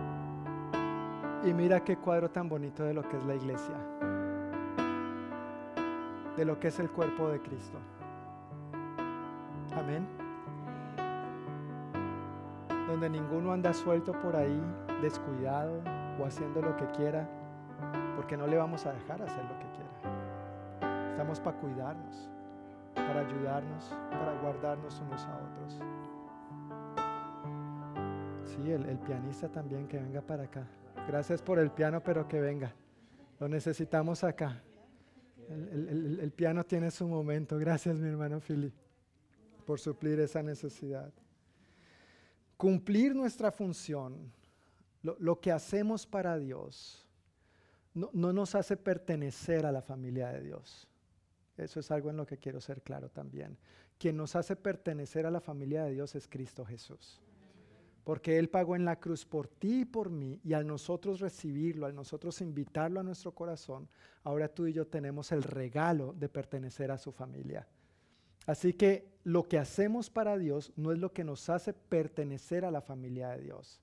y 1.45 1.55
mira 1.55 1.81
qué 1.81 1.97
cuadro 1.97 2.31
tan 2.31 2.49
bonito 2.49 2.85
de 2.85 2.95
lo 2.95 3.09
que 3.09 3.17
es 3.17 3.25
la 3.25 3.35
iglesia, 3.35 3.75
de 6.37 6.45
lo 6.45 6.59
que 6.61 6.69
es 6.69 6.79
el 6.79 6.91
cuerpo 6.91 7.29
de 7.29 7.41
Cristo. 7.41 7.79
Amén. 9.75 10.07
Donde 12.89 13.09
ninguno 13.09 13.53
anda 13.53 13.73
suelto 13.73 14.13
por 14.13 14.37
ahí, 14.37 14.61
descuidado 15.01 15.81
o 16.21 16.27
haciendo 16.27 16.61
lo 16.61 16.77
que 16.77 16.87
quiera, 16.91 17.29
porque 18.17 18.37
no 18.37 18.47
le 18.47 18.57
vamos 18.57 18.85
a 18.85 18.93
dejar 18.93 19.23
hacer 19.23 19.45
lo 19.45 19.59
que 19.59 19.67
quiera. 19.71 21.11
Estamos 21.11 21.41
para 21.41 21.57
cuidarnos, 21.59 22.31
para 22.95 23.21
ayudarnos, 23.21 23.97
para 24.11 24.41
guardarnos 24.41 25.01
unos 25.01 25.25
a 25.27 25.37
otros. 25.37 25.81
Sí, 28.45 28.71
el, 28.73 28.99
pianista 28.99 29.49
también 29.49 29.87
que 29.87 29.99
venga 29.99 30.21
para 30.21 30.45
acá. 30.45 30.67
Gracias 31.11 31.43
por 31.43 31.59
el 31.59 31.73
piano, 31.73 32.01
pero 32.05 32.29
que 32.29 32.41
venga. 32.41 32.73
Lo 33.41 33.49
necesitamos 33.49 34.23
acá. 34.23 34.63
El, 35.49 36.33
piano 36.37 36.63
tiene 36.63 36.93
su 36.93 37.09
momento. 37.09 37.59
Gracias, 37.59 37.99
mi 37.99 38.09
hermano 38.09 38.39
Philip, 38.39 38.73
por 39.67 39.81
suplir 39.81 40.21
esa 40.21 40.41
necesidad. 40.41 41.13
Cumplir 42.57 43.17
nuestra 43.17 43.51
función, 43.51 44.33
lo, 45.03 45.17
lo 45.19 45.41
que 45.41 45.51
hacemos 45.51 46.07
para 46.07 46.39
Dios, 46.39 47.05
no, 47.93 48.11
no, 48.13 48.33
nos 48.33 48.55
hace 48.55 48.77
pertenecer 48.77 49.67
a 49.67 49.73
la 49.73 49.83
familia 49.83 50.29
de 50.29 50.43
Dios. 50.43 50.87
Eso 51.57 51.81
es 51.81 51.91
algo 51.91 52.11
en 52.11 52.19
lo 52.19 52.25
que 52.25 52.39
quiero 52.39 52.61
ser 52.61 52.83
claro 52.83 53.09
también. 53.09 53.59
Quien 53.99 54.17
nos 54.17 54.37
hace 54.37 54.55
pertenecer 54.55 55.27
a 55.27 55.33
la 55.33 55.41
familia 55.41 55.83
de 55.83 55.91
Dios 55.91 56.15
es 56.15 56.29
Cristo 56.29 56.65
Jesús 56.65 57.21
porque 58.05 58.39
Él 58.39 58.49
pagó 58.49 58.77
en 58.77 58.85
la 58.85 58.99
cruz 58.99 59.25
por 59.25 59.47
ti 59.49 59.81
y 59.81 59.85
por 59.85 60.11
mí, 60.11 60.41
y 60.43 60.53
al 60.53 60.67
nosotros 60.67 61.21
recibirlo, 61.21 61.87
al 61.87 61.95
nosotros 61.95 62.41
invitarlo 62.41 63.01
a 63.01 63.03
nuestro 63.03 63.33
corazón, 63.33 63.89
ahora 64.25 64.49
tú 64.49 64.67
y 64.67 64.73
yo 64.73 64.87
tenemos 64.87 65.33
el 65.33 65.43
regalo 65.43 66.13
de 66.13 66.29
pertenecer 66.29 66.91
a 66.91 66.99
su 66.99 67.13
familia. 67.13 67.67
Así 68.47 68.73
que 68.73 69.07
lo 69.25 69.47
que 69.47 69.59
hacemos 69.59 70.11
para 70.11 70.39
Dios 70.39 70.73
no 70.77 70.93
es 70.93 70.99
lo 70.99 71.13
que 71.13 71.25
nos 71.25 71.49
hace 71.51 71.73
pertenecer 71.73 72.65
a 72.65 72.71
la 72.71 72.81
familia 72.81 73.31
de 73.31 73.43
Dios, 73.43 73.81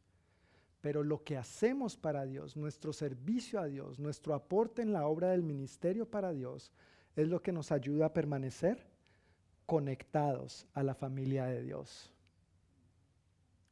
pero 0.81 1.03
lo 1.03 1.23
que 1.23 1.38
hacemos 1.38 1.95
para 1.95 2.26
Dios, 2.26 2.57
nuestro 2.57 2.91
servicio 2.91 3.60
a 3.60 3.65
Dios, 3.68 3.99
nuestro 3.99 4.34
aporte 4.34 4.81
en 4.81 4.94
la 4.94 5.07
obra 5.07 5.30
del 5.30 5.44
ministerio 5.44 6.10
para 6.10 6.34
Dios, 6.34 6.72
es 7.15 7.27
lo 7.27 7.41
que 7.41 7.52
nos 7.52 7.72
ayuda 7.72 8.07
a 8.07 8.14
permanecer 8.14 8.88
conectados 9.65 10.65
a 10.73 10.81
la 10.81 10.95
familia 10.95 11.45
de 11.45 11.61
Dios. 11.61 12.14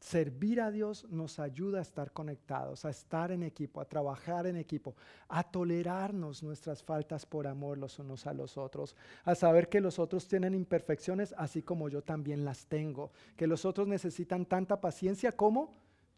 Servir 0.05 0.61
a 0.61 0.69
Dios 0.69 1.07
nos 1.09 1.39
ayuda 1.39 1.79
a 1.79 1.81
estar 1.81 2.11
conectados, 2.11 2.85
a 2.85 2.91
estar 2.91 3.31
en 3.31 3.41
equipo, 3.41 3.81
a 3.81 3.85
trabajar 3.85 4.45
en 4.45 4.55
equipo, 4.55 4.95
a 5.27 5.41
tolerarnos 5.41 6.43
nuestras 6.43 6.83
faltas 6.83 7.25
por 7.25 7.47
amor 7.47 7.79
los 7.79 7.97
unos 7.97 8.27
a 8.27 8.33
los 8.33 8.55
otros, 8.55 8.95
a 9.23 9.33
saber 9.33 9.67
que 9.67 9.81
los 9.81 9.97
otros 9.97 10.27
tienen 10.27 10.53
imperfecciones 10.53 11.33
así 11.39 11.63
como 11.63 11.89
yo 11.89 12.03
también 12.03 12.45
las 12.45 12.67
tengo, 12.67 13.13
que 13.35 13.47
los 13.47 13.65
otros 13.65 13.87
necesitan 13.87 14.45
tanta 14.45 14.79
paciencia 14.79 15.31
como 15.31 15.73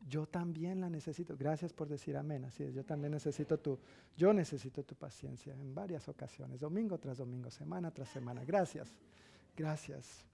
yo 0.05 0.27
también 0.27 0.81
la 0.81 0.89
necesito. 0.89 1.37
Gracias 1.37 1.71
por 1.71 1.87
decir 1.87 2.17
amén. 2.17 2.43
Así 2.43 2.63
es, 2.63 2.73
yo 2.73 2.83
también 2.83 3.13
necesito 3.13 3.57
tu, 3.57 3.79
yo 4.17 4.33
necesito 4.33 4.83
tu 4.83 4.95
paciencia 4.95 5.53
en 5.53 5.73
varias 5.73 6.09
ocasiones, 6.09 6.59
domingo 6.59 6.97
tras 6.97 7.19
domingo, 7.19 7.49
semana 7.49 7.89
tras 7.91 8.09
semana. 8.09 8.43
Gracias, 8.43 8.97
gracias. 9.55 10.25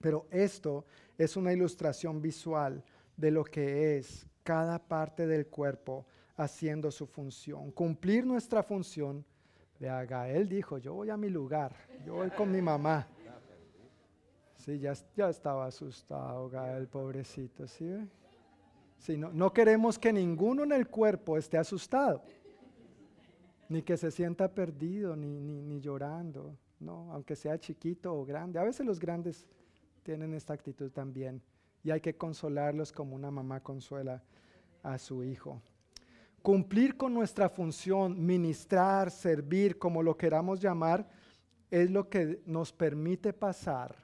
Pero 0.00 0.26
esto 0.30 0.84
es 1.18 1.36
una 1.36 1.52
ilustración 1.52 2.22
visual 2.22 2.82
de 3.16 3.30
lo 3.30 3.44
que 3.44 3.98
es 3.98 4.26
cada 4.42 4.78
parte 4.78 5.26
del 5.26 5.46
cuerpo 5.46 6.06
haciendo 6.36 6.90
su 6.90 7.06
función. 7.06 7.70
Cumplir 7.70 8.26
nuestra 8.26 8.62
función. 8.62 9.24
Vea, 9.78 10.04
Gael 10.04 10.48
dijo, 10.48 10.78
yo 10.78 10.94
voy 10.94 11.10
a 11.10 11.16
mi 11.16 11.28
lugar, 11.28 11.74
yo 12.04 12.14
voy 12.14 12.30
con 12.30 12.50
mi 12.50 12.62
mamá. 12.62 13.06
Sí, 14.56 14.78
ya, 14.78 14.92
ya 15.16 15.30
estaba 15.30 15.66
asustado 15.66 16.48
Gael, 16.50 16.86
pobrecito, 16.86 17.66
¿sí? 17.66 18.08
Sí, 18.98 19.16
no, 19.16 19.32
no 19.32 19.52
queremos 19.52 19.98
que 19.98 20.12
ninguno 20.12 20.64
en 20.64 20.72
el 20.72 20.88
cuerpo 20.88 21.38
esté 21.38 21.56
asustado, 21.56 22.22
ni 23.70 23.80
que 23.82 23.96
se 23.96 24.10
sienta 24.10 24.52
perdido, 24.52 25.16
ni, 25.16 25.40
ni, 25.40 25.62
ni 25.62 25.80
llorando, 25.80 26.54
¿no? 26.78 27.10
aunque 27.12 27.36
sea 27.36 27.58
chiquito 27.58 28.14
o 28.14 28.26
grande. 28.26 28.58
A 28.58 28.64
veces 28.64 28.84
los 28.84 28.98
grandes 28.98 29.46
tienen 30.02 30.34
esta 30.34 30.52
actitud 30.52 30.90
también 30.90 31.42
y 31.82 31.90
hay 31.90 32.00
que 32.00 32.16
consolarlos 32.16 32.92
como 32.92 33.14
una 33.14 33.30
mamá 33.30 33.62
consuela 33.62 34.22
a 34.82 34.98
su 34.98 35.24
hijo. 35.24 35.60
Cumplir 36.42 36.96
con 36.96 37.12
nuestra 37.12 37.48
función, 37.48 38.24
ministrar, 38.24 39.10
servir, 39.10 39.78
como 39.78 40.02
lo 40.02 40.16
queramos 40.16 40.60
llamar, 40.60 41.08
es 41.70 41.90
lo 41.90 42.08
que 42.08 42.42
nos 42.46 42.72
permite 42.72 43.32
pasar 43.32 43.94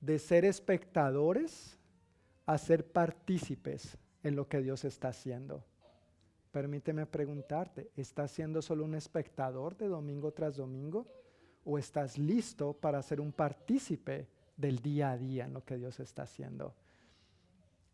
de 0.00 0.18
ser 0.18 0.44
espectadores 0.44 1.78
a 2.46 2.58
ser 2.58 2.86
partícipes 2.86 3.96
en 4.22 4.36
lo 4.36 4.48
que 4.48 4.60
Dios 4.60 4.84
está 4.84 5.08
haciendo. 5.08 5.64
Permíteme 6.50 7.06
preguntarte, 7.06 7.90
¿estás 7.96 8.30
siendo 8.30 8.60
solo 8.60 8.84
un 8.84 8.94
espectador 8.94 9.76
de 9.76 9.88
domingo 9.88 10.32
tras 10.32 10.56
domingo 10.56 11.06
o 11.64 11.78
estás 11.78 12.18
listo 12.18 12.74
para 12.74 13.02
ser 13.02 13.20
un 13.20 13.32
partícipe 13.32 14.28
del 14.56 14.78
día 14.80 15.10
a 15.12 15.18
día 15.18 15.44
en 15.44 15.52
lo 15.52 15.64
que 15.64 15.76
Dios 15.76 16.00
está 16.00 16.22
haciendo? 16.22 16.74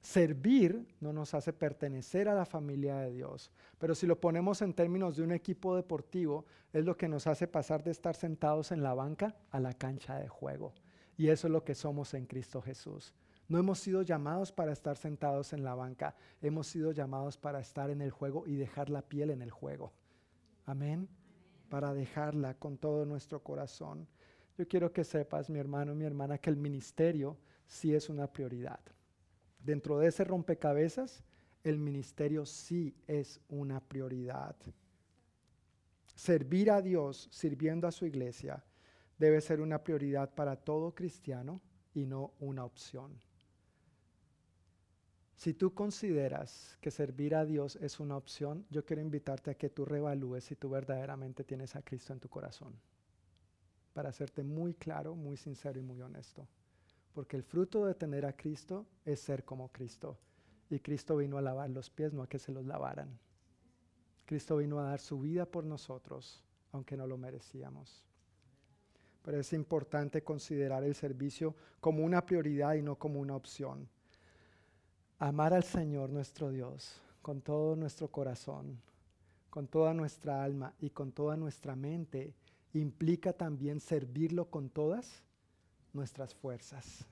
Servir 0.00 0.86
no 1.00 1.12
nos 1.12 1.34
hace 1.34 1.52
pertenecer 1.52 2.28
a 2.28 2.34
la 2.34 2.46
familia 2.46 2.96
de 2.96 3.12
Dios, 3.12 3.50
pero 3.78 3.94
si 3.94 4.06
lo 4.06 4.18
ponemos 4.18 4.62
en 4.62 4.72
términos 4.72 5.16
de 5.16 5.22
un 5.22 5.32
equipo 5.32 5.76
deportivo, 5.76 6.46
es 6.72 6.84
lo 6.84 6.96
que 6.96 7.08
nos 7.08 7.26
hace 7.26 7.46
pasar 7.46 7.84
de 7.84 7.90
estar 7.90 8.16
sentados 8.16 8.72
en 8.72 8.82
la 8.82 8.94
banca 8.94 9.36
a 9.50 9.60
la 9.60 9.74
cancha 9.74 10.18
de 10.18 10.28
juego. 10.28 10.72
Y 11.18 11.28
eso 11.28 11.48
es 11.48 11.52
lo 11.52 11.64
que 11.64 11.74
somos 11.74 12.14
en 12.14 12.24
Cristo 12.24 12.62
Jesús. 12.62 13.12
No 13.46 13.58
hemos 13.58 13.78
sido 13.78 14.00
llamados 14.00 14.52
para 14.52 14.72
estar 14.72 14.96
sentados 14.96 15.52
en 15.52 15.64
la 15.64 15.74
banca, 15.74 16.14
hemos 16.40 16.68
sido 16.68 16.92
llamados 16.92 17.36
para 17.36 17.60
estar 17.60 17.90
en 17.90 18.00
el 18.00 18.10
juego 18.10 18.46
y 18.46 18.54
dejar 18.54 18.88
la 18.88 19.02
piel 19.02 19.28
en 19.30 19.42
el 19.42 19.50
juego. 19.50 19.92
Amén. 20.64 21.08
Para 21.68 21.92
dejarla 21.92 22.54
con 22.54 22.78
todo 22.78 23.04
nuestro 23.04 23.42
corazón. 23.42 24.06
Yo 24.60 24.68
quiero 24.68 24.92
que 24.92 25.04
sepas, 25.04 25.48
mi 25.48 25.58
hermano, 25.58 25.94
mi 25.94 26.04
hermana, 26.04 26.36
que 26.36 26.50
el 26.50 26.58
ministerio 26.58 27.38
sí 27.66 27.94
es 27.94 28.10
una 28.10 28.30
prioridad. 28.30 28.78
Dentro 29.58 29.98
de 29.98 30.08
ese 30.08 30.22
rompecabezas, 30.22 31.24
el 31.64 31.78
ministerio 31.78 32.44
sí 32.44 32.94
es 33.06 33.40
una 33.48 33.80
prioridad. 33.80 34.54
Servir 36.14 36.70
a 36.70 36.82
Dios 36.82 37.30
sirviendo 37.32 37.88
a 37.88 37.90
su 37.90 38.04
iglesia 38.04 38.62
debe 39.16 39.40
ser 39.40 39.62
una 39.62 39.82
prioridad 39.82 40.34
para 40.34 40.56
todo 40.56 40.94
cristiano 40.94 41.62
y 41.94 42.04
no 42.04 42.34
una 42.38 42.66
opción. 42.66 43.18
Si 45.36 45.54
tú 45.54 45.72
consideras 45.72 46.76
que 46.82 46.90
servir 46.90 47.34
a 47.34 47.46
Dios 47.46 47.76
es 47.76 47.98
una 47.98 48.18
opción, 48.18 48.66
yo 48.68 48.84
quiero 48.84 49.00
invitarte 49.00 49.52
a 49.52 49.54
que 49.54 49.70
tú 49.70 49.86
revalúes 49.86 50.44
si 50.44 50.54
tú 50.54 50.68
verdaderamente 50.68 51.44
tienes 51.44 51.76
a 51.76 51.80
Cristo 51.80 52.12
en 52.12 52.20
tu 52.20 52.28
corazón. 52.28 52.78
Para 53.92 54.10
hacerte 54.10 54.42
muy 54.42 54.74
claro, 54.74 55.14
muy 55.14 55.36
sincero 55.36 55.78
y 55.78 55.82
muy 55.82 56.00
honesto. 56.00 56.46
Porque 57.12 57.36
el 57.36 57.42
fruto 57.42 57.86
de 57.86 57.94
tener 57.94 58.24
a 58.24 58.36
Cristo 58.36 58.86
es 59.04 59.20
ser 59.20 59.44
como 59.44 59.68
Cristo. 59.68 60.16
Y 60.70 60.78
Cristo 60.78 61.16
vino 61.16 61.38
a 61.38 61.42
lavar 61.42 61.70
los 61.70 61.90
pies, 61.90 62.12
no 62.12 62.22
a 62.22 62.28
que 62.28 62.38
se 62.38 62.52
los 62.52 62.64
lavaran. 62.64 63.18
Cristo 64.24 64.58
vino 64.58 64.78
a 64.78 64.84
dar 64.84 65.00
su 65.00 65.18
vida 65.18 65.44
por 65.44 65.64
nosotros, 65.64 66.44
aunque 66.70 66.96
no 66.96 67.06
lo 67.06 67.18
merecíamos. 67.18 68.04
Pero 69.22 69.40
es 69.40 69.52
importante 69.52 70.22
considerar 70.22 70.84
el 70.84 70.94
servicio 70.94 71.56
como 71.80 72.04
una 72.04 72.24
prioridad 72.24 72.74
y 72.74 72.82
no 72.82 72.96
como 72.96 73.20
una 73.20 73.34
opción. 73.34 73.88
Amar 75.18 75.52
al 75.52 75.64
Señor 75.64 76.10
nuestro 76.10 76.50
Dios 76.50 77.02
con 77.22 77.42
todo 77.42 77.76
nuestro 77.76 78.08
corazón, 78.08 78.80
con 79.50 79.66
toda 79.66 79.92
nuestra 79.92 80.42
alma 80.42 80.72
y 80.80 80.90
con 80.90 81.12
toda 81.12 81.36
nuestra 81.36 81.76
mente 81.76 82.34
implica 82.78 83.32
también 83.32 83.80
servirlo 83.80 84.50
con 84.50 84.68
todas 84.70 85.22
nuestras 85.92 86.34
fuerzas. 86.34 87.06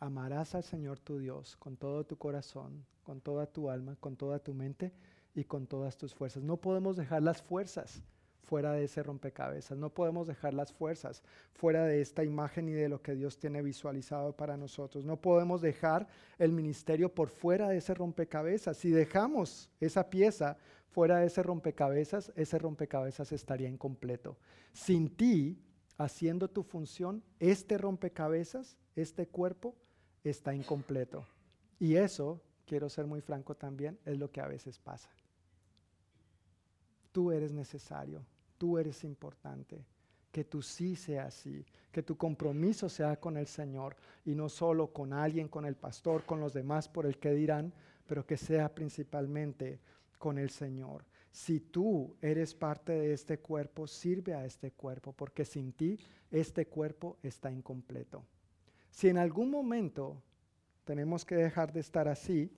Amarás 0.00 0.54
al 0.54 0.64
Señor 0.64 0.98
tu 0.98 1.18
Dios 1.18 1.56
con 1.56 1.76
todo 1.76 2.04
tu 2.04 2.16
corazón, 2.16 2.84
con 3.04 3.20
toda 3.20 3.46
tu 3.46 3.70
alma, 3.70 3.96
con 4.00 4.16
toda 4.16 4.38
tu 4.38 4.52
mente 4.52 4.92
y 5.34 5.44
con 5.44 5.66
todas 5.66 5.96
tus 5.96 6.14
fuerzas. 6.14 6.42
No 6.42 6.56
podemos 6.56 6.96
dejar 6.96 7.22
las 7.22 7.40
fuerzas 7.40 8.02
fuera 8.42 8.72
de 8.72 8.84
ese 8.84 9.02
rompecabezas. 9.02 9.78
No 9.78 9.90
podemos 9.90 10.26
dejar 10.26 10.54
las 10.54 10.72
fuerzas 10.72 11.22
fuera 11.54 11.84
de 11.84 12.00
esta 12.00 12.24
imagen 12.24 12.68
y 12.68 12.72
de 12.72 12.88
lo 12.88 13.00
que 13.00 13.14
Dios 13.14 13.38
tiene 13.38 13.62
visualizado 13.62 14.36
para 14.36 14.56
nosotros. 14.56 15.04
No 15.04 15.20
podemos 15.20 15.62
dejar 15.62 16.08
el 16.38 16.52
ministerio 16.52 17.14
por 17.14 17.28
fuera 17.28 17.68
de 17.68 17.78
ese 17.78 17.94
rompecabezas. 17.94 18.76
Si 18.76 18.90
dejamos 18.90 19.70
esa 19.80 20.10
pieza 20.10 20.56
fuera 20.88 21.18
de 21.18 21.26
ese 21.26 21.42
rompecabezas, 21.42 22.32
ese 22.36 22.58
rompecabezas 22.58 23.32
estaría 23.32 23.68
incompleto. 23.68 24.36
Sin 24.72 25.16
ti, 25.16 25.58
haciendo 25.96 26.48
tu 26.48 26.62
función, 26.62 27.22
este 27.38 27.78
rompecabezas, 27.78 28.76
este 28.96 29.26
cuerpo, 29.26 29.74
está 30.24 30.54
incompleto. 30.54 31.26
Y 31.78 31.96
eso, 31.96 32.40
quiero 32.66 32.88
ser 32.88 33.06
muy 33.06 33.20
franco 33.20 33.54
también, 33.54 33.98
es 34.04 34.18
lo 34.18 34.30
que 34.30 34.40
a 34.40 34.46
veces 34.46 34.78
pasa. 34.78 35.10
Tú 37.12 37.30
eres 37.30 37.52
necesario, 37.52 38.24
tú 38.58 38.78
eres 38.78 39.04
importante, 39.04 39.84
que 40.32 40.44
tú 40.44 40.62
sí 40.62 40.96
sea 40.96 41.26
así, 41.26 41.64
que 41.92 42.02
tu 42.02 42.16
compromiso 42.16 42.88
sea 42.88 43.20
con 43.20 43.36
el 43.36 43.46
Señor 43.46 43.96
y 44.24 44.34
no 44.34 44.48
solo 44.48 44.92
con 44.92 45.12
alguien, 45.12 45.46
con 45.46 45.66
el 45.66 45.76
pastor, 45.76 46.24
con 46.24 46.40
los 46.40 46.54
demás 46.54 46.88
por 46.88 47.04
el 47.04 47.18
que 47.18 47.32
dirán, 47.32 47.72
pero 48.06 48.26
que 48.26 48.38
sea 48.38 48.74
principalmente 48.74 49.78
con 50.18 50.38
el 50.38 50.50
Señor. 50.50 51.04
Si 51.30 51.60
tú 51.60 52.16
eres 52.20 52.54
parte 52.54 52.92
de 52.92 53.12
este 53.12 53.38
cuerpo, 53.38 53.86
sirve 53.86 54.34
a 54.34 54.44
este 54.44 54.70
cuerpo, 54.70 55.12
porque 55.12 55.44
sin 55.44 55.72
ti 55.72 55.98
este 56.30 56.66
cuerpo 56.66 57.18
está 57.22 57.50
incompleto. 57.50 58.24
Si 58.90 59.08
en 59.08 59.18
algún 59.18 59.50
momento 59.50 60.22
tenemos 60.84 61.24
que 61.24 61.36
dejar 61.36 61.72
de 61.72 61.80
estar 61.80 62.08
así, 62.08 62.50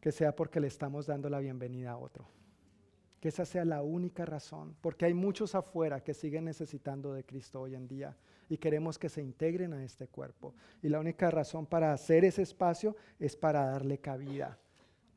que 0.00 0.12
sea 0.12 0.34
porque 0.34 0.60
le 0.60 0.68
estamos 0.68 1.06
dando 1.06 1.28
la 1.28 1.40
bienvenida 1.40 1.92
a 1.92 1.98
otro. 1.98 2.37
Que 3.20 3.28
esa 3.28 3.44
sea 3.44 3.64
la 3.64 3.82
única 3.82 4.24
razón, 4.24 4.76
porque 4.80 5.06
hay 5.06 5.14
muchos 5.14 5.54
afuera 5.54 6.02
que 6.02 6.14
siguen 6.14 6.44
necesitando 6.44 7.12
de 7.12 7.24
Cristo 7.24 7.60
hoy 7.60 7.74
en 7.74 7.88
día 7.88 8.16
y 8.48 8.56
queremos 8.56 8.98
que 8.98 9.08
se 9.08 9.22
integren 9.22 9.72
a 9.72 9.84
este 9.84 10.08
cuerpo. 10.08 10.54
Y 10.82 10.88
la 10.88 11.00
única 11.00 11.30
razón 11.30 11.66
para 11.66 11.92
hacer 11.92 12.24
ese 12.24 12.42
espacio 12.42 12.96
es 13.18 13.36
para 13.36 13.66
darle 13.66 13.98
cabida. 13.98 14.58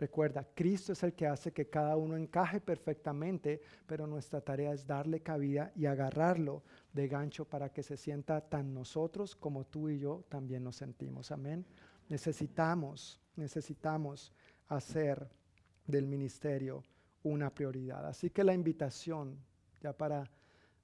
Recuerda, 0.01 0.47
Cristo 0.55 0.93
es 0.93 1.03
el 1.03 1.13
que 1.13 1.27
hace 1.27 1.51
que 1.51 1.69
cada 1.69 1.95
uno 1.95 2.17
encaje 2.17 2.59
perfectamente, 2.59 3.61
pero 3.85 4.07
nuestra 4.07 4.41
tarea 4.41 4.73
es 4.73 4.87
darle 4.87 5.19
cabida 5.21 5.71
y 5.75 5.85
agarrarlo 5.85 6.63
de 6.91 7.07
gancho 7.07 7.45
para 7.45 7.69
que 7.71 7.83
se 7.83 7.97
sienta 7.97 8.41
tan 8.41 8.73
nosotros 8.73 9.35
como 9.35 9.63
tú 9.63 9.89
y 9.89 9.99
yo 9.99 10.23
también 10.27 10.63
nos 10.63 10.77
sentimos. 10.77 11.31
Amén. 11.31 11.63
Necesitamos, 12.09 13.21
necesitamos 13.35 14.33
hacer 14.69 15.29
del 15.85 16.07
ministerio 16.07 16.83
una 17.23 17.49
prioridad. 17.53 18.05
Así 18.07 18.29
que 18.29 18.43
la 18.43 18.53
invitación 18.53 19.37
ya 19.81 19.93
para 19.93 20.29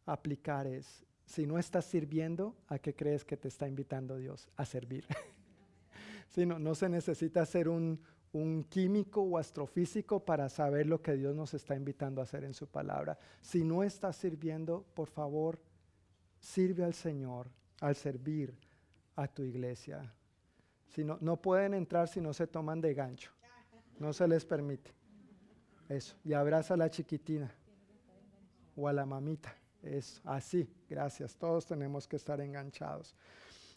aplicar 0.05 0.67
es, 0.67 1.05
si 1.25 1.45
no 1.45 1.59
estás 1.59 1.85
sirviendo, 1.85 2.55
¿a 2.67 2.79
qué 2.79 2.95
crees 2.95 3.25
que 3.25 3.37
te 3.37 3.47
está 3.47 3.67
invitando 3.67 4.17
Dios? 4.17 4.47
A 4.55 4.65
servir. 4.65 5.05
si 6.27 6.45
no, 6.45 6.57
no 6.59 6.73
se 6.75 6.89
necesita 6.89 7.45
ser 7.45 7.67
un, 7.67 7.99
un 8.33 8.63
químico 8.63 9.21
o 9.21 9.37
astrofísico 9.37 10.23
para 10.23 10.49
saber 10.49 10.85
lo 10.85 11.01
que 11.01 11.13
Dios 11.13 11.35
nos 11.35 11.53
está 11.53 11.75
invitando 11.75 12.21
a 12.21 12.23
hacer 12.23 12.43
en 12.43 12.53
su 12.53 12.67
palabra. 12.67 13.17
Si 13.41 13.63
no 13.63 13.83
estás 13.83 14.15
sirviendo, 14.15 14.85
por 14.93 15.09
favor, 15.09 15.59
sirve 16.39 16.83
al 16.83 16.93
Señor 16.93 17.49
al 17.81 17.95
servir 17.95 18.55
a 19.15 19.27
tu 19.27 19.43
iglesia. 19.43 20.13
Si 20.87 21.03
no, 21.03 21.17
no 21.21 21.37
pueden 21.37 21.73
entrar 21.73 22.07
si 22.07 22.21
no 22.21 22.33
se 22.33 22.47
toman 22.47 22.81
de 22.81 22.93
gancho. 22.93 23.31
No 23.99 24.13
se 24.13 24.27
les 24.27 24.45
permite. 24.45 24.96
Eso. 25.89 26.15
Y 26.23 26.33
abraza 26.33 26.73
a 26.73 26.77
la 26.77 26.89
chiquitina 26.89 27.53
o 28.75 28.87
a 28.87 28.93
la 28.93 29.05
mamita. 29.05 29.55
Es 29.81 30.21
así. 30.23 30.69
Gracias. 30.89 31.35
Todos 31.35 31.65
tenemos 31.65 32.07
que 32.07 32.15
estar 32.15 32.41
enganchados. 32.41 33.15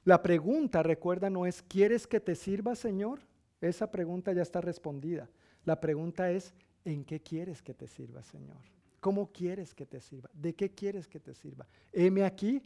La 0.05 0.23
pregunta, 0.23 0.83
recuerda, 0.83 1.29
no 1.29 1.47
es, 1.47 1.63
¿quieres 1.63 2.07
que 2.07 2.21
te 2.21 2.35
sirva, 2.35 2.75
Señor? 2.75 3.21
Esa 3.61 3.91
pregunta 3.91 4.33
ya 4.33 4.43
está 4.43 4.61
respondida. 4.61 5.29
La 5.65 5.79
pregunta 5.79 6.31
es, 6.31 6.55
¿en 6.85 7.05
qué 7.05 7.21
quieres 7.21 7.63
que 7.63 7.75
te 7.75 7.87
sirva, 7.87 8.23
Señor? 8.23 8.57
¿Cómo 9.01 9.31
quieres 9.31 9.75
que 9.75 9.87
te 9.87 10.01
sirva? 10.01 10.31
¿De 10.33 10.55
qué 10.55 10.71
quieres 10.71 11.07
que 11.07 11.21
te 11.21 11.35
sirva? 11.35 11.67
Heme 11.93 12.25
aquí, 12.25 12.63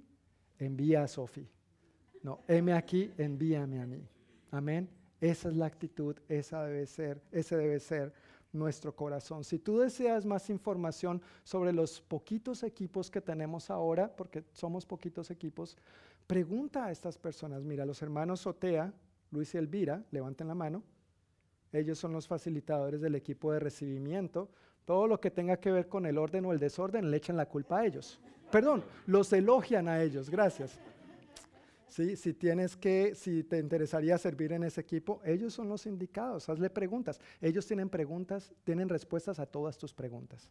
envía 0.58 1.02
a 1.02 1.08
Sofía. 1.08 1.48
No, 2.22 2.40
heme 2.46 2.72
aquí, 2.72 3.12
envíame 3.18 3.80
a 3.80 3.86
mí. 3.86 4.06
Amén. 4.50 4.88
Esa 5.20 5.48
es 5.48 5.56
la 5.56 5.66
actitud, 5.66 6.16
esa 6.28 6.64
debe 6.64 6.86
ser, 6.86 7.20
ese 7.32 7.56
debe 7.56 7.80
ser 7.80 8.12
nuestro 8.54 8.94
corazón. 8.94 9.44
Si 9.44 9.58
tú 9.58 9.78
deseas 9.78 10.24
más 10.24 10.48
información 10.48 11.20
sobre 11.42 11.72
los 11.72 12.00
poquitos 12.00 12.62
equipos 12.62 13.10
que 13.10 13.20
tenemos 13.20 13.68
ahora, 13.68 14.14
porque 14.14 14.44
somos 14.52 14.86
poquitos 14.86 15.30
equipos, 15.30 15.76
pregunta 16.26 16.86
a 16.86 16.90
estas 16.90 17.18
personas. 17.18 17.64
Mira, 17.64 17.84
los 17.84 18.00
hermanos 18.00 18.46
Otea, 18.46 18.92
Luis 19.30 19.54
y 19.54 19.58
Elvira, 19.58 20.02
levanten 20.10 20.48
la 20.48 20.54
mano. 20.54 20.82
Ellos 21.72 21.98
son 21.98 22.12
los 22.12 22.28
facilitadores 22.28 23.00
del 23.00 23.16
equipo 23.16 23.52
de 23.52 23.58
recibimiento. 23.58 24.48
Todo 24.84 25.06
lo 25.08 25.20
que 25.20 25.30
tenga 25.30 25.56
que 25.56 25.72
ver 25.72 25.88
con 25.88 26.06
el 26.06 26.18
orden 26.18 26.44
o 26.44 26.52
el 26.52 26.58
desorden 26.58 27.10
le 27.10 27.16
echan 27.16 27.36
la 27.36 27.46
culpa 27.46 27.80
a 27.80 27.86
ellos. 27.86 28.20
Perdón, 28.50 28.84
los 29.06 29.32
elogian 29.32 29.88
a 29.88 30.00
ellos. 30.00 30.30
Gracias. 30.30 30.78
¿Sí? 31.94 32.16
Si 32.16 32.34
tienes 32.34 32.76
que, 32.76 33.14
si 33.14 33.44
te 33.44 33.58
interesaría 33.58 34.18
servir 34.18 34.52
en 34.52 34.64
ese 34.64 34.80
equipo, 34.80 35.20
ellos 35.24 35.54
son 35.54 35.68
los 35.68 35.86
indicados. 35.86 36.48
Hazle 36.48 36.68
preguntas. 36.68 37.20
Ellos 37.40 37.64
tienen 37.66 37.88
preguntas, 37.88 38.52
tienen 38.64 38.88
respuestas 38.88 39.38
a 39.38 39.46
todas 39.46 39.78
tus 39.78 39.94
preguntas. 39.94 40.50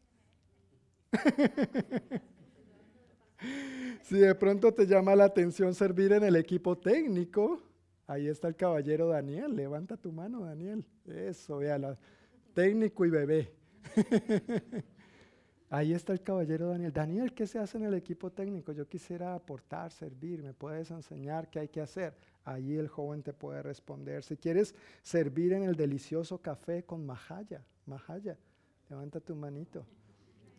si 4.04 4.20
de 4.20 4.34
pronto 4.36 4.74
te 4.74 4.88
llama 4.88 5.18
la 5.18 5.26
atención 5.26 5.76
servir 5.76 6.14
en 6.14 6.24
el 6.24 6.38
equipo 6.38 6.78
técnico, 6.78 7.62
ahí 8.08 8.28
está 8.28 8.48
el 8.48 8.56
caballero 8.56 9.10
Daniel. 9.10 9.54
Levanta 9.54 9.98
tu 9.98 10.14
mano, 10.14 10.46
Daniel. 10.46 10.86
Eso, 11.06 11.58
véala. 11.58 11.98
Técnico 12.54 13.06
y 13.06 13.10
bebé. 13.10 13.52
Ahí 15.74 15.92
está 15.92 16.14
el 16.14 16.22
caballero 16.22 16.68
Daniel. 16.68 16.94
Daniel, 16.94 17.34
¿qué 17.34 17.48
se 17.48 17.58
hace 17.58 17.80
en 17.80 17.86
el 17.86 17.96
equipo 17.96 18.30
técnico? 18.32 18.74
Yo 18.74 18.88
quisiera 18.88 19.34
aportar, 19.34 19.92
servir, 19.92 20.44
¿me 20.44 20.54
puedes 20.54 20.92
enseñar 20.92 21.50
qué 21.50 21.62
hay 21.62 21.68
que 21.68 21.82
hacer? 21.82 22.14
Ahí 22.46 22.78
el 22.78 22.88
joven 22.88 23.24
te 23.24 23.34
puede 23.34 23.64
responder. 23.64 24.24
Si 24.24 24.38
quieres 24.38 24.76
servir 25.02 25.52
en 25.52 25.64
el 25.64 25.76
delicioso 25.76 26.38
café 26.38 26.84
con 26.84 27.04
Majaya, 27.04 27.66
Majaya, 27.88 28.38
levanta 28.88 29.20
tu 29.20 29.36
manito. 29.36 29.84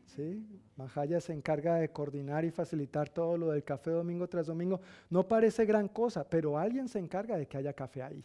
¿Sí? 0.04 0.44
Majaya 0.74 1.20
se 1.20 1.32
encarga 1.32 1.76
de 1.76 1.90
coordinar 1.90 2.44
y 2.44 2.50
facilitar 2.50 3.08
todo 3.08 3.36
lo 3.36 3.52
del 3.52 3.62
café 3.62 3.92
domingo 3.92 4.26
tras 4.26 4.48
domingo. 4.48 4.80
No 5.10 5.28
parece 5.28 5.64
gran 5.64 5.86
cosa, 5.86 6.28
pero 6.28 6.58
alguien 6.58 6.88
se 6.88 6.98
encarga 6.98 7.36
de 7.36 7.46
que 7.46 7.56
haya 7.56 7.72
café 7.72 8.02
ahí, 8.02 8.24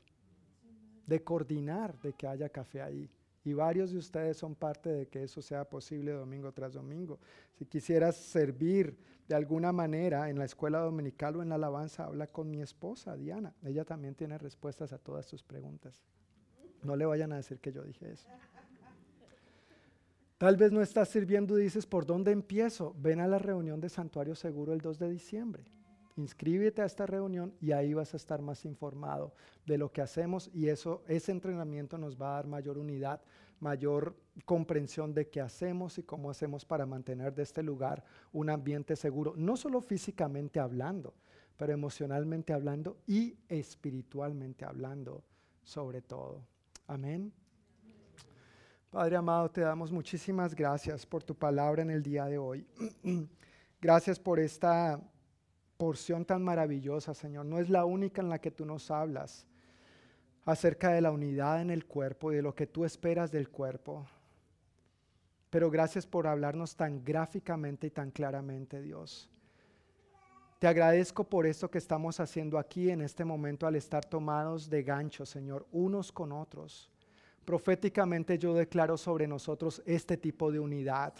de 1.06 1.24
coordinar 1.24 2.02
de 2.02 2.14
que 2.14 2.26
haya 2.26 2.50
café 2.50 2.82
ahí. 2.82 3.08
Y 3.44 3.54
varios 3.54 3.92
de 3.92 3.98
ustedes 3.98 4.38
son 4.38 4.56
parte 4.56 4.90
de 4.90 5.08
que 5.08 5.24
eso 5.24 5.42
sea 5.42 5.66
posible 5.66 6.12
domingo 6.12 6.52
tras 6.52 6.74
domingo. 6.74 7.20
Si 7.54 7.66
quisieras 7.66 8.16
servir 8.16 8.98
de 9.28 9.36
alguna 9.36 9.72
manera 9.72 10.30
en 10.30 10.38
la 10.38 10.46
escuela 10.46 10.80
dominical 10.80 11.36
o 11.36 11.42
en 11.42 11.50
la 11.50 11.56
alabanza, 11.56 12.06
habla 12.06 12.28
con 12.28 12.50
mi 12.50 12.62
esposa, 12.62 13.16
Diana. 13.16 13.54
Ella 13.64 13.86
también 13.86 14.16
tiene 14.16 14.38
respuestas 14.38 14.92
a 14.92 14.98
todas 14.98 15.28
tus 15.28 15.44
preguntas. 15.44 16.04
No 16.84 16.96
le 16.96 17.06
vayan 17.06 17.32
a 17.34 17.38
decir 17.38 17.60
que 17.60 17.72
yo 17.72 17.84
dije 17.84 18.12
eso. 18.12 18.28
Tal 20.38 20.56
vez 20.56 20.72
no 20.72 20.82
estás 20.82 21.10
sirviendo 21.10 21.60
y 21.60 21.64
dices, 21.64 21.86
¿por 21.86 22.06
dónde 22.06 22.32
empiezo? 22.32 22.96
Ven 22.98 23.20
a 23.20 23.28
la 23.28 23.40
reunión 23.40 23.82
de 23.82 23.90
Santuario 23.90 24.36
Seguro 24.36 24.74
el 24.74 24.80
2 24.80 24.98
de 24.98 25.10
diciembre. 25.10 25.66
Inscríbete 26.20 26.82
a 26.82 26.86
esta 26.86 27.06
reunión 27.06 27.56
y 27.62 27.72
ahí 27.72 27.94
vas 27.94 28.14
a 28.14 28.18
estar 28.18 28.42
más 28.42 28.66
informado 28.66 29.34
de 29.66 29.78
lo 29.78 29.90
que 29.90 30.02
hacemos 30.02 30.50
y 30.54 30.68
eso, 30.68 31.02
ese 31.08 31.32
entrenamiento 31.32 31.98
nos 31.98 32.22
va 32.22 32.32
a 32.32 32.36
dar 32.36 32.48
mayor 32.48 32.78
unidad, 32.78 33.22
mayor 33.62 34.18
comprensión 34.44 35.14
de 35.14 35.30
qué 35.30 35.40
hacemos 35.40 35.98
y 35.98 36.04
cómo 36.04 36.30
hacemos 36.30 36.66
para 36.66 36.86
mantener 36.86 37.34
de 37.34 37.44
este 37.44 37.64
lugar 37.64 38.04
un 38.34 38.50
ambiente 38.50 38.98
seguro, 38.98 39.34
no 39.38 39.56
solo 39.56 39.80
físicamente 39.80 40.60
hablando, 40.60 41.14
pero 41.56 41.72
emocionalmente 41.72 42.52
hablando 42.52 42.98
y 43.08 43.38
espiritualmente 43.48 44.66
hablando 44.66 45.24
sobre 45.64 46.02
todo. 46.02 46.44
Amén. 46.86 47.32
Padre 48.90 49.16
amado, 49.16 49.50
te 49.50 49.62
damos 49.62 49.90
muchísimas 49.90 50.54
gracias 50.54 51.06
por 51.06 51.24
tu 51.24 51.34
palabra 51.34 51.82
en 51.82 51.92
el 51.92 52.04
día 52.04 52.26
de 52.26 52.38
hoy. 52.38 52.68
gracias 53.80 54.20
por 54.20 54.38
esta 54.38 55.00
porción 55.80 56.26
tan 56.26 56.44
maravillosa, 56.44 57.14
Señor. 57.14 57.46
No 57.46 57.58
es 57.58 57.70
la 57.70 57.86
única 57.86 58.22
en 58.22 58.28
la 58.28 58.42
que 58.42 58.52
tú 58.52 58.66
nos 58.66 58.92
hablas 58.92 59.48
acerca 60.44 60.92
de 60.92 61.00
la 61.00 61.10
unidad 61.10 61.62
en 61.62 61.70
el 61.70 61.86
cuerpo 61.86 62.34
y 62.34 62.36
de 62.36 62.42
lo 62.42 62.54
que 62.54 62.68
tú 62.68 62.84
esperas 62.84 63.32
del 63.32 63.48
cuerpo. 63.48 64.06
Pero 65.50 65.72
gracias 65.72 66.06
por 66.06 66.28
hablarnos 66.28 66.76
tan 66.76 67.06
gráficamente 67.06 67.88
y 67.88 67.92
tan 67.92 68.12
claramente, 68.12 68.82
Dios. 68.82 69.32
Te 70.60 70.68
agradezco 70.68 71.24
por 71.24 71.48
esto 71.48 71.72
que 71.72 71.78
estamos 71.78 72.20
haciendo 72.20 72.58
aquí 72.58 72.90
en 72.90 73.00
este 73.00 73.24
momento 73.24 73.66
al 73.66 73.78
estar 73.78 74.04
tomados 74.04 74.70
de 74.70 74.84
gancho, 74.84 75.26
Señor, 75.26 75.66
unos 75.72 76.12
con 76.12 76.34
otros. 76.34 76.92
Proféticamente 77.46 78.38
yo 78.38 78.54
declaro 78.54 78.98
sobre 78.98 79.28
nosotros 79.28 79.82
este 79.86 80.18
tipo 80.18 80.52
de 80.52 80.60
unidad 80.60 81.14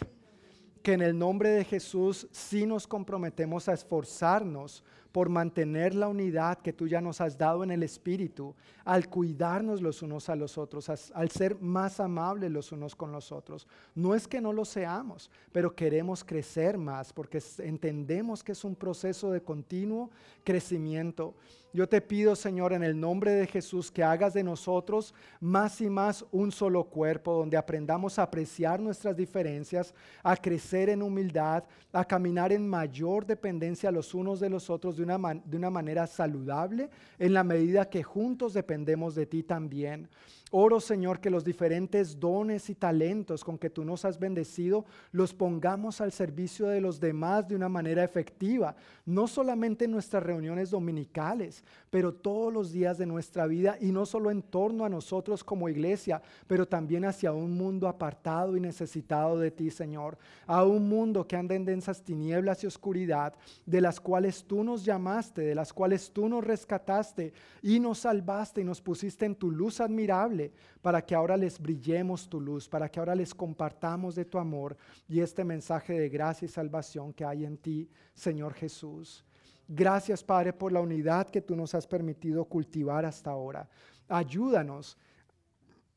que 0.82 0.92
en 0.92 1.02
el 1.02 1.18
nombre 1.18 1.50
de 1.50 1.64
Jesús 1.64 2.26
sí 2.30 2.66
nos 2.66 2.86
comprometemos 2.86 3.68
a 3.68 3.74
esforzarnos 3.74 4.82
por 5.12 5.28
mantener 5.28 5.94
la 5.94 6.08
unidad 6.08 6.58
que 6.58 6.72
tú 6.72 6.86
ya 6.86 7.00
nos 7.00 7.20
has 7.20 7.36
dado 7.36 7.64
en 7.64 7.70
el 7.70 7.82
Espíritu, 7.82 8.54
al 8.84 9.08
cuidarnos 9.08 9.82
los 9.82 10.02
unos 10.02 10.28
a 10.28 10.36
los 10.36 10.56
otros, 10.58 10.88
al 10.88 11.30
ser 11.30 11.60
más 11.60 12.00
amables 12.00 12.50
los 12.50 12.72
unos 12.72 12.94
con 12.94 13.12
los 13.12 13.32
otros. 13.32 13.66
No 13.94 14.14
es 14.14 14.28
que 14.28 14.40
no 14.40 14.52
lo 14.52 14.64
seamos, 14.64 15.30
pero 15.52 15.74
queremos 15.74 16.24
crecer 16.24 16.78
más 16.78 17.12
porque 17.12 17.42
entendemos 17.58 18.44
que 18.44 18.52
es 18.52 18.64
un 18.64 18.74
proceso 18.74 19.30
de 19.30 19.42
continuo 19.42 20.10
crecimiento. 20.44 21.34
Yo 21.72 21.88
te 21.88 22.00
pido, 22.00 22.34
Señor, 22.34 22.72
en 22.72 22.82
el 22.82 22.98
nombre 22.98 23.30
de 23.30 23.46
Jesús, 23.46 23.92
que 23.92 24.02
hagas 24.02 24.34
de 24.34 24.42
nosotros 24.42 25.14
más 25.38 25.80
y 25.80 25.88
más 25.88 26.24
un 26.32 26.50
solo 26.50 26.82
cuerpo, 26.82 27.32
donde 27.32 27.56
aprendamos 27.56 28.18
a 28.18 28.24
apreciar 28.24 28.80
nuestras 28.80 29.16
diferencias, 29.16 29.94
a 30.24 30.36
crecer 30.36 30.88
en 30.88 31.00
humildad, 31.00 31.62
a 31.92 32.04
caminar 32.04 32.52
en 32.52 32.68
mayor 32.68 33.24
dependencia 33.24 33.92
los 33.92 34.14
unos 34.14 34.40
de 34.40 34.50
los 34.50 34.68
otros 34.68 34.96
de 35.00 35.14
una, 35.14 35.34
de 35.44 35.56
una 35.56 35.70
manera 35.70 36.06
saludable, 36.06 36.90
en 37.18 37.34
la 37.34 37.44
medida 37.44 37.88
que 37.88 38.02
juntos 38.02 38.52
dependemos 38.54 39.14
de 39.14 39.26
ti 39.26 39.42
también. 39.42 40.08
Oro, 40.52 40.80
Señor, 40.80 41.20
que 41.20 41.30
los 41.30 41.44
diferentes 41.44 42.18
dones 42.18 42.70
y 42.70 42.74
talentos 42.74 43.44
con 43.44 43.56
que 43.56 43.70
tú 43.70 43.84
nos 43.84 44.04
has 44.04 44.18
bendecido 44.18 44.84
los 45.12 45.32
pongamos 45.32 46.00
al 46.00 46.10
servicio 46.10 46.66
de 46.66 46.80
los 46.80 46.98
demás 46.98 47.46
de 47.46 47.54
una 47.54 47.68
manera 47.68 48.02
efectiva, 48.02 48.74
no 49.06 49.28
solamente 49.28 49.84
en 49.84 49.92
nuestras 49.92 50.24
reuniones 50.24 50.70
dominicales, 50.70 51.62
pero 51.88 52.12
todos 52.12 52.52
los 52.52 52.72
días 52.72 52.98
de 52.98 53.06
nuestra 53.06 53.46
vida 53.46 53.76
y 53.80 53.92
no 53.92 54.04
solo 54.06 54.28
en 54.32 54.42
torno 54.42 54.84
a 54.84 54.88
nosotros 54.88 55.44
como 55.44 55.68
iglesia, 55.68 56.20
pero 56.48 56.66
también 56.66 57.04
hacia 57.04 57.32
un 57.32 57.56
mundo 57.56 57.86
apartado 57.86 58.56
y 58.56 58.60
necesitado 58.60 59.38
de 59.38 59.52
ti, 59.52 59.70
Señor, 59.70 60.18
a 60.48 60.64
un 60.64 60.88
mundo 60.88 61.28
que 61.28 61.36
anda 61.36 61.54
en 61.54 61.64
densas 61.64 62.02
tinieblas 62.02 62.64
y 62.64 62.66
oscuridad, 62.66 63.34
de 63.66 63.80
las 63.80 64.00
cuales 64.00 64.42
tú 64.42 64.64
nos 64.64 64.84
llamaste, 64.84 65.42
de 65.42 65.54
las 65.54 65.72
cuales 65.72 66.10
tú 66.10 66.28
nos 66.28 66.42
rescataste 66.42 67.32
y 67.62 67.78
nos 67.78 67.98
salvaste 68.00 68.62
y 68.62 68.64
nos 68.64 68.80
pusiste 68.80 69.26
en 69.26 69.36
tu 69.36 69.52
luz 69.52 69.80
admirable 69.80 70.39
para 70.82 71.04
que 71.04 71.14
ahora 71.14 71.36
les 71.36 71.58
brillemos 71.58 72.28
tu 72.28 72.40
luz, 72.40 72.68
para 72.68 72.88
que 72.88 72.98
ahora 72.98 73.14
les 73.14 73.34
compartamos 73.34 74.14
de 74.14 74.24
tu 74.24 74.38
amor 74.38 74.76
y 75.08 75.20
este 75.20 75.44
mensaje 75.44 75.92
de 75.98 76.08
gracia 76.08 76.46
y 76.46 76.48
salvación 76.48 77.12
que 77.12 77.24
hay 77.24 77.44
en 77.44 77.56
ti, 77.56 77.88
Señor 78.14 78.54
Jesús. 78.54 79.24
Gracias, 79.68 80.24
Padre, 80.24 80.52
por 80.52 80.72
la 80.72 80.80
unidad 80.80 81.28
que 81.28 81.40
tú 81.40 81.54
nos 81.54 81.74
has 81.74 81.86
permitido 81.86 82.44
cultivar 82.44 83.04
hasta 83.04 83.30
ahora. 83.30 83.68
Ayúdanos 84.08 84.96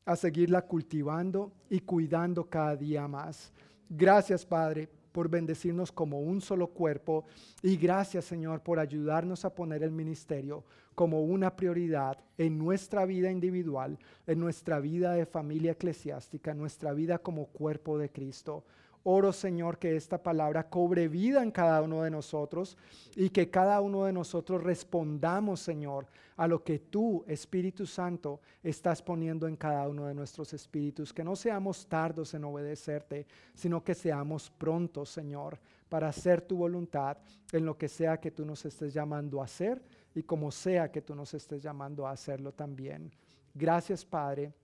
a 0.04 0.14
seguirla 0.16 0.62
cultivando 0.62 1.52
y 1.68 1.80
cuidando 1.80 2.48
cada 2.48 2.76
día 2.76 3.08
más. 3.08 3.52
Gracias, 3.88 4.44
Padre, 4.46 4.88
por 5.14 5.28
bendecirnos 5.28 5.92
como 5.92 6.18
un 6.18 6.40
solo 6.40 6.66
cuerpo 6.66 7.24
y 7.62 7.76
gracias, 7.76 8.24
Señor, 8.24 8.64
por 8.64 8.80
ayudarnos 8.80 9.44
a 9.44 9.54
poner 9.54 9.84
el 9.84 9.92
ministerio 9.92 10.64
como 10.96 11.22
una 11.22 11.54
prioridad 11.54 12.18
en 12.36 12.58
nuestra 12.58 13.06
vida 13.06 13.30
individual, 13.30 13.96
en 14.26 14.40
nuestra 14.40 14.80
vida 14.80 15.12
de 15.12 15.24
familia 15.24 15.70
eclesiástica, 15.70 16.50
en 16.50 16.58
nuestra 16.58 16.92
vida 16.92 17.18
como 17.18 17.46
cuerpo 17.46 17.96
de 17.96 18.10
Cristo. 18.10 18.64
Oro, 19.06 19.34
Señor, 19.34 19.78
que 19.78 19.96
esta 19.96 20.22
palabra 20.22 20.68
cobre 20.70 21.08
vida 21.08 21.42
en 21.42 21.50
cada 21.50 21.82
uno 21.82 22.02
de 22.02 22.10
nosotros 22.10 22.78
y 23.14 23.28
que 23.28 23.50
cada 23.50 23.82
uno 23.82 24.04
de 24.04 24.14
nosotros 24.14 24.62
respondamos, 24.62 25.60
Señor, 25.60 26.06
a 26.38 26.48
lo 26.48 26.64
que 26.64 26.78
tú, 26.78 27.22
Espíritu 27.26 27.84
Santo, 27.84 28.40
estás 28.62 29.02
poniendo 29.02 29.46
en 29.46 29.56
cada 29.56 29.86
uno 29.88 30.06
de 30.06 30.14
nuestros 30.14 30.54
espíritus. 30.54 31.12
Que 31.12 31.22
no 31.22 31.36
seamos 31.36 31.86
tardos 31.86 32.32
en 32.32 32.44
obedecerte, 32.44 33.26
sino 33.54 33.84
que 33.84 33.94
seamos 33.94 34.50
prontos, 34.50 35.10
Señor, 35.10 35.58
para 35.90 36.08
hacer 36.08 36.40
tu 36.40 36.56
voluntad 36.56 37.18
en 37.52 37.66
lo 37.66 37.76
que 37.76 37.88
sea 37.88 38.18
que 38.18 38.30
tú 38.30 38.46
nos 38.46 38.64
estés 38.64 38.94
llamando 38.94 39.42
a 39.42 39.44
hacer 39.44 39.82
y 40.14 40.22
como 40.22 40.50
sea 40.50 40.90
que 40.90 41.02
tú 41.02 41.14
nos 41.14 41.34
estés 41.34 41.62
llamando 41.62 42.06
a 42.06 42.12
hacerlo 42.12 42.52
también. 42.52 43.12
Gracias, 43.52 44.02
Padre, 44.02 44.54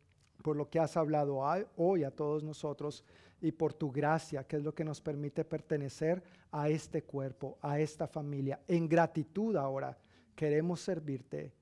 por 0.43 0.57
lo 0.57 0.71
que 0.71 0.81
has 0.81 0.97
hablado 0.97 1.43
hoy 1.77 2.05
a 2.05 2.11
todos 2.11 2.43
nosotros 2.43 3.05
y 3.41 3.53
por 3.53 3.75
tu 3.75 3.91
gracia, 3.91 4.45
que 4.45 4.57
es 4.57 4.63
lo 4.63 4.75
que 4.75 4.85
nos 4.85 5.01
permite 5.01 5.45
pertenecer 5.45 6.23
a 6.53 6.69
este 6.69 7.03
cuerpo, 7.03 7.59
a 7.63 7.79
esta 7.79 8.07
familia. 8.07 8.61
En 8.69 8.89
gratitud 8.89 9.57
ahora 9.57 9.97
queremos 10.35 10.81
servirte, 10.81 11.53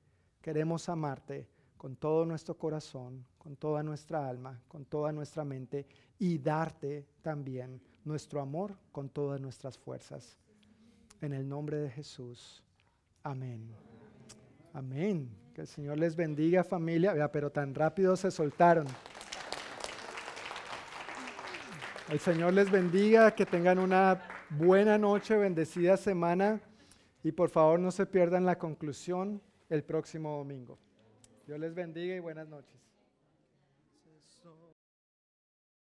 queremos 0.40 0.88
amarte, 0.88 1.48
con 1.78 1.96
todo 1.96 2.26
nuestro 2.26 2.58
corazón, 2.58 3.24
con 3.38 3.56
toda 3.56 3.82
nuestra 3.82 4.28
alma, 4.28 4.60
con 4.68 4.84
toda 4.84 5.12
nuestra 5.12 5.44
mente 5.44 5.86
y 6.18 6.36
darte 6.38 7.06
también 7.22 7.80
nuestro 8.04 8.40
amor 8.40 8.76
con 8.90 9.08
todas 9.08 9.40
nuestras 9.40 9.78
fuerzas. 9.78 10.36
En 11.20 11.32
el 11.32 11.48
nombre 11.48 11.78
de 11.78 11.90
Jesús. 11.90 12.62
Amén. 13.22 13.70
Amén. 14.72 15.30
Que 15.54 15.62
el 15.62 15.66
Señor 15.66 15.98
les 15.98 16.16
bendiga 16.16 16.64
familia. 16.64 17.12
Vea, 17.12 17.30
pero 17.30 17.50
tan 17.50 17.74
rápido 17.74 18.16
se 18.16 18.30
soltaron. 18.30 18.86
El 22.10 22.20
Señor 22.20 22.54
les 22.54 22.70
bendiga, 22.70 23.34
que 23.34 23.44
tengan 23.44 23.78
una 23.78 24.22
buena 24.48 24.96
noche, 24.96 25.36
bendecida 25.36 25.98
semana 25.98 26.58
y 27.22 27.32
por 27.32 27.50
favor 27.50 27.78
no 27.78 27.90
se 27.90 28.06
pierdan 28.06 28.46
la 28.46 28.56
conclusión 28.56 29.42
el 29.68 29.84
próximo 29.84 30.38
domingo. 30.38 30.78
Dios 31.46 31.60
les 31.60 31.74
bendiga 31.74 32.16
y 32.16 32.20
buenas 32.20 32.48
noches. 32.48 32.87